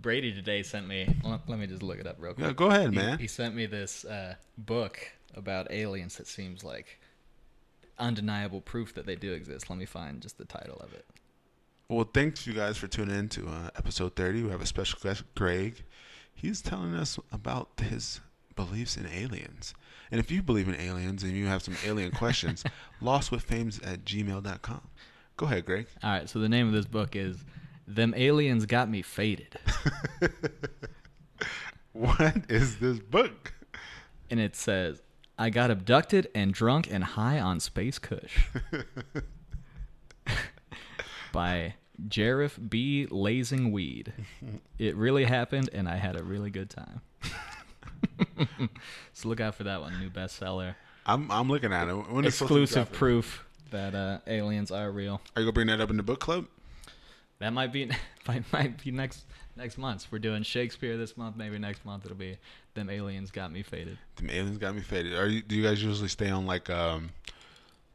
Brady 0.00 0.32
today 0.32 0.62
sent 0.62 0.86
me. 0.86 1.06
Let, 1.24 1.48
let 1.48 1.58
me 1.58 1.66
just 1.66 1.82
look 1.82 1.98
it 1.98 2.06
up 2.06 2.16
real 2.18 2.34
quick. 2.34 2.46
Yeah, 2.46 2.52
go 2.52 2.66
ahead, 2.66 2.90
He- 2.92 2.96
man. 2.96 3.18
He, 3.18 3.26
sent 3.26 3.54
me 3.54 3.66
this 3.66 4.04
uh, 4.04 4.34
book 4.58 4.98
about 5.34 5.70
aliens 5.70 6.16
that 6.16 6.26
seems 6.26 6.64
like 6.64 7.00
undeniable 7.98 8.60
proof 8.60 8.94
that 8.94 9.06
they 9.06 9.16
do 9.16 9.32
exist. 9.32 9.68
Let 9.68 9.78
me 9.78 9.86
find 9.86 10.20
just 10.20 10.38
the 10.38 10.44
title 10.44 10.78
of 10.80 10.92
it. 10.94 11.04
Well, 11.88 12.08
thanks 12.12 12.46
you 12.46 12.52
guys 12.52 12.76
for 12.76 12.86
tuning 12.86 13.18
in 13.18 13.28
to 13.30 13.48
uh, 13.48 13.70
episode 13.76 14.14
30. 14.16 14.44
We 14.44 14.50
have 14.50 14.62
a 14.62 14.66
special 14.66 14.98
guest, 15.02 15.24
Greg. 15.34 15.82
He's 16.32 16.62
telling 16.62 16.94
us 16.94 17.18
about 17.32 17.68
his 17.82 18.20
beliefs 18.56 18.96
in 18.96 19.06
aliens. 19.06 19.74
And 20.10 20.18
if 20.18 20.30
you 20.30 20.42
believe 20.42 20.68
in 20.68 20.74
aliens 20.76 21.22
and 21.22 21.32
you 21.32 21.46
have 21.46 21.62
some 21.62 21.76
alien 21.84 22.12
questions, 22.12 22.64
lostwithfames 23.02 23.84
at 23.86 24.04
gmail.com. 24.04 24.80
Go 25.36 25.46
ahead, 25.46 25.64
Greg. 25.66 25.86
All 26.02 26.10
right, 26.10 26.28
so 26.28 26.38
the 26.38 26.48
name 26.48 26.66
of 26.66 26.72
this 26.72 26.86
book 26.86 27.16
is 27.16 27.44
"Them 27.94 28.14
Aliens 28.16 28.66
Got 28.66 28.88
Me 28.88 29.02
Faded," 29.02 29.56
What 31.92 32.44
is 32.48 32.78
this 32.78 32.98
book? 32.98 33.52
and 34.30 34.38
it 34.38 34.54
says, 34.54 35.02
"I 35.38 35.50
got 35.50 35.70
abducted 35.70 36.28
and 36.34 36.54
drunk 36.54 36.88
and 36.90 37.02
high 37.02 37.40
on 37.40 37.60
space 37.60 37.98
Kush." 37.98 38.46
by 41.32 41.74
Jarif 42.08 42.70
B. 42.70 43.06
Lazing 43.10 43.72
Weed. 43.72 44.12
It 44.78 44.96
really 44.96 45.24
happened, 45.24 45.70
and 45.72 45.88
I 45.88 45.96
had 45.96 46.18
a 46.18 46.22
really 46.22 46.50
good 46.50 46.70
time. 46.70 47.00
so 49.12 49.28
look 49.28 49.40
out 49.40 49.54
for 49.54 49.64
that 49.64 49.80
one, 49.80 49.98
new 50.00 50.10
bestseller. 50.10 50.74
I'm 51.06 51.30
I'm 51.30 51.48
looking 51.48 51.72
at 51.72 51.88
it. 51.88 51.92
When 51.92 52.24
is 52.24 52.34
it 52.34 52.36
supposed 52.36 52.72
to 52.72 52.80
Exclusive 52.80 52.92
proof 52.92 53.46
that 53.70 53.94
uh, 53.94 54.18
aliens 54.26 54.70
are 54.70 54.90
real. 54.90 55.20
Are 55.36 55.42
you 55.42 55.46
gonna 55.46 55.52
bring 55.52 55.66
that 55.68 55.80
up 55.80 55.90
in 55.90 55.96
the 55.96 56.02
book 56.02 56.20
club? 56.20 56.46
That 57.40 57.52
might 57.52 57.72
be 57.72 57.90
might, 58.28 58.44
might 58.52 58.82
be 58.82 58.90
next 58.92 59.24
next 59.56 59.76
month. 59.76 60.06
We're 60.10 60.18
doing 60.18 60.42
Shakespeare 60.42 60.96
this 60.96 61.16
month. 61.16 61.36
Maybe 61.36 61.58
next 61.58 61.84
month 61.84 62.04
it'll 62.04 62.16
be 62.16 62.38
them 62.74 62.88
aliens 62.88 63.30
got 63.30 63.50
me 63.50 63.62
faded. 63.62 63.98
The 64.16 64.34
aliens 64.34 64.58
got 64.58 64.74
me 64.74 64.82
faded. 64.82 65.14
Are 65.14 65.26
you? 65.26 65.42
Do 65.42 65.56
you 65.56 65.62
guys 65.62 65.82
usually 65.82 66.08
stay 66.08 66.30
on 66.30 66.46
like 66.46 66.70
um, 66.70 67.10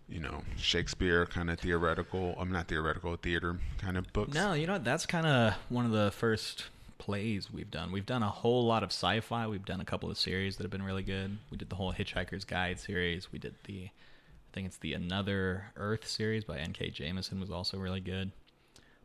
you 0.10 0.20
know, 0.20 0.44
Shakespeare 0.58 1.26
kind 1.26 1.50
of 1.50 1.60
theoretical? 1.60 2.36
I'm 2.38 2.52
not 2.52 2.68
theoretical, 2.68 3.16
theater 3.16 3.58
kind 3.78 3.98
of 3.98 4.12
books. 4.14 4.34
No, 4.34 4.54
you 4.54 4.68
know 4.68 4.74
what? 4.74 4.84
That's 4.84 5.06
kind 5.06 5.26
of 5.26 5.54
one 5.70 5.86
of 5.86 5.92
the 5.92 6.12
first 6.12 6.66
plays 6.98 7.52
we've 7.52 7.72
done. 7.72 7.92
We've 7.92 8.06
done 8.06 8.24
a 8.24 8.30
whole 8.30 8.66
lot 8.66 8.84
of 8.84 8.90
sci-fi. 8.90 9.48
We've 9.48 9.66
done 9.66 9.82
a 9.82 9.86
couple 9.86 10.10
of 10.10 10.18
series 10.18 10.58
that 10.58 10.64
have 10.64 10.72
been 10.72 10.84
really 10.84 11.04
good. 11.04 11.38
We 11.52 11.58
did 11.58 11.70
the 11.70 11.76
whole 11.76 11.94
Hitchhiker's 11.94 12.46
Guide 12.46 12.80
series. 12.80 13.32
We 13.32 13.40
did 13.40 13.56
the, 13.66 13.86
I 13.86 14.54
think 14.54 14.68
it's 14.68 14.78
the 14.78 14.94
Another 14.94 15.66
Earth 15.76 16.08
series 16.08 16.44
by 16.44 16.58
N.K. 16.58 16.92
Jemisin 16.92 17.40
was 17.40 17.52
also 17.52 17.78
really 17.78 18.00
good. 18.00 18.32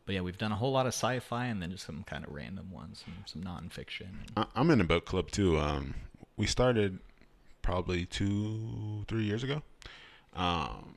But 0.05 0.15
yeah, 0.15 0.21
we've 0.21 0.37
done 0.37 0.51
a 0.51 0.55
whole 0.55 0.71
lot 0.71 0.85
of 0.87 0.93
sci-fi 0.93 1.45
and 1.45 1.61
then 1.61 1.71
just 1.71 1.85
some 1.85 2.03
kind 2.03 2.25
of 2.25 2.33
random 2.33 2.71
ones, 2.71 3.03
some, 3.05 3.13
some 3.25 3.43
nonfiction. 3.43 4.07
I- 4.35 4.47
I'm 4.55 4.69
in 4.71 4.81
a 4.81 4.83
book 4.83 5.05
club 5.05 5.29
too. 5.31 5.57
Um, 5.59 5.93
we 6.37 6.47
started 6.47 6.99
probably 7.61 8.05
two, 8.05 9.05
three 9.07 9.23
years 9.23 9.43
ago. 9.43 9.61
Um, 10.35 10.95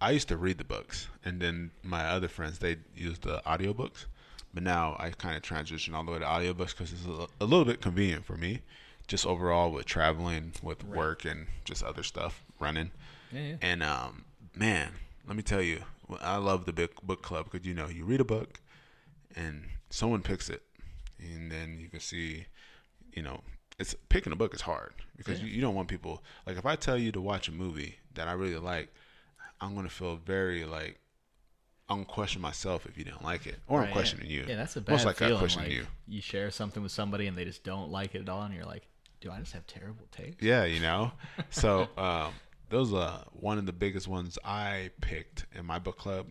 I 0.00 0.10
used 0.10 0.28
to 0.28 0.36
read 0.36 0.58
the 0.58 0.64
books, 0.64 1.08
and 1.24 1.40
then 1.40 1.70
my 1.84 2.04
other 2.06 2.26
friends 2.28 2.58
they 2.58 2.76
used 2.96 3.22
the 3.22 3.40
audiobooks. 3.46 4.06
But 4.52 4.64
now 4.64 4.96
I 4.98 5.10
kind 5.10 5.36
of 5.36 5.42
transition 5.42 5.94
all 5.94 6.04
the 6.04 6.10
way 6.12 6.18
to 6.18 6.24
audiobooks 6.24 6.70
because 6.76 6.92
it's 6.92 7.06
a, 7.06 7.26
a 7.40 7.46
little 7.46 7.64
bit 7.64 7.80
convenient 7.80 8.24
for 8.24 8.36
me, 8.36 8.60
just 9.06 9.24
overall 9.24 9.70
with 9.70 9.86
traveling, 9.86 10.52
with 10.62 10.82
Right. 10.82 10.96
work, 10.98 11.24
and 11.24 11.46
just 11.64 11.82
other 11.84 12.02
stuff 12.02 12.42
running. 12.58 12.90
Yeah, 13.32 13.40
yeah. 13.42 13.56
And 13.62 13.82
um, 13.82 14.24
man, 14.56 14.92
let 15.26 15.36
me 15.36 15.42
tell 15.42 15.62
you, 15.62 15.82
I 16.20 16.36
love 16.36 16.64
the 16.66 16.72
book 16.72 17.02
book 17.02 17.22
club 17.22 17.48
because 17.50 17.66
you 17.66 17.74
know 17.74 17.88
you 17.88 18.04
read 18.04 18.20
a 18.20 18.24
book, 18.24 18.60
and 19.36 19.64
someone 19.90 20.22
picks 20.22 20.48
it, 20.50 20.62
and 21.18 21.50
then 21.50 21.78
you 21.80 21.88
can 21.88 22.00
see, 22.00 22.46
you 23.12 23.22
know, 23.22 23.40
it's 23.78 23.94
picking 24.08 24.32
a 24.32 24.36
book 24.36 24.54
is 24.54 24.62
hard 24.62 24.92
because 25.16 25.40
Yeah. 25.40 25.46
you, 25.46 25.52
you 25.54 25.60
don't 25.60 25.74
want 25.74 25.88
people 25.88 26.22
like 26.46 26.56
if 26.56 26.66
I 26.66 26.76
tell 26.76 26.98
you 26.98 27.12
to 27.12 27.20
watch 27.20 27.48
a 27.48 27.52
movie 27.52 27.96
that 28.14 28.28
I 28.28 28.32
really 28.32 28.56
like, 28.56 28.92
I'm 29.60 29.74
gonna 29.74 29.88
feel 29.88 30.16
very 30.16 30.64
like 30.64 30.98
I'm 31.88 31.98
gonna 31.98 32.06
question 32.06 32.40
myself 32.42 32.86
if 32.86 32.96
you 32.96 33.04
don't 33.04 33.22
like 33.24 33.46
it, 33.46 33.56
or 33.66 33.78
Right, 33.78 33.84
I'm 33.84 33.88
yeah. 33.88 33.94
questioning 33.94 34.30
you. 34.30 34.44
Yeah, 34.48 34.56
that's 34.56 34.76
a 34.76 34.80
bad 34.80 34.92
Most 34.92 35.04
like 35.06 35.16
feeling. 35.16 35.36
I 35.36 35.38
question 35.38 35.62
like, 35.62 35.72
you. 35.72 35.86
you 36.08 36.20
share 36.20 36.50
something 36.50 36.82
with 36.82 36.92
somebody 36.92 37.26
and 37.26 37.36
they 37.36 37.44
just 37.44 37.64
don't 37.64 37.90
like 37.90 38.14
it 38.14 38.22
at 38.22 38.28
all, 38.28 38.42
and 38.42 38.54
you're 38.54 38.64
like, 38.64 38.86
"Do 39.20 39.30
I 39.30 39.38
just 39.40 39.52
have 39.52 39.66
terrible 39.66 40.06
taste?" 40.10 40.42
Yeah, 40.42 40.64
you 40.64 40.80
know. 40.80 41.12
So 41.50 41.88
um, 41.96 42.32
those 42.72 42.92
are 42.92 43.24
one 43.32 43.58
of 43.58 43.66
the 43.66 43.72
biggest 43.72 44.08
ones 44.08 44.38
I 44.44 44.90
picked 45.00 45.46
in 45.54 45.64
my 45.66 45.78
book 45.78 45.98
club 45.98 46.26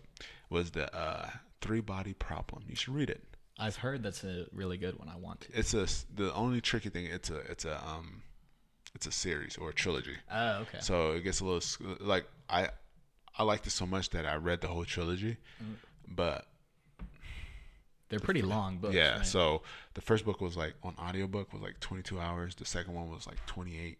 was 0.49 0.71
the 0.71 0.93
uh, 0.93 1.29
three 1.61 1.79
body 1.81 2.13
problem. 2.13 2.63
You 2.67 2.75
should 2.75 2.93
read 2.93 3.09
it. 3.09 3.23
I've 3.59 3.75
heard 3.77 4.01
that's 4.03 4.23
a 4.23 4.47
really 4.51 4.77
good 4.77 4.97
one. 4.99 5.07
I 5.07 5.15
want 5.17 5.41
to. 5.41 5.47
It's 5.53 5.73
a 5.73 5.85
the 6.15 6.33
only 6.33 6.59
tricky 6.61 6.89
thing. 6.89 7.05
It's 7.05 7.29
a 7.29 7.37
it's 7.51 7.63
a 7.65 7.77
um 7.87 8.23
it's 8.95 9.05
a 9.05 9.11
series 9.11 9.55
or 9.57 9.69
a 9.69 9.73
trilogy. 9.73 10.15
Oh, 10.31 10.53
okay. 10.63 10.79
So 10.81 11.11
it 11.11 11.21
gets 11.21 11.39
a 11.41 11.45
little 11.45 11.61
like 11.99 12.25
I 12.49 12.69
I 13.37 13.43
liked 13.43 13.67
it 13.67 13.69
so 13.69 13.85
much 13.85 14.09
that 14.09 14.25
I 14.25 14.35
read 14.35 14.61
the 14.61 14.67
whole 14.67 14.83
trilogy, 14.83 15.37
Mm. 15.63 15.75
but 16.07 16.47
They're 18.09 18.19
pretty 18.19 18.41
long 18.41 18.77
books. 18.79 18.95
yeah. 18.95 19.17
right? 19.17 19.25
So 19.25 19.61
the 19.93 20.01
first 20.01 20.25
book 20.25 20.41
was 20.41 20.57
like 20.57 20.73
on 20.83 20.95
audiobook 20.99 21.53
was 21.53 21.61
like 21.61 21.79
22 21.79 22.19
hours. 22.19 22.55
The 22.55 22.65
second 22.65 22.93
one 22.93 23.09
was 23.11 23.27
like 23.27 23.45
28. 23.45 23.97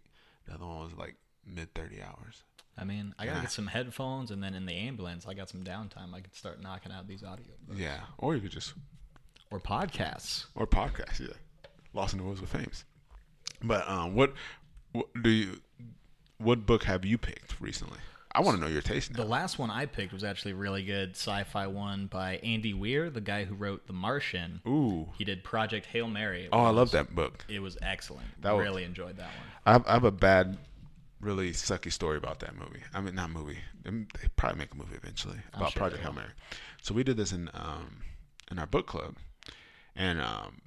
The 0.48 0.54
other 0.56 0.66
one 0.66 0.80
was 0.80 0.94
like 0.98 1.16
mid 1.46 1.74
30 1.74 2.02
hours. 2.02 2.44
I 2.78 2.84
mean, 2.86 3.14
I 3.20 3.26
gotta 3.26 3.38
Yeah. 3.38 3.42
get 3.44 3.52
some 3.52 3.68
headphones, 3.68 4.32
and 4.32 4.42
then 4.42 4.54
in 4.54 4.66
the 4.66 4.74
ambulance, 4.74 5.28
I 5.28 5.34
got 5.34 5.50
some 5.50 5.64
downtime. 5.64 6.14
I 6.14 6.22
could 6.22 6.36
start 6.36 6.62
knocking 6.62 6.92
out 6.92 7.08
these 7.08 7.24
audio 7.24 7.46
books. 7.68 7.80
Yeah. 7.80 8.00
Or 8.18 8.34
you 8.36 8.42
could 8.42 8.52
just 8.52 8.74
or 9.52 9.60
podcasts. 9.60 10.46
or 10.56 10.66
podcasts. 10.66 11.20
Yeah, 11.20 11.34
Lost 11.94 12.14
in 12.14 12.20
the 12.20 12.26
Woods 12.26 12.40
with 12.42 12.50
Fames. 12.52 12.86
But 13.62 13.88
um, 13.90 14.16
what, 14.16 14.34
what 14.94 15.08
do 15.22 15.30
you? 15.30 15.60
What 16.38 16.66
book 16.66 16.84
have 16.86 17.06
you 17.06 17.18
picked 17.18 17.60
recently? 17.62 18.00
I 18.34 18.40
want 18.40 18.56
to 18.58 18.62
know 18.64 18.70
your 18.70 18.82
taste 18.82 19.12
The 19.14 19.26
last 19.26 19.60
one 19.60 19.70
I 19.70 19.86
picked 19.86 20.14
was 20.14 20.24
actually 20.24 20.54
really 20.54 20.84
good 20.86 21.12
sci-fi 21.12 21.68
one 21.68 22.08
by 22.08 22.38
Andy 22.38 22.74
Weir, 22.74 23.10
the 23.10 23.20
guy 23.20 23.44
who 23.44 23.54
wrote 23.54 23.88
The 23.88 23.94
Martian. 23.94 24.62
Ooh. 24.66 25.10
He 25.18 25.26
did 25.26 25.44
Project 25.44 25.88
Hail 25.88 26.08
Mary. 26.08 26.48
Oh, 26.52 26.62
I 26.64 26.70
love 26.70 26.92
that 26.92 27.14
book. 27.14 27.44
It 27.50 27.60
was 27.60 27.78
excellent. 27.82 28.42
That 28.42 28.54
was- 28.54 28.64
really 28.64 28.86
enjoyed 28.86 29.18
that 29.18 29.26
one. 29.28 29.48
I 29.66 29.72
have, 29.74 29.86
I 29.86 29.92
have 29.92 30.04
a 30.06 30.12
bad, 30.12 30.58
really 31.22 31.52
sucky 31.52 31.92
story 31.92 32.18
about 32.18 32.40
that 32.40 32.56
movie. 32.56 32.82
I 32.94 33.02
mean, 33.02 33.16
not 33.16 33.30
movie. 33.30 33.60
They 33.84 33.92
probably 34.36 34.60
make 34.60 34.74
a 34.74 34.78
movie 34.78 34.96
eventually 34.96 35.38
about 35.54 35.72
sure 35.72 35.80
Project 35.80 36.04
Hail. 36.04 36.14
Mary. 36.14 36.30
So 36.82 36.94
we 36.94 37.04
did 37.04 37.18
this 37.18 37.32
in 37.32 37.50
um 37.54 38.02
in 38.50 38.60
our 38.60 38.66
book 38.68 38.88
club, 38.88 39.16
and 39.96 40.22
um 40.22 40.62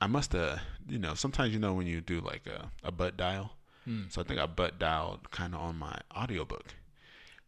I 0.00 0.06
must 0.06 0.32
have 0.32 0.60
you 0.88 0.98
know 0.98 1.14
sometimes 1.14 1.52
you 1.52 1.58
know 1.58 1.74
when 1.74 1.86
you 1.86 2.00
do 2.00 2.20
like 2.20 2.46
a, 2.46 2.70
a 2.86 2.92
butt 2.92 3.16
dial. 3.16 3.52
Hmm. 3.84 4.02
So 4.10 4.20
I 4.20 4.24
think 4.24 4.38
I 4.38 4.46
butt 4.46 4.78
dialed 4.78 5.30
kind 5.30 5.54
of 5.54 5.60
on 5.60 5.76
my 5.76 5.96
audiobook. 6.14 6.74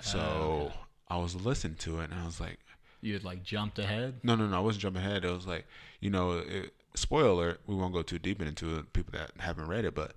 So 0.00 0.18
okay. 0.18 0.74
I 1.08 1.16
was 1.18 1.36
listening 1.36 1.76
to 1.80 2.00
it 2.00 2.10
and 2.10 2.14
I 2.20 2.24
was 2.24 2.40
like, 2.40 2.58
You 3.02 3.12
had 3.12 3.22
like 3.24 3.42
jumped 3.44 3.78
ahead. 3.78 4.20
no, 4.22 4.34
no, 4.34 4.46
no, 4.46 4.56
I 4.56 4.60
wasn't 4.60 4.82
jumping 4.82 5.02
ahead. 5.02 5.24
It 5.24 5.30
was 5.30 5.46
like, 5.46 5.66
you 6.00 6.10
know, 6.10 6.38
it, 6.38 6.72
spoiler 6.94 7.58
we 7.66 7.74
won't 7.74 7.92
go 7.92 8.02
too 8.02 8.18
deep 8.18 8.40
into 8.42 8.78
it, 8.78 8.92
people 8.92 9.12
that 9.18 9.30
haven't 9.38 9.68
read 9.68 9.84
it, 9.84 9.94
but 9.94 10.14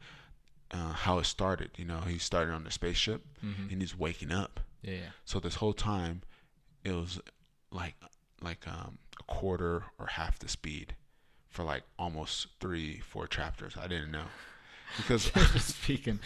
uh, 0.71 0.93
how 0.93 1.19
it 1.19 1.25
started. 1.25 1.71
You 1.77 1.85
know, 1.85 1.99
he 2.01 2.17
started 2.17 2.53
on 2.53 2.63
the 2.63 2.71
spaceship 2.71 3.23
Mhm. 3.43 3.71
and 3.71 3.81
he's 3.81 3.97
waking 3.97 4.31
up. 4.31 4.59
Yeah, 4.81 4.93
yeah. 4.93 5.09
So 5.25 5.39
this 5.39 5.55
whole 5.55 5.73
time, 5.73 6.21
it 6.83 6.91
was 6.93 7.19
like 7.71 7.95
like 8.41 8.67
um, 8.67 8.97
a 9.19 9.23
quarter 9.23 9.83
or 9.97 10.07
half 10.07 10.37
the 10.39 10.47
speed 10.49 10.95
for 11.49 11.63
like 11.63 11.83
almost 11.97 12.47
three, 12.59 12.99
four 12.99 13.27
chapters. 13.27 13.75
I 13.77 13.87
didn't 13.87 14.11
know 14.11 14.25
because 14.97 15.23
speaking 15.63 16.19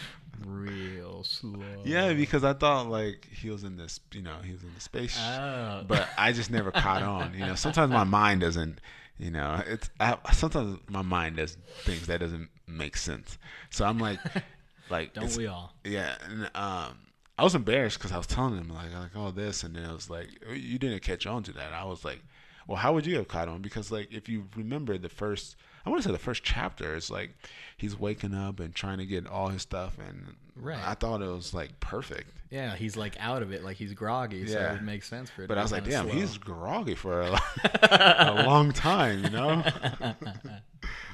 real 0.45 1.23
slow. 1.23 1.81
yeah, 1.85 2.13
because 2.13 2.43
I 2.43 2.53
thought 2.53 2.87
like 2.89 3.27
he 3.31 3.49
was 3.49 3.63
in 3.63 3.77
this, 3.77 3.99
you 4.11 4.21
know, 4.21 4.37
he 4.43 4.51
was 4.51 4.63
in 4.63 4.73
the 4.73 4.81
space, 4.81 5.17
Oh. 5.19 5.83
but 5.87 6.07
I 6.17 6.31
just 6.33 6.49
never 6.51 6.71
caught 6.71 7.03
on. 7.03 7.33
You 7.33 7.45
know, 7.45 7.55
sometimes 7.55 7.91
my 7.91 8.03
mind 8.19 8.41
doesn't. 8.41 8.79
You 9.17 9.31
know, 9.31 9.61
it's 9.67 9.89
I, 9.99 10.17
sometimes 10.31 10.79
my 10.89 11.01
mind 11.01 11.35
does 11.37 11.57
things 11.83 12.07
that 12.07 12.19
doesn't 12.21 12.49
make 12.70 12.97
sense. 12.97 13.38
So 13.70 13.86
I'm 13.86 13.99
like, 13.99 14.20
like 14.89 15.13
don't 15.13 15.36
we 15.36 15.47
all? 15.47 15.74
yeah, 15.84 16.15
and 16.28 16.43
um, 16.55 16.97
I 17.38 17.43
was 17.43 17.55
embarrassed 17.55 17.97
because 17.99 18.11
I 18.11 18.17
was 18.17 18.28
telling 18.28 18.57
him 18.57 18.70
like 18.70 18.93
like 18.93 19.15
all 19.15 19.32
this, 19.32 19.63
and 19.63 19.76
then 19.76 19.84
it 19.86 19.93
was 19.93 20.09
like 20.09 20.28
"Oh, 20.49 20.53
you 20.53 20.78
didn't 20.80 21.01
catch 21.01 21.26
on 21.26 21.43
to 21.43 21.51
that. 21.53 21.74
I 21.74 21.84
was 21.86 22.03
like, 22.05 22.22
well, 22.67 22.78
how 22.78 22.93
would 22.93 23.05
you 23.05 23.15
have 23.17 23.28
caught 23.28 23.47
on? 23.47 23.61
Because 23.61 23.91
like 23.91 24.11
if 24.13 24.28
you 24.30 24.45
remember 24.55 24.97
the 24.97 25.09
first, 25.09 25.55
I 25.86 25.89
want 25.89 26.01
to 26.03 26.07
say 26.09 26.11
the 26.13 26.20
first 26.20 26.43
chapter 26.43 26.95
is 26.95 27.09
like 27.09 27.32
he's 27.78 27.97
waking 27.99 28.34
up 28.34 28.59
and 28.59 28.74
trying 28.76 28.97
to 28.99 29.05
get 29.05 29.28
all 29.28 29.47
his 29.49 29.61
stuff, 29.61 29.97
and 29.99 30.36
Right. 30.55 30.78
I 30.86 30.93
thought 30.93 31.22
it 31.22 31.28
was 31.30 31.53
like 31.53 31.80
perfect. 31.80 32.32
Yeah, 32.51 32.76
he's 32.76 32.97
like 32.97 33.15
out 33.20 33.41
of 33.43 33.53
it, 33.53 33.63
like 33.63 33.78
he's 33.78 33.93
groggy, 33.93 34.45
so 34.47 34.59
Yeah. 34.59 34.76
it 34.76 34.82
makes 34.84 35.07
sense 35.07 35.30
for 35.30 35.43
it. 35.43 35.47
But 35.47 35.57
I 35.57 35.61
was 35.61 35.72
like, 35.72 35.86
damn, 35.86 36.05
slow. 36.09 36.15
he's 36.15 36.38
groggy 36.38 36.95
for 36.95 37.22
a, 37.22 37.39
a 38.34 38.43
long 38.45 38.74
time, 38.74 39.24
you 39.24 39.30
know. 39.30 39.63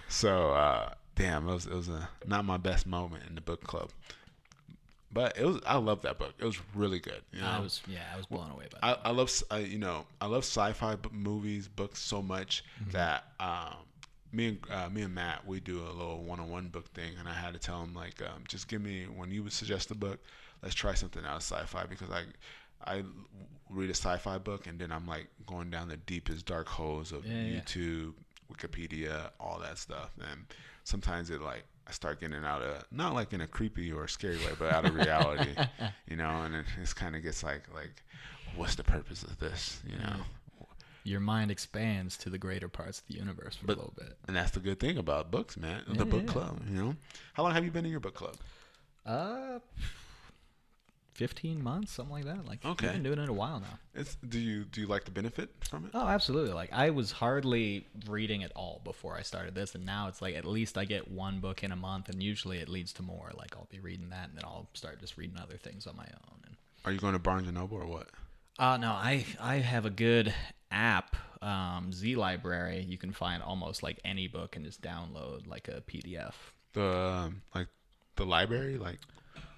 so 0.09 0.51
uh, 0.51 0.89
damn, 1.15 1.47
it 1.47 1.53
was 1.53 1.65
it 1.65 1.73
was 1.73 1.89
a, 1.89 2.09
not 2.25 2.45
my 2.45 2.57
best 2.57 2.85
moment 2.87 3.23
in 3.27 3.35
the 3.35 3.41
book 3.41 3.63
club. 3.63 3.89
But 5.11 5.37
it 5.37 5.45
was 5.45 5.59
I 5.65 5.77
love 5.77 6.01
that 6.01 6.17
book. 6.19 6.33
It 6.39 6.45
was 6.45 6.57
really 6.73 6.99
good. 6.99 7.21
You 7.31 7.41
know? 7.41 7.47
I 7.47 7.59
was 7.59 7.81
yeah, 7.87 7.99
I 8.13 8.17
was 8.17 8.25
blown 8.25 8.51
away 8.51 8.65
by 8.71 8.89
it. 8.89 8.97
I, 9.03 9.09
I 9.09 9.11
love 9.11 9.31
uh, 9.51 9.55
you 9.55 9.77
know 9.79 10.05
I 10.19 10.25
love 10.25 10.43
sci-fi 10.43 10.95
b- 10.97 11.09
movies 11.11 11.67
books 11.67 11.99
so 11.99 12.21
much 12.21 12.63
Mm-hmm. 12.81 12.91
that 12.91 13.23
um, 13.39 13.75
me 14.33 14.47
and 14.47 14.59
uh, 14.69 14.89
me 14.89 15.03
and 15.03 15.15
Matt 15.15 15.47
we 15.47 15.61
do 15.61 15.79
a 15.81 15.91
little 15.93 16.21
one-on-one 16.23 16.67
book 16.67 16.87
thing 16.89 17.13
and 17.17 17.29
I 17.29 17.33
had 17.33 17.53
to 17.53 17.59
tell 17.59 17.81
him 17.81 17.93
like 17.93 18.21
um, 18.21 18.43
just 18.49 18.67
give 18.67 18.81
me 18.81 19.05
when 19.05 19.31
you 19.31 19.43
would 19.43 19.53
suggest 19.53 19.89
a 19.91 19.95
book 19.95 20.19
let's 20.61 20.75
try 20.75 20.93
something 20.93 21.23
out 21.23 21.37
of 21.37 21.43
sci-fi 21.43 21.85
because 21.85 22.09
I 22.09 22.23
I 22.83 23.03
read 23.69 23.89
a 23.89 23.95
sci-fi 23.95 24.37
book 24.39 24.67
and 24.67 24.77
then 24.77 24.91
I'm 24.91 25.07
like 25.07 25.27
going 25.47 25.69
down 25.69 25.87
the 25.87 25.95
deepest 25.97 26.45
dark 26.45 26.67
holes 26.67 27.13
of 27.13 27.25
Yeah, 27.25 27.41
yeah. 27.43 27.59
YouTube 27.61 28.13
Wikipedia 28.51 29.29
all 29.39 29.59
that 29.59 29.77
stuff 29.77 30.11
and 30.29 30.45
sometimes 30.85 31.29
it 31.29 31.41
like 31.41 31.63
I 31.87 31.91
start 31.91 32.19
getting 32.21 32.43
out 32.45 32.61
of 32.61 32.83
not 32.91 33.13
like 33.13 33.33
in 33.33 33.41
a 33.41 33.47
creepy 33.47 33.91
or 33.91 34.07
scary 34.07 34.37
way 34.37 34.53
but 34.57 34.71
out 34.73 34.85
of 34.85 34.95
reality 34.95 35.51
you 36.09 36.15
know 36.15 36.41
and 36.43 36.55
it 36.55 36.65
just 36.79 36.95
kind 36.95 37.15
of 37.15 37.21
gets 37.21 37.43
like 37.43 37.63
like 37.75 38.01
what's 38.55 38.75
the 38.75 38.83
purpose 38.85 39.21
of 39.23 39.37
this 39.39 39.81
you 39.85 39.97
know? 39.97 40.15
Your 41.03 41.19
mind 41.19 41.51
expands 41.51 42.17
to 42.17 42.31
the 42.31 42.39
greater 42.39 42.67
parts 42.67 42.99
of 42.99 43.07
the 43.07 43.13
universe 43.15 43.55
for 43.57 43.67
But- 43.67 43.73
a 43.73 43.79
little 43.81 43.93
bit. 43.97 44.17
and 44.27 44.35
that's 44.35 44.51
the 44.51 44.59
good 44.59 44.79
thing 44.79 44.97
about 44.97 45.29
books 45.29 45.57
man. 45.57 45.83
Yeah, 45.87 45.97
the 45.97 46.05
book 46.05 46.23
yeah. 46.25 46.31
club 46.31 46.61
you 46.67 46.75
know? 46.81 46.95
How 47.33 47.43
long 47.43 47.51
have 47.53 47.63
you 47.65 47.69
been 47.71 47.85
in 47.85 47.91
your 47.91 47.99
book 47.99 48.15
club? 48.15 48.35
Uh, 49.05 49.59
fifteen 51.15 51.63
months, 51.63 51.91
something 51.93 52.13
like 52.13 52.25
that. 52.25 52.45
Like 52.45 52.63
Okay. 52.63 52.85
we've 52.87 52.93
been 52.93 53.03
doing 53.03 53.19
it 53.19 53.29
a 53.29 53.33
while 53.33 53.59
now. 53.59 53.79
it's 53.93 54.15
do 54.27 54.37
you 54.39 54.65
do 54.65 54.81
you 54.81 54.87
like 54.87 55.05
the 55.05 55.11
benefit 55.11 55.49
from 55.67 55.85
it 55.85 55.91
Oh, 55.93 56.07
absolutely. 56.07 56.53
Like 56.53 56.71
I 56.71 56.91
was 56.91 57.11
hardly 57.13 57.87
reading 58.07 58.43
at 58.43 58.51
all 58.55 58.81
before 58.83 59.15
I 59.17 59.21
started 59.23 59.55
this, 59.55 59.73
and 59.75 59.85
now 59.85 60.07
it's 60.09 60.21
like 60.21 60.35
at 60.35 60.45
least 60.45 60.77
I 60.77 60.85
get 60.85 61.09
one 61.09 61.39
book 61.39 61.63
in 61.63 61.71
a 61.71 61.75
month, 61.75 62.09
and 62.09 62.21
usually 62.21 62.59
it 62.59 62.69
leads 62.69 62.93
to 62.93 63.01
more. 63.01 63.31
Like 63.35 63.55
I'll 63.55 63.67
be 63.71 63.79
reading 63.79 64.09
that, 64.09 64.27
and 64.29 64.37
then 64.37 64.43
I'll 64.45 64.67
start 64.73 64.99
just 64.99 65.17
reading 65.17 65.37
other 65.41 65.57
things 65.57 65.87
on 65.87 65.95
my 65.95 66.03
own. 66.05 66.39
And 66.45 66.55
are 66.85 66.91
you 66.91 66.99
going 66.99 67.13
to 67.13 67.19
Barnes 67.19 67.47
and 67.47 67.57
Noble 67.57 67.77
or 67.77 67.87
what 67.87 68.07
uh 68.59 68.77
no, 68.77 68.91
I 68.91 69.25
I 69.39 69.55
have 69.55 69.85
a 69.85 69.89
good 69.89 70.33
app, 70.71 71.15
um, 71.41 71.91
Z 71.93 72.15
Library. 72.15 72.85
You 72.87 72.97
can 72.97 73.13
find 73.13 73.41
almost 73.41 73.83
like 73.83 73.99
any 74.05 74.27
book 74.27 74.55
and 74.55 74.65
just 74.65 74.81
download 74.81 75.47
like 75.47 75.67
a 75.69 75.81
PDF. 75.81 76.33
the 76.73 76.83
um, 76.83 77.41
like 77.53 77.67
the 78.17 78.25
library 78.25 78.77
like 78.77 78.99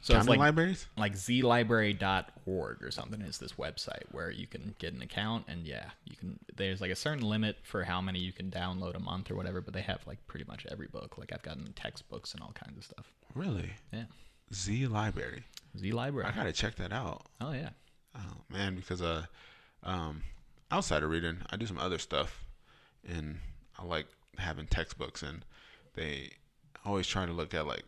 So 0.08 0.18
it's 0.18 0.28
like 0.28 0.40
libraries? 0.40 0.88
like 0.98 1.14
zlibrary.org 1.16 2.82
or 2.82 2.92
something 2.92 3.20
is 3.22 3.40
this 3.40 3.54
website 3.54 4.04
where 4.12 4.32
you 4.32 4.48
can 4.48 4.74
get 4.80 4.94
an 4.94 5.02
account 5.02 5.46
and 5.50 5.66
yeah 5.68 5.90
you 6.06 6.16
can 6.16 6.40
there's 6.56 6.80
like 6.80 6.92
a 6.92 6.96
certain 6.96 7.24
limit 7.24 7.58
for 7.64 7.84
how 7.84 8.00
many 8.00 8.20
you 8.20 8.32
can 8.32 8.50
download 8.50 8.96
a 8.96 9.00
month 9.00 9.30
or 9.30 9.36
whatever 9.36 9.60
but 9.60 9.74
they 9.74 9.82
have 9.82 10.00
like 10.08 10.26
pretty 10.28 10.46
much 10.48 10.66
every 10.72 10.88
book. 10.88 11.18
Like 11.18 11.34
i've 11.34 11.42
gotten 11.44 11.74
textbooks 11.74 12.34
and 12.34 12.42
all 12.42 12.54
kinds 12.54 12.78
of 12.78 12.86
stuff. 12.86 13.12
Really? 13.36 13.72
Yeah. 13.92 14.06
Z 14.54 14.88
library 14.88 15.44
z 15.78 15.92
library 15.92 16.30
I 16.30 16.32
gotta 16.32 16.54
check 16.54 16.76
that 16.76 16.94
out. 16.94 17.24
Oh 17.42 17.52
yeah. 17.52 17.70
Oh 18.16 18.38
man, 18.50 18.76
because 18.76 19.02
uh, 19.02 19.26
um, 19.84 20.24
outside 20.72 21.04
of 21.04 21.10
reading, 21.10 21.38
I 21.50 21.58
do 21.58 21.66
some 21.66 21.78
other 21.78 21.98
stuff, 22.00 22.46
and 23.08 23.40
I 23.78 23.84
like 23.84 24.08
having 24.38 24.66
textbooks, 24.68 25.22
and 25.22 25.46
they 25.96 26.32
always 26.86 27.06
try 27.06 27.26
to 27.26 27.32
look 27.32 27.54
at 27.54 27.68
like 27.68 27.84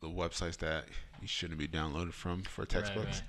the 0.00 0.08
websites 0.08 0.56
that 0.58 0.86
you 1.20 1.28
shouldn't 1.28 1.58
be 1.58 1.68
downloaded 1.68 2.12
from 2.12 2.42
for 2.42 2.64
textbooks, 2.64 3.22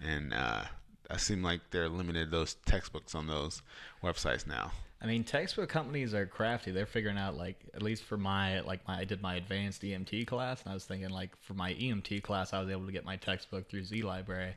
and 0.00 0.32
uh, 0.32 0.62
I 1.10 1.16
seem 1.16 1.42
like 1.42 1.60
they're 1.70 1.88
limited 1.88 2.30
those 2.30 2.54
textbooks 2.66 3.14
on 3.14 3.26
those 3.26 3.62
websites 4.02 4.46
now. 4.46 4.72
i 5.00 5.06
mean 5.06 5.22
textbook 5.24 5.68
companies 5.68 6.12
are 6.12 6.26
crafty. 6.26 6.70
They're 6.72 6.86
figuring 6.86 7.18
out 7.18 7.36
like 7.36 7.56
at 7.74 7.82
least 7.82 8.02
for 8.04 8.16
my 8.16 8.60
like 8.60 8.86
my 8.88 8.98
i 8.98 9.04
did 9.04 9.22
my 9.22 9.36
advanced 9.36 9.82
emt 9.82 10.26
class 10.26 10.62
and 10.62 10.70
i 10.70 10.74
was 10.74 10.84
thinking 10.84 11.10
like 11.10 11.36
for 11.40 11.54
my 11.54 11.72
emt 11.74 12.22
class 12.22 12.52
i 12.52 12.60
was 12.60 12.68
able 12.68 12.86
to 12.86 12.92
get 12.92 13.04
my 13.04 13.16
textbook 13.16 13.68
through 13.68 13.84
z 13.84 14.02
library. 14.02 14.54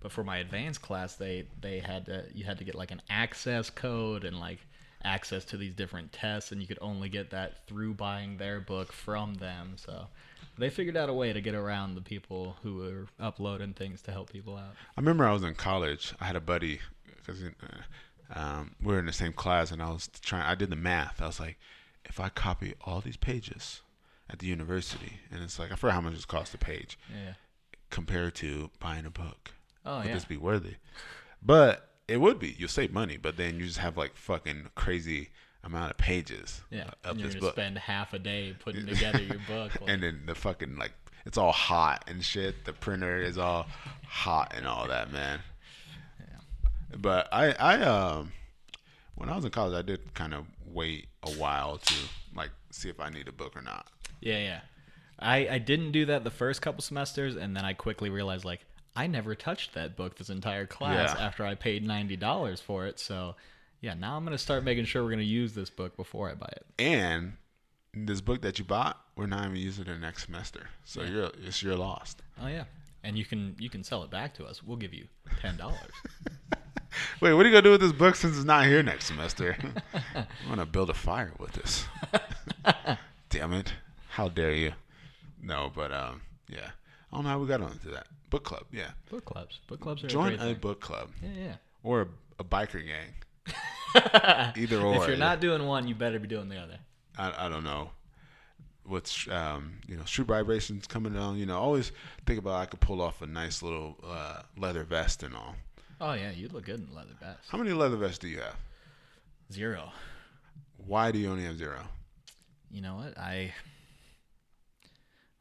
But 0.00 0.12
for 0.12 0.22
my 0.22 0.38
advanced 0.38 0.82
class 0.82 1.14
they 1.14 1.46
they 1.60 1.78
had 1.78 2.06
to 2.06 2.24
you 2.34 2.44
had 2.44 2.58
to 2.58 2.64
get 2.64 2.74
like 2.74 2.90
an 2.90 3.00
access 3.08 3.70
code 3.70 4.24
and 4.24 4.38
like 4.38 4.58
access 5.04 5.44
to 5.44 5.56
these 5.56 5.74
different 5.74 6.12
tests 6.12 6.52
and 6.52 6.60
you 6.60 6.66
could 6.66 6.78
only 6.80 7.08
get 7.08 7.30
that 7.30 7.66
through 7.66 7.94
buying 7.94 8.36
their 8.36 8.60
book 8.60 8.92
from 8.92 9.34
them 9.34 9.72
so 9.76 10.06
they 10.56 10.70
figured 10.70 10.96
out 10.96 11.08
a 11.08 11.12
way 11.12 11.32
to 11.32 11.40
get 11.40 11.54
around 11.54 11.94
the 11.94 12.00
people 12.00 12.56
who 12.62 12.76
were 12.76 13.06
uploading 13.20 13.72
things 13.72 14.00
to 14.02 14.12
help 14.12 14.30
people 14.32 14.56
out 14.56 14.72
I 14.96 15.00
remember 15.00 15.26
I 15.26 15.32
was 15.32 15.42
in 15.42 15.54
college. 15.54 16.14
I 16.20 16.24
had 16.26 16.36
a 16.36 16.40
buddy 16.40 16.80
because 17.16 17.42
uh, 17.42 18.38
um, 18.38 18.74
we 18.82 18.92
were 18.92 18.98
in 18.98 19.06
the 19.06 19.12
same 19.12 19.32
class, 19.32 19.70
and 19.70 19.82
I 19.82 19.90
was 19.90 20.08
trying. 20.22 20.42
I 20.42 20.54
did 20.54 20.70
the 20.70 20.76
math. 20.76 21.20
I 21.20 21.26
was 21.26 21.40
like, 21.40 21.58
if 22.04 22.20
I 22.20 22.28
copy 22.28 22.74
all 22.82 23.00
these 23.00 23.16
pages 23.16 23.80
at 24.30 24.38
the 24.38 24.46
university, 24.46 25.20
and 25.30 25.42
it's 25.42 25.58
like 25.58 25.72
I 25.72 25.76
forgot 25.76 25.94
how 25.94 26.00
much 26.02 26.14
it 26.14 26.28
costs 26.28 26.54
a 26.54 26.58
page 26.58 26.98
yeah 27.10 27.34
compared 27.90 28.34
to 28.36 28.70
buying 28.80 29.06
a 29.06 29.10
book. 29.10 29.52
oh 29.86 29.98
Would 29.98 30.06
yeah 30.06 30.14
this 30.14 30.24
be 30.24 30.36
worthy? 30.36 30.74
But 31.42 31.88
it 32.08 32.18
would 32.18 32.38
be. 32.38 32.54
You'll 32.58 32.68
save 32.68 32.92
money, 32.92 33.16
but 33.16 33.36
then 33.36 33.58
you 33.58 33.66
just 33.66 33.78
have 33.78 33.96
like 33.96 34.16
fucking 34.16 34.68
crazy 34.74 35.30
amount 35.62 35.90
of 35.90 35.96
pages 35.96 36.60
yeah 36.70 36.90
of 37.04 37.12
and 37.12 37.20
you're 37.20 37.28
this 37.28 37.36
gonna 37.36 37.46
book, 37.46 37.54
spend 37.54 37.78
half 37.78 38.12
a 38.12 38.18
day 38.18 38.54
putting 38.58 38.84
together 38.94 39.22
your 39.22 39.38
book 39.48 39.72
like, 39.80 39.88
and 39.88 40.02
then 40.02 40.20
the 40.26 40.34
fucking 40.34 40.76
like 40.76 40.92
it's 41.26 41.38
all 41.38 41.52
hot 41.52 42.04
and 42.06 42.24
shit. 42.24 42.64
The 42.64 42.72
printer 42.72 43.18
is 43.20 43.38
all 43.38 43.66
hot 44.06 44.52
and 44.56 44.66
all 44.66 44.86
that, 44.88 45.12
man. 45.12 45.40
Yeah. 46.20 46.96
But 46.98 47.28
I, 47.32 47.52
I, 47.52 47.80
um, 47.80 48.32
when 49.14 49.28
I 49.28 49.36
was 49.36 49.44
in 49.44 49.50
college, 49.50 49.74
I 49.74 49.82
did 49.82 50.14
kind 50.14 50.34
of 50.34 50.44
wait 50.66 51.08
a 51.22 51.30
while 51.32 51.78
to 51.78 51.94
like 52.34 52.50
see 52.70 52.88
if 52.88 53.00
I 53.00 53.10
need 53.10 53.28
a 53.28 53.32
book 53.32 53.56
or 53.56 53.62
not. 53.62 53.86
Yeah, 54.20 54.38
yeah. 54.38 54.60
I 55.18 55.48
I 55.48 55.58
didn't 55.58 55.92
do 55.92 56.06
that 56.06 56.24
the 56.24 56.30
first 56.30 56.60
couple 56.60 56.82
semesters, 56.82 57.36
and 57.36 57.56
then 57.56 57.64
I 57.64 57.72
quickly 57.72 58.10
realized 58.10 58.44
like 58.44 58.60
I 58.96 59.06
never 59.06 59.34
touched 59.34 59.74
that 59.74 59.96
book 59.96 60.16
this 60.16 60.30
entire 60.30 60.66
class 60.66 61.14
Yeah. 61.16 61.26
after 61.26 61.44
I 61.44 61.54
paid 61.54 61.82
ninety 61.84 62.16
dollars 62.16 62.60
for 62.60 62.86
it. 62.86 62.98
So 63.00 63.34
yeah, 63.80 63.94
now 63.94 64.16
I'm 64.16 64.24
gonna 64.24 64.38
start 64.38 64.64
making 64.64 64.84
sure 64.84 65.02
we're 65.04 65.10
gonna 65.10 65.22
use 65.22 65.52
this 65.54 65.70
book 65.70 65.96
before 65.96 66.30
I 66.30 66.34
buy 66.34 66.48
it. 66.52 66.64
And 66.78 67.34
this 67.92 68.20
book 68.20 68.42
that 68.42 68.58
you 68.58 68.64
bought, 68.64 69.00
we're 69.16 69.26
not 69.26 69.44
even 69.44 69.56
using 69.56 69.86
it 69.86 69.90
in 69.90 70.00
next 70.00 70.26
semester, 70.26 70.68
so 70.84 71.02
you're 71.02 71.30
it's 71.44 71.62
you're 71.62 71.76
lost. 71.76 72.22
Oh 72.40 72.46
yeah, 72.46 72.64
and 73.02 73.18
you 73.18 73.24
can 73.24 73.56
you 73.58 73.68
can 73.70 73.82
sell 73.82 74.02
it 74.04 74.10
back 74.10 74.34
to 74.34 74.44
us. 74.46 74.62
We'll 74.62 74.76
give 74.76 74.94
you 74.94 75.06
ten 75.40 75.56
dollars. 75.56 75.78
Wait, 77.20 77.32
what 77.34 77.44
are 77.44 77.48
you 77.48 77.52
gonna 77.52 77.62
do 77.62 77.72
with 77.72 77.80
this 77.80 77.92
book 77.92 78.14
since 78.14 78.36
it's 78.36 78.44
not 78.46 78.66
here 78.66 78.82
next 78.82 79.06
semester? 79.06 79.56
I'm 80.14 80.26
gonna 80.48 80.66
build 80.66 80.90
a 80.90 80.94
fire 80.94 81.32
with 81.38 81.52
this. 81.52 81.84
Damn 83.30 83.52
it! 83.52 83.72
How 84.10 84.28
dare 84.28 84.52
you? 84.54 84.72
No, 85.42 85.70
but 85.74 85.92
um, 85.92 86.22
yeah. 86.48 86.70
I 87.12 87.16
don't 87.16 87.24
know 87.24 87.30
how 87.30 87.38
we 87.38 87.46
got 87.48 87.60
onto 87.60 87.90
that 87.92 88.06
book 88.34 88.44
club. 88.44 88.64
Yeah, 88.72 88.90
book 89.10 89.24
clubs, 89.24 89.60
book 89.68 89.80
clubs 89.80 90.02
are 90.04 90.08
join 90.08 90.34
a, 90.34 90.36
great 90.36 90.40
a 90.40 90.52
thing. 90.52 90.60
book 90.60 90.80
club 90.80 91.10
Yeah, 91.22 91.28
yeah. 91.36 91.54
or 91.82 92.02
a, 92.02 92.06
a 92.40 92.44
biker 92.44 92.82
gang. 92.84 94.52
Either 94.56 94.80
or. 94.80 94.96
if 95.02 95.08
you're 95.08 95.16
not 95.16 95.40
doing 95.40 95.64
one, 95.66 95.86
you 95.86 95.94
better 95.94 96.18
be 96.18 96.26
doing 96.26 96.48
the 96.48 96.56
other. 96.58 96.78
I, 97.16 97.46
I 97.46 97.48
don't 97.48 97.62
know 97.64 97.90
what's 98.86 99.26
um 99.28 99.78
you 99.88 99.96
know 99.96 100.04
street 100.04 100.26
vibrations 100.28 100.86
coming 100.86 101.14
down 101.14 101.38
you 101.38 101.46
know 101.46 101.56
always 101.58 101.90
think 102.26 102.38
about 102.38 102.54
I 102.60 102.66
could 102.66 102.80
pull 102.80 103.00
off 103.00 103.22
a 103.22 103.26
nice 103.26 103.62
little 103.62 103.96
uh, 104.06 104.42
leather 104.58 104.84
vest 104.84 105.22
and 105.22 105.34
all 105.34 105.54
Oh 106.02 106.12
yeah, 106.12 106.32
you'd 106.32 106.52
look 106.52 106.66
good 106.66 106.80
in 106.80 106.88
a 106.92 106.94
leather 106.94 107.14
vest. 107.18 107.38
how 107.48 107.56
many 107.56 107.72
leather 107.72 107.96
vests 107.96 108.18
do 108.18 108.28
you 108.28 108.40
have 108.40 108.56
Zero. 109.50 109.90
why 110.86 111.12
do 111.12 111.18
you 111.18 111.30
only 111.30 111.44
have 111.44 111.56
zero 111.56 111.80
You 112.70 112.82
know 112.82 112.96
what? 112.96 113.16
I 113.16 113.54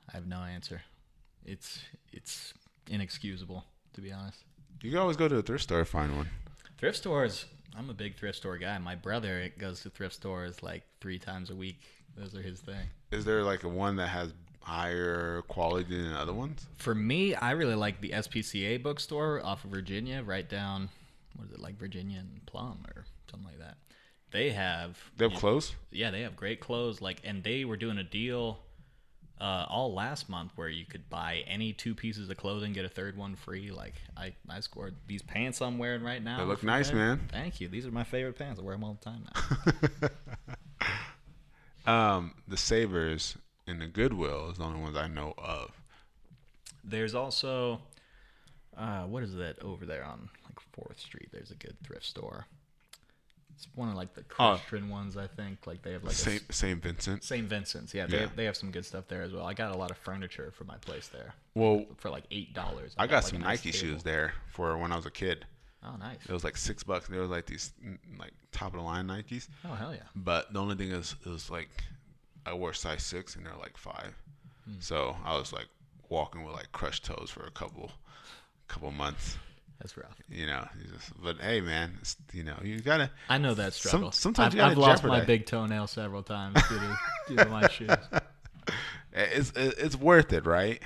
I 0.09 0.11
have 0.13 0.25
no 0.27 0.37
answer. 0.37 0.81
It's 1.43 1.79
it's 2.13 2.53
inexcusable 2.89 3.63
to 3.93 4.01
be 4.01 4.11
honest. 4.11 4.39
you 4.81 4.89
can 4.89 4.99
always 4.99 5.17
go 5.17 5.27
to 5.27 5.37
a 5.37 5.41
thrift 5.41 5.63
store 5.63 5.79
and 5.79 5.87
find 5.87 6.15
one 6.15 6.29
Thrift 6.77 6.97
stores 6.97 7.45
I'm 7.75 7.89
a 7.89 7.93
big 7.93 8.15
thrift 8.17 8.37
store 8.37 8.57
guy. 8.57 8.77
My 8.77 8.93
brother 8.95 9.49
goes 9.57 9.81
to 9.81 9.89
thrift 9.89 10.13
stores 10.13 10.61
like 10.61 10.83
three 11.01 11.17
times 11.17 11.49
a 11.49 11.55
week. 11.55 11.81
Those 12.15 12.35
are 12.35 12.41
his 12.41 12.59
thing. 12.59 12.85
Is 13.11 13.25
there 13.25 13.43
like 13.43 13.63
a 13.63 13.67
one 13.69 13.95
that 13.95 14.09
has 14.09 14.31
higher 14.61 15.41
quality 15.47 15.97
than 16.03 16.13
other 16.13 16.33
ones? 16.33 16.67
For 16.77 16.93
me, 16.93 17.33
I 17.33 17.51
really 17.51 17.73
like 17.75 17.99
the 17.99 18.09
SPCA 18.11 18.81
bookstore 18.83 19.43
off 19.43 19.63
of 19.65 19.71
Virginia, 19.71 20.21
right 20.23 20.47
down, 20.47 20.89
what 21.35 21.47
is 21.47 21.53
it, 21.53 21.59
like 21.59 21.79
Virginia 21.79 22.19
and 22.19 22.45
Plum 22.45 22.85
or 22.95 23.05
something 23.31 23.47
like 23.49 23.59
that. 23.59 23.77
They 24.31 24.51
have, 24.51 24.97
They 25.17 25.27
have 25.29 25.39
clothes. 25.39 25.73
yeah, 25.91 26.11
they 26.11 26.21
have 26.21 26.35
great 26.35 26.59
clothes. 26.59 27.01
Like, 27.01 27.21
and 27.23 27.43
they 27.43 27.65
were 27.65 27.77
doing 27.77 27.97
a 27.97 28.03
deal 28.03 28.59
uh, 29.41 29.65
all 29.69 29.93
last 29.93 30.29
month 30.29 30.51
where 30.55 30.69
you 30.69 30.85
could 30.85 31.09
buy 31.09 31.43
any 31.47 31.73
two 31.73 31.95
pieces 31.95 32.29
of 32.29 32.37
clothing, 32.37 32.73
get 32.73 32.85
a 32.85 32.89
third 32.89 33.17
one 33.17 33.35
free. 33.35 33.71
Like, 33.71 33.95
I, 34.15 34.33
I 34.49 34.59
scored 34.61 34.95
these 35.07 35.21
pants 35.21 35.61
I'm 35.61 35.77
wearing 35.77 36.03
right 36.03 36.23
now. 36.23 36.37
They 36.37 36.45
look 36.45 36.63
nice, 36.63 36.89
that. 36.89 36.95
man. 36.95 37.21
Thank 37.31 37.59
you. 37.59 37.67
These 37.67 37.85
are 37.85 37.91
my 37.91 38.03
favorite 38.03 38.37
pants. 38.37 38.59
I 38.59 38.63
wear 38.63 38.75
them 38.75 38.83
all 38.83 38.97
the 39.01 39.09
time 39.09 39.25
now. 39.33 40.07
Um, 41.85 42.33
the 42.47 42.57
Savers 42.57 43.37
and 43.67 43.81
the 43.81 43.87
Goodwill 43.87 44.49
is 44.51 44.57
the 44.57 44.63
only 44.63 44.79
ones 44.79 44.95
I 44.95 45.07
know 45.07 45.33
of. 45.37 45.71
There's 46.83 47.15
also, 47.15 47.81
uh, 48.77 49.03
what 49.03 49.23
is 49.23 49.35
that 49.35 49.61
over 49.61 49.85
there 49.85 50.03
on 50.03 50.29
like 50.45 50.59
Fourth 50.71 50.99
Street? 50.99 51.29
There's 51.31 51.51
a 51.51 51.55
good 51.55 51.75
thrift 51.83 52.05
store. 52.05 52.47
It's 53.55 53.67
one 53.75 53.89
of 53.89 53.95
like 53.95 54.13
the 54.13 54.23
Oh. 54.39 54.59
Christian 54.67 54.89
ones, 54.89 55.15
I 55.15 55.27
think. 55.27 55.65
Like 55.67 55.81
they 55.83 55.93
have 55.93 56.03
like 56.03 56.13
a 56.13 56.15
Saint 56.15 56.43
s- 56.49 56.55
Saint 56.57 56.81
Vincent. 56.81 57.23
St. 57.23 57.47
Vincent's. 57.47 57.93
Yeah, 57.93 58.07
they 58.07 58.15
Yeah. 58.17 58.21
Have, 58.23 58.35
they 58.35 58.45
have 58.45 58.57
some 58.57 58.71
good 58.71 58.85
stuff 58.85 59.07
there 59.07 59.21
as 59.21 59.31
well. 59.31 59.45
I 59.45 59.53
got 59.53 59.73
a 59.73 59.77
lot 59.77 59.91
of 59.91 59.97
furniture 59.97 60.51
for 60.55 60.63
my 60.63 60.77
place 60.77 61.07
there 61.09 61.33
Well, 61.55 61.85
for 61.97 62.09
like 62.09 62.23
eight 62.31 62.53
dollars. 62.53 62.93
I 62.97 63.07
got 63.07 63.23
some 63.23 63.39
Nike 63.41 63.71
shoes 63.71 64.03
there 64.03 64.33
for 64.51 64.77
when 64.77 64.91
I 64.91 64.95
was 64.95 65.05
a 65.05 65.11
kid. 65.11 65.45
Oh, 65.85 65.95
nice. 65.97 66.17
It 66.27 66.31
was 66.31 66.43
like 66.43 66.55
six 66.57 66.81
bucks. 66.83 67.07
They 67.07 67.17
were 67.17 67.25
like 67.25 67.45
these 67.45 67.73
mm, 67.85 67.97
like 68.17 68.31
top 68.51 68.69
of 68.73 68.79
the 68.79 68.81
line 68.83 69.07
Nikes. 69.07 69.49
Oh, 69.65 69.73
hell 69.75 69.93
yeah. 69.93 70.03
But 70.15 70.51
the 70.53 70.59
only 70.59 70.75
thing 70.75 70.91
is, 70.91 71.15
it 71.25 71.29
was 71.29 71.49
like 71.49 71.69
I 72.45 72.53
wore 72.53 72.73
size 72.73 73.03
six 73.03 73.35
and 73.35 73.45
they're 73.45 73.53
like 73.59 73.77
five. 73.77 74.13
Hmm. 74.65 74.75
So 74.79 75.15
I 75.25 75.37
was 75.37 75.51
like 75.53 75.67
walking 76.09 76.43
with 76.43 76.53
like 76.55 76.71
crushed 76.71 77.05
toes 77.05 77.29
for 77.29 77.45
a 77.45 77.51
couple, 77.51 77.91
couple 78.67 78.91
months. 78.91 79.37
That's 79.83 79.97
rough. 79.97 80.15
You 80.29 80.47
know, 80.47 80.65
just, 80.93 81.11
but 81.21 81.41
hey, 81.41 81.59
man, 81.59 81.99
you 82.31 82.45
know, 82.45 82.55
you 82.63 82.79
gotta. 82.79 83.11
I 83.27 83.37
know 83.37 83.53
that 83.53 83.73
Some- 83.73 83.89
struggle. 83.89 84.11
sometimes 84.13 84.47
I've, 84.47 84.53
you 84.53 84.59
gotta 84.59 84.71
I've 84.71 84.77
lost 84.77 85.03
my 85.03 85.25
big 85.25 85.45
toenail 85.45 85.87
several 85.87 86.23
times 86.23 86.55
due 86.69 86.79
to, 86.79 86.99
due 87.27 87.35
to 87.35 87.45
my 87.45 87.67
shoes. 87.67 87.89
It's 89.15 89.51
it's 89.55 89.95
worth 89.95 90.33
it, 90.33 90.47
right? 90.47 90.81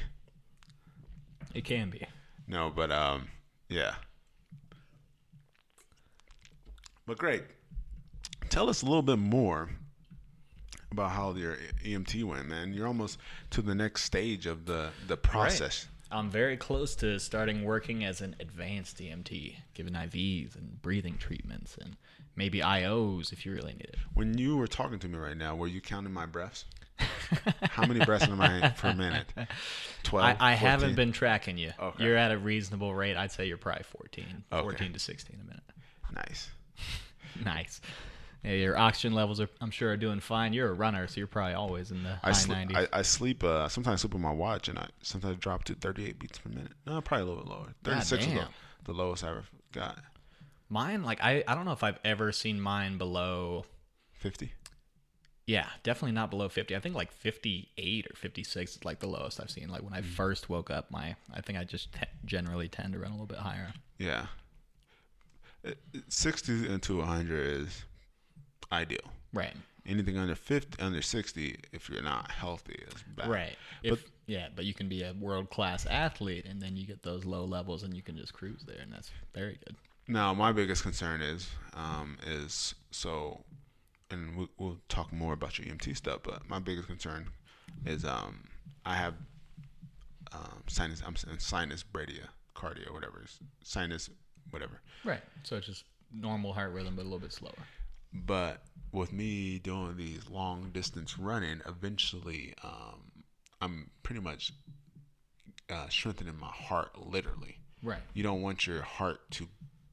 It 1.53 1.63
can 1.63 1.89
be. 1.89 2.05
No, 2.45 2.69
but 2.75 2.91
um, 2.91 3.29
yeah. 3.69 3.93
But 7.05 7.17
great. 7.17 7.43
Tell 8.49 8.67
us 8.67 8.81
a 8.81 8.85
little 8.85 9.01
bit 9.01 9.17
more 9.19 9.69
about 10.91 11.11
how 11.11 11.33
your 11.35 11.55
EMT 11.85 12.21
went, 12.25 12.47
man. 12.49 12.73
You're 12.73 12.87
almost 12.87 13.17
to 13.51 13.61
the 13.61 13.75
next 13.75 14.03
stage 14.03 14.45
of 14.45 14.65
the 14.65 14.89
the 15.07 15.15
process. 15.15 15.87
I'm 16.11 16.29
very 16.29 16.57
close 16.57 16.95
to 16.97 17.19
starting 17.19 17.63
working 17.63 18.03
as 18.03 18.21
an 18.21 18.35
advanced 18.39 18.97
EMT, 18.97 19.55
giving 19.73 19.93
IVs 19.93 20.55
and 20.55 20.81
breathing 20.81 21.17
treatments 21.17 21.77
and 21.77 21.97
maybe 22.35 22.59
IOs 22.59 23.33
if 23.33 23.45
you 23.45 23.51
really 23.53 23.73
need 23.73 23.81
it. 23.89 23.97
When 24.13 24.37
you 24.37 24.57
were 24.57 24.67
talking 24.67 24.99
to 24.99 25.07
me 25.07 25.17
right 25.17 25.35
now, 25.37 25.55
were 25.55 25.67
you 25.67 25.81
counting 25.81 26.13
my 26.13 26.25
breaths? 26.25 26.65
How 27.61 27.85
many 27.85 28.03
breaths 28.03 28.27
am 28.27 28.41
I 28.41 28.69
per 28.77 28.93
minute? 28.93 29.27
Twelve. 30.03 30.37
I, 30.39 30.51
I 30.51 30.53
haven't 30.53 30.95
been 30.95 31.11
tracking 31.11 31.57
you. 31.57 31.71
Okay. 31.79 32.03
You're 32.03 32.17
at 32.17 32.31
a 32.31 32.37
reasonable 32.37 32.95
rate. 32.95 33.15
I'd 33.17 33.31
say 33.31 33.45
you're 33.45 33.57
probably 33.57 33.83
14, 33.83 34.43
Okay. 34.51 34.61
14 34.61 34.93
to 34.93 34.99
16 34.99 35.39
a 35.39 35.43
minute. 35.45 35.63
Nice. 36.13 36.49
Nice. 37.45 37.81
Yeah, 38.47 38.53
your 38.55 38.77
oxygen 38.77 39.13
levels 39.13 39.39
are, 39.41 39.49
I'm 39.59 39.71
sure, 39.71 39.91
are 39.91 39.97
doing 39.97 40.19
fine. 40.21 40.53
You're 40.53 40.69
a 40.69 40.73
runner, 40.73 41.05
so 41.07 41.17
you're 41.17 41.27
probably 41.27 41.53
always 41.53 41.91
in 41.91 42.03
the 42.03 42.13
I, 42.23 42.27
high 42.27 42.31
sl- 42.31 42.51
90s. 42.53 42.75
I, 42.93 42.99
I 42.99 43.01
sleep. 43.01 43.43
Uh, 43.43 43.67
sometimes 43.67 43.99
I 43.99 44.01
sleep 44.01 44.13
with 44.13 44.21
my 44.21 44.31
watch, 44.31 44.69
and 44.69 44.79
I 44.79 44.87
sometimes 45.01 45.37
drop 45.37 45.65
to 45.65 45.73
38 45.75 46.17
beats 46.17 46.37
per 46.39 46.49
minute. 46.49 46.71
No, 46.85 47.01
probably 47.01 47.23
a 47.23 47.25
little 47.29 47.43
bit 47.43 47.51
lower. 47.51 47.73
36 47.83 48.25
is 48.27 48.33
the, 48.33 48.47
the 48.85 48.93
lowest 48.93 49.23
I 49.23 49.29
ever 49.31 49.43
got. 49.73 49.97
mine, 50.69 51.03
like, 51.03 51.19
I, 51.21 51.43
I 51.47 51.55
don't 51.55 51.65
know 51.65 51.73
if 51.73 51.83
I've 51.83 51.99
ever 52.05 52.31
seen 52.31 52.61
mine 52.61 52.97
below 52.97 53.65
50. 54.13 54.53
Yeah, 55.45 55.67
definitely 55.83 56.11
not 56.13 56.29
below 56.29 56.49
50. 56.49 56.75
I 56.75 56.79
think 56.79 56.93
like 56.95 57.11
58 57.11 58.07
or 58.11 58.15
56 58.15 58.71
is 58.77 58.83
like 58.85 58.99
the 58.99 59.07
lowest 59.07 59.39
I've 59.41 59.49
seen. 59.49 59.69
Like 59.69 59.81
when 59.81 59.93
I 59.93 60.01
Mm. 60.01 60.05
first 60.05 60.49
woke 60.49 60.69
up, 60.69 60.91
my 60.91 61.15
I 61.33 61.39
think 61.39 61.57
I 61.57 61.63
just 61.63 61.93
te- 61.93 62.01
generally 62.25 62.67
tend 62.67 62.91
to 62.93 62.99
run 62.99 63.11
a 63.11 63.13
little 63.13 63.27
bit 63.27 63.37
higher. 63.37 63.71
Yeah. 63.97 64.25
It- 65.63 65.79
it- 65.93 66.03
60 66.11 66.67
into 66.67 66.97
100 66.97 67.61
is 67.61 67.85
ideal. 68.71 69.11
Right. 69.33 69.55
Anything 69.85 70.17
under 70.17 70.35
50, 70.35 70.81
under 70.81 71.01
60, 71.01 71.59
if 71.71 71.89
you're 71.89 72.03
not 72.03 72.29
healthy, 72.29 72.83
is 72.87 73.03
bad. 73.15 73.29
Right. 73.29 73.55
If 73.83 74.03
yeah, 74.27 74.47
but 74.53 74.65
you 74.65 74.73
can 74.73 74.89
be 74.89 75.03
a 75.03 75.13
world 75.13 75.49
class 75.49 75.85
athlete 75.85 76.45
and 76.45 76.61
then 76.61 76.75
you 76.75 76.85
get 76.85 77.01
those 77.01 77.23
low 77.23 77.45
levels 77.45 77.83
and 77.83 77.93
you 77.93 78.01
can 78.01 78.17
just 78.17 78.33
cruise 78.33 78.63
there 78.67 78.79
and 78.81 78.91
that's 78.91 79.09
very 79.33 79.57
good. 79.65 79.75
Now, 80.09 80.33
my 80.33 80.51
biggest 80.51 80.83
concern 80.83 81.21
is, 81.21 81.49
um, 81.73 82.17
is 82.25 82.75
so, 82.91 83.41
and 84.11 84.37
we, 84.37 84.47
we'll 84.57 84.79
talk 84.89 85.11
more 85.11 85.33
about 85.33 85.57
your 85.57 85.67
EMT 85.67 85.95
stuff, 85.97 86.19
but 86.23 86.47
my 86.49 86.59
biggest 86.59 86.87
concern 86.87 87.27
is, 87.85 88.05
um, 88.05 88.47
I 88.85 88.95
have, 88.95 89.15
um, 90.33 90.63
sinus, 90.67 91.01
I'm 91.05 91.15
saying 91.15 91.39
sinus 91.39 91.83
bradycardia, 91.83 92.27
cardio 92.55 92.93
whatever, 92.93 93.23
sinus, 93.63 94.09
whatever. 94.51 94.81
Right. 95.03 95.21
So 95.43 95.55
it's 95.57 95.67
just 95.67 95.85
normal 96.13 96.53
heart 96.53 96.71
rhythm 96.73 96.95
but 96.95 97.01
a 97.01 97.03
little 97.03 97.19
bit 97.19 97.33
slower. 97.33 97.51
But 98.13 98.63
with 98.91 99.11
me 99.11 99.59
doing 99.59 99.97
these 99.97 100.29
long 100.29 100.71
distance 100.71 101.17
running, 101.19 101.61
eventually, 101.65 102.53
um, 102.63 103.11
I'm 103.61 103.89
pretty 104.03 104.21
much 104.21 104.53
uh, 105.69 105.87
strengthening 105.89 106.37
my 106.39 106.47
heart, 106.47 106.97
literally. 106.99 107.59
Right. 107.83 108.01
You 108.13 108.23
don't 108.23 108.41
want 108.41 108.65
your 108.65 108.81
heart 108.81 109.19
to 109.31 109.47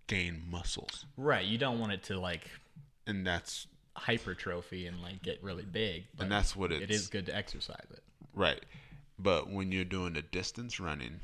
gain 0.06 0.42
muscles, 0.50 1.06
Right. 1.16 1.44
You 1.44 1.58
don't 1.58 1.78
want 1.78 1.92
it 1.92 2.02
to 2.04 2.18
like 2.18 2.50
and 3.06 3.26
that's 3.26 3.66
hypertrophy 3.96 4.86
and 4.86 5.00
like 5.02 5.22
get 5.22 5.42
really 5.42 5.64
big. 5.64 6.04
But 6.16 6.24
and 6.24 6.32
that's 6.32 6.54
what 6.56 6.72
it 6.72 6.90
is 6.90 7.06
good 7.06 7.26
to 7.26 7.36
exercise 7.36 7.86
it. 7.90 8.02
right. 8.34 8.60
But 9.18 9.48
when 9.48 9.70
you're 9.70 9.84
doing 9.84 10.14
the 10.14 10.22
distance 10.22 10.80
running, 10.80 11.20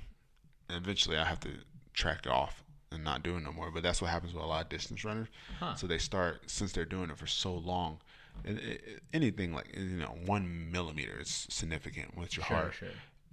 eventually 0.68 1.16
I 1.16 1.24
have 1.24 1.40
to 1.40 1.50
track 1.92 2.20
it 2.24 2.30
off 2.30 2.62
and 2.92 3.04
not 3.04 3.22
doing 3.22 3.42
no 3.44 3.52
more. 3.52 3.70
But 3.70 3.82
that's 3.82 4.02
what 4.02 4.10
happens 4.10 4.34
with 4.34 4.42
a 4.42 4.46
lot 4.46 4.62
of 4.64 4.68
distance 4.68 5.04
runners. 5.04 5.28
Huh. 5.58 5.74
So 5.74 5.86
they 5.86 5.98
start 5.98 6.42
since 6.50 6.72
they're 6.72 6.84
doing 6.84 7.10
it 7.10 7.16
for 7.18 7.26
so 7.26 7.54
long. 7.54 7.98
And 8.44 8.58
it, 8.58 8.64
it- 8.86 9.02
anything 9.12 9.52
like 9.54 9.74
you 9.76 9.84
know 9.98 10.16
one 10.26 10.70
millimeter 10.70 11.18
is 11.20 11.46
significant 11.50 12.16
with 12.16 12.36
your 12.36 12.44
Sure, 12.44 12.56
heart, 12.56 12.74
sure. 12.74 12.88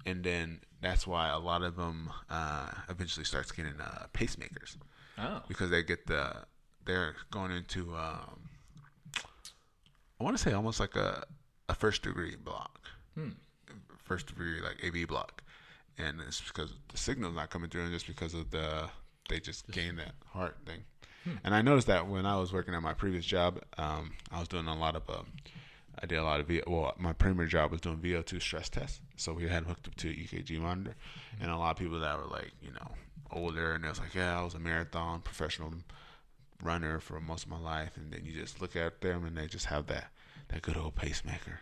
and 0.05 0.23
then 0.23 0.59
that's 0.81 1.05
why 1.07 1.29
a 1.29 1.37
lot 1.39 1.61
of 1.63 1.75
them 1.75 2.09
uh, 2.29 2.69
eventually 2.89 3.23
starts 3.23 3.51
getting 3.51 3.79
uh, 3.79 4.07
pacemakers 4.13 4.75
Oh. 5.19 5.41
because 5.47 5.69
they 5.69 5.81
get 5.83 6.05
the 6.07 6.43
they're 6.85 7.15
going 7.31 7.51
into 7.51 7.95
um, 7.95 8.39
I 10.19 10.23
want 10.23 10.35
to 10.37 10.41
say 10.43 10.53
almost 10.53 10.79
like 10.79 10.95
a 10.95 11.23
a 11.69 11.75
first 11.75 12.01
degree 12.01 12.35
block, 12.35 12.79
first 14.03 14.27
degree 14.27 14.59
like 14.61 14.77
AV 14.83 15.07
block, 15.07 15.43
and 15.97 16.19
it's 16.27 16.41
because 16.41 16.73
the 16.91 16.97
signal's 16.97 17.35
not 17.35 17.49
coming 17.49 17.69
through, 17.69 17.83
and 17.83 17.91
just 17.93 18.07
because 18.07 18.33
of 18.33 18.49
the 18.51 18.89
they 19.29 19.39
just 19.39 19.69
gain 19.71 19.95
that 19.97 20.13
heart 20.27 20.57
thing. 20.65 20.83
And 21.43 21.53
I 21.53 21.61
noticed 21.61 21.87
that 21.87 22.07
when 22.07 22.25
I 22.25 22.39
was 22.39 22.53
working 22.53 22.73
at 22.73 22.81
my 22.81 22.93
previous 22.93 23.25
job, 23.25 23.61
um, 23.77 24.13
I 24.31 24.39
was 24.39 24.47
doing 24.47 24.65
a 24.67 24.77
lot 24.77 24.95
of 24.95 25.09
um, 25.09 25.27
I 26.01 26.05
did 26.05 26.19
a 26.19 26.23
lot 26.23 26.39
of 26.39 26.47
V. 26.47 26.61
Well, 26.65 26.93
my 26.97 27.11
primary 27.11 27.49
job 27.49 27.71
was 27.71 27.81
doing 27.81 27.97
VO2 27.97 28.41
stress 28.41 28.69
tests, 28.69 29.01
so 29.15 29.33
we 29.33 29.47
had 29.47 29.65
hooked 29.65 29.87
up 29.87 29.95
to 29.95 30.07
EKG 30.07 30.59
monitor, 30.59 30.95
and 31.41 31.51
a 31.51 31.57
lot 31.57 31.71
of 31.71 31.77
people 31.77 31.99
that 31.99 32.17
were 32.17 32.27
like, 32.27 32.51
you 32.61 32.71
know, 32.71 32.91
older, 33.31 33.73
and 33.73 33.83
it 33.83 33.89
was 33.89 33.99
like, 33.99 34.15
yeah, 34.15 34.39
I 34.39 34.43
was 34.43 34.53
a 34.53 34.59
marathon 34.59 35.21
professional 35.21 35.73
runner 36.63 36.99
for 36.99 37.19
most 37.19 37.43
of 37.45 37.49
my 37.49 37.59
life, 37.59 37.97
and 37.97 38.11
then 38.11 38.23
you 38.23 38.31
just 38.33 38.61
look 38.61 38.75
at 38.75 39.01
them 39.01 39.25
and 39.25 39.37
they 39.37 39.47
just 39.47 39.65
have 39.65 39.87
that 39.87 40.11
that 40.49 40.61
good 40.61 40.77
old 40.77 40.95
pacemaker. 40.95 41.59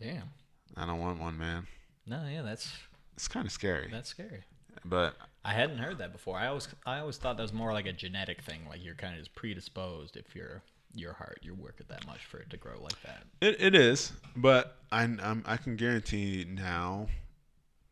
Damn. 0.00 0.30
I 0.76 0.86
don't 0.86 1.00
want 1.00 1.18
one, 1.18 1.36
man. 1.36 1.66
No, 2.06 2.24
yeah, 2.30 2.42
that's 2.42 2.72
It's 3.14 3.26
kind 3.26 3.46
of 3.46 3.52
scary, 3.52 3.88
that's 3.90 4.10
scary. 4.10 4.44
But 4.84 5.16
I 5.44 5.52
hadn't 5.52 5.78
heard 5.78 5.98
that 5.98 6.12
before. 6.12 6.36
I 6.36 6.48
always 6.48 6.68
I 6.86 6.98
always 6.98 7.16
thought 7.16 7.36
that 7.36 7.42
was 7.42 7.52
more 7.52 7.72
like 7.72 7.86
a 7.86 7.92
genetic 7.92 8.42
thing, 8.42 8.60
like 8.68 8.84
you're 8.84 8.94
kind 8.94 9.14
of 9.14 9.20
just 9.20 9.34
predisposed 9.34 10.16
if 10.16 10.34
you're 10.34 10.62
your 10.94 11.12
heart 11.12 11.38
you 11.42 11.54
work 11.54 11.76
it 11.78 11.88
that 11.88 12.06
much 12.06 12.24
for 12.24 12.38
it 12.38 12.50
to 12.50 12.56
grow 12.56 12.80
like 12.82 13.00
that. 13.02 13.22
It, 13.40 13.60
it 13.60 13.74
is, 13.74 14.12
but 14.36 14.76
I 14.90 15.02
I'm, 15.02 15.42
I 15.46 15.56
can 15.56 15.76
guarantee 15.76 16.46
now 16.48 17.08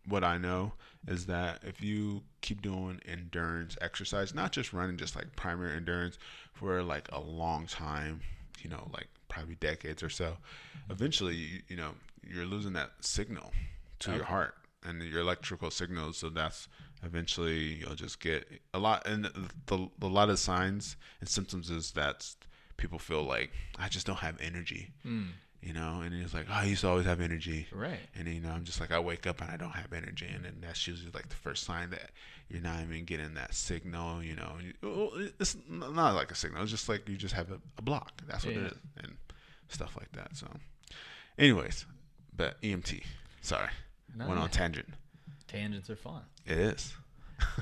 what 0.08 0.24
I 0.24 0.38
know 0.38 0.72
is 1.06 1.26
that 1.26 1.60
if 1.62 1.80
you 1.80 2.22
keep 2.40 2.62
doing 2.62 3.00
endurance 3.06 3.76
exercise, 3.80 4.34
not 4.34 4.52
just 4.52 4.72
running, 4.72 4.96
just 4.96 5.14
like 5.14 5.34
primary 5.36 5.76
endurance 5.76 6.18
for 6.52 6.82
like 6.82 7.08
a 7.12 7.20
long 7.20 7.66
time, 7.66 8.20
you 8.60 8.70
know, 8.70 8.88
like 8.92 9.08
probably 9.28 9.56
decades 9.56 10.02
or 10.02 10.10
so, 10.10 10.36
eventually 10.90 11.34
you, 11.34 11.60
you 11.68 11.76
know 11.76 11.92
you're 12.28 12.46
losing 12.46 12.72
that 12.72 12.90
signal 13.00 13.52
to 14.00 14.12
oh. 14.12 14.16
your 14.16 14.24
heart 14.24 14.54
and 14.86 15.02
your 15.02 15.20
electrical 15.20 15.70
signals. 15.70 16.18
So 16.18 16.28
that's 16.28 16.68
eventually 17.02 17.74
you'll 17.80 17.94
just 17.94 18.20
get 18.20 18.46
a 18.72 18.78
lot 18.78 19.06
and 19.06 19.26
the, 19.66 19.88
the 19.98 20.08
lot 20.08 20.30
of 20.30 20.38
signs 20.38 20.96
and 21.20 21.28
symptoms 21.28 21.70
is 21.70 21.92
that 21.92 22.26
people 22.76 22.98
feel 22.98 23.22
like 23.22 23.50
I 23.78 23.88
just 23.88 24.06
don't 24.06 24.18
have 24.18 24.36
energy. 24.40 24.92
Mm. 25.06 25.28
You 25.62 25.72
know, 25.72 26.00
and 26.04 26.14
it's 26.14 26.32
like, 26.34 26.46
oh, 26.48 26.52
I 26.54 26.64
used 26.64 26.82
to 26.82 26.88
always 26.88 27.06
have 27.06 27.20
energy. 27.20 27.66
Right. 27.72 27.98
And 28.14 28.28
you 28.28 28.40
know, 28.40 28.50
I'm 28.50 28.62
just 28.62 28.80
like 28.80 28.92
I 28.92 29.00
wake 29.00 29.26
up 29.26 29.40
and 29.40 29.50
I 29.50 29.56
don't 29.56 29.70
have 29.72 29.92
energy, 29.92 30.26
and 30.32 30.44
then 30.44 30.58
that's 30.60 30.86
usually 30.86 31.10
like 31.12 31.28
the 31.28 31.34
first 31.34 31.64
sign 31.64 31.90
that 31.90 32.10
you're 32.48 32.60
not 32.62 32.80
even 32.82 33.04
getting 33.04 33.34
that 33.34 33.52
signal. 33.52 34.22
You 34.22 34.36
know, 34.36 34.52
it's 35.40 35.56
not 35.68 36.14
like 36.14 36.30
a 36.30 36.36
signal. 36.36 36.62
It's 36.62 36.70
just 36.70 36.88
like 36.88 37.08
you 37.08 37.16
just 37.16 37.34
have 37.34 37.50
a, 37.50 37.58
a 37.78 37.82
block. 37.82 38.22
That's 38.28 38.44
what 38.46 38.54
Yeah. 38.54 38.60
it 38.60 38.66
is, 38.72 38.78
and 38.98 39.16
stuff 39.68 39.96
like 39.98 40.12
that. 40.12 40.36
So, 40.36 40.46
anyways, 41.38 41.86
but 42.36 42.60
EMT. 42.62 43.02
Sorry, 43.40 43.70
No, 44.14 44.28
went 44.28 44.40
on 44.40 44.48
tangent. 44.50 44.88
Tangents 45.48 45.90
are 45.90 45.96
fun. 45.96 46.22
It 46.44 46.58
is. 46.58 46.94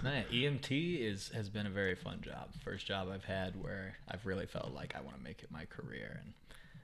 no, 0.03 0.13
yeah, 0.13 0.49
EMT 0.51 1.01
is 1.01 1.31
has 1.35 1.49
been 1.49 1.67
a 1.67 1.71
very 1.71 1.95
fun 1.95 2.21
job. 2.23 2.51
First 2.65 2.87
job 2.87 3.09
I've 3.13 3.25
had 3.25 3.61
where 3.61 3.97
I've 4.09 4.25
really 4.25 4.47
felt 4.47 4.73
like 4.73 4.95
I 4.97 5.01
want 5.01 5.17
to 5.17 5.23
make 5.23 5.43
it 5.43 5.51
my 5.51 5.65
career 5.65 6.21
and 6.23 6.33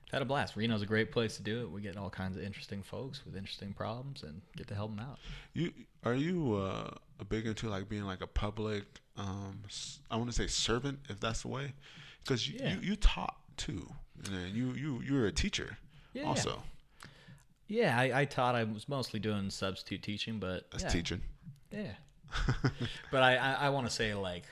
I've 0.08 0.12
had 0.14 0.22
a 0.22 0.24
blast. 0.24 0.56
Reno's 0.56 0.82
a 0.82 0.86
great 0.86 1.12
place 1.12 1.36
to 1.36 1.42
do 1.42 1.60
it. 1.62 1.70
We 1.70 1.82
get 1.82 1.96
all 1.96 2.10
kinds 2.10 2.36
of 2.36 2.42
interesting 2.42 2.82
folks 2.82 3.24
with 3.24 3.36
interesting 3.36 3.72
problems 3.72 4.24
and 4.24 4.40
get 4.56 4.66
to 4.68 4.74
help 4.74 4.90
them 4.96 4.98
out. 5.06 5.18
You 5.54 5.72
are 6.04 6.14
you 6.14 6.54
uh, 6.56 6.90
big 7.28 7.46
into 7.46 7.68
like 7.68 7.88
being 7.88 8.04
like 8.04 8.22
a 8.22 8.26
public? 8.26 8.84
Um, 9.16 9.60
I 10.10 10.16
want 10.16 10.28
to 10.28 10.34
say 10.36 10.48
servant, 10.48 10.98
if 11.08 11.20
that's 11.20 11.42
the 11.42 11.48
way, 11.48 11.72
because 12.24 12.48
you, 12.48 12.58
Yeah. 12.60 12.74
you 12.74 12.80
you 12.80 12.96
taught 12.96 13.36
too, 13.56 13.88
and 14.26 14.52
you 14.56 14.72
you 14.72 15.00
you're 15.06 15.26
a 15.26 15.32
teacher 15.32 15.78
Yeah, 16.12 16.24
also. 16.24 16.50
Yeah, 16.50 16.56
I, 17.78 18.20
I 18.20 18.24
taught. 18.24 18.54
I 18.54 18.64
was 18.64 18.88
mostly 18.88 19.20
doing 19.20 19.50
substitute 19.50 20.02
teaching, 20.02 20.38
but 20.38 20.70
That's 20.70 20.84
yeah, 20.84 20.90
teaching. 20.90 21.20
Yeah, 21.70 21.92
but 23.12 23.22
I 23.22 23.36
I, 23.36 23.52
I 23.52 23.68
want 23.70 23.86
to 23.86 23.92
say 23.92 24.12
like 24.14 24.44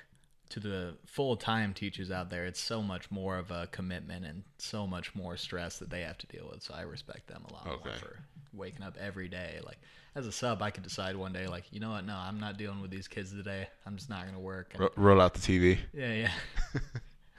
to 0.51 0.61
the 0.61 0.95
full 1.07 1.37
time 1.37 1.75
teachers 1.75 2.11
out 2.11 2.31
there, 2.31 2.47
it's 2.47 2.61
so 2.61 2.83
much 2.83 3.11
more 3.11 3.37
of 3.39 3.51
a 3.51 3.67
commitment 3.69 4.25
and 4.25 4.45
so 4.59 4.87
much 4.87 5.15
more 5.15 5.37
stress 5.37 5.79
that 5.79 5.91
they 5.91 6.03
have 6.03 6.17
to 6.19 6.27
deal 6.27 6.49
with. 6.51 6.63
So 6.63 6.75
I 6.75 6.83
respect 6.83 7.27
them 7.27 7.45
a 7.51 7.53
lot 7.53 7.67
more 7.67 7.95
for 7.97 8.21
waking 8.53 8.83
up 8.83 8.97
every 9.01 9.29
day. 9.29 9.59
Like 9.65 9.79
as 10.15 10.27
a 10.27 10.33
sub, 10.33 10.63
I 10.63 10.71
could 10.71 10.85
decide 10.85 11.17
one 11.17 11.33
day, 11.33 11.47
like 11.47 11.65
you 11.71 11.81
know 11.81 11.91
what, 11.91 12.07
no, 12.07 12.15
I'm 12.17 12.41
not 12.41 12.57
dealing 12.57 12.81
with 12.81 12.91
these 12.91 13.09
kids 13.09 13.33
today. 13.33 13.69
I'm 13.85 13.97
just 13.97 14.09
not 14.09 14.27
gonna 14.27 14.41
work. 14.41 14.71
And- 14.73 14.83
Ro- 14.83 14.93
roll 14.97 15.21
out 15.21 15.35
the 15.35 15.41
TV. 15.41 15.79
yeah, 15.93 16.13
yeah. 16.13 16.31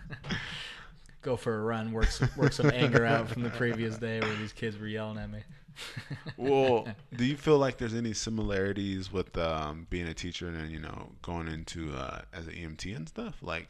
Go 1.22 1.36
for 1.36 1.60
a 1.60 1.62
run, 1.62 1.92
work 1.92 2.06
some, 2.06 2.30
work 2.38 2.54
some 2.54 2.72
anger 2.74 3.06
out 3.06 3.28
from 3.28 3.44
the 3.44 3.50
previous 3.50 3.98
day 3.98 4.22
where 4.22 4.36
these 4.36 4.54
kids 4.54 4.78
were 4.78 4.88
yelling 4.88 5.18
at 5.18 5.30
me. 5.30 5.40
Well, 6.38 6.88
do 7.16 7.26
you 7.26 7.36
feel 7.36 7.58
like 7.58 7.78
there's 7.78 7.94
any 7.94 8.14
similarities 8.14 9.12
with 9.12 9.38
um, 9.38 9.88
being 9.90 10.08
a 10.08 10.14
teacher 10.14 10.48
and 10.48 10.56
then, 10.56 10.70
you 10.70 10.80
know 10.80 11.10
going 11.22 11.48
into 11.48 11.94
uh, 11.94 12.22
as 12.34 12.48
an 12.48 12.54
EMT 12.54 12.96
and 12.96 13.08
stuff 13.08 13.36
like, 13.42 13.68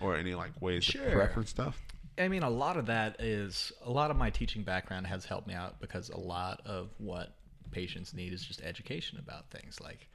or 0.00 0.16
any 0.16 0.34
like 0.34 0.50
ways 0.60 0.84
Sure. 0.84 1.04
to 1.04 1.10
prep 1.12 1.36
and 1.36 1.48
stuff? 1.48 1.80
I 2.18 2.28
mean, 2.28 2.42
a 2.42 2.50
lot 2.50 2.76
of 2.76 2.86
that 2.86 3.20
is 3.20 3.72
a 3.84 3.90
lot 3.90 4.10
of 4.10 4.16
my 4.16 4.30
teaching 4.30 4.62
background 4.62 5.06
has 5.06 5.24
helped 5.24 5.46
me 5.46 5.54
out 5.54 5.80
because 5.80 6.08
a 6.10 6.18
lot 6.18 6.60
of 6.66 6.90
what 6.98 7.32
patients 7.70 8.12
need 8.12 8.32
is 8.32 8.44
just 8.44 8.60
education 8.62 9.18
about 9.18 9.48
things. 9.50 9.80
Like 9.80 10.08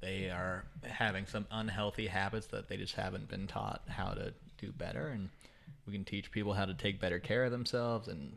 they 0.00 0.30
are 0.30 0.64
having 0.84 1.26
some 1.26 1.46
unhealthy 1.50 2.06
habits 2.06 2.46
that 2.48 2.68
they 2.68 2.76
just 2.76 2.94
haven't 2.94 3.28
been 3.28 3.46
taught 3.46 3.82
how 3.88 4.10
to 4.12 4.32
do 4.58 4.72
better, 4.72 5.08
and 5.08 5.30
we 5.86 5.92
can 5.92 6.04
teach 6.04 6.30
people 6.30 6.52
how 6.52 6.66
to 6.66 6.74
take 6.74 7.00
better 7.00 7.18
care 7.18 7.44
of 7.44 7.50
themselves 7.50 8.06
and 8.08 8.36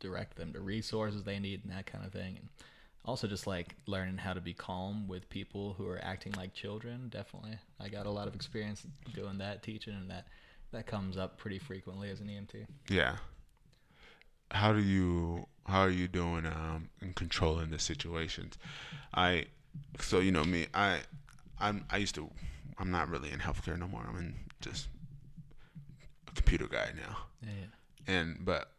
direct 0.00 0.36
them 0.36 0.52
to 0.52 0.60
resources 0.60 1.24
they 1.24 1.38
need 1.38 1.62
and 1.64 1.72
that 1.72 1.86
kind 1.86 2.04
of 2.04 2.12
thing. 2.12 2.36
And 2.38 2.48
also 3.04 3.26
just 3.26 3.46
like 3.46 3.74
learning 3.86 4.18
how 4.18 4.32
to 4.32 4.40
be 4.40 4.54
calm 4.54 5.08
with 5.08 5.28
people 5.28 5.74
who 5.74 5.86
are 5.88 6.00
acting 6.02 6.32
like 6.32 6.54
children. 6.54 7.08
Definitely, 7.08 7.58
I 7.80 7.88
got 7.88 8.06
a 8.06 8.10
lot 8.10 8.28
of 8.28 8.34
experience 8.34 8.86
doing 9.14 9.38
that, 9.38 9.62
teaching, 9.62 9.94
and 9.94 10.10
that 10.10 10.26
that 10.72 10.86
comes 10.86 11.16
up 11.16 11.38
pretty 11.38 11.58
frequently 11.58 12.10
as 12.10 12.20
an 12.20 12.28
EMT. 12.28 12.66
Yeah. 12.88 13.16
How 14.50 14.72
do 14.72 14.80
you 14.80 15.46
how 15.66 15.80
are 15.80 15.90
you 15.90 16.08
doing 16.08 16.46
um 16.46 16.90
in 17.00 17.12
controlling 17.14 17.70
the 17.70 17.78
situations? 17.78 18.58
I 19.14 19.46
so 19.98 20.20
you 20.20 20.30
know 20.30 20.44
me, 20.44 20.66
I 20.74 21.00
I'm 21.58 21.84
I 21.90 21.96
used 21.98 22.14
to 22.16 22.30
I'm 22.78 22.90
not 22.90 23.08
really 23.08 23.30
in 23.30 23.38
healthcare 23.38 23.78
no 23.78 23.88
more. 23.88 24.04
I'm 24.08 24.18
in 24.18 24.34
just 24.60 24.88
a 26.28 26.32
computer 26.32 26.66
guy 26.66 26.90
now. 26.96 27.18
Yeah, 27.42 27.66
And 28.06 28.44
but 28.44 28.70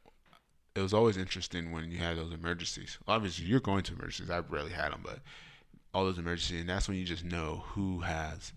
it 0.75 0.81
was 0.81 0.93
always 0.93 1.17
interesting 1.17 1.71
when 1.71 1.91
you 1.91 1.97
had 1.99 2.17
those 2.17 2.33
emergencies. 2.33 2.97
Obviously, 3.07 3.45
you're 3.45 3.59
going 3.59 3.83
to 3.83 3.93
emergencies. 3.93 4.29
I've 4.29 4.51
rarely 4.51 4.71
had 4.71 4.91
them, 4.91 5.01
but 5.03 5.19
all 5.93 6.05
those 6.05 6.17
emergencies, 6.17 6.61
and 6.61 6.69
that's 6.69 6.87
when 6.87 6.97
you 6.97 7.05
just 7.05 7.23
know 7.23 7.63
who 7.67 7.99
has 7.99 8.53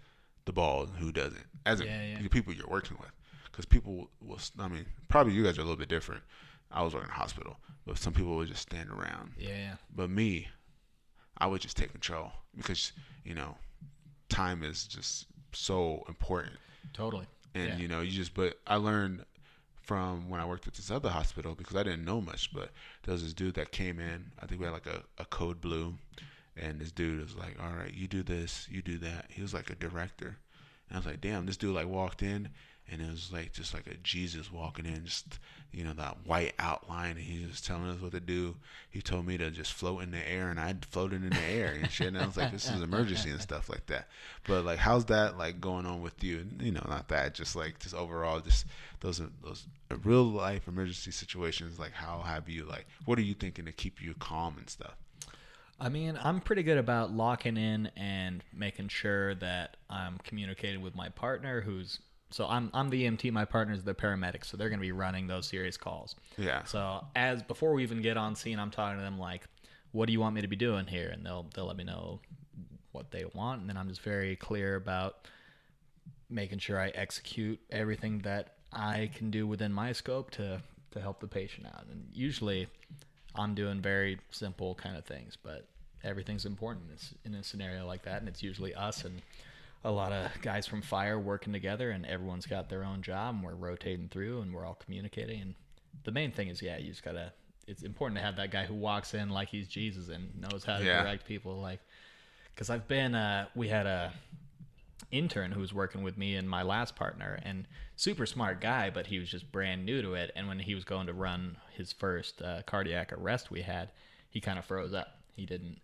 the 0.46 0.52
ball 0.52 0.84
and 0.84 0.96
who 0.96 1.12
doesn't, 1.12 1.44
as 1.66 1.80
in 1.80 1.86
Yeah, 1.86 2.02
yeah. 2.02 2.22
the 2.22 2.28
people 2.28 2.52
you're 2.54 2.66
working 2.68 2.96
with. 3.00 3.10
Because 3.44 3.66
people 3.66 4.08
will, 4.20 4.38
I 4.58 4.68
mean, 4.68 4.86
probably 5.08 5.32
you 5.34 5.42
guys 5.44 5.58
are 5.58 5.62
a 5.62 5.64
little 5.64 5.76
bit 5.78 5.88
different. 5.88 6.22
I 6.70 6.82
was 6.82 6.94
working 6.94 7.08
in 7.08 7.14
a 7.14 7.18
hospital, 7.18 7.56
but 7.86 7.96
some 7.98 8.12
people 8.12 8.36
would 8.36 8.48
just 8.48 8.62
stand 8.62 8.90
around. 8.90 9.32
yeah, 9.38 9.48
yeah. 9.56 9.74
But 9.94 10.10
me, 10.10 10.48
I 11.38 11.46
would 11.46 11.60
just 11.60 11.76
take 11.76 11.90
control 11.92 12.32
because 12.56 12.92
you 13.24 13.34
know, 13.34 13.56
time 14.28 14.62
is 14.62 14.86
just 14.86 15.26
so 15.52 16.04
important 16.08 16.56
Totally. 16.92 17.26
and 17.54 17.68
Yeah. 17.70 17.76
you 17.78 17.88
know 17.88 18.00
you 18.02 18.10
just 18.10 18.34
but 18.34 18.58
i 18.66 18.76
learned 18.76 19.24
from 19.86 20.28
when 20.28 20.40
i 20.40 20.44
worked 20.44 20.66
at 20.66 20.74
this 20.74 20.90
other 20.90 21.08
hospital 21.08 21.54
because 21.54 21.76
i 21.76 21.82
didn't 21.82 22.04
know 22.04 22.20
much 22.20 22.52
but 22.52 22.70
there 23.04 23.12
was 23.12 23.22
this 23.22 23.32
dude 23.32 23.54
that 23.54 23.70
came 23.70 24.00
in. 24.00 24.32
I 24.42 24.46
think 24.46 24.60
we 24.60 24.66
had 24.66 24.72
like 24.72 24.86
a, 24.86 25.02
a 25.18 25.24
code 25.26 25.60
blue 25.60 25.94
and 26.56 26.80
this 26.80 26.90
dude 26.90 27.22
was 27.22 27.36
like 27.36 27.56
all 27.62 27.70
right 27.70 27.94
you 27.94 28.08
do 28.08 28.22
this 28.22 28.66
you 28.70 28.82
do 28.82 28.98
that. 28.98 29.26
He 29.28 29.42
was 29.42 29.54
like 29.54 29.70
a 29.70 29.74
director. 29.76 30.38
And 30.88 30.96
i 30.96 30.98
was 30.98 31.06
like 31.06 31.20
damn 31.20 31.46
this 31.46 31.56
dude 31.56 31.74
like 31.74 31.86
walked 31.86 32.22
in 32.22 32.48
and 32.90 33.00
it 33.00 33.10
was 33.10 33.30
like 33.32 33.52
just 33.52 33.74
like 33.74 33.86
a 33.86 33.94
jesus 34.02 34.52
walking 34.52 34.86
in 34.86 35.04
just 35.04 35.38
you 35.76 35.84
know 35.84 35.92
that 35.92 36.16
white 36.24 36.54
outline. 36.58 37.12
And 37.12 37.20
he 37.20 37.46
was 37.46 37.60
telling 37.60 37.90
us 37.90 38.00
what 38.00 38.12
to 38.12 38.20
do. 38.20 38.56
He 38.88 39.02
told 39.02 39.26
me 39.26 39.36
to 39.36 39.50
just 39.50 39.74
float 39.74 40.02
in 40.02 40.10
the 40.10 40.30
air 40.30 40.48
and 40.48 40.58
i 40.58 40.74
floated 40.90 41.22
in 41.22 41.30
the 41.30 41.44
air 41.44 41.74
and 41.78 41.90
shit. 41.90 42.08
And 42.08 42.18
i 42.18 42.26
was 42.26 42.36
like 42.36 42.50
this 42.50 42.70
is 42.70 42.82
emergency 42.82 43.30
and 43.30 43.40
stuff 43.40 43.68
like 43.68 43.86
that. 43.86 44.08
But 44.46 44.64
like 44.64 44.78
how's 44.78 45.04
that 45.06 45.36
like 45.36 45.60
going 45.60 45.84
on 45.84 46.00
with 46.00 46.24
you? 46.24 46.46
You 46.58 46.72
know 46.72 46.84
not 46.88 47.08
that 47.08 47.34
just 47.34 47.54
like 47.54 47.78
just 47.78 47.94
overall 47.94 48.40
just 48.40 48.64
those 49.00 49.20
those 49.42 49.66
real 50.02 50.24
life 50.24 50.66
emergency 50.66 51.10
situations 51.10 51.78
like 51.78 51.92
how 51.92 52.20
have 52.20 52.48
you 52.48 52.64
like 52.64 52.86
what 53.04 53.18
are 53.18 53.22
you 53.22 53.34
thinking 53.34 53.66
to 53.66 53.72
keep 53.72 54.00
you 54.02 54.14
calm 54.18 54.56
and 54.58 54.70
stuff? 54.70 54.96
I 55.78 55.90
mean, 55.90 56.18
I'm 56.22 56.40
pretty 56.40 56.62
good 56.62 56.78
about 56.78 57.12
locking 57.12 57.58
in 57.58 57.90
and 57.96 58.42
making 58.50 58.88
sure 58.88 59.34
that 59.34 59.76
I'm 59.90 60.16
communicating 60.24 60.80
with 60.80 60.94
my 60.94 61.10
partner 61.10 61.60
who's 61.60 61.98
so 62.30 62.46
I'm 62.46 62.70
I'm 62.74 62.90
the 62.90 63.04
EMT, 63.04 63.32
my 63.32 63.44
partner's 63.44 63.84
the 63.84 63.94
paramedic, 63.94 64.44
so 64.44 64.56
they're 64.56 64.68
going 64.68 64.80
to 64.80 64.86
be 64.86 64.92
running 64.92 65.26
those 65.26 65.46
serious 65.46 65.76
calls. 65.76 66.16
yeah 66.36 66.64
So 66.64 67.04
as 67.14 67.42
before 67.42 67.72
we 67.72 67.82
even 67.82 68.02
get 68.02 68.16
on 68.16 68.34
scene, 68.34 68.58
I'm 68.58 68.70
talking 68.70 68.98
to 68.98 69.04
them 69.04 69.18
like, 69.18 69.44
"What 69.92 70.06
do 70.06 70.12
you 70.12 70.20
want 70.20 70.34
me 70.34 70.40
to 70.40 70.48
be 70.48 70.56
doing 70.56 70.86
here?" 70.86 71.08
And 71.08 71.24
they'll 71.24 71.46
they'll 71.54 71.66
let 71.66 71.76
me 71.76 71.84
know 71.84 72.20
what 72.92 73.10
they 73.10 73.24
want, 73.34 73.60
and 73.60 73.68
then 73.68 73.76
I'm 73.76 73.88
just 73.88 74.00
very 74.00 74.36
clear 74.36 74.74
about 74.76 75.28
making 76.28 76.58
sure 76.58 76.80
I 76.80 76.88
execute 76.88 77.60
everything 77.70 78.20
that 78.20 78.54
I 78.72 79.10
can 79.14 79.30
do 79.30 79.46
within 79.46 79.72
my 79.72 79.92
scope 79.92 80.30
to 80.32 80.60
to 80.92 81.00
help 81.00 81.20
the 81.20 81.28
patient 81.28 81.66
out. 81.66 81.84
And 81.90 82.08
usually, 82.12 82.66
I'm 83.36 83.54
doing 83.54 83.80
very 83.80 84.18
simple 84.30 84.74
kind 84.74 84.96
of 84.96 85.04
things, 85.04 85.36
but 85.40 85.68
everything's 86.02 86.44
important 86.44 86.86
in 87.24 87.32
in 87.32 87.38
a 87.38 87.44
scenario 87.44 87.86
like 87.86 88.02
that, 88.02 88.18
and 88.20 88.28
it's 88.28 88.42
usually 88.42 88.74
us 88.74 89.04
and 89.04 89.22
a 89.86 89.90
lot 89.90 90.12
of 90.12 90.30
guys 90.42 90.66
from 90.66 90.82
fire 90.82 91.18
working 91.18 91.52
together 91.52 91.90
and 91.90 92.04
everyone's 92.06 92.44
got 92.46 92.68
their 92.68 92.84
own 92.84 93.02
job 93.02 93.34
and 93.36 93.44
we're 93.44 93.54
rotating 93.54 94.08
through 94.08 94.40
and 94.42 94.52
we're 94.52 94.66
all 94.66 94.74
communicating. 94.74 95.40
And 95.40 95.54
the 96.04 96.10
main 96.12 96.30
thing 96.32 96.48
is 96.48 96.60
yeah 96.60 96.76
you 96.76 96.90
just 96.90 97.02
gotta 97.04 97.32
it's 97.66 97.82
important 97.82 98.18
to 98.18 98.24
have 98.24 98.36
that 98.36 98.50
guy 98.50 98.64
who 98.64 98.74
walks 98.74 99.14
in 99.14 99.28
like 99.30 99.48
he's 99.48 99.66
jesus 99.66 100.08
and 100.08 100.30
knows 100.40 100.62
how 100.64 100.78
to 100.78 100.84
Yeah. 100.84 101.02
direct 101.02 101.26
people 101.26 101.60
like 101.60 101.80
because 102.54 102.70
i've 102.70 102.86
been 102.86 103.14
uh 103.16 103.46
we 103.56 103.66
had 103.68 103.86
a 103.86 104.12
intern 105.10 105.52
who 105.52 105.60
was 105.60 105.72
working 105.72 106.02
with 106.02 106.16
me 106.18 106.36
and 106.36 106.48
my 106.48 106.62
last 106.62 106.94
partner 106.96 107.38
and 107.42 107.66
super 107.96 108.26
smart 108.26 108.60
guy 108.60 108.90
but 108.90 109.06
he 109.06 109.18
was 109.18 109.28
just 109.28 109.50
brand 109.52 109.84
new 109.86 110.02
to 110.02 110.14
it. 110.14 110.30
And 110.36 110.48
when 110.48 110.58
he 110.58 110.74
was 110.74 110.84
going 110.84 111.06
to 111.06 111.12
run 111.12 111.56
his 111.74 111.92
first 111.92 112.42
uh, 112.42 112.62
cardiac 112.66 113.12
arrest 113.12 113.50
we 113.50 113.62
had 113.62 113.90
he 114.30 114.40
kind 114.40 114.58
of 114.58 114.64
froze 114.64 114.92
up. 114.92 115.08
He 115.34 115.46
didn't 115.46 115.78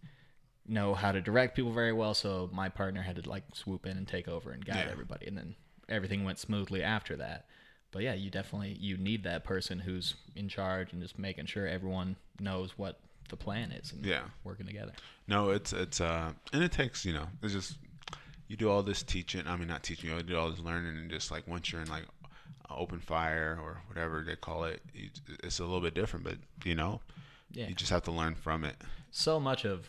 know 0.66 0.94
how 0.94 1.10
to 1.12 1.20
direct 1.20 1.56
people 1.56 1.72
very 1.72 1.92
well 1.92 2.14
so 2.14 2.48
my 2.52 2.68
partner 2.68 3.02
had 3.02 3.16
to 3.16 3.28
like 3.28 3.44
swoop 3.52 3.84
in 3.86 3.96
and 3.96 4.06
take 4.06 4.28
over 4.28 4.50
and 4.52 4.64
guide 4.64 4.84
Yeah. 4.86 4.92
everybody 4.92 5.26
and 5.26 5.36
then 5.36 5.54
everything 5.88 6.22
went 6.24 6.38
smoothly 6.38 6.82
after 6.82 7.16
that 7.16 7.46
but 7.90 8.02
yeah 8.02 8.14
you 8.14 8.30
definitely 8.30 8.76
you 8.80 8.96
need 8.96 9.24
that 9.24 9.42
person 9.44 9.80
who's 9.80 10.14
in 10.36 10.48
charge 10.48 10.92
and 10.92 11.02
just 11.02 11.18
making 11.18 11.46
sure 11.46 11.66
everyone 11.66 12.16
knows 12.40 12.78
what 12.78 13.00
the 13.28 13.36
plan 13.36 13.72
is 13.72 13.92
and 13.92 14.04
Yeah. 14.06 14.22
working 14.44 14.66
together 14.66 14.92
No, 15.26 15.50
it's 15.50 15.72
it's 15.72 16.00
uh, 16.00 16.32
and 16.52 16.62
it 16.62 16.70
takes 16.72 17.04
you 17.04 17.12
know, 17.12 17.26
it's 17.42 17.52
just 17.54 17.78
you 18.48 18.56
do 18.56 18.68
all 18.70 18.82
this 18.82 19.02
teaching. 19.02 19.46
I 19.46 19.56
mean, 19.56 19.68
not 19.68 19.82
teaching. 19.82 20.10
You 20.10 20.22
do 20.22 20.36
all 20.36 20.50
this 20.50 20.58
learning, 20.58 20.98
and 20.98 21.10
just 21.10 21.30
like 21.30 21.48
once 21.48 21.72
you're 21.72 21.80
in 21.80 21.88
like 21.88 22.04
open 22.68 22.98
fire 22.98 23.58
or 23.62 23.80
whatever 23.86 24.22
they 24.26 24.36
call 24.36 24.64
it, 24.64 24.82
it's 25.42 25.58
a 25.58 25.62
little 25.62 25.80
bit 25.80 25.94
different. 25.94 26.24
But 26.24 26.36
you 26.64 26.74
know, 26.74 27.00
yeah 27.52 27.68
you 27.68 27.74
just 27.74 27.90
have 27.90 28.02
to 28.02 28.10
learn 28.12 28.34
from 28.34 28.64
it. 28.64 28.76
so 29.10 29.40
much 29.40 29.64
of 29.64 29.86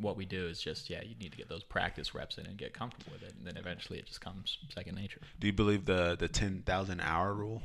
what 0.00 0.16
we 0.16 0.24
do 0.24 0.46
is 0.46 0.60
just 0.60 0.88
yeah, 0.90 1.02
you 1.02 1.14
need 1.20 1.32
to 1.32 1.36
get 1.38 1.48
those 1.48 1.62
practice 1.62 2.14
reps 2.14 2.38
in 2.38 2.46
and 2.46 2.56
get 2.56 2.72
comfortable 2.72 3.12
with 3.12 3.22
it, 3.22 3.34
and 3.38 3.46
then 3.46 3.56
eventually 3.56 3.98
it 3.98 4.06
just 4.06 4.20
comes 4.20 4.58
second 4.74 4.96
nature. 4.96 5.20
Do 5.40 5.46
you 5.46 5.52
believe 5.52 5.84
the 5.84 6.16
the 6.18 6.28
ten 6.28 6.62
thousand 6.64 7.00
hour 7.00 7.34
rule? 7.34 7.62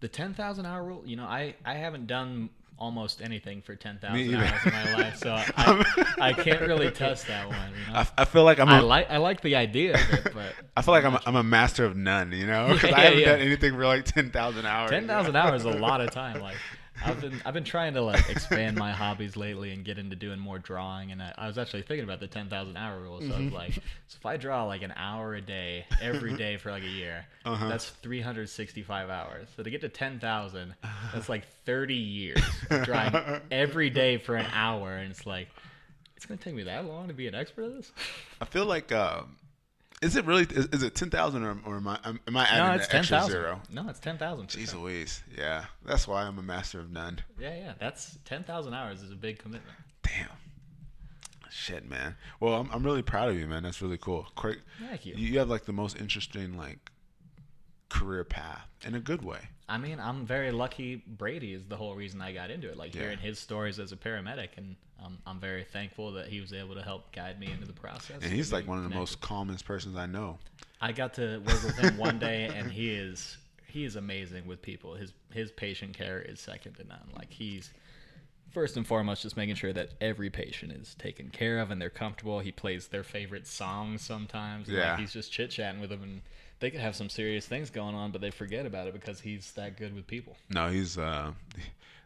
The 0.00 0.08
ten 0.08 0.34
thousand 0.34 0.66
hour 0.66 0.82
rule, 0.82 1.02
you 1.04 1.16
know, 1.16 1.24
I 1.24 1.54
I 1.64 1.74
haven't 1.74 2.06
done 2.06 2.50
almost 2.78 3.22
anything 3.22 3.62
for 3.62 3.76
ten 3.76 3.98
thousand 3.98 4.18
either. 4.18 4.38
hours 4.38 4.60
in 4.66 4.72
my 4.72 4.94
life, 4.94 5.16
so 5.18 5.30
I, 5.56 6.14
I 6.20 6.32
can't 6.32 6.62
really 6.62 6.90
test 6.90 7.28
that 7.28 7.46
one. 7.46 7.56
You 7.70 7.92
know? 7.92 8.00
I, 8.00 8.08
I 8.18 8.24
feel 8.24 8.42
like 8.42 8.58
I'm 8.58 8.68
I 8.68 8.78
a, 8.78 8.82
like 8.82 9.10
I 9.10 9.18
like 9.18 9.40
the 9.42 9.54
idea 9.54 9.94
of 9.94 10.12
it, 10.12 10.34
but 10.34 10.52
I 10.76 10.82
feel 10.82 10.92
like 10.92 11.04
I'm 11.04 11.14
a, 11.14 11.22
I'm 11.26 11.36
a 11.36 11.42
master 11.44 11.84
of 11.84 11.96
none, 11.96 12.32
you 12.32 12.46
know, 12.46 12.72
because 12.72 12.90
Yeah, 12.90 12.96
I 12.96 13.00
haven't 13.02 13.20
yeah. 13.20 13.26
done 13.26 13.40
anything 13.40 13.74
for 13.74 13.86
like 13.86 14.04
ten 14.04 14.30
thousand 14.30 14.66
hours. 14.66 14.90
ten 14.90 15.06
thousand 15.06 15.36
hours 15.36 15.60
is 15.64 15.66
a 15.66 15.78
lot 15.78 16.00
of 16.00 16.10
time. 16.10 16.40
Like 16.40 16.56
I've 17.04 17.20
been 17.20 17.42
I've 17.44 17.54
been 17.54 17.64
trying 17.64 17.94
to 17.94 18.02
like 18.02 18.28
expand 18.28 18.76
my 18.76 18.92
hobbies 18.92 19.36
lately 19.36 19.72
and 19.72 19.84
get 19.84 19.98
into 19.98 20.16
doing 20.16 20.38
more 20.38 20.58
drawing. 20.58 21.12
And 21.12 21.22
I, 21.22 21.32
I 21.36 21.46
was 21.46 21.58
actually 21.58 21.82
thinking 21.82 22.04
about 22.04 22.20
the 22.20 22.26
ten 22.26 22.48
thousand 22.48 22.76
hour 22.76 23.00
rule. 23.00 23.20
So 23.20 23.34
I 23.34 23.40
was 23.40 23.52
like, 23.52 23.74
so 23.74 24.16
if 24.18 24.26
I 24.26 24.36
draw 24.36 24.64
like 24.64 24.82
an 24.82 24.92
hour 24.96 25.34
a 25.34 25.40
day 25.40 25.86
every 26.00 26.36
day 26.36 26.56
for 26.56 26.70
like 26.70 26.82
a 26.82 26.88
year, 26.88 27.24
that's 27.44 27.88
three 27.88 28.20
hundred 28.20 28.48
sixty 28.48 28.82
five 28.82 29.10
hours. 29.10 29.48
So 29.56 29.62
to 29.62 29.70
get 29.70 29.80
to 29.80 29.88
ten 29.88 30.20
thousand, 30.20 30.74
that's 31.14 31.28
like 31.28 31.46
thirty 31.64 31.94
years 31.94 32.42
of 32.70 32.84
drawing 32.84 33.40
every 33.50 33.90
day 33.90 34.18
for 34.18 34.36
an 34.36 34.46
hour. 34.52 34.96
And 34.96 35.10
it's 35.10 35.26
like. 35.26 35.48
It's 36.14 36.26
gonna 36.28 36.38
take 36.38 36.54
me 36.54 36.62
that 36.62 36.84
long 36.84 37.08
to 37.08 37.14
be 37.14 37.26
an 37.26 37.34
expert 37.34 37.64
at 37.64 37.74
this? 37.74 37.90
I 38.40 38.44
feel 38.44 38.64
like, 38.64 38.92
um, 38.92 39.34
is 40.02 40.16
it 40.16 40.26
really? 40.26 40.42
Is, 40.42 40.66
is 40.66 40.82
it 40.82 40.94
ten 40.94 41.08
thousand 41.08 41.44
or, 41.44 41.56
or 41.64 41.76
am 41.76 41.88
I 41.88 41.98
am 42.04 42.36
I 42.36 42.44
adding 42.44 42.58
No, 42.66 42.72
an 42.72 42.80
it's 42.80 42.88
ten 42.88 42.98
extra 43.00 43.18
thousand. 43.18 43.32
zero? 43.32 43.60
No, 43.72 43.88
it's 43.88 44.00
ten 44.00 44.18
thousand. 44.18 44.48
Jeez 44.48 44.74
Louise, 44.78 45.22
yeah, 45.36 45.64
that's 45.84 46.06
why 46.06 46.24
I'm 46.24 46.38
a 46.38 46.42
master 46.42 46.80
of 46.80 46.90
none. 46.90 47.20
Yeah, 47.40 47.56
yeah. 47.56 47.72
That's 47.78 48.18
ten 48.24 48.44
thousand 48.44 48.74
hours 48.74 49.02
is 49.02 49.10
a 49.12 49.16
big 49.16 49.38
commitment. 49.38 49.76
Damn. 50.02 50.28
Shit, 51.50 51.88
man. 51.88 52.16
Well, 52.40 52.54
I'm, 52.54 52.70
I'm 52.72 52.82
really 52.82 53.02
proud 53.02 53.28
of 53.28 53.38
you, 53.38 53.46
man. 53.46 53.62
That's 53.62 53.82
really 53.82 53.98
cool. 53.98 54.26
Craig, 54.34 54.60
Thank 54.80 55.04
you. 55.06 55.14
you 55.14 55.38
have 55.38 55.48
like 55.50 55.64
the 55.66 55.72
most 55.72 56.00
interesting 56.00 56.56
like 56.56 56.90
career 57.90 58.24
path 58.24 58.66
in 58.86 58.94
a 58.94 59.00
good 59.00 59.22
way. 59.22 59.38
I 59.68 59.76
mean, 59.78 60.00
I'm 60.00 60.26
very 60.26 60.50
lucky. 60.50 60.96
Brady 61.06 61.52
is 61.52 61.64
the 61.66 61.76
whole 61.76 61.94
reason 61.94 62.20
I 62.22 62.32
got 62.32 62.50
into 62.50 62.68
it. 62.70 62.76
Like 62.76 62.94
Yeah. 62.94 63.02
hearing 63.02 63.18
his 63.18 63.38
stories 63.38 63.78
as 63.78 63.92
a 63.92 63.96
paramedic, 63.96 64.48
and 64.56 64.76
um, 65.04 65.18
I'm 65.26 65.40
very 65.40 65.64
thankful 65.64 66.12
that 66.12 66.28
he 66.28 66.40
was 66.40 66.52
able 66.52 66.74
to 66.74 66.82
help 66.82 67.12
guide 67.12 67.38
me 67.40 67.50
into 67.50 67.66
the 67.66 67.72
process. 67.72 68.22
And 68.22 68.32
he's 68.32 68.52
like 68.52 68.66
one 68.66 68.78
of 68.78 68.84
the 68.84 68.90
connected. 68.90 69.00
most 69.00 69.20
calmest 69.20 69.64
persons 69.64 69.96
I 69.96 70.06
know. 70.06 70.38
I 70.80 70.92
got 70.92 71.14
to 71.14 71.38
work 71.38 71.62
with 71.62 71.76
him 71.76 71.96
one 71.96 72.18
day, 72.18 72.50
and 72.54 72.70
he 72.70 72.90
is 72.90 73.36
he 73.66 73.84
is 73.84 73.96
amazing 73.96 74.46
with 74.46 74.62
people. 74.62 74.94
His 74.94 75.12
his 75.32 75.50
patient 75.52 75.96
care 75.96 76.20
is 76.20 76.40
second 76.40 76.74
to 76.74 76.84
none. 76.86 77.08
Like 77.16 77.32
he's 77.32 77.70
first 78.50 78.76
and 78.76 78.86
foremost 78.86 79.22
just 79.22 79.36
making 79.36 79.54
sure 79.54 79.72
that 79.72 79.90
every 80.00 80.28
patient 80.28 80.72
is 80.72 80.94
taken 80.96 81.30
care 81.30 81.58
of 81.58 81.70
and 81.70 81.80
they're 81.80 81.88
comfortable. 81.88 82.40
He 82.40 82.52
plays 82.52 82.88
their 82.88 83.02
favorite 83.02 83.46
songs 83.46 84.02
sometimes. 84.02 84.68
Yeah. 84.68 84.90
Like 84.90 85.00
he's 85.00 85.12
just 85.12 85.32
chit 85.32 85.50
chatting 85.50 85.80
with 85.80 85.90
them, 85.90 86.02
and 86.02 86.22
they 86.60 86.70
could 86.70 86.80
have 86.80 86.94
some 86.94 87.08
serious 87.08 87.46
things 87.46 87.70
going 87.70 87.94
on, 87.94 88.10
but 88.12 88.20
they 88.20 88.30
forget 88.30 88.66
about 88.66 88.86
it 88.86 88.92
because 88.92 89.20
he's 89.20 89.52
that 89.52 89.76
good 89.76 89.94
with 89.94 90.06
people. 90.06 90.36
No, 90.50 90.68
he's 90.68 90.98
uh 90.98 91.32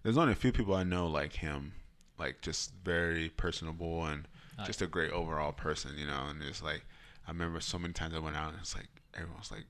there's 0.02 0.16
only 0.18 0.32
a 0.32 0.36
few 0.36 0.52
people 0.52 0.74
I 0.74 0.84
know 0.84 1.08
like 1.08 1.32
him, 1.32 1.72
like 2.18 2.40
just 2.40 2.72
very 2.84 3.28
personable 3.30 4.04
and 4.06 4.26
just 4.66 4.80
a 4.82 4.86
great 4.86 5.12
overall 5.12 5.52
person, 5.52 5.92
you 5.98 6.06
know, 6.06 6.26
and 6.30 6.42
it's 6.42 6.62
like 6.62 6.84
I 7.26 7.30
remember 7.30 7.60
so 7.60 7.78
many 7.78 7.92
times 7.92 8.14
I 8.14 8.18
went 8.18 8.36
out 8.36 8.52
and 8.52 8.58
it's 8.60 8.74
like 8.76 8.88
everyone's 9.14 9.50
like 9.50 9.64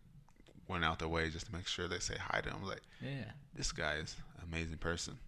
went 0.68 0.85
out 0.85 0.98
their 0.98 1.09
way 1.09 1.31
just 1.31 1.47
to 1.47 1.52
make 1.52 1.66
sure 1.66 1.89
they 1.89 1.98
say 1.98 2.16
hi 2.18 2.40
to 2.40 2.48
him. 2.48 2.56
I 2.59 2.60
was 2.60 2.70
like, 2.70 2.82
Yeah. 3.01 3.31
this 3.55 3.73
guy 3.73 3.94
is 3.94 4.16
an 4.39 4.44
amazing 4.52 4.78
person. 4.78 5.18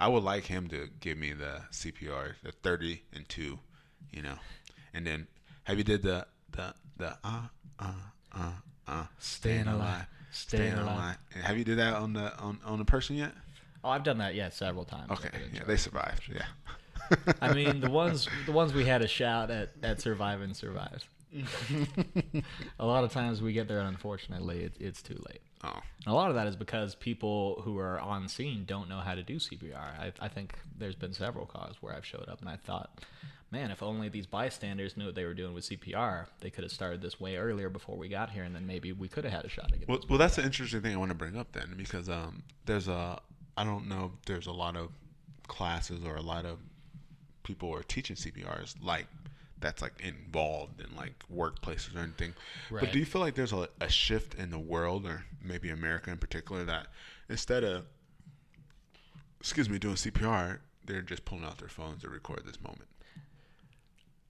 I 0.00 0.06
would 0.08 0.22
like 0.22 0.44
him 0.44 0.68
to 0.68 0.88
give 1.00 1.18
me 1.18 1.32
the 1.32 1.62
CPR, 1.72 2.34
the 2.42 2.52
30 2.52 3.02
and 3.14 3.28
2, 3.28 3.58
you 4.12 4.22
know. 4.22 4.36
And 4.94 5.06
then 5.06 5.26
have 5.64 5.76
you 5.78 5.84
did 5.84 6.02
the 6.02 6.26
the 6.52 6.74
the 6.96 7.16
uh 7.24 7.42
uh 7.78 7.92
uh 8.32 8.52
uh 8.86 9.04
Staying 9.18 9.66
alive, 9.66 10.06
staying 10.30 10.74
alive. 10.74 11.18
And 11.34 11.42
Have 11.44 11.58
you 11.58 11.64
did 11.64 11.78
that 11.78 11.94
on 11.94 12.12
the 12.12 12.36
on 12.38 12.60
on 12.64 12.78
the 12.78 12.84
person 12.84 13.16
yet? 13.16 13.32
Oh, 13.84 13.90
I've 13.90 14.02
done 14.04 14.18
that, 14.18 14.34
yeah, 14.34 14.48
several 14.50 14.84
times. 14.84 15.10
Okay, 15.10 15.30
yeah, 15.52 15.64
they 15.66 15.76
survived. 15.76 16.30
Yeah. 16.32 16.46
I 17.40 17.54
mean, 17.54 17.80
the 17.80 17.90
ones 17.90 18.28
the 18.46 18.52
ones 18.52 18.74
we 18.74 18.84
had 18.84 19.02
a 19.02 19.08
shout 19.08 19.50
at 19.50 19.70
at 19.82 20.00
surviving 20.00 20.52
survived. 20.54 21.06
a 22.78 22.86
lot 22.86 23.04
of 23.04 23.12
times 23.12 23.42
we 23.42 23.52
get 23.52 23.68
there, 23.68 23.78
and 23.78 23.88
unfortunately, 23.88 24.64
it, 24.64 24.74
it's 24.80 25.02
too 25.02 25.20
late. 25.28 25.40
Oh, 25.64 25.80
And 26.06 26.12
a 26.12 26.14
lot 26.14 26.28
of 26.30 26.36
that 26.36 26.46
is 26.46 26.56
because 26.56 26.94
people 26.94 27.60
who 27.64 27.78
are 27.78 27.98
on 27.98 28.28
scene 28.28 28.64
don't 28.66 28.88
know 28.88 28.98
how 28.98 29.14
to 29.14 29.22
do 29.22 29.36
CPR. 29.36 29.76
I, 29.76 30.12
I 30.20 30.28
think 30.28 30.54
there's 30.76 30.94
been 30.94 31.12
several 31.12 31.46
calls 31.46 31.76
where 31.80 31.94
I've 31.94 32.06
showed 32.06 32.28
up 32.28 32.40
and 32.40 32.48
I 32.48 32.56
thought, 32.56 33.00
man, 33.50 33.70
if 33.72 33.82
only 33.82 34.08
these 34.08 34.26
bystanders 34.26 34.96
knew 34.96 35.06
what 35.06 35.14
they 35.16 35.24
were 35.24 35.34
doing 35.34 35.54
with 35.54 35.68
CPR, 35.68 36.26
they 36.40 36.50
could 36.50 36.62
have 36.64 36.72
started 36.72 37.02
this 37.02 37.18
way 37.20 37.36
earlier 37.36 37.68
before 37.68 37.96
we 37.96 38.08
got 38.08 38.30
here, 38.30 38.44
and 38.44 38.54
then 38.54 38.66
maybe 38.66 38.92
we 38.92 39.08
could 39.08 39.24
have 39.24 39.32
had 39.32 39.44
a 39.44 39.48
shot 39.48 39.68
again. 39.72 39.86
well, 39.88 40.00
well, 40.08 40.18
that's 40.18 40.38
an 40.38 40.44
interesting 40.44 40.80
thing 40.80 40.94
I 40.94 40.96
want 40.96 41.10
to 41.10 41.16
bring 41.16 41.36
up 41.36 41.52
then, 41.52 41.74
because 41.76 42.08
um, 42.08 42.42
there's 42.66 42.88
a 42.88 43.20
I 43.58 43.64
don't 43.64 43.88
know 43.88 44.12
if 44.14 44.24
there's 44.26 44.46
a 44.46 44.52
lot 44.52 44.76
of 44.76 44.90
classes 45.48 46.04
or 46.04 46.14
a 46.16 46.22
lot 46.22 46.44
of 46.44 46.58
people 47.42 47.70
who 47.70 47.76
are 47.76 47.82
teaching 47.82 48.14
CPRs 48.14 48.76
like 48.82 49.06
that's 49.60 49.82
like 49.82 50.00
involved 50.00 50.80
in 50.80 50.94
like 50.94 51.14
workplaces 51.34 51.96
or 51.96 52.00
anything. 52.00 52.34
But 52.70 52.92
do 52.92 52.98
you 53.00 53.04
feel 53.04 53.20
like 53.20 53.34
there's 53.34 53.52
a, 53.52 53.68
a 53.80 53.88
shift 53.88 54.34
in 54.34 54.50
the 54.50 54.58
world 54.58 55.06
or 55.06 55.24
maybe 55.42 55.70
America 55.70 56.10
in 56.10 56.18
particular 56.18 56.64
that 56.66 56.86
instead 57.28 57.64
of 57.64 57.84
excuse 59.40 59.68
me 59.68 59.78
doing 59.78 59.96
CPR, 59.96 60.58
they're 60.84 61.02
just 61.02 61.24
pulling 61.24 61.44
out 61.44 61.58
their 61.58 61.68
phones 61.68 62.02
to 62.02 62.08
record 62.08 62.42
this 62.46 62.60
moment. 62.60 62.88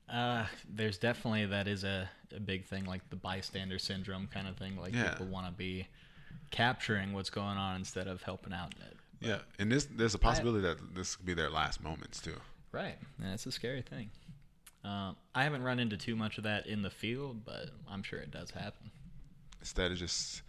Uh, 0.09 0.47
there's 0.75 0.97
definitely 0.97 1.45
that 1.47 1.69
is 1.69 1.85
a, 1.85 2.09
a 2.35 2.41
big 2.41 2.65
thing, 2.65 2.87
like 2.87 3.09
the 3.11 3.17
bystander 3.17 3.79
syndrome 3.79 4.27
kind 4.33 4.49
of 4.49 4.57
thing. 4.57 4.77
Like 4.81 4.95
Yeah. 4.95 5.11
people 5.11 5.27
want 5.27 5.47
to 5.47 5.53
be 5.53 5.87
capturing 6.51 7.13
what's 7.13 7.31
going 7.31 7.59
on 7.59 7.77
instead 7.77 8.09
of 8.09 8.23
helping 8.23 8.53
out. 8.55 8.73
Yeah, 9.21 9.39
and 9.59 9.71
this 9.71 9.87
there's 9.87 10.15
a 10.15 10.19
possibility 10.19 10.63
that 10.63 10.95
this 10.95 11.17
could 11.17 11.27
be 11.27 11.35
their 11.35 11.51
last 11.51 11.83
moments 11.83 12.21
too. 12.21 12.37
Right, 12.73 12.97
and 13.23 13.33
it's 13.33 13.47
a 13.47 13.53
scary 13.53 13.83
thing. 13.83 14.11
Um, 14.85 15.17
I 15.35 15.43
haven't 15.43 15.63
run 15.63 15.81
into 15.81 15.97
too 15.97 16.15
much 16.15 16.39
of 16.39 16.45
that 16.45 16.67
in 16.67 16.83
the 16.83 16.91
field, 16.91 17.45
but 17.45 17.71
I'm 17.89 18.03
sure 18.03 18.19
it 18.21 18.31
does 18.31 18.51
happen. 18.51 18.91
Instead 19.61 19.91
of 19.91 19.99
just 19.99 20.43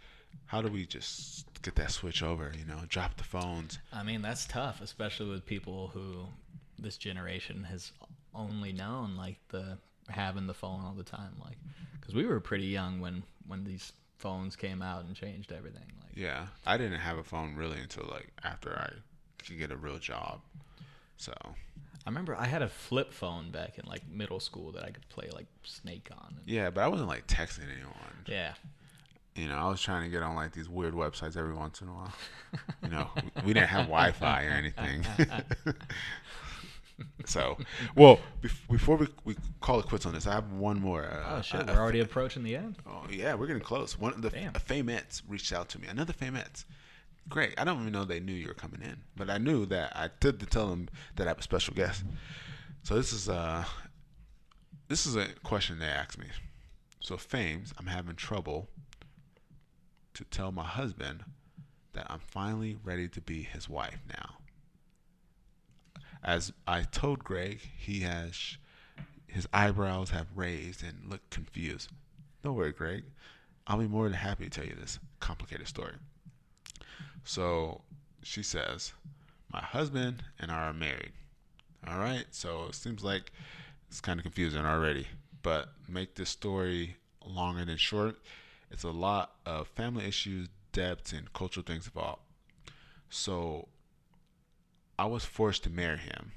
how 0.46 0.62
do 0.62 0.68
we 0.68 0.86
just 0.86 1.46
get 1.62 1.74
that 1.76 1.90
switch 1.90 2.22
over? 2.22 2.52
You 2.56 2.64
know, 2.64 2.80
drop 2.88 3.16
the 3.16 3.24
phones. 3.24 3.78
I 3.92 4.02
mean, 4.02 4.22
that's 4.22 4.46
tough, 4.46 4.80
especially 4.80 5.30
with 5.30 5.44
people 5.44 5.88
who 5.92 6.26
this 6.78 6.96
generation 6.96 7.64
has 7.64 7.92
only 8.34 8.72
known 8.72 9.16
like 9.16 9.36
the 9.48 9.78
having 10.08 10.46
the 10.46 10.54
phone 10.54 10.80
all 10.84 10.94
the 10.96 11.04
time. 11.04 11.34
Like, 11.42 11.56
because 12.00 12.14
we 12.14 12.24
were 12.24 12.40
pretty 12.40 12.66
young 12.66 13.00
when 13.00 13.22
when 13.46 13.64
these 13.64 13.92
phones 14.20 14.54
came 14.56 14.82
out 14.82 15.04
and 15.04 15.14
changed 15.16 15.50
everything. 15.50 15.86
Like, 16.02 16.16
Yeah, 16.16 16.46
I 16.66 16.76
didn't 16.76 17.00
have 17.00 17.18
a 17.18 17.24
phone 17.24 17.56
really 17.56 17.78
until 17.80 18.06
like 18.10 18.28
after 18.44 18.70
I 18.78 18.90
could 19.44 19.58
get 19.58 19.72
a 19.72 19.76
real 19.76 19.98
job. 19.98 20.40
So 21.16 21.32
I 21.44 22.08
remember 22.08 22.36
I 22.36 22.46
had 22.46 22.62
a 22.62 22.68
flip 22.68 23.12
phone 23.12 23.50
back 23.50 23.78
in 23.78 23.86
like 23.86 24.08
middle 24.08 24.40
school 24.40 24.72
that 24.72 24.84
I 24.84 24.90
could 24.90 25.08
play 25.08 25.28
like 25.32 25.46
Snake 25.64 26.08
on. 26.12 26.34
And, 26.38 26.46
yeah, 26.46 26.70
but 26.70 26.82
I 26.82 26.88
wasn't 26.88 27.08
like 27.08 27.26
texting 27.26 27.64
anyone. 27.74 27.94
yeah. 28.26 28.54
You 29.36 29.48
know, 29.48 29.54
I 29.56 29.68
was 29.68 29.80
trying 29.80 30.02
to 30.02 30.10
get 30.10 30.22
on 30.22 30.34
like 30.34 30.52
these 30.52 30.68
weird 30.68 30.92
websites 30.92 31.36
every 31.36 31.54
once 31.54 31.80
in 31.80 31.88
a 31.88 31.92
while. 31.92 32.12
You 32.82 32.90
know, 32.90 33.08
we 33.46 33.54
didn't 33.54 33.68
have 33.68 33.86
Wi-Fi 33.86 34.44
or 34.44 34.50
anything. 34.50 35.06
so, 37.24 37.56
well, 37.96 38.18
bef- 38.42 38.68
before 38.70 38.96
we, 38.96 39.08
we 39.24 39.36
call 39.60 39.80
it 39.80 39.86
quits 39.86 40.06
on 40.06 40.14
this, 40.14 40.26
I 40.26 40.32
have 40.34 40.52
one 40.52 40.80
more. 40.80 41.04
Uh, 41.04 41.36
Oh 41.38 41.42
shit, 41.42 41.60
uh, 41.60 41.72
we're 41.72 41.80
already 41.80 42.00
approaching 42.00 42.42
the 42.42 42.56
end. 42.56 42.76
Oh 42.86 43.04
yeah, 43.10 43.34
we're 43.34 43.46
getting 43.46 43.62
close. 43.62 43.98
One 43.98 44.12
of 44.12 44.22
the 44.22 44.30
Damn. 44.30 44.54
a 44.54 44.58
Famettes 44.60 45.22
reached 45.28 45.52
out 45.52 45.68
to 45.70 45.80
me. 45.80 45.86
Another 45.88 46.12
Famettes. 46.12 46.64
Great. 47.28 47.54
I 47.58 47.64
don't 47.64 47.80
even 47.80 47.92
know 47.92 48.04
they 48.04 48.18
knew 48.20 48.32
you 48.32 48.48
were 48.48 48.54
coming 48.54 48.80
in, 48.82 48.96
but 49.16 49.30
I 49.30 49.38
knew 49.38 49.66
that 49.66 49.94
I 49.96 50.10
did 50.20 50.40
to 50.40 50.46
tell 50.46 50.68
them 50.68 50.88
that 51.16 51.26
I 51.26 51.30
have 51.30 51.38
a 51.38 51.42
special 51.42 51.74
guest. 51.74 52.02
So 52.82 52.94
this 52.96 53.12
is 53.12 53.28
uh 53.28 53.64
this 54.88 55.06
is 55.06 55.14
a 55.16 55.26
question 55.44 55.78
they 55.78 55.86
asked 55.86 56.18
me. 56.18 56.26
So 57.00 57.16
Fames, 57.16 57.72
I'm 57.78 57.86
having 57.86 58.16
trouble 58.16 58.68
to 60.14 60.24
tell 60.24 60.50
my 60.50 60.64
husband 60.64 61.22
that 61.92 62.06
I'm 62.10 62.20
finally 62.20 62.76
ready 62.82 63.08
to 63.08 63.20
be 63.20 63.42
his 63.42 63.68
wife 63.68 63.98
now. 64.08 64.36
As 66.22 66.52
I 66.66 66.82
told 66.82 67.24
Greg, 67.24 67.60
he 67.78 68.00
has 68.00 68.56
his 69.26 69.46
eyebrows 69.52 70.10
have 70.10 70.26
raised 70.34 70.82
and 70.82 71.08
looked 71.08 71.30
confused. 71.30 71.90
Don't 72.42 72.56
worry, 72.56 72.72
Greg. 72.72 73.04
I'll 73.66 73.78
be 73.78 73.86
more 73.86 74.04
than 74.04 74.14
happy 74.14 74.44
to 74.44 74.50
tell 74.50 74.64
you 74.64 74.74
this 74.74 74.98
complicated 75.20 75.68
story. 75.68 75.94
So 77.24 77.82
she 78.22 78.42
says, 78.42 78.92
My 79.52 79.60
husband 79.60 80.24
and 80.38 80.50
I 80.50 80.68
are 80.68 80.72
married. 80.72 81.12
All 81.86 81.98
right. 81.98 82.26
So 82.32 82.64
it 82.64 82.74
seems 82.74 83.04
like 83.04 83.32
it's 83.88 84.00
kind 84.00 84.18
of 84.18 84.24
confusing 84.24 84.64
already. 84.64 85.06
But 85.42 85.68
make 85.88 86.16
this 86.16 86.30
story 86.30 86.96
longer 87.24 87.64
than 87.64 87.76
short. 87.76 88.16
It's 88.70 88.84
a 88.84 88.90
lot 88.90 89.32
of 89.46 89.68
family 89.68 90.06
issues, 90.06 90.48
debts, 90.72 91.12
and 91.12 91.32
cultural 91.32 91.64
things 91.64 91.86
involved. 91.86 92.22
So 93.08 93.68
I 95.00 95.06
was 95.06 95.24
forced 95.24 95.64
to 95.64 95.70
marry 95.70 95.96
him. 95.96 96.32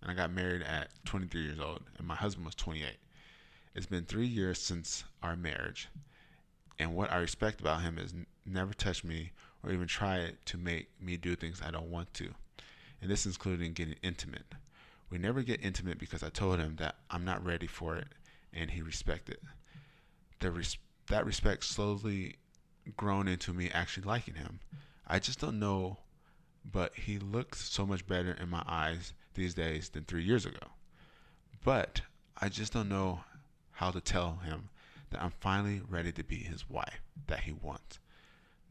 and 0.00 0.10
I 0.10 0.14
got 0.14 0.32
married 0.32 0.62
at 0.62 0.90
23 1.04 1.40
years 1.40 1.60
old, 1.60 1.84
and 1.96 2.04
my 2.04 2.16
husband 2.16 2.44
was 2.44 2.56
28. 2.56 2.96
It's 3.76 3.86
been 3.86 4.06
three 4.06 4.26
years 4.26 4.60
since 4.60 5.04
our 5.22 5.36
marriage, 5.36 5.88
and 6.80 6.96
what 6.96 7.12
I 7.12 7.18
respect 7.18 7.60
about 7.60 7.82
him 7.82 7.98
is 7.98 8.12
n- 8.12 8.26
never 8.44 8.74
touch 8.74 9.04
me 9.04 9.30
or 9.62 9.70
even 9.70 9.86
try 9.86 10.32
to 10.46 10.58
make 10.58 10.88
me 11.00 11.16
do 11.16 11.36
things 11.36 11.62
I 11.62 11.70
don't 11.70 11.92
want 11.92 12.12
to. 12.14 12.34
And 13.00 13.08
this 13.08 13.24
is 13.24 13.36
including 13.36 13.72
getting 13.72 13.94
intimate. 14.02 14.56
We 15.08 15.18
never 15.18 15.42
get 15.42 15.64
intimate 15.64 16.00
because 16.00 16.24
I 16.24 16.28
told 16.28 16.58
him 16.58 16.74
that 16.80 16.96
I'm 17.08 17.24
not 17.24 17.46
ready 17.46 17.68
for 17.68 17.94
it, 17.94 18.08
and 18.52 18.72
he 18.72 18.82
respected. 18.82 19.38
The 20.40 20.50
res- 20.50 20.76
that 21.06 21.24
respect 21.24 21.62
slowly 21.62 22.38
grown 22.96 23.28
into 23.28 23.52
me 23.52 23.70
actually 23.70 24.06
liking 24.08 24.34
him. 24.34 24.58
I 25.06 25.20
just 25.20 25.38
don't 25.38 25.60
know, 25.60 25.98
but 26.64 26.94
he 26.94 27.18
looks 27.18 27.68
so 27.70 27.86
much 27.86 28.06
better 28.06 28.32
in 28.32 28.48
my 28.48 28.62
eyes 28.66 29.12
these 29.34 29.54
days 29.54 29.88
than 29.90 30.04
three 30.04 30.22
years 30.24 30.46
ago. 30.46 30.68
But 31.64 32.02
I 32.40 32.48
just 32.48 32.72
don't 32.72 32.88
know 32.88 33.20
how 33.72 33.90
to 33.90 34.00
tell 34.00 34.36
him 34.44 34.68
that 35.10 35.22
I'm 35.22 35.32
finally 35.40 35.80
ready 35.88 36.12
to 36.12 36.24
be 36.24 36.36
his 36.36 36.68
wife 36.68 37.00
that 37.26 37.40
he 37.40 37.52
wants. 37.52 37.98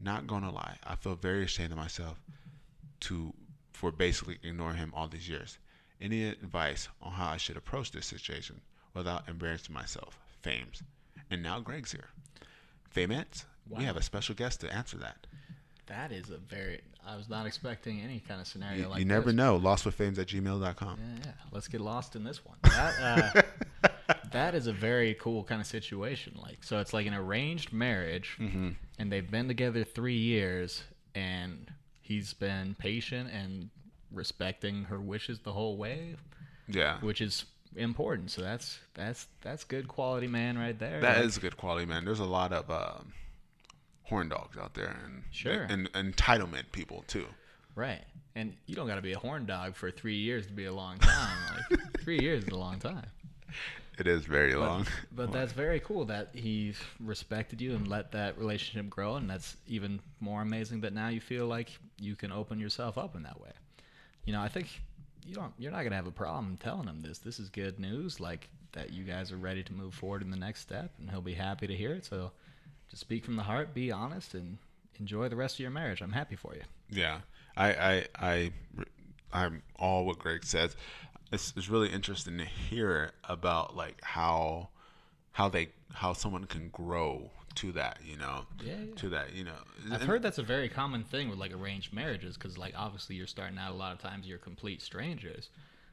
Not 0.00 0.26
gonna 0.26 0.50
lie, 0.52 0.78
I 0.84 0.96
feel 0.96 1.14
very 1.14 1.44
ashamed 1.44 1.72
of 1.72 1.78
myself 1.78 2.20
to 3.00 3.32
for 3.72 3.90
basically 3.90 4.38
ignoring 4.42 4.76
him 4.76 4.92
all 4.94 5.08
these 5.08 5.28
years. 5.28 5.58
Any 6.00 6.24
advice 6.28 6.88
on 7.00 7.12
how 7.12 7.28
I 7.30 7.36
should 7.36 7.56
approach 7.56 7.90
this 7.92 8.06
situation 8.06 8.60
without 8.94 9.28
embarrassing 9.28 9.72
myself? 9.74 10.18
Fames. 10.42 10.82
And 11.30 11.42
now 11.42 11.60
Greg's 11.60 11.92
here. 11.92 12.10
We 13.68 13.76
Wow. 13.76 13.80
have 13.82 13.96
a 13.96 14.02
special 14.02 14.34
guest 14.34 14.60
to 14.60 14.72
answer 14.72 14.98
that. 14.98 15.26
That 15.86 16.12
is 16.12 16.30
a 16.30 16.38
very. 16.38 16.80
I 17.06 17.16
was 17.16 17.28
not 17.28 17.46
expecting 17.46 18.00
any 18.00 18.20
kind 18.20 18.40
of 18.40 18.46
scenario 18.46 18.82
You, 18.82 18.88
like 18.88 18.98
you 19.00 19.04
never 19.04 19.26
this. 19.26 19.34
know. 19.34 19.58
Lostwithfames 19.58 20.18
at 20.18 20.28
gmail.com. 20.28 20.98
Yeah, 21.00 21.22
yeah. 21.26 21.32
Let's 21.50 21.66
get 21.68 21.80
lost 21.80 22.14
in 22.16 22.24
this 22.24 22.40
one. 22.44 22.56
That, 22.64 23.36
uh, 24.08 24.14
that 24.32 24.54
is 24.54 24.66
a 24.66 24.72
very 24.72 25.14
cool 25.14 25.42
kind 25.44 25.60
of 25.60 25.66
situation. 25.66 26.38
Like, 26.40 26.62
so 26.64 26.78
it's 26.78 26.92
like 26.92 27.06
an 27.06 27.14
arranged 27.14 27.72
marriage, 27.72 28.36
Mm-hmm. 28.40 28.70
and 28.98 29.12
they've 29.12 29.28
been 29.30 29.48
together 29.48 29.84
three 29.84 30.16
years, 30.16 30.82
and 31.14 31.70
he's 32.00 32.32
been 32.32 32.74
patient 32.78 33.30
and 33.32 33.70
respecting 34.12 34.84
her 34.84 35.00
wishes 35.00 35.40
the 35.40 35.52
whole 35.52 35.76
way, 35.76 36.16
Yeah. 36.68 36.98
which 37.00 37.20
is 37.20 37.44
important. 37.76 38.30
So 38.30 38.42
that's 38.42 38.78
that's 38.94 39.26
that's 39.40 39.64
good 39.64 39.88
quality 39.88 40.28
man 40.28 40.56
right 40.58 40.78
there. 40.78 41.00
That 41.00 41.16
Like, 41.18 41.26
is 41.26 41.38
good 41.38 41.56
quality, 41.56 41.86
man. 41.86 42.04
There's 42.04 42.20
a 42.20 42.24
lot 42.24 42.52
of 42.52 42.70
um, 42.70 43.12
horn 44.12 44.28
dogs 44.28 44.56
out 44.58 44.74
there 44.74 44.94
and 45.04 45.22
Sure. 45.30 45.62
and, 45.70 45.88
and 45.94 46.14
entitlement 46.14 46.70
people 46.72 47.04
too. 47.08 47.26
right. 47.74 48.02
And 48.34 48.54
you 48.66 48.74
don't 48.74 48.86
got 48.86 48.94
to 48.96 49.02
be 49.02 49.12
a 49.12 49.18
horn 49.18 49.44
dog 49.44 49.74
for 49.74 49.90
three 49.90 50.16
years 50.16 50.46
to 50.46 50.52
be 50.54 50.64
a 50.64 50.72
long 50.72 50.98
time. 50.98 51.36
like 51.70 51.80
three 52.02 52.18
years 52.18 52.44
is 52.44 52.48
a 52.50 52.56
long 52.56 52.78
time. 52.78 53.04
It 53.98 54.06
is 54.06 54.24
very 54.24 54.54
long. 54.54 54.86
But 55.14 55.32
that's 55.36 55.52
very 55.52 55.80
cool 55.80 56.06
that 56.06 56.30
he 56.34 56.74
respected 56.98 57.60
you 57.60 57.74
and 57.74 57.86
let 57.86 58.12
that 58.12 58.38
relationship 58.38 58.88
grow, 58.88 59.16
and 59.16 59.28
that's 59.28 59.56
even 59.66 60.00
more 60.20 60.40
amazing 60.40 60.80
that 60.80 60.94
now 60.94 61.08
you 61.08 61.20
feel 61.20 61.46
like 61.46 61.68
you 62.00 62.16
can 62.16 62.32
open 62.32 62.58
yourself 62.58 62.96
up 62.96 63.14
in 63.16 63.22
that 63.24 63.38
way. 63.38 63.52
You 64.24 64.32
know, 64.32 64.40
I 64.40 64.48
think 64.48 64.68
you 65.26 65.34
don't. 65.34 65.52
You're 65.58 65.72
not 65.72 65.82
gonna 65.82 65.96
have 65.96 66.06
a 66.06 66.10
problem 66.10 66.56
telling 66.56 66.88
him 66.88 67.02
this. 67.02 67.18
This 67.18 67.38
is 67.38 67.50
good 67.50 67.78
news, 67.78 68.18
like 68.18 68.48
that 68.72 68.94
you 68.94 69.04
guys 69.04 69.30
are 69.30 69.36
ready 69.36 69.62
to 69.62 69.72
move 69.74 69.92
forward 69.92 70.22
in 70.22 70.30
the 70.30 70.38
next 70.38 70.60
step, 70.60 70.90
and 70.98 71.10
he'll 71.10 71.20
be 71.20 71.34
happy 71.34 71.66
to 71.66 71.74
hear 71.76 71.92
it. 71.92 72.06
So, 72.06 72.32
just 72.92 73.00
speak 73.00 73.24
from 73.24 73.36
the 73.36 73.42
heart, 73.42 73.72
be 73.74 73.90
honest, 73.90 74.34
and 74.34 74.58
enjoy 75.00 75.28
the 75.30 75.36
rest 75.36 75.56
of 75.56 75.60
your 75.60 75.70
marriage. 75.70 76.02
I'm 76.02 76.12
happy 76.12 76.36
for 76.36 76.54
you. 76.54 76.60
Yeah, 76.90 77.20
I, 77.56 77.72
I, 77.72 78.06
I, 78.20 78.52
I'm 79.32 79.62
all 79.78 80.04
what 80.04 80.18
Greg 80.18 80.44
says. 80.44 80.76
It's, 81.32 81.54
it's 81.56 81.70
really 81.70 81.88
interesting 81.88 82.36
to 82.36 82.44
hear 82.44 83.12
about 83.24 83.74
like 83.74 83.98
how, 84.02 84.68
how 85.32 85.48
they, 85.48 85.68
how 85.94 86.12
someone 86.12 86.44
can 86.44 86.68
grow 86.68 87.30
to 87.54 87.72
that, 87.72 87.98
you 88.04 88.18
know, 88.18 88.44
Yeah, 88.62 88.74
yeah. 88.88 88.94
to 88.96 89.08
that, 89.08 89.32
you 89.34 89.44
know. 89.44 89.52
I've 89.90 90.00
And- 90.02 90.10
heard 90.10 90.22
that's 90.22 90.36
a 90.38 90.42
very 90.42 90.68
common 90.68 91.02
thing 91.02 91.30
with 91.30 91.38
like 91.38 91.54
arranged 91.54 91.94
marriages 91.94 92.34
because 92.36 92.58
like 92.58 92.74
obviously 92.76 93.16
you're 93.16 93.26
starting 93.26 93.56
out 93.58 93.72
a 93.72 93.74
lot 93.74 93.92
of 93.94 94.00
times 94.00 94.26
you're 94.26 94.36
complete 94.38 94.82
strangers, 94.82 95.48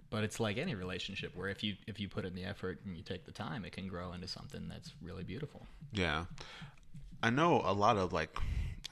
but 0.09 0.25
it's 0.25 0.41
like 0.41 0.57
any 0.57 0.75
relationship 0.75 1.33
where 1.35 1.47
if 1.47 1.63
you 1.63 1.75
if 1.87 1.99
you 1.99 2.09
put 2.09 2.25
in 2.25 2.33
the 2.35 2.43
effort 2.43 2.79
and 2.85 2.97
you 2.97 3.03
take 3.03 3.25
the 3.25 3.31
time, 3.31 3.63
it 3.63 3.71
can 3.71 3.87
grow 3.87 4.11
into 4.11 4.27
something 4.27 4.67
that's 4.67 4.91
really 5.01 5.23
beautiful. 5.23 5.65
Yeah, 5.93 6.25
I 7.21 7.29
know 7.29 7.61
a 7.65 7.73
lot 7.73 7.97
of 7.97 8.13
like, 8.13 8.37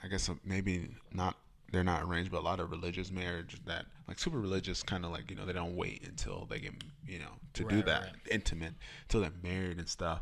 I 0.04 0.08
guess 0.08 0.30
uh, 0.30 0.36
maybe 0.44 0.90
not. 1.14 1.38
They're 1.70 1.84
not 1.84 2.04
arranged, 2.04 2.32
but 2.32 2.40
a 2.40 2.46
lot 2.46 2.62
of 2.62 2.72
religious 2.72 3.12
marriage 3.12 3.58
that 3.66 3.86
like 4.08 4.20
super 4.20 4.40
religious 4.40 4.82
kind 4.82 5.04
of 5.04 5.12
like 5.12 5.30
you 5.30 5.36
know 5.36 5.46
they 5.46 5.52
don't 5.52 5.76
wait 5.76 6.02
until 6.08 6.48
they 6.50 6.60
get 6.60 6.72
you 7.06 7.20
know 7.20 7.32
to 7.56 7.66
do 7.66 7.84
that 7.84 8.02
right. 8.04 8.12
intimate 8.32 8.74
until 9.04 9.20
they're 9.20 9.32
married 9.44 9.78
and 9.78 9.90
stuff. 9.90 10.22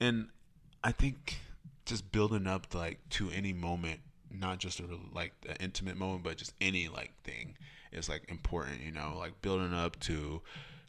And 0.00 0.30
I 0.82 0.90
think 0.90 1.38
just 1.86 2.10
building 2.10 2.48
up 2.48 2.66
to, 2.70 2.78
like 2.78 2.98
to 3.10 3.30
any 3.30 3.52
moment, 3.52 4.00
not 4.32 4.58
just 4.58 4.80
a 4.80 4.84
like 5.12 5.32
the 5.42 5.54
intimate 5.62 5.96
moment, 5.96 6.24
but 6.24 6.36
just 6.38 6.54
any 6.60 6.88
like 6.88 7.12
thing 7.22 7.56
is 7.92 8.08
like 8.08 8.28
important. 8.28 8.80
You 8.82 8.90
know, 8.90 9.14
like 9.16 9.40
building 9.42 9.72
up 9.72 10.00
to 10.00 10.42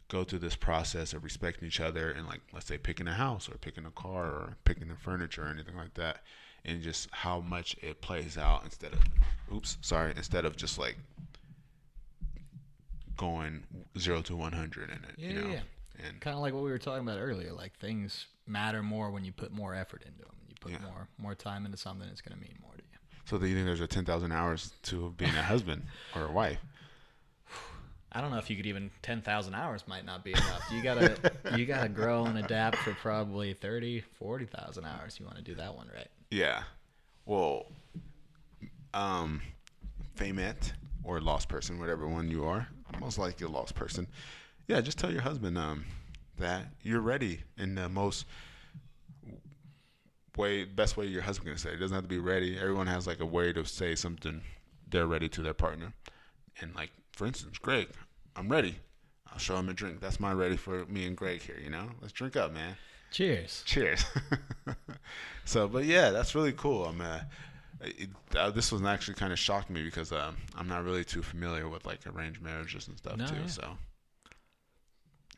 go 0.08 0.22
through 0.24 0.38
this 0.38 0.54
process 0.56 1.12
of 1.12 1.24
respecting 1.24 1.66
each 1.66 1.80
other 1.80 2.10
and 2.10 2.26
like 2.26 2.40
let's 2.52 2.66
say 2.66 2.78
picking 2.78 3.08
a 3.08 3.12
house 3.14 3.48
or 3.48 3.56
picking 3.58 3.84
a 3.86 3.90
car 3.90 4.26
or 4.26 4.56
picking 4.64 4.88
the 4.88 4.94
furniture 4.96 5.44
or 5.44 5.48
anything 5.48 5.76
like 5.76 5.94
that 5.94 6.18
and 6.64 6.80
just 6.82 7.08
how 7.10 7.40
much 7.40 7.76
it 7.82 8.00
plays 8.00 8.38
out 8.38 8.62
instead 8.64 8.92
of 8.92 9.00
oops 9.52 9.78
sorry 9.80 10.12
instead 10.16 10.44
of 10.44 10.56
just 10.56 10.78
like 10.78 10.96
going 13.16 13.62
zero 13.98 14.20
to 14.22 14.36
100 14.36 14.90
in 14.90 14.94
it 14.96 15.00
Yeah, 15.16 15.28
you 15.28 15.34
know 15.40 15.48
yeah. 15.48 15.60
and 16.06 16.20
Kind 16.20 16.36
of 16.36 16.42
like 16.42 16.52
what 16.54 16.62
we 16.62 16.70
were 16.70 16.78
talking 16.78 17.02
about 17.06 17.18
earlier. 17.18 17.52
Like 17.52 17.74
things 17.78 18.26
matter 18.46 18.82
more 18.82 19.10
when 19.10 19.24
you 19.24 19.32
put 19.32 19.50
more 19.52 19.74
effort 19.74 20.02
into 20.06 20.18
them. 20.20 20.34
And 20.40 20.50
you 20.50 20.54
put 20.60 20.72
Yeah. 20.72 20.78
more 20.90 21.08
more 21.18 21.34
time 21.34 21.64
into 21.66 21.78
something, 21.78 22.08
it's 22.10 22.20
gonna 22.20 22.40
mean 22.40 22.56
more 22.60 22.72
to 22.74 22.82
you. 22.92 22.98
so 23.24 23.38
do 23.38 23.46
you 23.46 23.54
think 23.54 23.66
there's 23.66 23.80
a 23.80 23.86
10,000 23.86 24.30
hours 24.32 24.72
to 24.82 25.12
being 25.16 25.34
a 25.34 25.42
husband 25.42 25.82
or 26.14 26.26
a 26.26 26.32
wife 26.32 26.60
I 28.16 28.22
don't 28.22 28.30
know 28.30 28.38
if 28.38 28.48
you 28.48 28.56
could 28.56 28.64
even 28.66 28.90
ten 29.02 29.20
thousand 29.20 29.54
hours 29.54 29.84
might 29.86 30.06
not 30.06 30.24
be 30.24 30.32
enough. 30.32 30.72
You 30.72 30.82
gotta 30.82 31.16
you 31.54 31.66
gotta 31.66 31.90
grow 31.90 32.24
and 32.24 32.38
adapt 32.38 32.78
for 32.78 32.94
probably 32.94 33.52
30, 33.52 34.00
40,000 34.00 34.84
hours. 34.86 35.18
You 35.20 35.26
want 35.26 35.36
to 35.36 35.42
do 35.44 35.54
that 35.56 35.76
one 35.76 35.88
right. 35.94 36.08
yeah 36.30 36.62
well 37.26 37.66
um 38.94 39.42
famette 40.16 40.72
or 41.04 41.20
lost 41.20 41.48
person 41.48 41.78
whatever 41.78 42.08
one 42.08 42.28
you 42.30 42.44
are 42.46 42.66
most 43.00 43.18
likely 43.18 43.44
a 43.44 43.50
lost 43.50 43.74
person 43.74 44.06
yeah 44.68 44.80
just 44.80 44.98
tell 44.98 45.12
your 45.12 45.20
husband 45.20 45.58
um 45.58 45.84
that 46.38 46.66
you're 46.82 47.00
ready 47.00 47.40
in 47.58 47.74
the 47.74 47.88
most 47.88 48.24
way 50.36 50.64
best 50.64 50.96
way 50.96 51.04
your 51.06 51.22
husband 51.22 51.48
can 51.50 51.58
say 51.58 51.70
it 51.70 51.76
doesn't 51.76 51.94
have 51.94 52.04
to 52.04 52.08
be 52.08 52.18
ready 52.18 52.58
everyone 52.58 52.86
has 52.86 53.06
like 53.06 53.20
a 53.20 53.26
way 53.26 53.52
to 53.52 53.64
say 53.64 53.94
something 53.94 54.40
they're 54.88 55.06
ready 55.06 55.28
to 55.28 55.42
their 55.42 55.54
partner 55.54 55.92
and 56.60 56.74
like 56.74 56.90
for 57.12 57.26
instance 57.26 57.58
greg 57.58 57.88
i'm 58.36 58.48
ready. 58.48 58.76
I'll 59.32 59.38
show 59.38 59.56
him 59.56 59.68
a 59.68 59.74
drink. 59.74 60.00
That's 60.00 60.20
my 60.20 60.32
ready 60.32 60.56
for 60.56 60.86
me 60.86 61.06
and 61.06 61.16
greg 61.16 61.42
here 61.42 61.58
you 61.62 61.70
know? 61.70 61.88
Let's 62.00 62.12
drink 62.12 62.36
up 62.36 62.52
man. 62.52 62.76
Cheers. 63.10 63.62
cheers. 63.66 64.04
So 65.44 65.68
but 65.68 65.84
yeah 65.84 66.10
that's 66.10 66.34
really 66.34 66.52
cool. 66.52 66.86
I'm 66.86 67.00
uh, 67.00 67.20
it, 67.82 68.08
uh, 68.36 68.50
this 68.50 68.72
was 68.72 68.82
actually 68.82 69.14
kind 69.14 69.32
of 69.32 69.38
shocked 69.38 69.70
me 69.70 69.82
because 69.84 70.10
um, 70.10 70.36
i'm 70.56 70.66
not 70.66 70.82
really 70.82 71.04
too 71.04 71.22
familiar 71.22 71.68
with 71.68 71.84
like 71.86 72.00
arranged 72.06 72.40
marriages 72.42 72.88
and 72.88 72.96
stuff 72.98 73.16
No, 73.16 73.26
too 73.26 73.34
yeah. 73.36 73.46
so. 73.46 73.78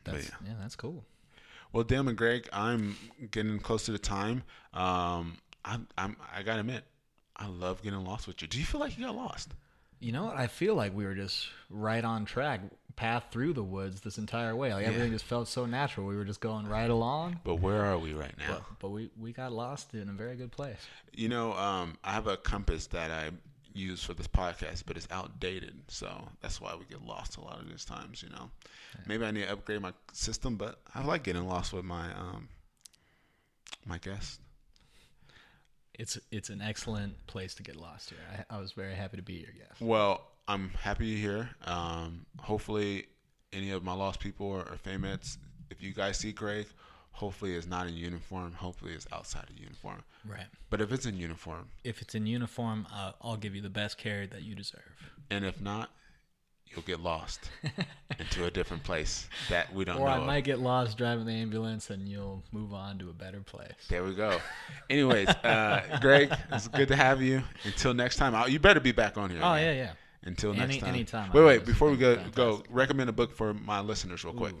That's, 0.05 0.29
yeah. 0.29 0.35
yeah, 0.47 0.53
that's 0.61 0.75
cool. 0.75 1.03
well 1.73 1.83
damn 1.83 2.07
and 2.07 2.17
greg 2.17 2.47
i'm 2.53 2.95
getting 3.31 3.59
close 3.59 3.85
to 3.85 3.91
the 3.91 3.99
time. 3.99 4.43
Um, 4.73 5.37
I'm, 5.65 5.87
I'm 5.97 6.15
i 6.35 6.41
gotta 6.41 6.61
admit 6.61 6.85
i 7.35 7.47
love 7.47 7.81
getting 7.83 8.03
lost 8.03 8.27
with 8.27 8.41
you. 8.41 8.47
Do 8.47 8.57
you 8.59 8.65
feel 8.65 8.79
like 8.79 8.97
you 8.97 9.05
got 9.05 9.15
lost? 9.15 9.53
You 9.99 10.11
know 10.13 10.25
what? 10.25 10.37
I 10.37 10.47
feel 10.47 10.75
like 10.75 10.95
we 10.95 11.03
were 11.05 11.13
just 11.15 11.47
right 11.69 12.03
on 12.03 12.23
track, 12.25 12.61
path 12.95 13.25
through 13.31 13.53
the 13.53 13.63
woods 13.63 14.01
this 14.01 14.17
entire 14.17 14.55
way. 14.55 14.73
Like 14.73 14.85
everything 14.85 15.11
just 15.11 15.25
felt 15.25 15.47
so 15.47 15.65
natural. 15.65 16.05
We 16.07 16.15
were 16.15 16.25
just 16.25 16.41
going 16.41 16.67
right 16.67 16.89
along. 16.89 17.39
but 17.43 17.55
where 17.55 17.85
are 17.85 17.97
we 17.97 18.13
right 18.13 18.37
now 18.37 18.55
But, 18.55 18.63
but 18.79 18.89
we, 18.89 19.09
we 19.19 19.31
got 19.31 19.51
lost 19.53 19.93
in 19.93 20.09
a 20.09 20.13
very 20.13 20.35
good 20.35 20.51
place. 20.51 20.79
You 21.13 21.29
know, 21.29 21.53
um, 21.53 21.97
I 22.03 22.11
have 22.13 22.27
a 22.27 22.37
compass 22.37 22.87
that 22.87 23.11
I 23.11 23.31
use 23.73 24.03
for 24.03 24.13
this 24.13 24.27
podcast, 24.27 24.83
but 24.85 24.97
it's 24.97 25.07
outdated, 25.11 25.75
so 25.87 26.09
that's 26.41 26.59
why 26.59 26.75
we 26.75 26.85
get 26.85 27.05
lost 27.05 27.37
a 27.37 27.41
lot 27.41 27.59
of 27.61 27.69
these 27.69 27.85
times. 27.85 28.21
You 28.23 28.29
know, 28.29 28.49
maybe 29.07 29.23
I 29.25 29.31
need 29.31 29.43
to 29.45 29.53
upgrade 29.53 29.81
my 29.81 29.93
system, 30.11 30.55
but 30.55 30.79
I 30.93 31.03
like 31.03 31.23
getting 31.23 31.47
lost 31.47 31.71
with 31.71 31.85
my 31.85 32.11
um, 32.13 32.49
my 33.85 33.97
guest. 33.99 34.41
It's 35.99 36.17
it's 36.31 36.49
an 36.49 36.61
excellent 36.61 37.27
place 37.27 37.53
to 37.55 37.63
get 37.63 37.75
lost 37.75 38.09
here. 38.09 38.45
I, 38.49 38.55
I 38.55 38.59
was 38.59 38.71
very 38.71 38.95
happy 38.95 39.17
to 39.17 39.23
be 39.23 39.33
your 39.33 39.51
guest. 39.51 39.81
Well, 39.81 40.25
I'm 40.47 40.69
happy 40.69 41.05
you're 41.07 41.19
here. 41.19 41.49
Um, 41.65 42.25
hopefully, 42.39 43.05
any 43.53 43.69
of 43.71 43.83
my 43.83 43.93
lost 43.93 44.19
people 44.19 44.47
or, 44.47 44.61
or 44.61 44.77
if 45.69 45.83
you 45.83 45.93
guys 45.93 46.17
see 46.17 46.31
Greg, 46.31 46.67
hopefully 47.11 47.53
it's 47.53 47.67
not 47.67 47.85
in 47.87 47.93
uniform. 47.95 48.53
Hopefully 48.53 48.93
it's 48.93 49.07
outside 49.11 49.49
of 49.49 49.57
uniform. 49.57 50.03
Right. 50.25 50.47
But 50.69 50.81
if 50.81 50.91
it's 50.91 51.05
in 51.05 51.17
uniform, 51.17 51.67
If 51.83 52.01
it's 52.01 52.15
in 52.15 52.25
uniform, 52.25 52.87
uh, 52.93 53.11
I'll 53.21 53.37
give 53.37 53.53
you 53.55 53.61
the 53.61 53.69
best 53.69 53.97
care 53.97 54.25
that 54.27 54.41
you 54.41 54.55
deserve. 54.55 55.11
and 55.29 55.45
if 55.45 55.61
not, 55.61 55.91
you'll 56.71 56.83
get 56.83 56.99
lost 57.01 57.49
into 58.19 58.45
a 58.45 58.51
different 58.51 58.83
place 58.83 59.27
that 59.49 59.73
we 59.73 59.85
don't 59.85 59.97
Or 59.97 60.05
know. 60.07 60.13
I 60.13 60.17
of. 60.17 60.25
might 60.25 60.43
get 60.43 60.59
lost 60.59 60.97
driving 60.97 61.25
the 61.25 61.33
ambulance, 61.33 61.89
and 61.89 62.07
you'll 62.07 62.43
move 62.51 62.73
on 62.73 62.99
to 62.99 63.09
a 63.09 63.13
better 63.13 63.41
place. 63.41 63.71
There 63.89 64.03
we 64.03 64.13
go. 64.15 64.39
Anyways, 64.89 65.27
uh, 65.29 65.97
Greg, 66.01 66.31
it's 66.51 66.67
good 66.67 66.87
to 66.89 66.95
have 66.95 67.21
you. 67.21 67.41
Until 67.63 67.93
next 67.93 68.17
time, 68.17 68.35
I'll- 68.35 68.49
you 68.49 68.59
better 68.59 68.79
be 68.79 68.91
back 68.91 69.17
on 69.17 69.29
here. 69.29 69.39
Oh 69.41 69.51
man. 69.53 69.63
yeah, 69.63 69.83
yeah. 69.83 69.91
Until 70.23 70.51
Any- 70.51 70.59
next 70.59 70.77
time. 70.79 70.89
anytime. 70.89 71.31
Wait, 71.33 71.43
wait. 71.45 71.65
Before 71.65 71.89
we 71.89 71.97
go, 71.97 72.15
fantastic. 72.15 72.35
go 72.35 72.63
recommend 72.69 73.09
a 73.09 73.13
book 73.13 73.33
for 73.35 73.53
my 73.53 73.79
listeners, 73.79 74.23
real 74.23 74.33
quick. 74.33 74.53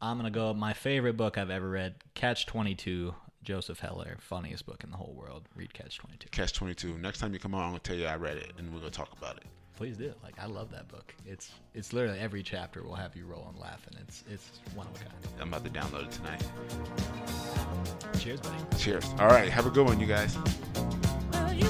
I'm 0.00 0.16
gonna 0.18 0.30
go. 0.30 0.52
My 0.54 0.72
favorite 0.74 1.16
book 1.16 1.38
I've 1.38 1.50
ever 1.50 1.68
read, 1.68 1.96
Catch 2.14 2.46
Twenty 2.46 2.74
Two. 2.74 3.14
Joseph 3.42 3.78
Heller, 3.80 4.16
funniest 4.20 4.64
book 4.64 4.82
in 4.84 4.90
the 4.90 4.96
whole 4.96 5.12
world. 5.14 5.46
Read 5.54 5.74
Catch 5.74 5.98
Twenty 5.98 6.16
Two. 6.16 6.28
Catch 6.30 6.54
Twenty 6.54 6.74
Two. 6.74 6.96
Next 6.98 7.18
time 7.18 7.32
you 7.34 7.38
come 7.38 7.54
on, 7.54 7.62
I'm 7.62 7.68
gonna 7.70 7.80
tell 7.80 7.96
you 7.96 8.06
I 8.06 8.16
read 8.16 8.36
it, 8.38 8.52
and 8.58 8.72
we're 8.72 8.78
gonna 8.78 8.90
talk 8.90 9.12
about 9.18 9.36
it. 9.36 9.42
Please 9.76 9.96
do. 9.96 10.12
Like 10.22 10.38
I 10.38 10.46
love 10.46 10.70
that 10.70 10.88
book. 10.88 11.14
It's 11.26 11.50
it's 11.74 11.92
literally 11.92 12.18
every 12.20 12.42
chapter 12.42 12.82
will 12.82 12.94
have 12.94 13.16
you 13.16 13.26
rolling 13.26 13.48
and 13.48 13.58
laughing. 13.58 13.94
It's 14.00 14.22
it's 14.30 14.60
one 14.74 14.86
of 14.86 14.94
a 14.94 15.04
kind. 15.04 15.14
I'm 15.40 15.48
about 15.48 15.64
to 15.64 15.70
download 15.70 16.04
it 16.04 16.12
tonight. 16.12 16.44
Cheers, 18.20 18.40
buddy. 18.40 18.56
Cheers. 18.78 19.04
All 19.18 19.26
right, 19.26 19.50
have 19.50 19.66
a 19.66 19.70
good 19.70 19.86
one, 19.86 19.98
you 19.98 20.06
guys. 20.06 20.36
Well, 21.32 21.52
you 21.52 21.68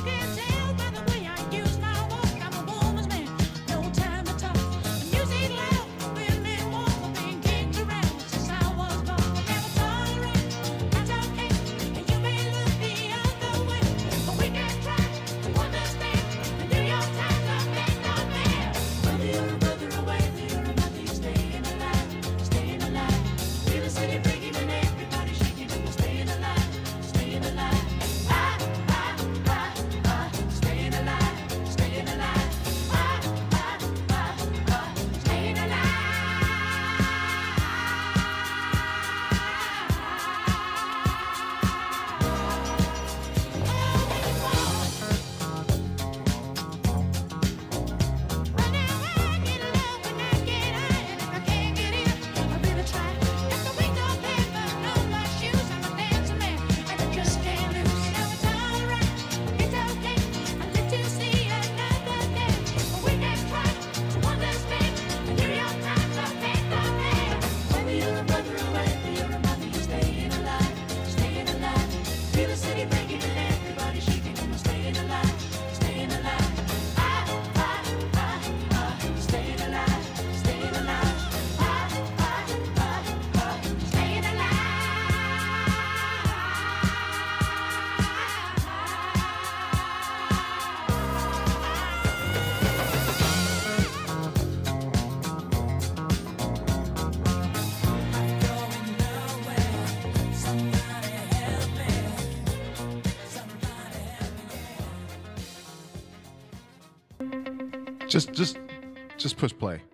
Push 109.44 109.58
play. 109.58 109.93